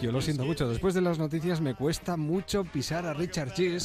Yo 0.00 0.12
lo 0.12 0.20
siento 0.20 0.44
mucho, 0.44 0.68
después 0.68 0.94
de 0.94 1.00
las 1.00 1.18
noticias 1.18 1.60
me 1.60 1.74
cuesta 1.74 2.16
mucho 2.16 2.64
pisar 2.64 3.04
a 3.06 3.14
Richard 3.14 3.52
Gere, 3.52 3.78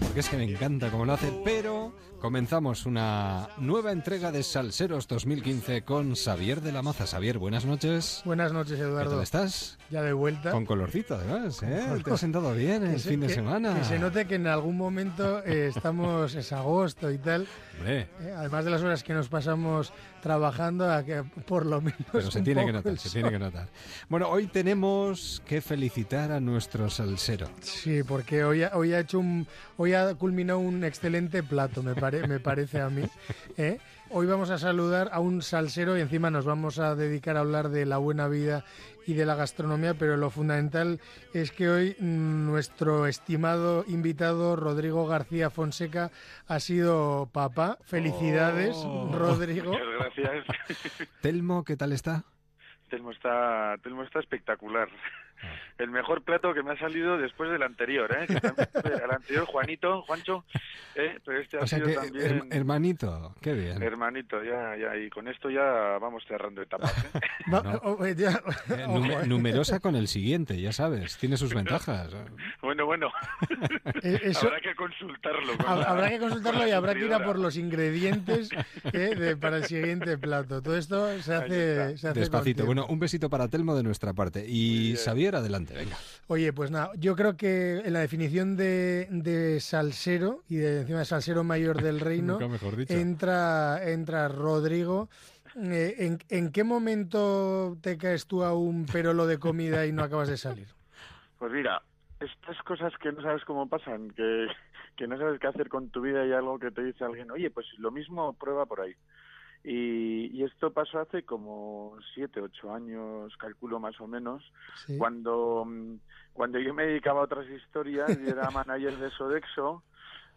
porque 0.00 0.20
es 0.20 0.28
que 0.28 0.36
me 0.36 0.44
encanta 0.44 0.90
cómo 0.90 1.04
lo 1.04 1.12
hace, 1.14 1.32
pero 1.44 1.92
comenzamos 2.20 2.86
una 2.86 3.48
nueva 3.58 3.92
entrega 3.92 4.32
de 4.32 4.42
Salseros 4.42 5.06
2015 5.08 5.82
con 5.82 6.14
Xavier 6.14 6.60
de 6.60 6.72
la 6.72 6.82
Maza. 6.82 7.06
Xavier, 7.06 7.38
buenas 7.38 7.64
noches. 7.64 8.22
Buenas 8.24 8.52
noches, 8.52 8.78
Eduardo. 8.78 9.10
¿Qué 9.10 9.16
tal 9.16 9.22
estás? 9.22 9.78
Ya 9.90 10.02
de 10.02 10.12
vuelta. 10.12 10.50
Con 10.50 10.66
colorcito, 10.66 11.14
además, 11.14 11.62
¿eh? 11.62 12.00
Te 12.04 12.10
has 12.12 12.20
sentado 12.20 12.54
bien 12.54 12.84
el 12.86 13.00
se- 13.00 13.10
fin 13.10 13.20
de 13.20 13.28
que- 13.28 13.34
semana. 13.34 13.74
Que 13.78 13.84
se 13.84 13.98
note 13.98 14.26
que 14.26 14.34
en 14.36 14.46
algún 14.46 14.76
momento 14.76 15.42
eh, 15.44 15.68
estamos, 15.74 16.34
es 16.34 16.52
agosto 16.52 17.10
y 17.10 17.18
tal. 17.18 17.46
Eh, 17.86 18.08
además 18.36 18.64
de 18.64 18.70
las 18.72 18.82
horas 18.82 19.04
que 19.04 19.14
nos 19.14 19.28
pasamos 19.28 19.92
trabajando, 20.20 20.90
a 20.92 21.04
que 21.04 21.22
por 21.22 21.64
lo 21.64 21.80
menos. 21.80 22.00
Pero 22.10 22.30
se 22.30 22.42
tiene 22.42 22.66
que 22.66 22.72
notar, 22.72 22.98
se 22.98 23.08
tiene 23.10 23.30
que 23.30 23.38
notar. 23.38 23.68
Bueno, 24.08 24.28
hoy 24.28 24.48
tenemos 24.48 25.40
que 25.46 25.60
felicitar 25.60 26.32
a 26.32 26.40
nuestro 26.40 26.90
salsero. 26.90 27.48
Sí, 27.60 28.02
porque 28.02 28.42
hoy 28.44 28.64
ha, 28.64 28.72
hoy 28.74 28.92
ha 28.92 28.98
hecho 29.00 29.20
un, 29.20 29.46
hoy 29.76 29.87
ha 29.94 30.14
culminado 30.14 30.58
un 30.58 30.84
excelente 30.84 31.42
plato, 31.42 31.82
me, 31.82 31.94
pare- 31.94 32.26
me 32.26 32.40
parece 32.40 32.80
a 32.80 32.88
mí. 32.90 33.02
¿eh? 33.56 33.78
Hoy 34.10 34.26
vamos 34.26 34.50
a 34.50 34.58
saludar 34.58 35.10
a 35.12 35.20
un 35.20 35.42
salsero 35.42 35.96
y 35.98 36.00
encima 36.00 36.30
nos 36.30 36.44
vamos 36.46 36.78
a 36.78 36.94
dedicar 36.94 37.36
a 37.36 37.40
hablar 37.40 37.68
de 37.68 37.84
la 37.84 37.98
buena 37.98 38.26
vida 38.28 38.64
y 39.06 39.14
de 39.14 39.26
la 39.26 39.34
gastronomía, 39.34 39.94
pero 39.94 40.16
lo 40.16 40.30
fundamental 40.30 41.00
es 41.34 41.50
que 41.52 41.68
hoy 41.68 41.96
nuestro 42.00 43.06
estimado 43.06 43.84
invitado 43.86 44.56
Rodrigo 44.56 45.06
García 45.06 45.50
Fonseca 45.50 46.10
ha 46.46 46.60
sido 46.60 47.28
papá. 47.32 47.78
Felicidades, 47.84 48.76
Oh. 48.78 49.10
Rodrigo. 49.14 49.72
Muchas 49.72 49.86
gracias. 50.16 50.44
Telmo, 51.20 51.64
¿qué 51.64 51.76
tal 51.76 51.92
está? 51.92 52.24
Telmo 52.90 53.10
está, 53.12 53.76
Telmo 53.82 54.02
está 54.04 54.20
espectacular. 54.20 54.88
Ah. 55.42 55.54
El 55.78 55.90
mejor 55.90 56.22
plato 56.22 56.52
que 56.54 56.62
me 56.64 56.72
ha 56.72 56.78
salido 56.78 57.16
después 57.18 57.50
del 57.50 57.62
anterior, 57.62 58.10
¿eh? 58.12 58.26
El 58.28 59.10
anterior, 59.10 59.44
Juanito, 59.46 60.02
Juancho, 60.02 60.44
¿eh? 60.96 61.18
pero 61.24 61.40
este 61.40 61.56
ha 61.58 61.60
O 61.60 61.66
sea 61.68 61.78
sido 61.78 61.88
que, 61.88 61.94
también... 61.94 62.40
her- 62.50 62.54
hermanito, 62.56 63.34
qué 63.40 63.52
bien. 63.52 63.80
Hermanito, 63.80 64.42
ya, 64.42 64.76
ya, 64.76 64.96
y 64.96 65.08
con 65.08 65.28
esto 65.28 65.48
ya 65.50 65.98
vamos 66.00 66.24
cerrando 66.26 66.62
etapas. 66.62 66.92
¿eh? 67.14 67.20
No. 67.46 67.62
ya- 68.16 68.42
Eh, 68.70 68.86
eh. 68.86 69.26
numerosa 69.26 69.78
con 69.80 69.94
el 69.96 70.08
siguiente, 70.08 70.60
ya 70.60 70.72
sabes, 70.72 71.16
tiene 71.18 71.36
sus 71.36 71.54
ventajas. 71.54 72.10
Bueno, 72.60 72.84
bueno. 72.86 73.10
Eh, 74.02 74.20
eso- 74.24 74.46
Habrá 74.48 74.60
que 74.60 74.74
consultarlo. 74.74 75.56
con 75.56 75.66
Hab- 75.66 75.78
la- 75.78 75.84
Habrá 75.90 76.08
que 76.10 76.18
consultarlo 76.18 76.60
con 76.60 76.68
y 76.68 76.72
habrá 76.72 76.94
que 76.94 77.04
ir 77.06 77.14
a 77.14 77.24
por 77.24 77.38
los 77.38 77.56
ingredientes 77.56 78.50
eh, 78.92 79.14
de- 79.14 79.36
para 79.36 79.58
el 79.58 79.64
siguiente 79.64 80.18
plato. 80.18 80.60
Todo 80.60 80.76
esto 80.76 81.16
se 81.22 81.34
hace, 81.34 81.96
se 81.98 82.08
hace 82.08 82.18
Despacito. 82.20 82.66
Bueno, 82.66 82.86
un 82.88 82.98
besito 82.98 83.30
para 83.30 83.48
Telmo 83.48 83.76
de 83.76 83.82
nuestra 83.84 84.12
parte. 84.12 84.44
Y 84.46 84.96
Adelante, 85.36 85.74
venga. 85.74 85.96
Oye, 86.28 86.52
pues 86.52 86.70
nada, 86.70 86.90
yo 86.96 87.16
creo 87.16 87.36
que 87.36 87.78
en 87.84 87.92
la 87.92 88.00
definición 88.00 88.56
de, 88.56 89.06
de 89.10 89.60
salsero 89.60 90.42
y 90.48 90.56
de 90.56 90.80
encima 90.80 90.98
de 91.00 91.04
salsero 91.04 91.44
mayor 91.44 91.82
del 91.82 92.00
reino 92.00 92.34
Nunca 92.34 92.48
mejor 92.48 92.76
dicho. 92.76 92.92
entra 92.94 93.80
entra 93.84 94.28
Rodrigo. 94.28 95.08
Eh, 95.56 95.94
¿en, 95.98 96.18
en 96.28 96.52
qué 96.52 96.62
momento 96.62 97.76
te 97.80 97.96
caes 97.98 98.26
tú 98.26 98.44
a 98.44 98.54
un 98.54 98.86
perolo 98.86 99.26
de 99.26 99.38
comida 99.38 99.86
y 99.86 99.92
no 99.92 100.02
acabas 100.04 100.28
de 100.28 100.36
salir? 100.36 100.68
Pues 101.38 101.50
mira, 101.52 101.82
estas 102.20 102.62
cosas 102.62 102.92
que 103.02 103.10
no 103.12 103.22
sabes 103.22 103.44
cómo 103.44 103.68
pasan, 103.68 104.10
que, 104.10 104.46
que 104.96 105.06
no 105.08 105.16
sabes 105.18 105.40
qué 105.40 105.46
hacer 105.46 105.68
con 105.68 105.88
tu 105.90 106.00
vida 106.02 106.24
y 106.26 106.32
algo 106.32 106.58
que 106.58 106.70
te 106.70 106.82
dice 106.84 107.04
alguien, 107.04 107.30
oye, 107.30 107.50
pues 107.50 107.66
lo 107.78 107.90
mismo 107.90 108.32
prueba 108.34 108.66
por 108.66 108.80
ahí. 108.82 108.94
Y, 109.64 110.26
y 110.32 110.44
esto 110.44 110.72
pasó 110.72 111.00
hace 111.00 111.24
como 111.24 111.96
siete, 112.14 112.40
ocho 112.40 112.72
años, 112.72 113.36
calculo 113.36 113.80
más 113.80 114.00
o 114.00 114.06
menos, 114.06 114.42
Sí. 114.86 114.96
cuando, 114.96 115.64
mm, 115.66 115.96
cuando 116.32 116.58
yo 116.58 116.72
me 116.74 116.86
dedicaba 116.86 117.20
a 117.20 117.24
otras 117.24 117.48
historias 117.48 118.16
y 118.20 118.28
era 118.28 118.50
manager 118.50 118.96
de 118.96 119.10
Sodexo, 119.10 119.82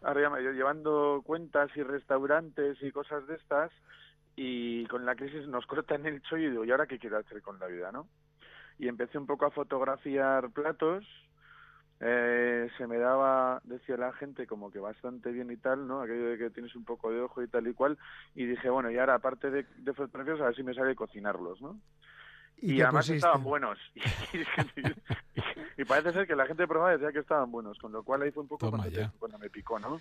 ya 0.02 0.28
me 0.30 0.40
llevando 0.40 1.22
cuentas 1.24 1.70
y 1.76 1.82
restaurantes 1.82 2.76
y 2.82 2.90
cosas 2.90 3.26
de 3.28 3.36
estas, 3.36 3.70
y 4.34 4.84
con 4.86 5.04
la 5.06 5.14
crisis 5.14 5.46
nos 5.46 5.66
cortan 5.66 6.06
el 6.06 6.20
chollo 6.22 6.48
y 6.48 6.50
digo, 6.50 6.64
¿y 6.64 6.70
ahora 6.72 6.86
qué 6.86 6.98
quiero 6.98 7.18
hacer 7.18 7.40
con 7.42 7.58
la 7.60 7.66
vida, 7.66 7.92
no? 7.92 8.08
Y 8.78 8.88
empecé 8.88 9.18
un 9.18 9.26
poco 9.26 9.46
a 9.46 9.50
fotografiar 9.50 10.50
platos, 10.50 11.04
eh, 12.04 12.68
se 12.76 12.86
me 12.88 12.98
daba, 12.98 13.60
decía 13.64 13.96
la 13.96 14.12
gente, 14.12 14.46
como 14.46 14.72
que 14.72 14.80
bastante 14.80 15.30
bien 15.30 15.52
y 15.52 15.56
tal, 15.56 15.86
¿no? 15.86 16.00
Aquello 16.00 16.30
de 16.30 16.38
que 16.38 16.50
tienes 16.50 16.74
un 16.74 16.84
poco 16.84 17.12
de 17.12 17.20
ojo 17.20 17.42
y 17.42 17.48
tal 17.48 17.68
y 17.68 17.74
cual, 17.74 17.96
y 18.34 18.44
dije, 18.44 18.68
bueno, 18.70 18.90
y 18.90 18.98
ahora 18.98 19.14
aparte 19.14 19.50
de, 19.50 19.64
de 19.78 19.94
fotografiarlos, 19.94 20.42
a 20.42 20.46
ver 20.46 20.56
si 20.56 20.64
me 20.64 20.74
sale 20.74 20.96
cocinarlos, 20.96 21.62
¿no? 21.62 21.78
¿Y 22.62 22.80
además 22.80 23.06
pusiste? 23.06 23.16
estaban 23.16 23.44
buenos. 23.44 23.78
Y, 25.34 25.51
y 25.76 25.84
parece 25.84 26.12
ser 26.12 26.26
que 26.26 26.36
la 26.36 26.46
gente 26.46 26.66
probaba 26.66 26.92
y 26.94 26.98
decía 26.98 27.12
que 27.12 27.20
estaban 27.20 27.50
buenos, 27.50 27.78
con 27.78 27.92
lo 27.92 28.02
cual 28.02 28.22
ahí 28.22 28.30
fue 28.30 28.42
un 28.42 28.48
poco 28.48 28.70
cuando, 28.70 28.90
te- 28.90 29.10
cuando 29.18 29.38
me 29.38 29.50
picó, 29.50 29.78
¿no? 29.78 30.00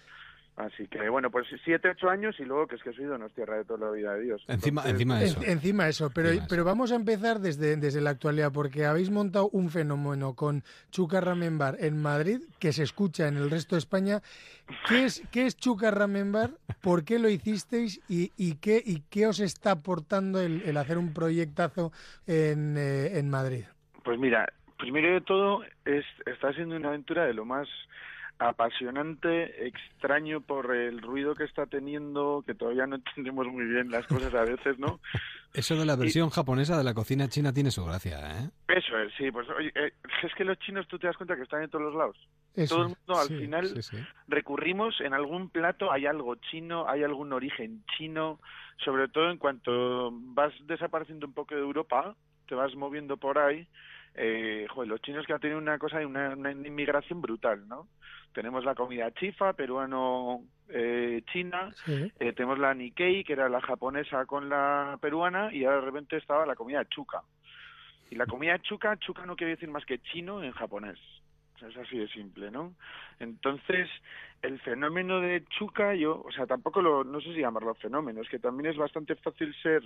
Así 0.57 0.85
que 0.87 1.07
bueno, 1.07 1.31
pues 1.31 1.47
siete, 1.63 1.87
ocho 1.89 2.09
años 2.09 2.35
y 2.37 2.43
luego 2.43 2.67
que 2.67 2.75
es 2.75 2.83
que 2.83 2.91
soy 2.91 3.05
de 3.05 3.29
tierra 3.29 3.55
de 3.55 3.63
toda 3.63 3.85
la 3.87 3.91
vida 3.91 4.13
de 4.15 4.21
Dios. 4.23 4.43
Encima, 4.49 4.81
Entonces, 4.81 4.91
encima 4.91 5.19
de 5.19 5.25
eso. 5.25 5.41
En- 5.43 5.49
encima 5.49 5.87
eso, 5.87 6.09
pero, 6.13 6.27
Encima 6.27 6.47
pero 6.49 6.65
vamos 6.65 6.91
a 6.91 6.95
empezar 6.95 7.39
desde, 7.39 7.77
desde 7.77 8.01
la 8.01 8.09
actualidad, 8.09 8.51
porque 8.51 8.85
habéis 8.85 9.09
montado 9.09 9.47
un 9.53 9.69
fenómeno 9.69 10.33
con 10.35 10.63
Chuca 10.91 11.21
Ramen 11.21 11.57
Bar 11.57 11.77
en 11.79 12.01
Madrid 12.01 12.41
que 12.59 12.73
se 12.73 12.83
escucha 12.83 13.29
en 13.29 13.37
el 13.37 13.49
resto 13.49 13.75
de 13.75 13.79
España. 13.79 14.21
¿Qué 14.89 15.05
es, 15.05 15.23
qué 15.31 15.45
es 15.45 15.55
Chuca 15.55 15.89
Ramen 15.89 16.33
Bar? 16.33 16.51
¿Por 16.81 17.05
qué 17.05 17.17
lo 17.17 17.29
hicisteis? 17.29 18.01
¿Y, 18.09 18.33
y, 18.35 18.55
qué, 18.55 18.83
y 18.85 19.03
qué 19.09 19.27
os 19.27 19.39
está 19.39 19.71
aportando 19.71 20.41
el, 20.41 20.63
el 20.63 20.75
hacer 20.75 20.97
un 20.97 21.13
proyectazo 21.13 21.93
en, 22.27 22.75
eh, 22.77 23.17
en 23.19 23.29
Madrid? 23.29 23.63
Pues 24.03 24.19
mira, 24.19 24.51
primero 24.81 25.13
de 25.13 25.21
todo, 25.21 25.63
es, 25.85 26.03
está 26.25 26.51
siendo 26.53 26.75
una 26.75 26.89
aventura 26.89 27.25
de 27.25 27.33
lo 27.33 27.45
más 27.45 27.67
apasionante, 28.39 29.67
extraño 29.67 30.41
por 30.41 30.75
el 30.75 30.99
ruido 30.99 31.35
que 31.35 31.43
está 31.43 31.67
teniendo, 31.67 32.43
que 32.45 32.55
todavía 32.55 32.87
no 32.87 32.95
entendemos 33.15 33.47
muy 33.47 33.65
bien 33.65 33.91
las 33.91 34.07
cosas 34.07 34.33
a 34.33 34.41
veces, 34.41 34.79
¿no? 34.79 34.99
Eso 35.53 35.75
de 35.75 35.85
la 35.85 35.95
versión 35.95 36.29
japonesa 36.29 36.77
de 36.77 36.83
la 36.83 36.93
cocina 36.93 37.27
china 37.27 37.53
tiene 37.53 37.71
su 37.71 37.85
gracia, 37.85 38.17
¿eh? 38.19 38.49
Eso 38.67 38.97
es, 38.97 39.13
sí, 39.17 39.29
pues 39.31 39.47
oye, 39.49 39.71
eh, 39.75 39.93
es 40.23 40.33
que 40.33 40.43
los 40.43 40.57
chinos 40.59 40.87
tú 40.87 40.97
te 40.97 41.07
das 41.07 41.17
cuenta 41.17 41.35
que 41.35 41.43
están 41.43 41.61
en 41.61 41.69
todos 41.69 41.85
los 41.85 41.95
lados. 41.95 42.17
Eso 42.55 42.75
Todo 42.75 42.85
el 42.85 42.95
mundo 42.97 43.21
al 43.21 43.27
sí, 43.27 43.37
final 43.37 43.67
sí, 43.67 43.81
sí. 43.83 43.97
recurrimos 44.27 44.99
en 45.01 45.13
algún 45.13 45.49
plato, 45.49 45.91
hay 45.91 46.07
algo 46.07 46.35
chino, 46.35 46.87
hay 46.87 47.03
algún 47.03 47.33
origen 47.33 47.83
chino, 47.95 48.39
sobre 48.83 49.07
todo 49.07 49.29
en 49.29 49.37
cuanto 49.37 50.09
vas 50.11 50.53
desapareciendo 50.65 51.27
un 51.27 51.33
poco 51.33 51.53
de 51.53 51.61
Europa, 51.61 52.15
te 52.47 52.55
vas 52.55 52.73
moviendo 52.75 53.17
por 53.17 53.37
ahí, 53.37 53.67
eh, 54.15 54.67
joder, 54.69 54.89
los 54.89 55.01
chinos 55.01 55.25
que 55.25 55.33
han 55.33 55.39
tenido 55.39 55.59
una 55.59 55.77
cosa, 55.77 56.05
una, 56.05 56.29
una 56.35 56.51
inmigración 56.51 57.21
brutal, 57.21 57.67
¿no? 57.67 57.87
Tenemos 58.33 58.63
la 58.63 58.75
comida 58.75 59.11
chifa, 59.11 59.53
peruano, 59.53 60.41
eh, 60.69 61.21
china, 61.31 61.71
Sí. 61.85 62.11
eh, 62.19 62.33
tenemos 62.33 62.59
la 62.59 62.73
Nikkei, 62.73 63.23
que 63.23 63.33
era 63.33 63.49
la 63.49 63.61
japonesa 63.61 64.25
con 64.25 64.49
la 64.49 64.97
peruana, 65.01 65.53
y 65.53 65.65
ahora 65.65 65.79
de 65.79 65.85
repente 65.85 66.17
estaba 66.17 66.45
la 66.45 66.55
comida 66.55 66.83
chuca. 66.85 67.21
Y 68.09 68.15
la 68.15 68.25
comida 68.25 68.59
chuca, 68.59 68.97
chuca 68.97 69.25
no 69.25 69.35
quiere 69.35 69.51
decir 69.51 69.69
más 69.69 69.85
que 69.85 69.99
chino 69.99 70.43
en 70.43 70.51
japonés. 70.51 70.99
Es 71.61 71.77
así 71.77 71.97
de 71.97 72.07
simple, 72.07 72.49
¿no? 72.49 72.73
Entonces, 73.19 73.87
el 74.41 74.59
fenómeno 74.61 75.21
de 75.21 75.45
chuca, 75.45 75.93
yo, 75.93 76.21
o 76.25 76.31
sea, 76.31 76.47
tampoco 76.47 76.81
lo, 76.81 77.03
no 77.03 77.21
sé 77.21 77.33
si 77.33 77.39
llamarlo 77.39 77.75
fenómeno, 77.75 78.21
es 78.21 78.29
que 78.29 78.39
también 78.39 78.71
es 78.71 78.77
bastante 78.77 79.15
fácil 79.15 79.53
ser 79.61 79.83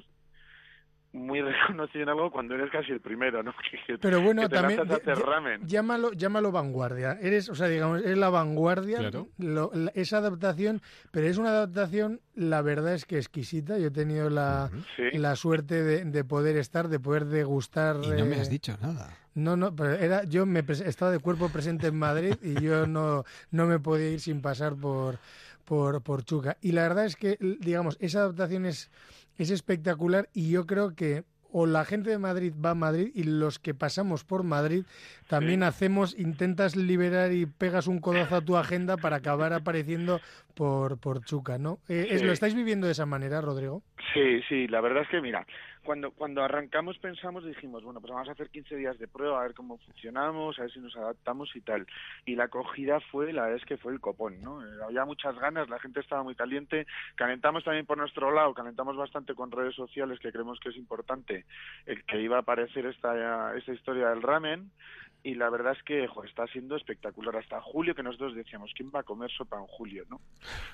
muy 1.16 1.42
reconocido 1.42 2.04
en 2.04 2.10
algo 2.10 2.30
cuando 2.32 2.54
eres 2.56 2.70
casi 2.72 2.92
el 2.92 3.00
primero, 3.02 3.42
¿no? 3.42 3.54
Que- 3.88 3.98
Pero 3.98 4.22
bueno, 4.22 4.44
que 4.44 4.50
te 4.50 4.56
también 4.56 4.80
lanzas 4.80 5.00
a 5.08 5.12
hacer 5.12 5.26
ramen. 5.26 5.66
llámalo, 5.68 6.12
llámalo 6.14 6.52
vanguardia. 6.52 7.18
Eres, 7.22 7.50
o 7.50 7.56
sea, 7.56 7.68
digamos, 7.68 8.02
es 8.04 8.18
la 8.18 8.30
vanguardia, 8.30 8.98
Claro. 9.00 9.28
lo- 9.38 9.72
la- 9.74 9.92
esa 9.96 10.18
adaptación, 10.18 10.82
pero 11.12 11.28
es 11.28 11.38
una 11.38 11.50
adaptación, 11.50 12.22
la 12.36 12.62
verdad 12.62 12.94
es 12.94 13.06
que 13.06 13.18
exquisita. 13.18 13.78
Yo 13.80 13.88
he 13.88 13.92
tenido 13.92 14.30
la, 14.30 14.70
Sí. 14.96 15.18
la 15.18 15.36
suerte 15.36 15.84
de, 15.84 16.06
de 16.06 16.24
poder 16.24 16.58
estar, 16.58 16.88
de 16.90 17.00
poder 17.00 17.26
degustar. 17.26 17.98
Y 18.04 18.10
no 18.10 18.26
me 18.26 18.38
eh, 18.38 18.42
has 18.42 18.50
dicho 18.50 18.78
nada. 18.82 19.18
No, 19.36 19.58
no, 19.58 19.76
pero 19.76 19.92
era, 19.94 20.24
yo 20.24 20.46
me 20.46 20.64
estaba 20.68 21.12
de 21.12 21.20
cuerpo 21.20 21.50
presente 21.50 21.88
en 21.88 21.98
Madrid 22.00 22.36
y 22.42 22.62
yo 22.62 22.88
no, 22.88 23.24
no 23.52 23.66
me 23.66 23.80
podía 23.80 24.10
ir 24.10 24.22
sin 24.22 24.42
pasar 24.42 24.76
por, 24.76 25.18
por, 25.66 26.02
por 26.02 26.24
Chuca. 26.24 26.56
Y 26.62 26.72
la 26.72 26.84
verdad 26.84 27.06
es 27.06 27.16
que, 27.18 27.38
digamos, 27.60 27.98
esa 28.00 28.20
adaptación 28.20 28.66
es, 28.66 28.90
es 29.38 29.52
espectacular 29.52 30.30
y 30.34 30.50
yo 30.52 30.66
creo 30.66 30.96
que 30.96 31.24
o 31.58 31.66
la 31.66 31.86
gente 31.86 32.10
de 32.10 32.18
Madrid 32.18 32.54
va 32.54 32.72
a 32.72 32.76
Madrid 32.76 33.12
y 33.16 33.24
los 33.24 33.60
que 33.60 33.74
pasamos 33.74 34.26
por 34.26 34.44
Madrid 34.44 34.84
también 35.30 35.64
hacemos, 35.64 36.14
intentas 36.20 36.76
liberar 36.76 37.32
y 37.32 37.46
pegas 37.46 37.88
un 37.88 38.00
codazo 38.00 38.36
a 38.36 38.42
tu 38.42 38.58
agenda 38.58 38.98
para 38.98 39.16
acabar 39.16 39.54
apareciendo 39.54 40.20
por, 40.54 41.00
por 41.00 41.24
Chuca, 41.24 41.58
¿no? 41.58 41.80
Eh, 41.88 42.18
Sí. 42.18 42.26
¿Lo 42.26 42.34
estáis 42.34 42.56
viviendo 42.56 42.88
de 42.88 42.92
esa 42.92 43.06
manera, 43.06 43.40
Rodrigo? 43.40 43.84
Sí, 44.14 44.42
sí, 44.50 44.68
la 44.68 44.82
verdad 44.82 45.04
es 45.04 45.10
que 45.10 45.22
mira, 45.22 45.48
cuando 45.86 46.12
cuando 46.12 46.44
arrancamos 46.44 46.98
pensamos 46.98 47.46
dijimos, 47.46 47.84
bueno, 47.84 48.02
pues 48.02 48.12
vamos 48.12 48.28
a 48.28 48.34
hacer 48.34 48.50
15 48.50 48.76
días 48.76 49.00
de 49.00 49.08
prueba, 49.08 49.40
a 49.40 49.44
ver 49.44 49.54
cómo 49.54 49.78
funcionamos, 49.78 50.60
a 50.60 50.64
ver 50.64 50.72
si 50.72 50.80
nos 50.80 50.96
adaptamos 50.98 51.56
y 51.56 51.62
tal. 51.62 51.88
Y 52.26 52.36
la 52.36 52.46
acogida 52.46 53.00
fue, 53.12 53.32
la 53.32 53.44
verdad 53.44 53.60
es 53.60 53.66
que 53.66 53.78
fue 53.78 53.94
el 53.94 54.02
copón, 54.02 54.42
¿no? 54.42 54.66
Eh, 54.66 54.84
Había 54.84 55.06
muchas 55.06 55.38
ganas, 55.40 55.70
la 55.70 55.80
gente 55.80 56.02
estaba 56.02 56.24
muy 56.24 56.36
caliente, 56.36 56.86
calentamos 57.16 57.64
también 57.64 57.86
por 57.86 57.98
nuestro 57.98 58.32
lado, 58.32 58.54
calentamos 58.54 58.98
bastante 58.98 59.36
con 59.36 59.52
redes 59.52 59.76
sociales, 59.76 60.20
que 60.20 60.32
creemos 60.32 60.60
que 60.60 60.70
es 60.70 60.78
importante, 60.78 61.46
el 61.86 62.04
que 62.04 62.22
iba 62.22 62.38
a 62.38 62.42
aparecer 62.42 62.86
esta, 62.88 63.56
esta 63.56 63.74
historia 63.74 64.10
del 64.10 64.22
ramen. 64.22 64.72
Y 65.26 65.34
la 65.34 65.50
verdad 65.50 65.74
es 65.76 65.82
que 65.82 66.08
jo, 66.08 66.24
está 66.24 66.46
siendo 66.46 66.76
espectacular. 66.76 67.36
Hasta 67.36 67.60
julio 67.60 67.96
que 67.96 68.04
nosotros 68.04 68.36
decíamos, 68.36 68.72
¿quién 68.76 68.92
va 68.94 69.00
a 69.00 69.04
comer 69.04 69.32
sopa 69.32 69.58
en 69.58 69.66
julio? 69.66 70.04
¿no? 70.08 70.22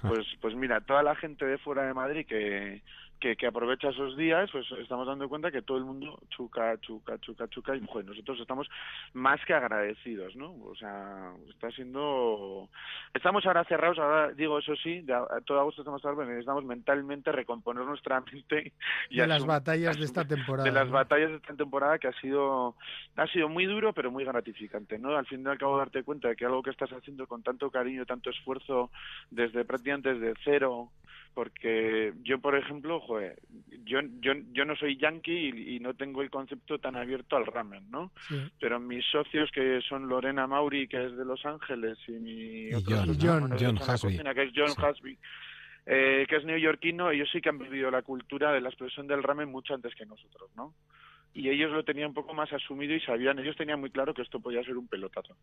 Pues, 0.02 0.28
pues 0.42 0.56
mira, 0.56 0.82
toda 0.82 1.02
la 1.04 1.16
gente 1.16 1.46
de 1.46 1.58
fuera 1.58 1.84
de 1.84 1.94
Madrid 1.94 2.26
que, 2.28 2.82
que, 3.22 3.36
que 3.38 3.48
aprovecha 3.48 3.90
esos 3.90 4.18
días, 4.18 4.50
pues 4.52 4.66
estamos 4.82 5.08
dando 5.08 5.30
cuenta 5.30 5.52
que 5.52 5.62
todo 5.62 5.78
el 5.78 5.86
mundo 5.86 6.20
chuca, 6.32 6.78
chuca, 6.82 7.18
chuca, 7.20 7.48
chuca, 7.48 7.76
y 7.76 7.80
nosotros 7.80 8.40
estamos 8.42 8.68
más 9.14 9.40
que 9.46 9.54
agradecidos, 9.54 10.36
¿no? 10.36 10.52
O 10.66 10.76
sea, 10.76 11.32
está 11.50 11.70
siendo... 11.72 12.68
Estamos 13.14 13.46
ahora 13.46 13.64
cerrados, 13.66 14.00
ahora 14.00 14.34
digo 14.34 14.58
eso 14.58 14.76
sí, 14.76 15.02
de 15.02 15.14
a, 15.14 15.28
todo 15.46 15.60
agosto 15.60 15.84
estamos 15.84 16.02
cerrados, 16.02 16.28
necesitamos 16.28 16.66
mentalmente 16.66 17.32
recomponer 17.32 17.86
nuestra 17.86 18.20
mente 18.20 18.74
y 19.10 19.18
De 19.18 19.28
las 19.28 19.46
batallas 19.46 19.98
de 19.98 20.06
esta 20.06 20.26
temporada. 20.26 20.64
de 20.64 20.72
las 20.72 20.88
¿no? 20.88 20.94
batallas 20.94 21.30
de 21.30 21.36
esta 21.36 21.54
temporada 21.54 22.00
que 22.00 22.08
ha 22.08 22.14
sido 22.14 22.76
ha 23.16 23.28
sido 23.28 23.48
muy 23.50 23.66
duro 23.66 23.94
pero 23.94 24.10
muy 24.10 24.24
gratificante 24.42 24.98
no 25.00 25.16
al 25.16 25.26
fin 25.26 25.44
y 25.46 25.48
al 25.48 25.58
cabo 25.58 25.78
darte 25.78 26.04
cuenta 26.04 26.30
de 26.30 26.36
que 26.36 26.46
algo 26.46 26.64
que 26.64 26.72
estás 26.72 26.90
haciendo 26.92 27.28
con 27.28 27.44
tanto 27.44 27.70
cariño 27.70 28.06
tanto 28.06 28.30
esfuerzo 28.30 28.92
desde 29.30 29.64
prácticamente 29.66 30.14
desde 30.14 30.34
cero 30.44 30.92
porque 31.34 32.14
yo 32.24 32.40
por 32.40 32.56
ejemplo 32.58 33.00
joder, 33.00 33.40
yo 33.86 34.00
yo 34.20 34.34
yo 34.52 34.66
no 34.66 34.76
soy 34.76 34.98
yankee 34.98 35.50
y, 35.54 35.76
y 35.76 35.80
no 35.80 35.94
tengo 35.94 36.22
el 36.22 36.30
concepto 36.30 36.78
tan 36.80 36.96
abierto 36.96 37.36
al 37.38 37.46
ramen 37.46 37.90
no 37.90 38.12
Sí. 38.28 38.36
pero 38.60 38.80
mis 38.80 39.06
socios 39.12 39.50
que 39.52 39.80
son 39.88 40.08
Lorena 40.10 40.48
Mauri 40.48 40.88
que 40.88 41.06
es 41.06 41.16
de 41.16 41.24
Los 41.26 41.46
Ángeles 41.46 41.98
y 42.08 42.12
mi 42.14 42.74
otro 42.74 42.98
John, 43.20 43.50
socio, 43.50 43.70
Hasby. 43.94 44.18
Cocina, 44.18 44.34
que 44.34 44.44
es 44.44 44.52
John 44.56 44.70
Sí. 44.70 44.82
Hasby 44.84 45.18
eh, 45.88 46.26
que 46.30 46.36
es 46.36 46.46
neoyorquino, 46.46 47.10
ellos 47.10 47.28
sí 47.32 47.42
que 47.42 47.50
han 47.50 47.58
vivido 47.58 47.90
la 47.90 48.04
cultura 48.04 48.52
de 48.52 48.62
la 48.62 48.70
explosión 48.70 49.08
del 49.08 49.24
ramen 49.24 49.50
mucho 49.50 49.74
antes 49.74 49.96
que 49.96 50.06
nosotros, 50.06 50.52
¿no? 50.56 50.76
Y 51.34 51.50
ellos 51.50 51.72
lo 51.72 51.84
tenían 51.86 52.10
un 52.10 52.14
poco 52.14 52.34
más 52.34 52.52
asumido 52.52 52.94
y 52.94 53.00
sabían, 53.00 53.40
ellos 53.40 53.56
tenían 53.56 53.80
muy 53.80 53.90
claro 53.90 54.14
que 54.14 54.22
esto 54.22 54.40
podía 54.42 54.62
ser 54.64 54.76
un 54.78 54.88
pelotazo. 54.90 55.36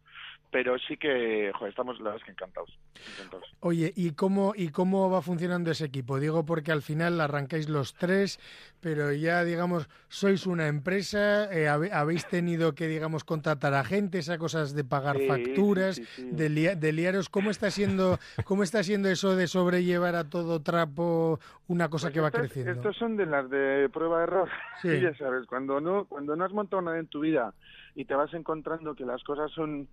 Pero 0.51 0.79
sí 0.79 0.97
que, 0.99 1.51
joder, 1.55 1.71
estamos 1.71 1.99
la 1.99 2.05
verdad 2.11 2.19
es 2.21 2.25
que 2.25 2.31
encantados. 2.33 2.79
encantados. 3.15 3.47
Oye, 3.61 3.93
¿y 3.97 4.11
cómo, 4.13 4.53
¿y 4.55 4.69
cómo 4.69 5.11
va 5.11 5.23
funcionando 5.23 5.71
ese 5.71 5.87
equipo? 5.87 6.21
Digo 6.21 6.45
porque 6.45 6.73
al 6.73 6.83
final 6.83 7.19
arrancáis 7.21 7.69
los 7.71 7.95
tres, 7.95 8.39
pero 8.81 9.13
ya, 9.13 9.45
digamos, 9.45 9.89
sois 10.09 10.47
una 10.47 10.69
empresa, 10.69 11.51
eh, 11.53 11.69
habéis 11.69 12.27
tenido 12.27 12.75
que, 12.75 12.87
digamos, 12.87 13.25
contratar 13.25 13.73
a 13.75 13.83
gente, 13.83 14.19
esas 14.19 14.37
cosas 14.39 14.75
de 14.75 14.85
pagar 14.85 15.19
Sí, 15.19 15.27
facturas, 15.27 15.97
sí, 15.97 16.05
sí, 16.05 16.23
sí. 16.23 16.37
De, 16.37 16.51
lia- 16.51 16.75
de 16.77 16.93
liaros. 16.93 17.29
¿Cómo 17.31 17.51
está, 17.51 17.71
siendo, 17.71 18.19
¿Cómo 18.45 18.63
está 18.63 18.83
siendo 18.83 19.09
eso 19.09 19.35
de 19.37 19.47
sobrellevar 19.47 20.17
a 20.17 20.29
todo 20.29 20.61
trapo 20.63 21.41
una 21.67 21.89
cosa 21.89 22.13
que 22.13 22.21
va 22.21 22.31
creciendo? 22.31 22.73
Estos 22.73 22.97
son 22.97 23.17
de 23.17 23.27
las 23.27 23.49
de 23.49 23.89
prueba 23.93 24.19
de 24.19 24.23
error. 24.25 24.49
Sí. 24.83 24.89
ya 25.01 25.15
sabes, 25.17 25.47
cuando 25.47 25.78
no, 25.81 26.05
cuando 26.07 26.37
no 26.37 26.45
has 26.45 26.53
montado 26.53 26.83
nada 26.83 26.99
en 26.99 27.07
tu 27.07 27.21
vida 27.21 27.55
y 27.95 28.05
te 28.05 28.15
vas 28.15 28.33
encontrando 28.35 28.95
que 28.95 29.05
las 29.05 29.23
cosas 29.25 29.51
son, 29.53 29.89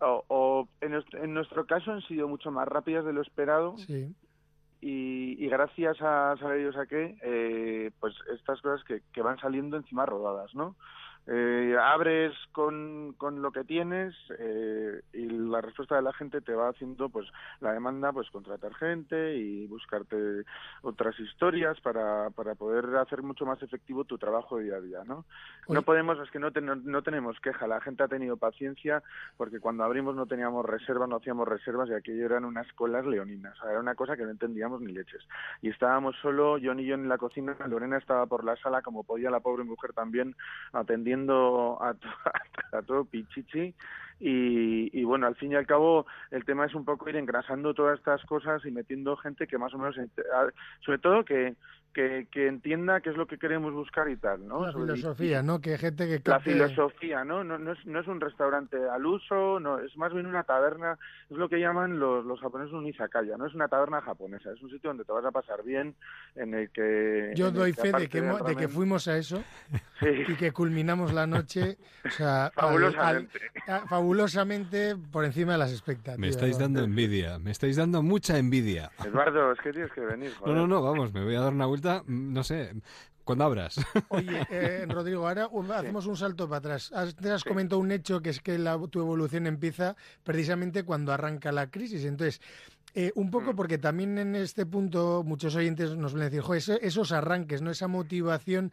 o, 0.00 0.24
o 0.28 0.68
en, 0.80 0.92
nuestro, 0.92 1.22
en 1.22 1.34
nuestro 1.34 1.66
caso 1.66 1.92
han 1.92 2.02
sido 2.02 2.28
mucho 2.28 2.50
más 2.50 2.68
rápidas 2.68 3.04
de 3.04 3.12
lo 3.12 3.22
esperado, 3.22 3.76
Sí. 3.78 4.14
y, 4.80 5.44
y 5.44 5.48
gracias 5.48 6.00
a 6.00 6.36
saber 6.38 6.58
Dios 6.60 6.76
a 6.76 6.86
qué, 6.86 7.16
eh, 7.22 7.90
pues 8.00 8.14
estas 8.34 8.60
cosas 8.62 8.84
que, 8.84 9.02
que 9.12 9.22
van 9.22 9.38
saliendo 9.38 9.76
encima 9.76 10.06
rodadas, 10.06 10.54
¿no? 10.54 10.76
Eh, 11.30 11.76
abres 11.78 12.32
con, 12.52 13.12
con 13.18 13.42
lo 13.42 13.52
que 13.52 13.62
tienes 13.62 14.14
eh, 14.38 15.02
y 15.12 15.28
la 15.28 15.60
respuesta 15.60 15.96
de 15.96 16.00
la 16.00 16.14
gente 16.14 16.40
te 16.40 16.54
va 16.54 16.70
haciendo 16.70 17.10
pues 17.10 17.26
la 17.60 17.74
demanda 17.74 18.14
pues 18.14 18.30
contratar 18.30 18.74
gente 18.76 19.36
y 19.36 19.66
buscarte 19.66 20.16
otras 20.80 21.20
historias 21.20 21.78
para, 21.82 22.30
para 22.30 22.54
poder 22.54 22.96
hacer 22.96 23.22
mucho 23.22 23.44
más 23.44 23.62
efectivo 23.62 24.04
tu 24.04 24.16
trabajo 24.16 24.56
día 24.56 24.76
a 24.76 24.80
día 24.80 25.04
no 25.04 25.26
no 25.68 25.82
podemos 25.82 26.18
es 26.18 26.30
que 26.30 26.38
no, 26.38 26.50
ten- 26.50 26.84
no 26.86 27.02
tenemos 27.02 27.38
queja 27.40 27.66
la 27.66 27.82
gente 27.82 28.04
ha 28.04 28.08
tenido 28.08 28.38
paciencia 28.38 29.02
porque 29.36 29.60
cuando 29.60 29.84
abrimos 29.84 30.16
no 30.16 30.24
teníamos 30.24 30.64
reservas 30.64 31.10
no 31.10 31.16
hacíamos 31.16 31.46
reservas 31.46 31.90
y 31.90 31.92
aquello 31.92 32.24
eran 32.24 32.46
unas 32.46 32.72
colas 32.72 33.04
leoninas 33.04 33.54
o 33.58 33.60
sea, 33.60 33.72
era 33.72 33.80
una 33.80 33.94
cosa 33.96 34.16
que 34.16 34.22
no 34.24 34.30
entendíamos 34.30 34.80
ni 34.80 34.92
leches. 34.92 35.28
Y 35.60 35.68
estábamos 35.68 36.16
solo 36.22 36.56
John 36.62 36.80
y 36.80 36.86
yo 36.86 36.94
en 36.94 37.06
la 37.06 37.18
cocina 37.18 37.54
Lorena 37.66 37.98
estaba 37.98 38.24
por 38.24 38.44
la 38.44 38.56
sala 38.56 38.80
como 38.80 39.04
podía 39.04 39.28
la 39.30 39.40
pobre 39.40 39.64
mujer 39.64 39.92
también 39.92 40.34
atendiendo 40.72 41.17
a, 41.80 41.94
a 42.72 42.82
todo 42.82 43.04
pichichi 43.04 43.74
y, 44.20 44.90
y 44.98 45.04
bueno, 45.04 45.26
al 45.26 45.36
fin 45.36 45.52
y 45.52 45.54
al 45.56 45.66
cabo 45.66 46.06
el 46.30 46.44
tema 46.44 46.66
es 46.66 46.74
un 46.74 46.84
poco 46.84 47.08
ir 47.08 47.16
engrasando 47.16 47.74
todas 47.74 47.98
estas 47.98 48.24
cosas 48.24 48.64
y 48.64 48.70
metiendo 48.70 49.16
gente 49.16 49.46
que 49.46 49.58
más 49.58 49.72
o 49.74 49.78
menos, 49.78 49.96
sobre 50.84 50.98
todo 50.98 51.24
que, 51.24 51.54
que, 51.92 52.28
que 52.30 52.46
entienda 52.46 53.00
qué 53.00 53.10
es 53.10 53.16
lo 53.16 53.26
que 53.26 53.38
queremos 53.38 53.72
buscar 53.72 54.08
y 54.08 54.16
tal, 54.16 54.46
¿no? 54.46 54.66
La 54.66 54.72
Sobre- 54.72 54.94
filosofía, 54.94 55.42
¿no? 55.42 55.60
Que 55.60 55.78
gente 55.78 56.06
que 56.06 56.30
la 56.30 56.40
filosofía, 56.40 57.24
¿no? 57.24 57.42
No, 57.44 57.58
no, 57.58 57.72
es, 57.72 57.86
no 57.86 58.00
es 58.00 58.06
un 58.06 58.20
restaurante 58.20 58.76
al 58.88 59.04
uso, 59.06 59.58
no 59.58 59.78
es 59.78 59.96
más 59.96 60.12
bien 60.12 60.26
una 60.26 60.44
taberna, 60.44 60.98
es 61.30 61.36
lo 61.36 61.48
que 61.48 61.58
llaman 61.58 61.98
los, 61.98 62.24
los 62.24 62.40
japoneses 62.40 62.72
un 62.72 62.86
izakaya, 62.86 63.36
no 63.36 63.46
es 63.46 63.54
una 63.54 63.68
taberna 63.68 64.00
japonesa, 64.00 64.52
es 64.52 64.62
un 64.62 64.70
sitio 64.70 64.90
donde 64.90 65.04
te 65.04 65.12
vas 65.12 65.24
a 65.24 65.30
pasar 65.30 65.62
bien, 65.64 65.94
en 66.36 66.54
el 66.54 66.70
que... 66.70 67.32
Yo 67.34 67.50
doy 67.50 67.72
fe 67.72 67.92
de 67.92 68.08
que, 68.08 68.20
de 68.20 68.56
que 68.56 68.68
fuimos 68.68 69.08
a 69.08 69.16
eso 69.16 69.42
y 70.00 70.34
que 70.34 70.52
culminamos 70.52 71.12
la 71.12 71.26
noche 71.26 71.78
o 72.04 72.10
sea, 72.10 72.52
Fabulosamente. 74.08 74.96
por 75.12 75.24
encima 75.24 75.52
de 75.52 75.58
las 75.58 75.70
expectativas. 75.72 76.18
Me 76.18 76.28
estáis 76.28 76.56
¿no? 76.56 76.62
dando 76.64 76.82
envidia, 76.82 77.38
me 77.38 77.50
estáis 77.50 77.76
dando 77.76 78.02
mucha 78.02 78.38
envidia. 78.38 78.90
Eduardo, 79.04 79.52
es 79.52 79.58
que 79.60 79.72
tienes 79.72 79.92
que 79.92 80.00
venir, 80.00 80.30
No, 80.30 80.36
joder. 80.38 80.56
no, 80.56 80.66
no, 80.66 80.82
vamos, 80.82 81.12
me 81.12 81.22
voy 81.24 81.34
a 81.34 81.40
dar 81.40 81.52
una 81.52 81.66
vuelta, 81.66 82.02
mm, 82.06 82.32
no 82.32 82.42
sé, 82.42 82.72
cuando 83.24 83.44
abras. 83.44 83.76
Oye, 84.08 84.46
eh, 84.50 84.86
Rodrigo, 84.88 85.28
ahora 85.28 85.48
un- 85.48 85.70
hacemos 85.70 86.06
un 86.06 86.16
salto 86.16 86.48
para 86.48 86.58
atrás. 86.58 86.90
Te 87.20 87.30
has 87.30 87.44
comentado 87.44 87.78
un 87.80 87.92
hecho 87.92 88.20
que 88.22 88.30
es 88.30 88.40
que 88.40 88.58
la- 88.58 88.78
tu 88.90 89.00
evolución 89.00 89.46
empieza 89.46 89.94
precisamente 90.24 90.84
cuando 90.84 91.12
arranca 91.12 91.52
la 91.52 91.70
crisis. 91.70 92.04
Entonces, 92.04 92.40
eh, 93.00 93.12
un 93.14 93.28
Mm. 93.28 93.30
poco 93.30 93.54
porque 93.54 93.78
también 93.78 94.18
en 94.18 94.34
este 94.34 94.66
punto 94.66 95.22
muchos 95.24 95.54
oyentes 95.54 95.94
nos 95.96 96.14
van 96.14 96.22
a 96.22 96.24
decir, 96.24 96.40
"Jo, 96.40 96.54
ese- 96.54 96.80
esos 96.82 97.12
arranques, 97.12 97.62
no 97.62 97.70
esa 97.70 97.86
motivación. 97.86 98.72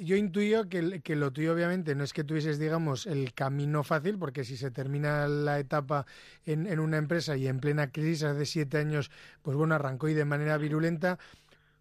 Yo 0.00 0.14
intuyo 0.14 0.68
que, 0.68 1.00
que 1.02 1.16
lo 1.16 1.32
tuyo 1.32 1.52
obviamente 1.52 1.94
no 1.96 2.04
es 2.04 2.12
que 2.12 2.22
tuvieses, 2.22 2.60
digamos, 2.60 3.06
el 3.06 3.34
camino 3.34 3.82
fácil, 3.82 4.16
porque 4.18 4.44
si 4.44 4.56
se 4.56 4.70
termina 4.70 5.26
la 5.26 5.58
etapa 5.58 6.06
en, 6.46 6.66
en 6.68 6.78
una 6.78 6.98
empresa 6.98 7.36
y 7.36 7.48
en 7.48 7.58
plena 7.58 7.90
crisis 7.90 8.22
hace 8.22 8.46
siete 8.46 8.78
años, 8.78 9.10
pues 9.42 9.56
bueno, 9.56 9.74
arrancó 9.74 10.08
y 10.08 10.14
de 10.14 10.24
manera 10.24 10.56
virulenta. 10.56 11.18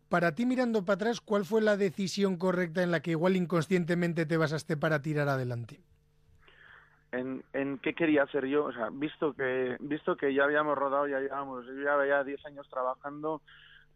Para 0.09 0.33
ti, 0.35 0.45
mirando 0.47 0.85
para 0.85 0.95
atrás, 0.95 1.21
¿cuál 1.21 1.45
fue 1.45 1.61
la 1.61 1.77
decisión 1.77 2.37
correcta 2.37 2.81
en 2.81 2.89
la 2.91 3.01
que 3.01 3.11
igual 3.11 3.35
inconscientemente 3.35 4.25
te 4.25 4.37
basaste 4.37 4.77
para 4.77 5.01
tirar 5.01 5.29
adelante? 5.29 5.79
En, 7.13 7.43
en 7.53 7.77
qué 7.77 7.93
quería 7.93 8.23
hacer 8.23 8.47
yo, 8.47 8.65
o 8.65 8.73
sea, 8.73 8.89
visto 8.91 9.33
que 9.33 9.77
visto 9.79 10.17
que 10.17 10.33
ya 10.33 10.43
habíamos 10.43 10.75
rodado, 10.77 11.07
ya 11.07 11.19
llevábamos, 11.19 11.65
yo 11.67 11.73
ya 11.81 11.93
había 11.93 12.23
10 12.23 12.43
años 12.47 12.67
trabajando, 12.69 13.41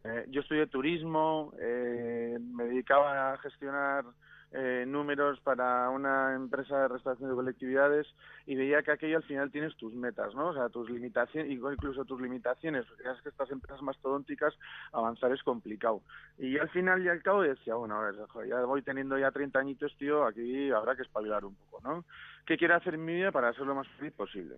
eh, 0.03 0.26
yo 0.30 0.41
estudié 0.41 0.68
turismo, 0.68 1.52
eh, 1.60 2.38
me 2.39 2.65
dedicaba 2.65 3.34
a 3.34 3.38
gestionar 3.39 4.06
eh, 4.52 4.86
números 4.88 5.40
para 5.41 5.90
una 5.90 6.34
empresa 6.34 6.82
de 6.84 6.88
restauración 6.88 7.30
de 7.30 7.36
colectividades 7.36 8.07
y 8.45 8.56
veía 8.56 8.82
que 8.82 8.91
aquello 8.91 9.18
al 9.18 9.24
final 9.24 9.52
tienes 9.52 9.76
tus 9.76 9.94
metas, 9.94 10.34
¿no? 10.36 10.48
O 10.49 10.53
sea, 10.53 10.69
tus 10.69 10.90
limitaciones, 10.90 11.52
incluso 11.52 12.06
tus 12.06 12.22
limitaciones, 12.22 12.86
porque 12.86 13.03
sabes 13.03 13.22
que 13.22 13.30
estas 13.30 13.52
empresas 13.52 13.82
mastodónticas 13.82 14.57
avanzar 14.94 15.32
es 15.34 15.44
complicado. 15.44 16.02
Y 16.38 16.57
al 16.57 16.69
final 16.69 17.03
y 17.03 17.10
al 17.10 17.22
cabo 17.22 17.41
decía, 17.41 17.76
bueno, 17.76 17.95
a 17.99 18.10
ver, 18.10 18.15
joder, 18.28 18.49
ya 18.49 18.61
voy 18.64 18.82
teniendo 18.82 19.18
ya 19.18 19.32
30 19.32 19.60
añitos, 19.60 19.95
tío, 19.98 20.26
aquí 20.26 20.72
habrá 20.72 20.95
que 20.95 21.02
espabilar 21.03 21.44
un 21.44 21.56
poco, 21.56 21.82
¿no? 21.84 22.06
¿Qué 22.45 22.57
quiero 22.57 22.76
hacer 22.76 22.94
en 22.94 23.03
mi 23.03 23.15
vida 23.15 23.32
para 23.34 23.52
ser 23.53 23.65
lo 23.65 23.76
más 23.76 23.88
feliz 23.98 24.14
posible? 24.14 24.56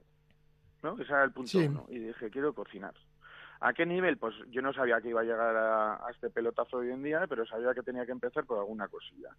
¿No? 0.84 0.94
Ese 0.94 1.12
era 1.12 1.24
el 1.24 1.32
punto 1.32 1.50
Sí. 1.50 1.68
uno. 1.68 1.86
Y 1.90 2.00
dije, 2.00 2.30
quiero 2.30 2.54
cocinar. 2.54 2.94
¿A 3.62 3.74
qué 3.74 3.86
nivel? 3.86 4.18
Pues 4.18 4.36
yo 4.50 4.62
no 4.62 4.72
sabía 4.72 5.02
que 5.02 5.10
iba 5.10 5.22
a 5.22 5.26
llegar 5.26 5.56
a, 5.56 6.06
a 6.06 6.12
este 6.12 6.30
pelotazo 6.30 6.78
hoy 6.78 6.92
en 6.92 7.04
día, 7.04 7.26
pero 7.28 7.46
sabía 7.46 7.74
que 7.74 7.84
tenía 7.84 8.06
que 8.06 8.14
empezar 8.14 8.46
por 8.46 8.58
alguna 8.58 8.88
cosilla. 8.88 9.30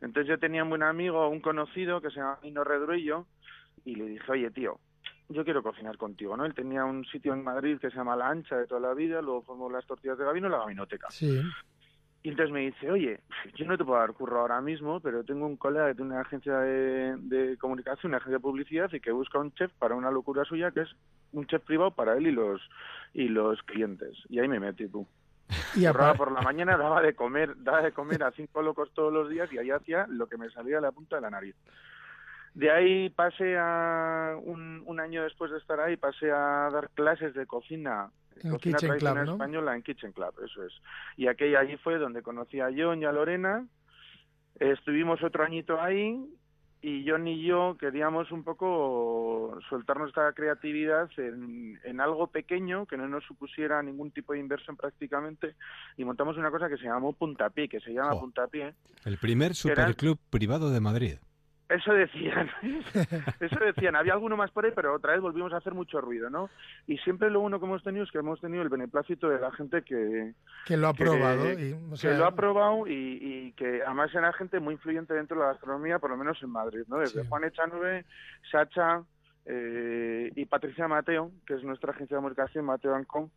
Entonces 0.00 0.28
yo 0.28 0.38
tenía 0.38 0.62
un 0.62 0.68
buen 0.70 0.82
amigo, 0.82 1.28
un 1.28 1.40
conocido 1.40 2.00
que 2.00 2.10
se 2.10 2.16
llama 2.16 2.38
Nino 2.42 2.64
Redruello, 2.64 3.26
y 3.84 3.94
le 3.94 4.06
dije, 4.06 4.30
oye, 4.30 4.50
tío, 4.50 4.78
yo 5.28 5.44
quiero 5.44 5.62
cocinar 5.62 5.96
contigo, 5.96 6.36
¿no? 6.36 6.44
Él 6.44 6.54
tenía 6.54 6.84
un 6.84 7.04
sitio 7.06 7.32
en 7.32 7.42
Madrid 7.42 7.78
que 7.78 7.90
se 7.90 7.96
llama 7.96 8.16
La 8.16 8.28
Ancha 8.28 8.56
de 8.56 8.66
toda 8.66 8.80
la 8.80 8.94
vida, 8.94 9.22
luego 9.22 9.42
formó 9.42 9.70
las 9.70 9.86
tortillas 9.86 10.18
de 10.18 10.24
Gabino 10.24 10.48
y 10.48 10.50
la 10.50 10.58
Gabinoteca. 10.58 11.10
Sí. 11.10 11.40
Y 12.24 12.28
entonces 12.28 12.52
me 12.52 12.60
dice, 12.60 12.90
oye, 12.90 13.20
yo 13.56 13.66
no 13.66 13.76
te 13.76 13.84
puedo 13.84 13.98
dar 13.98 14.12
curro 14.12 14.40
ahora 14.40 14.60
mismo, 14.60 15.00
pero 15.00 15.24
tengo 15.24 15.46
un 15.46 15.56
colega 15.56 15.88
que 15.88 15.96
tiene 15.96 16.12
una 16.12 16.20
agencia 16.20 16.58
de, 16.58 17.16
de 17.16 17.56
comunicación, 17.56 18.10
una 18.10 18.18
agencia 18.18 18.36
de 18.36 18.42
publicidad 18.42 18.92
y 18.92 19.00
que 19.00 19.10
busca 19.10 19.38
un 19.38 19.52
chef 19.54 19.72
para 19.78 19.96
una 19.96 20.10
locura 20.10 20.44
suya 20.44 20.70
que 20.70 20.82
es 20.82 20.94
un 21.32 21.46
chef 21.46 21.62
privado 21.62 21.90
para 21.90 22.14
él 22.16 22.26
y 22.26 22.30
los 22.32 22.60
y 23.14 23.28
los 23.28 23.62
clientes. 23.64 24.16
Y 24.28 24.38
ahí 24.38 24.48
me 24.48 24.60
metí 24.60 24.86
tú. 24.88 25.06
Y 25.74 25.86
Curraba 25.86 26.12
apar- 26.14 26.16
por 26.16 26.32
la 26.32 26.40
mañana 26.40 26.76
daba 26.78 27.02
de 27.02 27.14
comer, 27.14 27.54
daba 27.62 27.82
de 27.82 27.92
comer 27.92 28.22
a 28.22 28.30
cinco 28.32 28.62
locos 28.62 28.90
todos 28.94 29.12
los 29.12 29.28
días 29.28 29.52
y 29.52 29.58
ahí 29.58 29.70
hacía 29.70 30.06
lo 30.08 30.26
que 30.26 30.38
me 30.38 30.48
salía 30.50 30.76
de 30.76 30.82
la 30.82 30.92
punta 30.92 31.16
de 31.16 31.22
la 31.22 31.30
nariz. 31.30 31.54
De 32.54 32.70
ahí 32.70 33.08
pasé 33.10 33.56
a 33.58 34.36
un, 34.42 34.82
un 34.86 35.00
año 35.00 35.22
después 35.24 35.50
de 35.50 35.58
estar 35.58 35.80
ahí 35.80 35.96
pasé 35.96 36.30
a 36.30 36.68
dar 36.70 36.90
clases 36.90 37.32
de 37.34 37.46
cocina, 37.46 38.10
En 38.42 38.50
cocina 38.52 38.76
Kitchen 38.78 38.98
Club, 38.98 39.14
¿no? 39.24 39.32
española 39.32 39.74
en 39.76 39.82
Kitchen 39.82 40.12
Club, 40.12 40.34
eso 40.44 40.62
es. 40.64 40.72
Y 41.16 41.26
aquella 41.28 41.60
allí 41.60 41.76
fue 41.78 41.98
donde 41.98 42.22
conocí 42.22 42.60
a 42.60 42.68
John 42.74 43.00
y 43.00 43.04
a 43.06 43.12
Lorena. 43.12 43.66
Estuvimos 44.60 45.22
otro 45.22 45.44
añito 45.44 45.80
ahí 45.80 46.22
y 46.82 47.08
John 47.08 47.28
y 47.28 47.44
yo 47.46 47.76
queríamos 47.78 48.32
un 48.32 48.42
poco 48.42 49.56
soltar 49.70 49.98
nuestra 49.98 50.32
creatividad 50.32 51.08
en, 51.16 51.78
en 51.84 52.00
algo 52.00 52.26
pequeño 52.26 52.86
que 52.86 52.96
no 52.96 53.06
nos 53.08 53.24
supusiera 53.24 53.80
ningún 53.82 54.10
tipo 54.10 54.32
de 54.32 54.40
inversión 54.40 54.76
prácticamente 54.76 55.54
y 55.96 56.04
montamos 56.04 56.36
una 56.36 56.50
cosa 56.50 56.68
que 56.68 56.76
se 56.76 56.84
llamó 56.84 57.12
Puntapié, 57.12 57.68
que 57.68 57.80
se 57.80 57.92
llama. 57.92 58.18
Puntapié. 58.18 58.74
El 59.04 59.16
primer 59.18 59.52
Era- 59.52 59.54
superclub 59.54 60.18
privado 60.30 60.70
de 60.70 60.80
Madrid. 60.80 61.14
Eso 61.74 61.92
decían, 61.92 62.50
eso 63.40 63.58
decían. 63.64 63.96
Había 63.96 64.12
alguno 64.14 64.36
más 64.36 64.50
por 64.50 64.64
ahí, 64.64 64.72
pero 64.74 64.94
otra 64.94 65.12
vez 65.12 65.20
volvimos 65.20 65.52
a 65.52 65.56
hacer 65.58 65.74
mucho 65.74 66.00
ruido, 66.00 66.28
¿no? 66.30 66.50
Y 66.86 66.98
siempre 66.98 67.30
lo 67.30 67.40
bueno 67.40 67.58
que 67.58 67.66
hemos 67.66 67.82
tenido 67.82 68.04
es 68.04 68.10
que 68.10 68.18
hemos 68.18 68.40
tenido 68.40 68.62
el 68.62 68.68
beneplácito 68.68 69.28
de 69.28 69.40
la 69.40 69.50
gente 69.52 69.82
que... 69.82 70.34
Que 70.66 70.76
lo 70.76 70.88
ha 70.88 70.94
que- 70.94 71.04
probado. 71.04 71.52
y, 71.52 71.72
o 71.72 71.94
que 72.00 72.14
lo 72.14 72.26
ha 72.26 72.34
probado 72.34 72.86
y, 72.86 72.92
y 73.20 73.52
que 73.52 73.82
además 73.84 74.14
era 74.14 74.32
gente 74.32 74.60
muy 74.60 74.74
influyente 74.74 75.14
dentro 75.14 75.36
de 75.38 75.44
la 75.46 75.52
gastronomía, 75.52 75.98
por 75.98 76.10
lo 76.10 76.16
menos 76.16 76.42
en 76.42 76.50
Madrid, 76.50 76.82
¿no? 76.88 76.98
Desde 76.98 77.22
Sí. 77.22 77.28
Juan 77.28 77.44
Echanove, 77.44 78.04
Sacha 78.50 79.02
eh, 79.46 80.30
y 80.36 80.44
Patricia 80.46 80.86
Mateo, 80.88 81.30
que 81.46 81.54
es 81.54 81.64
nuestra 81.64 81.90
agencia 81.92 82.16
de 82.16 82.18
comunicación, 82.18 82.64
Mateo 82.64 82.94
Ancon, 82.94 83.30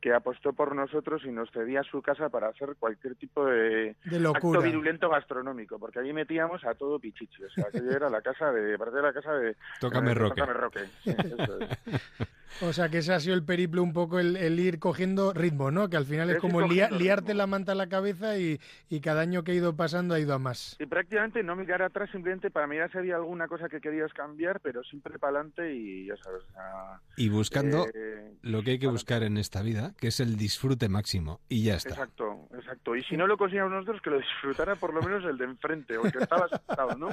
que 0.00 0.12
apostó 0.14 0.52
por 0.52 0.74
nosotros 0.74 1.22
y 1.24 1.30
nos 1.32 1.50
cedía 1.50 1.82
su 1.82 2.00
casa 2.02 2.28
para 2.28 2.48
hacer 2.48 2.76
cualquier 2.78 3.16
tipo 3.16 3.44
de, 3.46 3.96
De 4.04 4.20
locura. 4.20 4.58
acto 4.60 4.62
virulento 4.62 5.08
gastronómico, 5.08 5.78
porque 5.78 5.98
allí 5.98 6.12
metíamos 6.12 6.64
a 6.64 6.74
todo 6.74 6.98
pichichi, 7.00 7.42
o 7.44 7.50
sea, 7.50 7.64
que 7.72 7.78
era 7.78 8.08
la 8.08 8.22
casa 8.22 8.52
de, 8.52 8.78
parecía 8.78 9.00
la 9.02 9.12
casa 9.12 9.32
de... 9.34 9.56
Tócame 9.80 10.12
eh, 10.12 10.14
roque. 10.14 10.40
Tócame 10.40 10.52
roque, 10.58 10.80
sí, 11.02 11.10
eso 11.10 11.58
es. 11.58 12.28
O 12.62 12.72
sea, 12.72 12.88
que 12.88 12.98
ese 12.98 13.12
ha 13.12 13.20
sido 13.20 13.34
el 13.36 13.44
periplo 13.44 13.82
un 13.82 13.92
poco 13.92 14.18
el, 14.18 14.34
el 14.34 14.58
ir 14.58 14.78
cogiendo 14.78 15.34
ritmo, 15.34 15.70
¿no? 15.70 15.90
Que 15.90 15.98
al 15.98 16.06
final 16.06 16.30
es 16.30 16.38
como 16.38 16.62
lia- 16.62 16.90
liarte 16.90 17.34
la 17.34 17.46
manta 17.46 17.72
a 17.72 17.74
la 17.74 17.88
cabeza 17.90 18.38
y, 18.38 18.58
y 18.88 19.00
cada 19.00 19.20
año 19.20 19.44
que 19.44 19.52
ha 19.52 19.54
ido 19.54 19.76
pasando 19.76 20.14
ha 20.14 20.18
ido 20.18 20.32
a 20.34 20.38
más. 20.38 20.74
Y 20.80 20.86
prácticamente 20.86 21.42
no 21.42 21.54
mirar 21.54 21.82
atrás, 21.82 22.10
simplemente 22.10 22.50
para 22.50 22.66
mirar 22.66 22.90
si 22.90 22.98
había 22.98 23.16
alguna 23.16 23.46
cosa 23.48 23.68
que 23.68 23.82
querías 23.82 24.12
cambiar, 24.14 24.60
pero 24.60 24.82
siempre 24.82 25.18
para 25.18 25.34
adelante 25.40 25.72
y 25.74 26.06
ya 26.06 26.16
sabes. 26.16 26.42
o 26.48 26.52
sea, 26.54 27.00
Y 27.18 27.28
buscando 27.28 27.86
eh, 27.94 28.32
lo 28.40 28.62
que 28.62 28.70
hay 28.72 28.78
que 28.78 28.88
buscar 28.88 29.22
en 29.24 29.36
esta 29.36 29.60
vida, 29.62 29.87
que 29.98 30.08
es 30.08 30.20
el 30.20 30.36
disfrute 30.36 30.88
máximo. 30.88 31.40
Y 31.48 31.64
ya 31.64 31.76
está. 31.76 31.90
Exacto, 31.90 32.48
exacto. 32.54 32.96
Y 32.96 33.02
si 33.04 33.16
no 33.16 33.26
lo 33.26 33.36
conseguíamos 33.36 33.72
nosotros, 33.72 34.00
que 34.02 34.10
lo 34.10 34.18
disfrutara 34.18 34.76
por 34.76 34.92
lo 34.94 35.02
menos 35.02 35.24
el 35.24 35.38
de 35.38 35.44
enfrente 35.44 35.96
o 35.96 36.04
el 36.06 36.12
que 36.12 36.18
estaba 36.18 36.48
sentado, 36.48 36.96
¿no? 36.96 37.08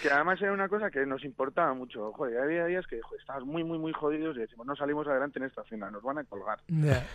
Que 0.00 0.10
además 0.10 0.40
era 0.42 0.52
una 0.52 0.68
cosa 0.68 0.90
que 0.90 1.06
nos 1.06 1.24
importaba 1.24 1.74
mucho. 1.74 2.12
Joder, 2.12 2.38
había 2.40 2.64
días 2.66 2.86
que 2.86 3.00
joder, 3.02 3.20
estábamos 3.20 3.48
muy, 3.48 3.64
muy, 3.64 3.78
muy 3.78 3.92
jodidos 3.92 4.36
y 4.36 4.40
decimos, 4.40 4.66
no 4.66 4.74
salimos 4.76 5.06
adelante 5.06 5.38
en 5.38 5.44
esta 5.46 5.62
cena, 5.64 5.90
nos 5.90 6.02
van 6.02 6.18
a 6.18 6.24
colgar. 6.24 6.58
Ya. 6.68 7.06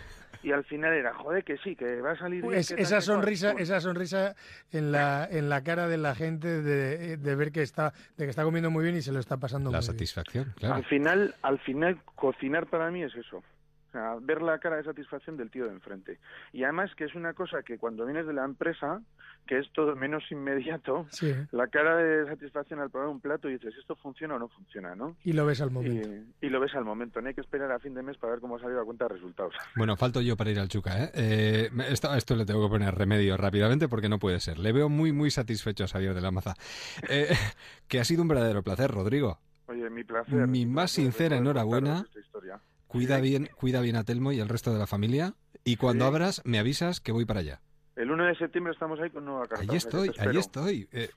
Y 0.42 0.52
al 0.52 0.64
final 0.64 0.92
era, 0.94 1.12
joder, 1.14 1.44
que 1.44 1.56
sí, 1.58 1.74
que 1.76 2.00
va 2.00 2.12
a 2.12 2.16
salir 2.16 2.40
bien. 2.42 2.54
Pues 2.54 2.68
tal, 2.68 2.78
esa 2.78 3.00
sonrisa, 3.00 3.52
Pues, 3.52 3.64
esa 3.64 3.80
sonrisa 3.80 4.34
en 4.72 4.92
la, 4.92 5.26
en 5.30 5.48
la 5.48 5.62
cara 5.62 5.88
de 5.88 5.98
la 5.98 6.14
gente 6.14 6.62
de, 6.62 7.16
de 7.16 7.34
ver 7.34 7.50
que 7.52 7.62
está, 7.62 7.92
de 8.16 8.24
que 8.24 8.30
está 8.30 8.44
comiendo 8.44 8.70
muy 8.70 8.84
bien 8.84 8.96
y 8.96 9.02
se 9.02 9.12
lo 9.12 9.18
está 9.18 9.36
pasando 9.36 9.70
La 9.70 9.78
muy 9.78 9.86
bien. 9.86 9.92
satisfacción, 9.94 10.52
claro. 10.56 10.74
Al 10.76 10.84
final, 10.84 11.34
al 11.42 11.58
final, 11.60 11.98
cocinar 12.14 12.66
para 12.66 12.90
mí 12.90 13.02
es 13.02 13.14
eso. 13.14 13.42
O 13.88 13.90
sea, 13.90 14.16
ver 14.20 14.42
la 14.42 14.58
cara 14.58 14.76
de 14.76 14.84
satisfacción 14.84 15.38
del 15.38 15.50
tío 15.50 15.64
de 15.64 15.72
enfrente. 15.72 16.18
Y 16.52 16.62
además 16.64 16.90
que 16.94 17.04
es 17.04 17.14
una 17.14 17.32
cosa 17.32 17.62
que 17.62 17.78
cuando 17.78 18.04
vienes 18.04 18.26
de 18.26 18.34
la 18.34 18.44
empresa, 18.44 19.00
que 19.46 19.58
es 19.58 19.72
todo 19.72 19.96
menos 19.96 20.22
inmediato, 20.30 21.06
Sí. 21.10 21.32
la 21.52 21.68
cara 21.68 21.96
de 21.96 22.26
satisfacción 22.26 22.80
al 22.80 22.90
probar 22.90 23.08
un 23.08 23.20
plato 23.20 23.48
y 23.48 23.54
dices, 23.54 23.74
¿esto 23.78 23.96
funciona 23.96 24.34
o 24.34 24.38
no 24.38 24.48
funciona? 24.48 24.94
¿no? 24.94 25.16
Y 25.24 25.32
lo 25.32 25.46
ves 25.46 25.62
al 25.62 25.70
momento. 25.70 26.06
Y, 26.40 26.46
y 26.46 26.50
lo 26.50 26.60
ves 26.60 26.74
al 26.74 26.84
momento. 26.84 27.22
No 27.22 27.28
hay 27.28 27.34
que 27.34 27.40
esperar 27.40 27.72
a 27.72 27.78
fin 27.78 27.94
de 27.94 28.02
mes 28.02 28.18
para 28.18 28.32
ver 28.32 28.40
cómo 28.40 28.56
ha 28.56 28.60
salido 28.60 28.78
la 28.78 28.84
cuenta 28.84 29.06
de 29.06 29.14
resultados. 29.14 29.54
Bueno, 29.76 29.96
falto 29.96 30.20
yo 30.20 30.36
para 30.36 30.50
ir 30.50 30.58
al 30.58 30.68
Chuca, 30.68 31.04
¿eh? 31.04 31.10
Eh, 31.14 31.70
me- 31.72 31.88
esto, 31.90 32.12
esto 32.14 32.36
le 32.36 32.44
tengo 32.44 32.62
que 32.66 32.70
poner 32.70 32.94
remedio 32.94 33.36
rápidamente 33.38 33.88
porque 33.88 34.08
no 34.10 34.18
puede 34.18 34.38
ser. 34.40 34.58
Le 34.58 34.72
veo 34.72 34.88
muy, 34.90 35.12
muy 35.12 35.30
satisfecho 35.30 35.84
a 35.84 35.88
Xavier 35.88 36.12
de 36.14 36.20
la 36.20 36.30
Maza. 36.30 36.54
Eh, 37.08 37.28
que 37.88 38.00
ha 38.00 38.04
sido 38.04 38.20
un 38.20 38.28
verdadero 38.28 38.62
placer, 38.62 38.90
Rodrigo. 38.90 39.38
Oye, 39.66 39.88
mi 39.88 40.02
placer. 40.04 40.46
Mi 40.46 40.66
más 40.66 40.92
placer 40.94 41.04
sincera 41.04 41.36
enhorabuena. 41.36 41.88
contaros 42.02 42.08
esta 42.08 42.20
historia. 42.20 42.60
Cuida 42.88 43.20
bien, 43.20 43.48
cuida 43.56 43.80
bien 43.80 43.96
a 43.96 44.04
Telmo 44.04 44.32
y 44.32 44.40
al 44.40 44.48
resto 44.48 44.72
de 44.72 44.78
la 44.78 44.86
familia. 44.86 45.34
Y 45.64 45.76
cuando 45.76 46.04
Sí. 46.04 46.08
abras, 46.08 46.42
me 46.44 46.58
avisas 46.58 47.00
que 47.00 47.12
voy 47.12 47.24
para 47.26 47.40
allá. 47.40 47.60
El 47.96 48.10
1 48.10 48.24
de 48.26 48.36
septiembre 48.36 48.72
estamos 48.72 48.98
ahí 49.00 49.10
con 49.10 49.24
nueva 49.24 49.46
carta. 49.46 49.64
Ahí 49.68 49.76
estoy, 49.76 50.10
ahí 50.18 50.36
estoy. 50.36 50.88
Eh, 50.92 51.10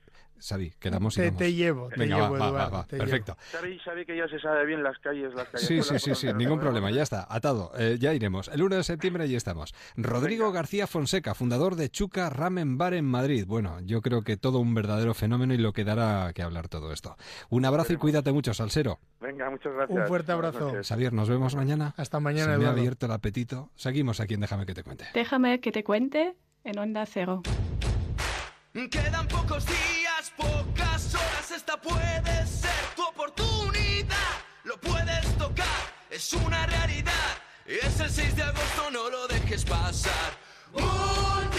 Xavi, 0.46 0.72
quedamos 0.78 1.16
y 1.16 1.20
Te, 1.20 1.26
vamos. 1.26 1.38
te 1.38 1.52
llevo, 1.54 1.88
te 1.88 2.00
Venga, 2.00 2.16
llevo, 2.16 2.30
va, 2.32 2.38
va, 2.38 2.48
Eduardo, 2.48 2.72
va, 2.72 2.78
va. 2.80 2.86
te 2.86 2.96
Perfecto. 2.98 3.36
Sabe, 3.50 3.78
sabe 3.84 4.06
que 4.06 4.16
ya 4.16 4.28
se 4.28 4.38
sabe 4.38 4.66
bien 4.66 4.82
las 4.82 4.98
calles, 4.98 5.32
las 5.34 5.48
calles. 5.48 5.66
Sí, 5.66 5.82
sí, 5.82 5.98
sí, 5.98 6.14
sí, 6.14 6.32
ningún 6.34 6.58
problema, 6.60 6.90
ya 6.90 7.02
está, 7.02 7.26
atado, 7.28 7.72
eh, 7.78 7.96
ya 7.98 8.12
iremos. 8.14 8.48
El 8.48 8.62
1 8.62 8.76
de 8.76 8.84
septiembre 8.84 9.24
allí 9.24 9.36
estamos. 9.36 9.74
Rodrigo 9.96 10.52
García 10.52 10.86
Fonseca, 10.86 11.34
fundador 11.34 11.76
de 11.76 11.88
Chuca 11.90 12.28
Ramen 12.30 12.78
Bar 12.78 12.94
en 12.94 13.04
Madrid. 13.04 13.44
Bueno, 13.46 13.78
yo 13.80 14.02
creo 14.02 14.22
que 14.22 14.36
todo 14.36 14.58
un 14.60 14.74
verdadero 14.74 15.14
fenómeno 15.14 15.54
y 15.54 15.58
lo 15.58 15.72
que 15.72 15.84
dará 15.84 16.32
que 16.34 16.42
hablar 16.42 16.68
todo 16.68 16.92
esto. 16.92 17.16
Un 17.50 17.64
abrazo 17.64 17.92
y 17.92 17.96
cuídate 17.96 18.32
mucho, 18.32 18.52
Salsero. 18.54 18.98
Venga, 19.20 19.48
muchas 19.50 19.72
gracias. 19.72 19.98
Un 19.98 20.06
fuerte 20.06 20.32
abrazo. 20.32 20.72
Xavier, 20.82 21.12
nos 21.12 21.28
vemos 21.28 21.54
mañana. 21.54 21.94
Hasta 21.96 22.20
mañana, 22.20 22.52
Se 22.54 22.58
me 22.58 22.66
ha 22.66 22.70
abierto 22.70 23.06
el 23.06 23.12
apetito. 23.12 23.70
Seguimos 23.76 24.20
aquí 24.20 24.34
en 24.34 24.40
Déjame 24.40 24.66
que 24.66 24.74
te 24.74 24.82
cuente. 24.82 25.04
Déjame 25.14 25.60
que 25.60 25.70
te 25.72 25.84
cuente 25.84 26.34
en 26.64 26.78
Onda 26.78 27.06
Cero. 27.06 27.42
Quedan 28.90 29.28
pocos 29.28 29.66
días, 29.66 29.76
pocas 30.36 31.14
horas, 31.14 31.50
esta 31.54 31.76
puede 31.76 32.46
ser 32.46 32.70
tu 32.96 33.02
oportunidad. 33.02 34.16
Lo 34.64 34.78
puedes 34.78 35.36
tocar, 35.38 35.66
es 36.10 36.32
una 36.32 36.66
realidad. 36.66 37.12
Es 37.66 38.00
el 38.00 38.10
6 38.10 38.36
de 38.36 38.42
agosto, 38.42 38.90
no 38.90 39.08
lo 39.10 39.26
dejes 39.28 39.64
pasar. 39.64 40.12
Multimillonario. 40.72 41.52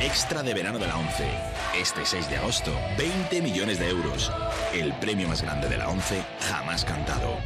Extra 0.00 0.42
de 0.42 0.54
verano 0.54 0.78
de 0.78 0.86
la 0.86 0.96
11. 0.96 1.26
Este 1.78 2.04
6 2.04 2.28
de 2.28 2.36
agosto, 2.36 2.72
20 2.98 3.40
millones 3.42 3.78
de 3.78 3.88
euros. 3.88 4.30
El 4.72 4.92
premio 4.94 5.28
más 5.28 5.42
grande 5.42 5.68
de 5.68 5.78
la 5.78 5.88
11 5.88 6.24
jamás 6.48 6.84
cantado. 6.84 7.38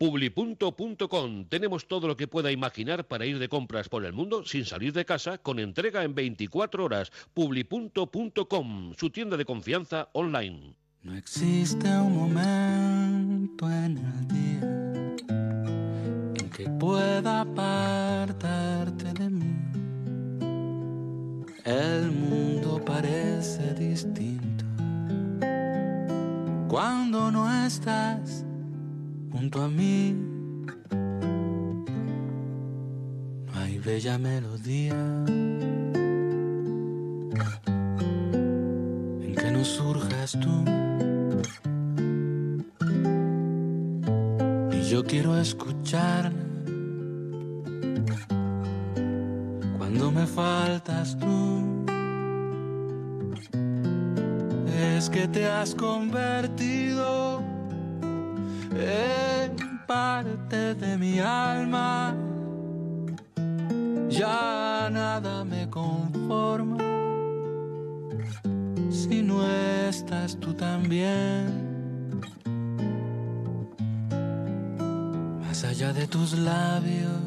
Publi.com. 0.00 1.44
Tenemos 1.50 1.86
todo 1.86 2.08
lo 2.08 2.16
que 2.16 2.26
pueda 2.26 2.50
imaginar 2.50 3.06
para 3.06 3.26
ir 3.26 3.38
de 3.38 3.50
compras 3.50 3.90
por 3.90 4.02
el 4.06 4.14
mundo 4.14 4.46
sin 4.46 4.64
salir 4.64 4.94
de 4.94 5.04
casa 5.04 5.36
con 5.36 5.58
entrega 5.58 6.04
en 6.04 6.14
24 6.14 6.82
horas. 6.82 7.12
Publi.com, 7.34 8.94
su 8.94 9.10
tienda 9.10 9.36
de 9.36 9.44
confianza 9.44 10.08
online. 10.14 10.74
No 11.02 11.14
existe 11.14 11.86
un 11.86 12.16
momento 12.16 13.70
en 13.70 13.98
el 13.98 14.28
día 14.28 14.60
en 16.40 16.48
que 16.48 16.70
pueda 16.78 17.42
apartarte 17.42 19.12
de 19.12 19.28
mí. 19.28 19.54
El 21.66 22.10
mundo 22.10 22.82
parece 22.82 23.74
distinto 23.74 24.64
cuando 26.68 27.30
no 27.30 27.66
estás 27.66 28.46
junto 29.30 29.62
a 29.62 29.68
mí. 29.68 30.30
bella 33.84 34.18
melodía 34.18 34.94
en 39.26 39.34
que 39.36 39.50
no 39.50 39.64
surjas 39.64 40.32
tú. 40.32 40.64
Y 44.72 44.82
yo 44.82 45.02
quiero 45.04 45.38
escuchar 45.38 46.32
cuando 49.78 50.12
me 50.12 50.26
faltas 50.26 51.16
tú. 51.18 51.64
Es 54.96 55.08
que 55.08 55.26
te 55.26 55.46
has 55.46 55.74
convertido 55.74 57.42
en 58.74 59.86
parte 59.86 60.74
de 60.74 60.96
mi 60.96 61.18
alma. 61.18 62.16
Ya 64.08 64.88
nada 64.90 65.44
me 65.44 65.68
conforma 65.68 66.78
si 68.90 69.22
no 69.22 69.46
estás 69.88 70.38
tú 70.38 70.54
también. 70.54 71.70
Más 75.40 75.64
allá 75.64 75.92
de 75.92 76.06
tus 76.06 76.38
labios, 76.38 77.20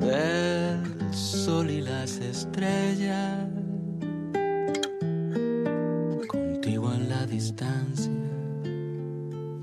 del 0.00 1.14
sol 1.14 1.70
y 1.70 1.80
las 1.80 2.18
estrellas, 2.18 3.48
contigo 6.28 6.92
en 6.92 7.08
la 7.08 7.26
distancia 7.26 8.29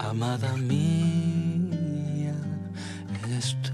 amada 0.09 0.55
mía, 0.57 2.33
estoy. 3.37 3.73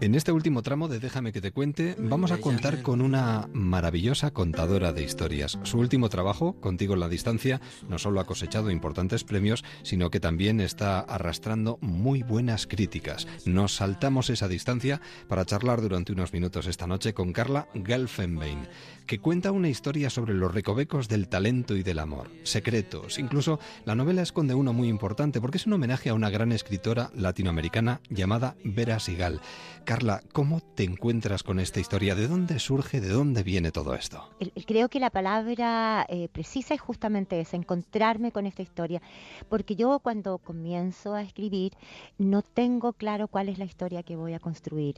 En 0.00 0.14
este 0.14 0.32
último 0.32 0.62
tramo 0.62 0.88
de 0.88 0.98
Déjame 0.98 1.32
que 1.32 1.40
te 1.40 1.50
cuente, 1.50 1.96
vamos 1.98 2.30
a 2.30 2.38
contar 2.38 2.82
con 2.82 3.00
una 3.00 3.48
maravillosa 3.54 4.32
contadora 4.32 4.92
de 4.92 5.02
historias. 5.02 5.58
Su 5.62 5.78
último 5.78 6.10
trabajo, 6.10 6.60
Contigo 6.60 6.92
en 6.92 7.00
la 7.00 7.08
Distancia, 7.08 7.60
no 7.88 7.98
solo 7.98 8.20
ha 8.20 8.26
cosechado 8.26 8.70
importantes 8.70 9.24
premios, 9.24 9.64
sino 9.82 10.10
que 10.10 10.20
también 10.20 10.60
está 10.60 11.00
arrastrando 11.00 11.78
muy 11.80 12.22
buenas 12.22 12.66
críticas. 12.66 13.26
Nos 13.46 13.76
saltamos 13.76 14.28
esa 14.28 14.48
distancia 14.48 15.00
para 15.26 15.46
charlar 15.46 15.80
durante 15.80 16.12
unos 16.12 16.34
minutos 16.34 16.66
esta 16.66 16.86
noche 16.86 17.14
con 17.14 17.32
Carla 17.32 17.68
Gelfenbein, 17.74 18.68
que 19.06 19.18
cuenta 19.18 19.52
una 19.52 19.68
historia 19.68 20.10
sobre 20.10 20.34
los 20.34 20.52
recovecos 20.52 21.08
del 21.08 21.28
talento 21.28 21.76
y 21.76 21.82
del 21.82 21.98
amor, 21.98 22.30
secretos. 22.42 23.18
Incluso 23.18 23.58
la 23.84 23.94
novela 23.94 24.22
esconde 24.22 24.54
uno 24.54 24.72
muy 24.72 24.88
importante 24.88 25.40
porque 25.40 25.58
es 25.58 25.66
un 25.66 25.74
homenaje 25.74 26.10
a 26.10 26.14
una 26.14 26.30
gran 26.30 26.52
escritora 26.52 27.10
latinoamericana 27.14 28.00
llamada 28.08 28.56
Vera 28.64 28.98
Sigal. 29.00 29.40
Carla, 29.84 30.22
¿cómo 30.32 30.60
te 30.60 30.84
encuentras 30.84 31.42
con 31.42 31.60
esta 31.60 31.80
historia? 31.80 32.14
¿De 32.14 32.28
dónde 32.28 32.58
surge, 32.58 33.00
de 33.00 33.08
dónde 33.08 33.42
viene 33.42 33.70
todo 33.70 33.94
esto? 33.94 34.30
Creo 34.66 34.88
que 34.88 35.00
la 35.00 35.10
palabra 35.10 36.06
eh, 36.08 36.28
precisa 36.28 36.74
es 36.74 36.80
justamente 36.80 37.40
esa, 37.40 37.56
encontrarme 37.56 38.32
con 38.32 38.46
esta 38.46 38.62
historia, 38.62 39.02
porque 39.48 39.76
yo 39.76 39.98
cuando 40.00 40.38
comienzo 40.38 41.14
a 41.14 41.22
escribir 41.22 41.72
no 42.18 42.42
tengo 42.42 42.92
claro 42.94 43.28
cuál 43.28 43.48
es 43.48 43.58
la 43.58 43.64
historia 43.64 44.02
que 44.02 44.16
voy 44.16 44.32
a 44.32 44.38
construir. 44.38 44.96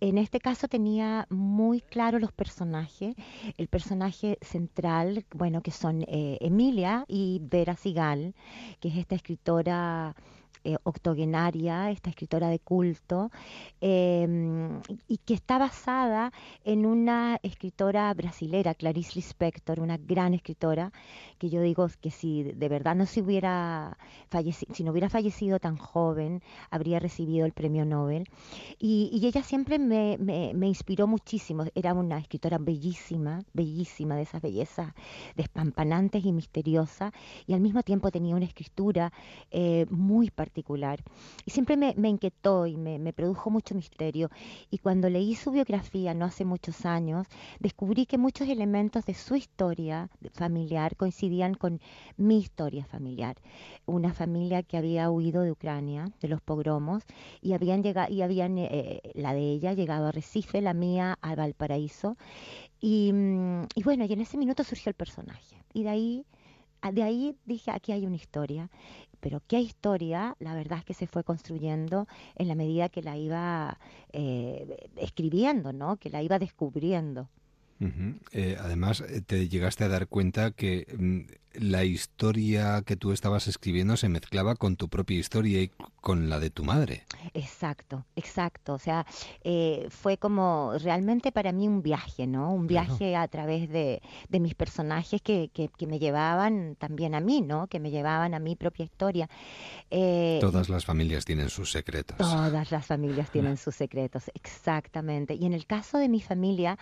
En 0.00 0.18
este 0.18 0.40
caso 0.40 0.68
tenía 0.68 1.26
muy 1.30 1.80
claro 1.80 2.18
los 2.18 2.32
personajes, 2.32 3.16
el 3.56 3.68
personaje 3.68 4.38
central, 4.42 5.24
bueno, 5.34 5.62
que 5.62 5.70
son 5.70 6.02
eh, 6.02 6.38
Emilia 6.40 7.04
y 7.08 7.40
Vera 7.42 7.76
Sigal, 7.76 8.34
que 8.80 8.88
es 8.88 8.96
esta 8.96 9.14
escritora 9.14 10.14
eh, 10.68 10.76
octogenaria, 10.84 11.90
esta 11.90 12.10
escritora 12.10 12.48
de 12.48 12.58
culto, 12.58 13.30
eh, 13.80 14.26
y 15.08 15.16
que 15.18 15.34
está 15.34 15.58
basada 15.58 16.32
en 16.64 16.84
una 16.86 17.38
escritora 17.42 18.12
brasilera, 18.14 18.74
Clarice 18.74 19.12
Lispector, 19.16 19.80
una 19.80 19.96
gran 19.96 20.34
escritora, 20.34 20.92
que 21.38 21.48
yo 21.50 21.60
digo 21.62 21.86
que 22.02 22.10
si 22.10 22.42
de 22.42 22.68
verdad 22.68 22.94
no 22.96 23.06
se 23.06 23.22
hubiera 23.22 23.96
fallecido, 24.30 24.74
si 24.74 24.84
no 24.84 24.90
hubiera 24.92 25.08
fallecido 25.08 25.58
tan 25.58 25.76
joven, 25.76 26.42
habría 26.70 26.98
recibido 26.98 27.46
el 27.46 27.52
premio 27.52 27.84
Nobel. 27.84 28.24
Y, 28.78 29.10
ella 29.28 29.42
siempre 29.42 29.78
me, 29.78 30.16
me- 30.18 30.52
me 30.54 30.68
inspiró 30.68 31.06
muchísimo. 31.06 31.64
Era 31.74 31.92
una 31.94 32.18
escritora 32.18 32.58
bellísima, 32.58 33.42
bellísima, 33.52 34.16
de 34.16 34.22
esas 34.22 34.40
bellezas 34.42 34.92
despampanantes 35.36 36.24
y 36.24 36.32
misteriosas, 36.32 37.12
y 37.46 37.52
al 37.54 37.60
mismo 37.60 37.82
tiempo 37.82 38.10
tenía 38.10 38.34
una 38.36 38.44
escritura 38.46 39.12
eh, 39.50 39.86
muy 39.90 40.30
particular. 40.30 40.57
Y 41.44 41.50
siempre 41.50 41.76
me, 41.76 42.08
inquietó 42.08 42.66
y 42.66 42.76
me, 42.76 43.12
produjo 43.12 43.50
mucho 43.50 43.74
misterio. 43.74 44.30
Y 44.70 44.78
cuando 44.78 45.08
leí 45.08 45.34
su 45.34 45.50
biografía, 45.50 46.14
no 46.14 46.24
hace 46.24 46.44
muchos 46.44 46.84
años, 46.84 47.26
descubrí 47.60 48.06
que 48.06 48.18
muchos 48.18 48.48
elementos 48.48 49.04
de 49.04 49.14
su 49.14 49.34
historia 49.34 50.10
familiar 50.32 50.96
coincidían 50.96 51.54
con 51.54 51.80
mi 52.16 52.38
historia 52.38 52.84
familiar. 52.84 53.36
Una 53.86 54.12
familia 54.12 54.62
que 54.62 54.76
había 54.76 55.10
huido 55.10 55.42
de 55.42 55.52
Ucrania, 55.52 56.10
de 56.20 56.28
los 56.28 56.40
pogromos, 56.40 57.04
y 57.40 57.52
habían 57.52 57.82
llegado, 57.82 58.12
y 58.12 58.22
habían, 58.22 58.58
eh, 58.58 59.00
la 59.14 59.34
de 59.34 59.52
ella, 59.52 59.72
llegado 59.72 60.06
a 60.06 60.12
Recife, 60.12 60.60
la 60.60 60.74
mía 60.74 61.18
a 61.20 61.34
Valparaíso. 61.34 62.16
Y, 62.80 63.12
mm, 63.12 63.66
y 63.74 63.82
bueno, 63.82 64.04
y 64.04 64.12
en 64.12 64.20
ese 64.20 64.36
minuto 64.36 64.64
surgió 64.64 64.90
el 64.90 64.94
personaje. 64.94 65.56
Y 65.72 65.82
de 65.82 65.88
ahí, 65.90 66.24
de 66.92 67.02
ahí 67.02 67.36
dije, 67.44 67.70
aquí 67.70 67.92
hay 67.92 68.06
una 68.06 68.16
historia. 68.16 68.70
Pero 69.20 69.42
qué 69.48 69.60
historia, 69.60 70.36
la 70.38 70.54
verdad 70.54 70.78
es 70.78 70.84
que 70.84 70.94
se 70.94 71.06
fue 71.06 71.24
construyendo 71.24 72.06
en 72.36 72.48
la 72.48 72.54
medida 72.54 72.88
que 72.88 73.02
la 73.02 73.16
iba 73.16 73.78
eh, 74.12 74.88
escribiendo, 74.96 75.72
¿no? 75.72 75.96
Que 75.96 76.10
la 76.10 76.22
iba 76.22 76.38
descubriendo. 76.38 77.28
Eh, 78.32 78.56
además, 78.60 79.00
eh, 79.02 79.20
te 79.20 79.48
llegaste 79.48 79.84
a 79.84 79.88
dar 79.88 80.08
cuenta 80.08 80.50
que 80.50 80.86
mm, 80.98 81.20
la 81.64 81.84
historia 81.84 82.82
que 82.84 82.96
tú 82.96 83.12
estabas 83.12 83.46
escribiendo 83.48 83.96
se 83.96 84.08
mezclaba 84.08 84.54
con 84.56 84.76
tu 84.76 84.88
propia 84.88 85.18
historia 85.18 85.62
y 85.62 85.70
con 86.00 86.28
la 86.28 86.38
de 86.40 86.50
tu 86.50 86.64
madre. 86.64 87.04
Exacto, 87.34 88.04
exacto. 88.16 88.74
O 88.74 88.78
sea, 88.78 89.06
eh, 89.42 89.86
fue 89.90 90.18
como 90.18 90.72
realmente 90.80 91.32
para 91.32 91.52
mí 91.52 91.66
un 91.68 91.82
viaje, 91.82 92.26
¿no? 92.26 92.52
Un 92.52 92.66
Claro. 92.66 92.88
viaje 92.96 93.16
a 93.16 93.26
través 93.28 93.68
de, 93.68 94.02
de 94.28 94.40
mis 94.40 94.54
personajes 94.54 95.20
que, 95.22 95.50
que, 95.52 95.68
que 95.76 95.86
me 95.86 95.98
llevaban 95.98 96.76
también 96.76 97.14
a 97.14 97.20
mí, 97.20 97.40
¿no? 97.42 97.66
Que 97.68 97.80
me 97.80 97.90
llevaban 97.90 98.34
a 98.34 98.38
mi 98.40 98.54
propia 98.56 98.84
historia. 98.84 99.28
Eh, 99.90 100.38
Todas 100.40 100.68
las 100.68 100.84
familias 100.84 101.24
tienen 101.24 101.48
sus 101.48 101.70
secretos. 101.72 102.16
Todas 102.18 102.70
las 102.70 102.86
familias 102.86 103.30
tienen 103.30 103.56
sus 103.56 103.74
secretos, 103.74 104.24
exactamente. 104.34 105.34
Y 105.34 105.46
en 105.46 105.54
el 105.54 105.66
caso 105.66 105.98
de 105.98 106.08
mi 106.08 106.20
familia, 106.20 106.78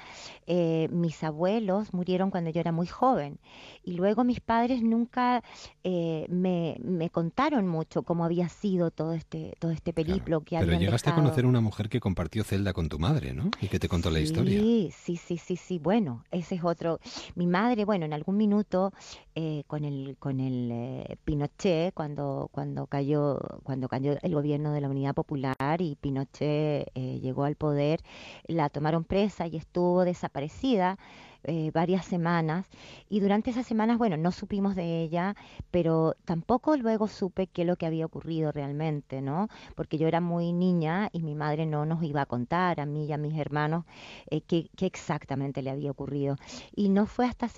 eh, 0.47 0.86
mis 0.89 1.23
abuelos 1.25 1.93
murieron 1.95 2.31
cuando 2.31 2.51
yo 2.51 2.61
era 2.61 2.73
muy 2.73 2.87
joven. 2.87 3.39
Y 3.87 3.93
luego 3.93 4.25
mis 4.25 4.41
padres 4.41 4.83
nunca 4.83 5.45
eh, 5.85 6.27
me, 6.29 6.77
me 6.83 7.09
contaron 7.09 7.69
mucho 7.69 8.03
cómo 8.03 8.25
había 8.25 8.49
sido 8.49 8.91
todo 8.91 9.13
este, 9.13 9.55
todo 9.61 9.71
este 9.71 9.93
periplo 9.93 10.41
que 10.41 10.59
Pero 10.59 10.77
llegaste 10.77 11.11
a 11.11 11.15
conocer 11.15 11.47
una 11.47 11.61
mujer 11.61 11.89
que 11.89 12.01
compartió 12.01 12.43
celda 12.43 12.73
con 12.73 12.89
tu 12.89 12.99
madre, 12.99 13.33
¿no? 13.33 13.49
Y 13.61 13.69
que 13.69 13.79
te 13.79 13.89
contó 13.89 14.11
la 14.11 14.19
historia. 14.19 14.59
Sí, 14.59 14.91
sí, 14.93 15.17
sí, 15.17 15.39
sí, 15.39 15.57
sí. 15.57 15.79
Bueno, 15.79 16.25
ese 16.33 16.57
es 16.57 16.65
otro. 16.65 16.99
Mi 17.37 17.47
madre, 17.47 17.85
bueno, 17.85 18.05
en 18.05 18.13
algún 18.13 18.37
minuto 18.37 18.93
eh, 19.37 19.63
con 19.69 19.85
el 19.85 20.17
con 20.19 20.41
el 20.41 20.69
eh, 20.73 21.17
Pinochet, 21.25 21.95
cuando 21.95 22.49
cuando 22.51 22.89
cayó 22.89 23.39
cuando 23.63 23.89
cayó 23.89 24.17
el 24.21 24.35
gobierno 24.35 24.73
de 24.73 24.81
la 24.81 24.89
Unidad 24.89 25.15
Popular 25.15 25.81
y 25.81 25.95
Pinochet 25.95 26.91
eh, 26.93 27.21
llegó 27.23 27.45
al 27.45 27.55
poder, 27.55 28.01
la 28.49 28.69
tomaron 28.69 29.05
presa 29.05 29.47
y 29.47 29.57
estuvo 29.57 30.05
desaparecida. 30.05 30.99
Eh, 31.47 31.71
varias 31.73 32.05
semanas 32.05 32.67
y 33.09 33.21
durante 33.21 33.51
esas 33.51 33.67
semanas, 33.67 33.99
bueno, 33.99 34.17
no 34.17 34.33
supimos 34.33 34.75
de 34.75 35.03
ella, 35.03 35.35
pero 35.71 36.15
tampoco 36.25 36.77
luego 36.77 37.09
supe 37.09 37.47
qué 37.47 37.63
es 37.63 37.69
lo 37.69 37.77
que 37.77 37.87
había 37.87 38.07
ocurrido 38.07 38.53
realmente, 38.53 39.23
¿no? 39.23 39.49
Porque 39.75 39.99
yo 39.99 40.09
era 40.09 40.21
muy 40.21 40.53
niña 40.53 41.09
y 41.13 41.23
mi 41.23 41.35
madre 41.35 41.67
no 41.67 41.87
nos 41.87 42.03
iba 42.03 42.23
a 42.23 42.27
contar 42.27 42.81
a 42.81 42.87
mí 42.87 43.07
y 43.07 43.13
a 43.13 43.19
mis 43.19 43.39
hermanos 43.39 43.85
eh, 44.31 44.41
qué, 44.43 44.71
qué 44.77 44.87
exactamente 44.87 45.63
le 45.63 45.71
había 45.71 45.91
ocurrido. 45.91 46.37
Y 46.75 46.89
no 46.89 47.07
fue 47.07 47.27
hasta 47.27 47.49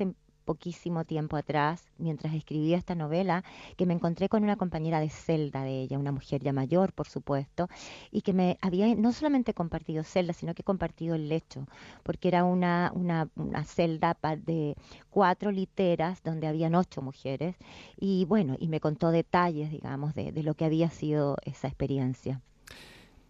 poquísimo 0.48 1.04
tiempo 1.04 1.36
atrás, 1.36 1.76
mientras 1.98 2.32
escribía 2.32 2.78
esta 2.78 2.94
novela, 2.94 3.44
que 3.76 3.84
me 3.84 3.92
encontré 3.92 4.30
con 4.30 4.42
una 4.44 4.56
compañera 4.56 4.98
de 4.98 5.10
celda 5.10 5.62
de 5.62 5.82
ella, 5.82 5.98
una 5.98 6.10
mujer 6.10 6.42
ya 6.42 6.54
mayor, 6.54 6.94
por 6.94 7.06
supuesto, 7.06 7.68
y 8.10 8.22
que 8.22 8.32
me 8.32 8.56
había 8.62 8.86
no 8.94 9.12
solamente 9.12 9.52
compartido 9.52 10.04
celda, 10.04 10.32
sino 10.32 10.54
que 10.54 10.62
compartido 10.62 11.14
el 11.16 11.28
lecho, 11.28 11.66
porque 12.02 12.28
era 12.28 12.44
una, 12.44 12.90
una, 12.94 13.28
una 13.36 13.62
celda 13.64 14.16
de 14.46 14.74
cuatro 15.10 15.50
literas 15.50 16.22
donde 16.22 16.46
habían 16.46 16.74
ocho 16.74 17.02
mujeres, 17.02 17.56
y 18.00 18.24
bueno, 18.24 18.56
y 18.58 18.68
me 18.68 18.80
contó 18.80 19.10
detalles, 19.10 19.70
digamos, 19.70 20.14
de, 20.14 20.32
de 20.32 20.42
lo 20.42 20.54
que 20.54 20.64
había 20.64 20.88
sido 20.88 21.36
esa 21.44 21.68
experiencia. 21.68 22.40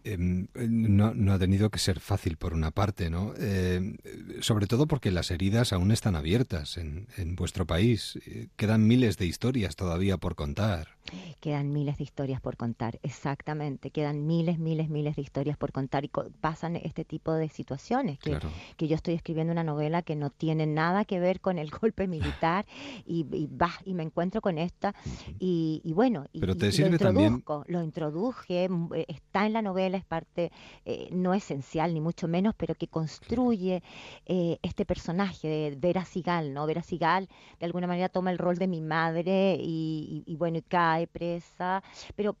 Em, 0.03 0.47
no, 0.55 1.13
no 1.13 1.33
ha 1.33 1.39
tenido 1.39 1.69
que 1.69 1.79
ser 1.79 1.99
fácil 1.99 2.37
por 2.37 2.53
una 2.53 2.71
parte, 2.71 3.09
¿no? 3.09 3.33
Em, 3.37 3.97
sobre 4.41 4.67
todo 4.67 4.87
porque 4.87 5.11
las 5.11 5.31
heridas 5.31 5.73
aún 5.73 5.91
están 5.91 6.15
abiertas 6.15 6.77
en, 6.77 7.07
en 7.17 7.35
vuestro 7.35 7.65
país. 7.65 8.17
Eh, 8.25 8.47
Quedan 8.55 8.87
miles 8.87 9.17
de 9.17 9.25
historias 9.25 9.75
todavía 9.75 10.17
por 10.17 10.35
contar. 10.35 10.98
Quedan 11.39 11.71
miles 11.71 11.97
de 11.97 12.03
historias 12.03 12.41
por 12.41 12.57
contar, 12.57 12.99
exactamente. 13.03 13.91
Quedan 13.91 14.25
miles, 14.27 14.59
miles, 14.59 14.89
miles 14.89 15.15
de 15.15 15.21
historias 15.21 15.57
por 15.57 15.71
contar 15.71 16.03
y 16.05 16.11
pasan 16.41 16.75
este 16.75 17.05
tipo 17.05 17.33
de 17.33 17.49
situaciones. 17.49 18.19
Que, 18.19 18.31
que 18.77 18.87
yo 18.87 18.95
estoy 18.95 19.13
escribiendo 19.13 19.51
una 19.51 19.63
novela 19.63 20.01
que 20.01 20.15
no 20.15 20.29
tiene 20.29 20.65
nada 20.65 21.05
que 21.05 21.19
ver 21.19 21.39
con 21.41 21.57
el 21.57 21.69
golpe 21.81 22.07
militar 22.07 22.65
y, 23.05 23.25
y, 23.31 23.49
y 23.85 23.93
me 23.93 24.03
encuentro 24.03 24.41
con 24.41 24.57
esta 24.57 24.93
y, 25.39 25.81
bueno, 25.93 26.25
Pero 26.39 26.55
te 26.55 26.71
lo 26.71 26.87
introduzco, 26.87 27.63
también. 27.63 27.75
lo 27.77 27.83
introduje, 27.83 28.63
m- 28.65 28.87
eh, 28.95 29.05
está 29.07 29.45
en 29.45 29.53
la 29.53 29.61
novela, 29.61 29.97
es 29.97 30.05
parte 30.05 30.51
eh, 30.85 31.09
no 31.11 31.33
esencial 31.33 31.93
ni 31.93 32.01
mucho 32.01 32.27
menos, 32.27 32.53
pero 32.57 32.75
que 32.75 32.87
construye 32.87 33.81
eh, 34.25 34.57
este 34.61 34.85
personaje 34.85 35.47
de 35.47 35.75
Vera 35.77 36.05
Sigal, 36.05 36.53
¿no? 36.53 36.65
Vera 36.65 36.83
Sigal 36.83 37.27
de 37.59 37.65
alguna 37.65 37.87
manera 37.87 38.09
toma 38.09 38.31
el 38.31 38.37
rol 38.37 38.57
de 38.57 38.67
mi 38.67 38.81
madre 38.81 39.57
y, 39.59 40.23
y- 40.25 40.31
y 40.31 40.35
bueno, 40.35 40.57
y 40.57 40.61
cae 40.61 40.98
presa, 41.07 41.83
pero 42.15 42.35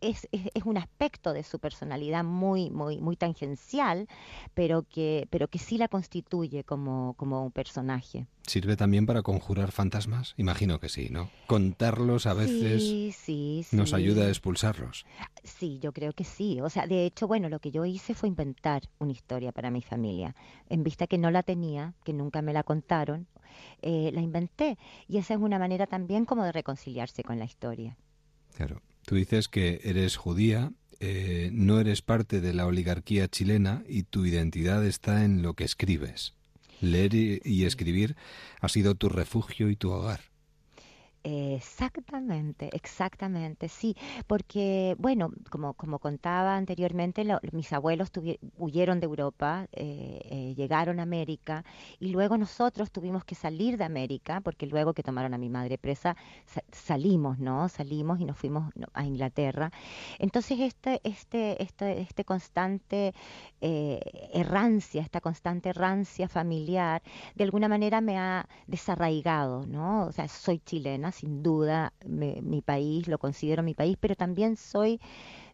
es, 0.00 0.28
es, 0.32 0.42
es 0.54 0.64
un 0.64 0.76
aspecto 0.76 1.32
de 1.32 1.42
su 1.42 1.58
personalidad 1.58 2.24
muy, 2.24 2.70
muy, 2.70 2.98
muy 2.98 3.16
tangencial, 3.16 4.06
pero 4.52 4.82
que, 4.82 5.26
pero 5.30 5.48
que 5.48 5.58
sí 5.58 5.78
la 5.78 5.88
constituye 5.88 6.64
como, 6.64 7.14
como 7.14 7.44
un 7.44 7.52
personaje. 7.52 8.26
¿Sirve 8.46 8.76
también 8.76 9.06
para 9.06 9.22
conjurar 9.22 9.72
fantasmas? 9.72 10.34
Imagino 10.36 10.78
que 10.78 10.90
sí, 10.90 11.08
¿no? 11.10 11.30
Contarlos 11.46 12.26
a 12.26 12.34
veces 12.34 12.82
Sí, 12.82 13.14
sí, 13.16 13.66
nos 13.72 13.94
ayuda 13.94 14.24
a 14.24 14.28
expulsarlos. 14.28 15.06
Sí, 15.42 15.78
yo 15.80 15.92
creo 15.92 16.12
que 16.12 16.24
sí. 16.24 16.60
O 16.60 16.68
sea, 16.68 16.86
de 16.86 17.06
hecho, 17.06 17.26
bueno, 17.26 17.48
lo 17.48 17.58
que 17.58 17.70
yo 17.70 17.86
hice 17.86 18.14
fue 18.14 18.28
inventar 18.28 18.82
una 18.98 19.12
historia 19.12 19.52
para 19.52 19.70
mi 19.70 19.80
familia. 19.80 20.34
En 20.68 20.82
vista 20.84 21.06
que 21.06 21.16
no 21.16 21.30
la 21.30 21.42
tenía, 21.42 21.94
que 22.04 22.12
nunca 22.12 22.42
me 22.42 22.52
la 22.52 22.62
contaron, 22.62 23.26
eh, 23.82 24.10
la 24.12 24.20
inventé. 24.20 24.78
Y 25.08 25.18
esa 25.18 25.34
es 25.34 25.40
una 25.40 25.58
manera 25.58 25.86
también 25.86 26.24
como 26.24 26.44
de 26.44 26.52
reconciliarse 26.52 27.22
con 27.22 27.38
la 27.38 27.44
historia. 27.44 27.96
Claro. 28.56 28.82
Tú 29.04 29.16
dices 29.16 29.48
que 29.48 29.80
eres 29.84 30.16
judía, 30.16 30.72
eh, 31.00 31.50
no 31.52 31.80
eres 31.80 32.02
parte 32.02 32.40
de 32.40 32.54
la 32.54 32.66
oligarquía 32.66 33.28
chilena 33.28 33.82
y 33.88 34.04
tu 34.04 34.24
identidad 34.24 34.84
está 34.84 35.24
en 35.24 35.42
lo 35.42 35.54
que 35.54 35.64
escribes. 35.64 36.34
Leer 36.80 37.14
y, 37.14 37.40
y 37.44 37.64
escribir 37.64 38.16
ha 38.60 38.68
sido 38.68 38.94
tu 38.94 39.08
refugio 39.08 39.70
y 39.70 39.76
tu 39.76 39.90
hogar. 39.90 40.33
Exactamente, 41.26 42.68
exactamente, 42.76 43.70
sí, 43.70 43.96
porque, 44.26 44.94
bueno, 44.98 45.30
como, 45.50 45.72
como 45.72 45.98
contaba 45.98 46.54
anteriormente, 46.54 47.24
lo- 47.24 47.40
mis 47.52 47.72
abuelos 47.72 48.10
huyeron 48.58 49.00
de 49.00 49.06
Europa, 49.06 49.66
eh, 49.72 50.20
eh, 50.24 50.54
llegaron 50.54 51.00
a 51.00 51.04
América 51.04 51.64
y 51.98 52.08
luego 52.10 52.36
nosotros 52.36 52.90
tuvimos 52.90 53.24
que 53.24 53.34
salir 53.34 53.78
de 53.78 53.84
América, 53.84 54.42
porque 54.42 54.66
luego 54.66 54.92
que 54.92 55.02
tomaron 55.02 55.32
a 55.32 55.38
mi 55.38 55.48
madre 55.48 55.78
presa, 55.78 56.14
sa- 56.44 56.62
salimos, 56.72 57.38
¿no? 57.38 57.70
Salimos 57.70 58.20
y 58.20 58.26
nos 58.26 58.36
fuimos 58.36 58.70
a 58.92 59.06
Inglaterra. 59.06 59.70
Entonces, 60.18 60.60
este, 60.60 61.00
este, 61.04 61.62
este, 61.62 62.00
este 62.02 62.24
constante 62.26 63.14
eh, 63.60 64.00
errancia, 64.32 65.02
esta 65.02 65.20
constante 65.20 65.70
errancia 65.70 66.28
familiar, 66.28 67.02
de 67.34 67.44
alguna 67.44 67.68
manera 67.68 68.00
me 68.00 68.18
ha 68.18 68.48
desarraigado, 68.66 69.66
¿no? 69.66 70.06
O 70.06 70.12
sea, 70.12 70.28
soy 70.28 70.58
chilena, 70.60 71.12
sin 71.14 71.42
duda, 71.42 71.92
me- 72.06 72.40
mi 72.42 72.62
país, 72.62 73.08
lo 73.08 73.18
considero 73.18 73.62
mi 73.62 73.74
país, 73.74 73.96
pero 74.00 74.14
también 74.16 74.56
soy 74.56 75.00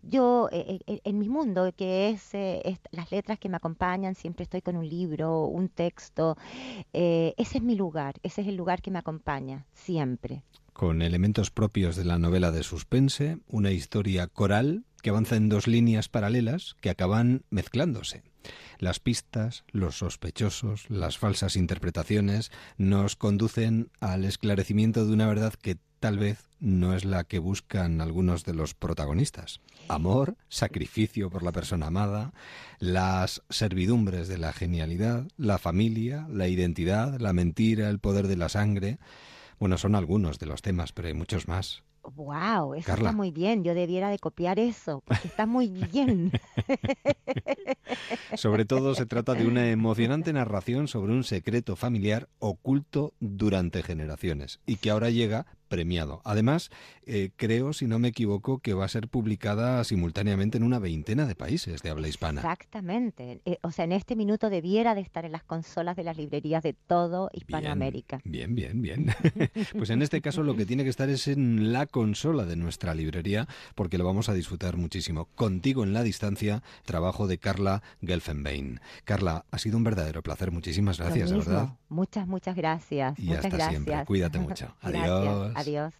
yo 0.03 0.49
eh, 0.53 0.81
en 1.05 1.19
mi 1.19 1.29
mundo, 1.29 1.73
que 1.77 2.11
es, 2.11 2.35
eh, 2.35 2.63
es 2.65 2.79
las 2.93 3.11
letras 3.13 3.39
que 3.39 3.49
me 3.49 3.57
acompañan, 3.57 4.15
siempre 4.15 4.45
estoy 4.45 4.63
con 4.63 4.77
un 4.77 4.89
libro, 4.89 5.45
un 5.47 5.69
texto, 5.69 6.37
eh, 6.93 7.35
ese 7.39 7.59
es 7.59 7.65
mi 7.65 7.77
lugar, 7.77 8.17
ese 8.23 8.43
es 8.43 8.49
el 8.49 8.57
lugar 8.57 8.83
que 8.83 8.91
me 8.91 8.99
acompaña, 9.01 9.67
siempre. 9.75 10.43
Con 10.81 11.03
elementos 11.03 11.51
propios 11.51 11.95
de 11.95 12.07
la 12.07 12.19
novela 12.19 12.53
de 12.53 12.63
suspense, 12.63 13.37
una 13.49 13.71
historia 13.71 14.29
coral 14.29 14.87
que 15.03 15.11
avanza 15.11 15.37
en 15.37 15.51
dos 15.51 15.67
líneas 15.67 16.09
paralelas 16.09 16.75
que 16.81 16.89
acaban 16.89 17.43
mezclándose. 17.51 18.23
Las 18.79 18.99
pistas, 18.99 19.65
los 19.73 19.99
sospechosos, 19.99 20.89
las 20.89 21.19
falsas 21.19 21.57
interpretaciones 21.57 22.51
nos 22.79 23.15
conducen 23.15 23.91
al 24.01 24.25
esclarecimiento 24.25 25.05
de 25.05 25.13
una 25.13 25.27
verdad 25.27 25.53
que 25.53 25.77
tal 25.99 26.19
vez 26.19 26.49
no 26.61 26.95
es 26.95 27.05
la 27.05 27.25
que 27.25 27.41
buscan 27.41 28.01
algunos 28.01 28.47
de 28.47 28.55
los 28.55 28.73
protagonistas. 28.73 29.61
Amor, 29.89 30.39
sacrificio 30.49 31.29
por 31.29 31.43
la 31.43 31.53
persona 31.53 31.89
amada, 31.89 32.33
las 32.79 33.43
servidumbres 33.51 34.29
de 34.29 34.39
la 34.39 34.55
genialidad, 34.55 35.29
la 35.37 35.59
familia, 35.59 36.27
la 36.31 36.49
identidad, 36.49 37.21
la 37.21 37.35
mentira, 37.35 37.91
el 37.91 37.99
poder 37.99 38.29
de 38.29 38.37
la 38.37 38.49
sangre. 38.49 38.99
Bueno, 39.61 39.77
son 39.77 39.95
algunos 39.95 40.39
de 40.39 40.47
los 40.47 40.63
temas, 40.63 40.93
pero 40.93 41.09
hay 41.09 41.15
muchos 41.15 41.47
más. 41.47 41.83
Wow, 42.03 42.75
eso 42.75 42.87
Carla. 42.87 43.11
está 43.11 43.17
muy 43.17 43.31
bien. 43.31 43.63
Yo 43.63 43.75
debiera 43.75 44.09
de 44.09 44.19
copiar 44.19 44.59
eso, 44.59 45.03
porque 45.05 45.29
está 45.29 45.45
muy 45.45 45.69
bien. 45.69 46.33
Sobre 48.35 48.65
todo 48.65 48.95
se 48.95 49.05
trata 49.05 49.35
de 49.35 49.47
una 49.47 49.71
emocionante 49.71 50.33
narración 50.33 50.89
sobre 50.89 51.13
un 51.13 51.25
secreto 51.25 51.77
familiar 51.77 52.31
oculto 52.39 53.13
durante 53.21 53.83
generaciones 53.83 54.61
y 54.65 54.77
que 54.77 54.91
ahora 54.91 55.11
llega 55.11 55.45
premiado. 55.71 56.21
Además, 56.25 56.71
eh, 57.07 57.31
creo, 57.37 57.73
si 57.73 57.87
no 57.87 57.99
me 57.99 58.09
equivoco, 58.09 58.59
que 58.59 58.75
va 58.75 58.85
a 58.85 58.89
ser 58.89 59.09
publicada 59.09 59.83
simultáneamente 59.85 60.59
en 60.59 60.65
una 60.65 60.79
veintena 60.79 61.27
de 61.27 61.35
países 61.35 61.81
de 61.81 61.89
habla 61.89 62.09
hispana. 62.09 62.43
Exactamente. 62.43 63.41
Eh, 63.47 63.57
o 63.63 63.71
sea, 63.71 63.87
en 63.87 63.93
este 63.93 64.17
minuto 64.17 64.51
debiera 64.51 64.95
de 64.95 65.01
estar 65.01 65.25
en 65.25 65.33
las 65.33 65.45
consolas 65.45 65.97
de 65.97 66.05
las 66.05 66.19
librerías 66.19 66.63
de 66.63 66.75
todo 66.75 67.31
Hispanoamérica. 67.33 68.21
Bien, 68.25 68.55
bien, 68.55 68.83
bien. 68.83 69.07
pues 69.79 69.91
en 69.91 70.03
este 70.03 70.21
caso 70.23 70.43
lo 70.43 70.57
que 70.57 70.67
tiene 70.67 70.83
que 70.83 70.91
estar 70.91 71.09
es 71.09 71.29
en 71.29 71.73
la 71.73 71.87
consola 71.87 72.45
de 72.45 72.57
nuestra 72.57 72.95
librería 72.95 73.47
porque 73.75 73.97
lo 73.97 74.05
vamos 74.05 74.29
a 74.29 74.35
disfrutar 74.35 74.77
muchísimo. 74.77 75.27
Contigo 75.37 75.85
en 75.85 75.93
la 75.93 76.03
distancia, 76.03 76.63
trabajo 76.85 77.29
de 77.29 77.39
Carla 77.39 77.83
Gelfenbein. 78.03 78.81
Carla, 79.05 79.45
ha 79.51 79.59
sido 79.59 79.77
un 79.77 79.85
verdadero 79.85 80.23
placer. 80.23 80.51
Muchísimas 80.51 80.99
gracias, 80.99 81.31
de 81.31 81.37
verdad. 81.39 81.77
Muchas, 81.89 82.27
muchas 82.27 82.57
gracias. 82.57 83.19
Y 83.19 83.23
muchas 83.23 83.45
hasta 83.45 83.57
gracias. 83.57 83.71
siempre. 83.71 84.05
Cuídate 84.05 84.39
mucho. 84.41 84.75
Gracias. 84.83 85.60
Adiós. 85.61 85.93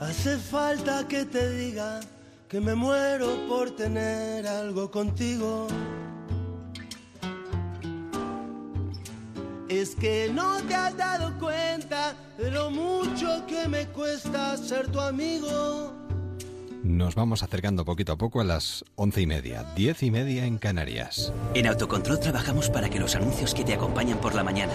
Hace 0.00 0.36
falta 0.38 1.06
que 1.06 1.24
te 1.24 1.48
diga 1.50 2.00
que 2.48 2.60
me 2.60 2.74
muero 2.74 3.28
por 3.48 3.70
tener 3.76 4.48
algo 4.48 4.90
contigo. 4.90 5.68
Es 9.70 9.94
que 9.94 10.28
no 10.34 10.60
te 10.62 10.74
has 10.74 10.96
dado 10.96 11.38
cuenta 11.38 12.16
de 12.36 12.50
lo 12.50 12.72
mucho 12.72 13.46
que 13.46 13.68
me 13.68 13.86
cuesta 13.86 14.56
ser 14.56 14.88
tu 14.88 14.98
amigo. 14.98 15.92
Nos 16.82 17.14
vamos 17.14 17.44
acercando 17.44 17.84
poquito 17.84 18.12
a 18.12 18.16
poco 18.16 18.40
a 18.40 18.44
las 18.44 18.84
once 18.96 19.20
y 19.20 19.26
media, 19.26 19.64
diez 19.76 20.02
y 20.02 20.10
media 20.10 20.44
en 20.44 20.58
Canarias. 20.58 21.32
En 21.54 21.68
Autocontrol 21.68 22.18
trabajamos 22.18 22.68
para 22.68 22.90
que 22.90 22.98
los 22.98 23.14
anuncios 23.14 23.54
que 23.54 23.62
te 23.62 23.74
acompañan 23.74 24.18
por 24.18 24.34
la 24.34 24.42
mañana 24.42 24.72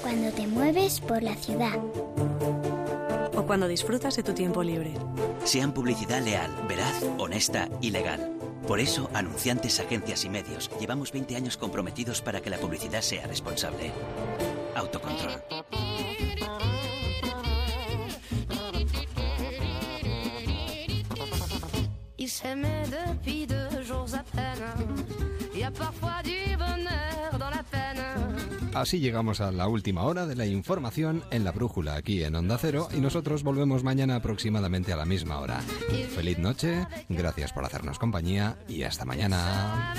Cuando 0.00 0.30
te 0.30 0.46
mueves 0.46 1.00
por 1.00 1.24
la 1.24 1.34
ciudad. 1.34 1.76
O 3.34 3.42
cuando 3.46 3.66
disfrutas 3.66 4.14
de 4.14 4.22
tu 4.22 4.32
tiempo 4.32 4.62
libre. 4.62 4.94
sean 5.42 5.72
publicidad 5.72 6.22
leal, 6.22 6.52
veraz, 6.68 7.04
honesta 7.18 7.68
y 7.80 7.90
legal. 7.90 8.35
Por 8.66 8.80
eso, 8.80 9.08
anunciantes, 9.14 9.78
agencias 9.78 10.24
y 10.24 10.28
medios, 10.28 10.70
llevamos 10.80 11.12
20 11.12 11.36
años 11.36 11.56
comprometidos 11.56 12.20
para 12.20 12.40
que 12.40 12.50
la 12.50 12.58
publicidad 12.58 13.00
sea 13.00 13.26
responsable. 13.26 13.92
Autocontrol. 14.74 15.40
Así 28.76 29.00
llegamos 29.00 29.40
a 29.40 29.52
la 29.52 29.68
última 29.68 30.02
hora 30.02 30.26
de 30.26 30.36
la 30.36 30.44
información 30.44 31.24
en 31.30 31.44
la 31.44 31.52
brújula 31.52 31.94
aquí 31.94 32.22
en 32.22 32.34
Onda 32.34 32.58
Cero 32.58 32.88
y 32.94 33.00
nosotros 33.00 33.42
volvemos 33.42 33.82
mañana 33.82 34.16
aproximadamente 34.16 34.92
a 34.92 34.96
la 34.96 35.06
misma 35.06 35.40
hora. 35.40 35.60
Feliz 36.14 36.38
noche, 36.38 36.86
gracias 37.08 37.54
por 37.54 37.64
hacernos 37.64 37.98
compañía 37.98 38.58
y 38.68 38.82
hasta 38.82 39.06
mañana. 39.06 39.94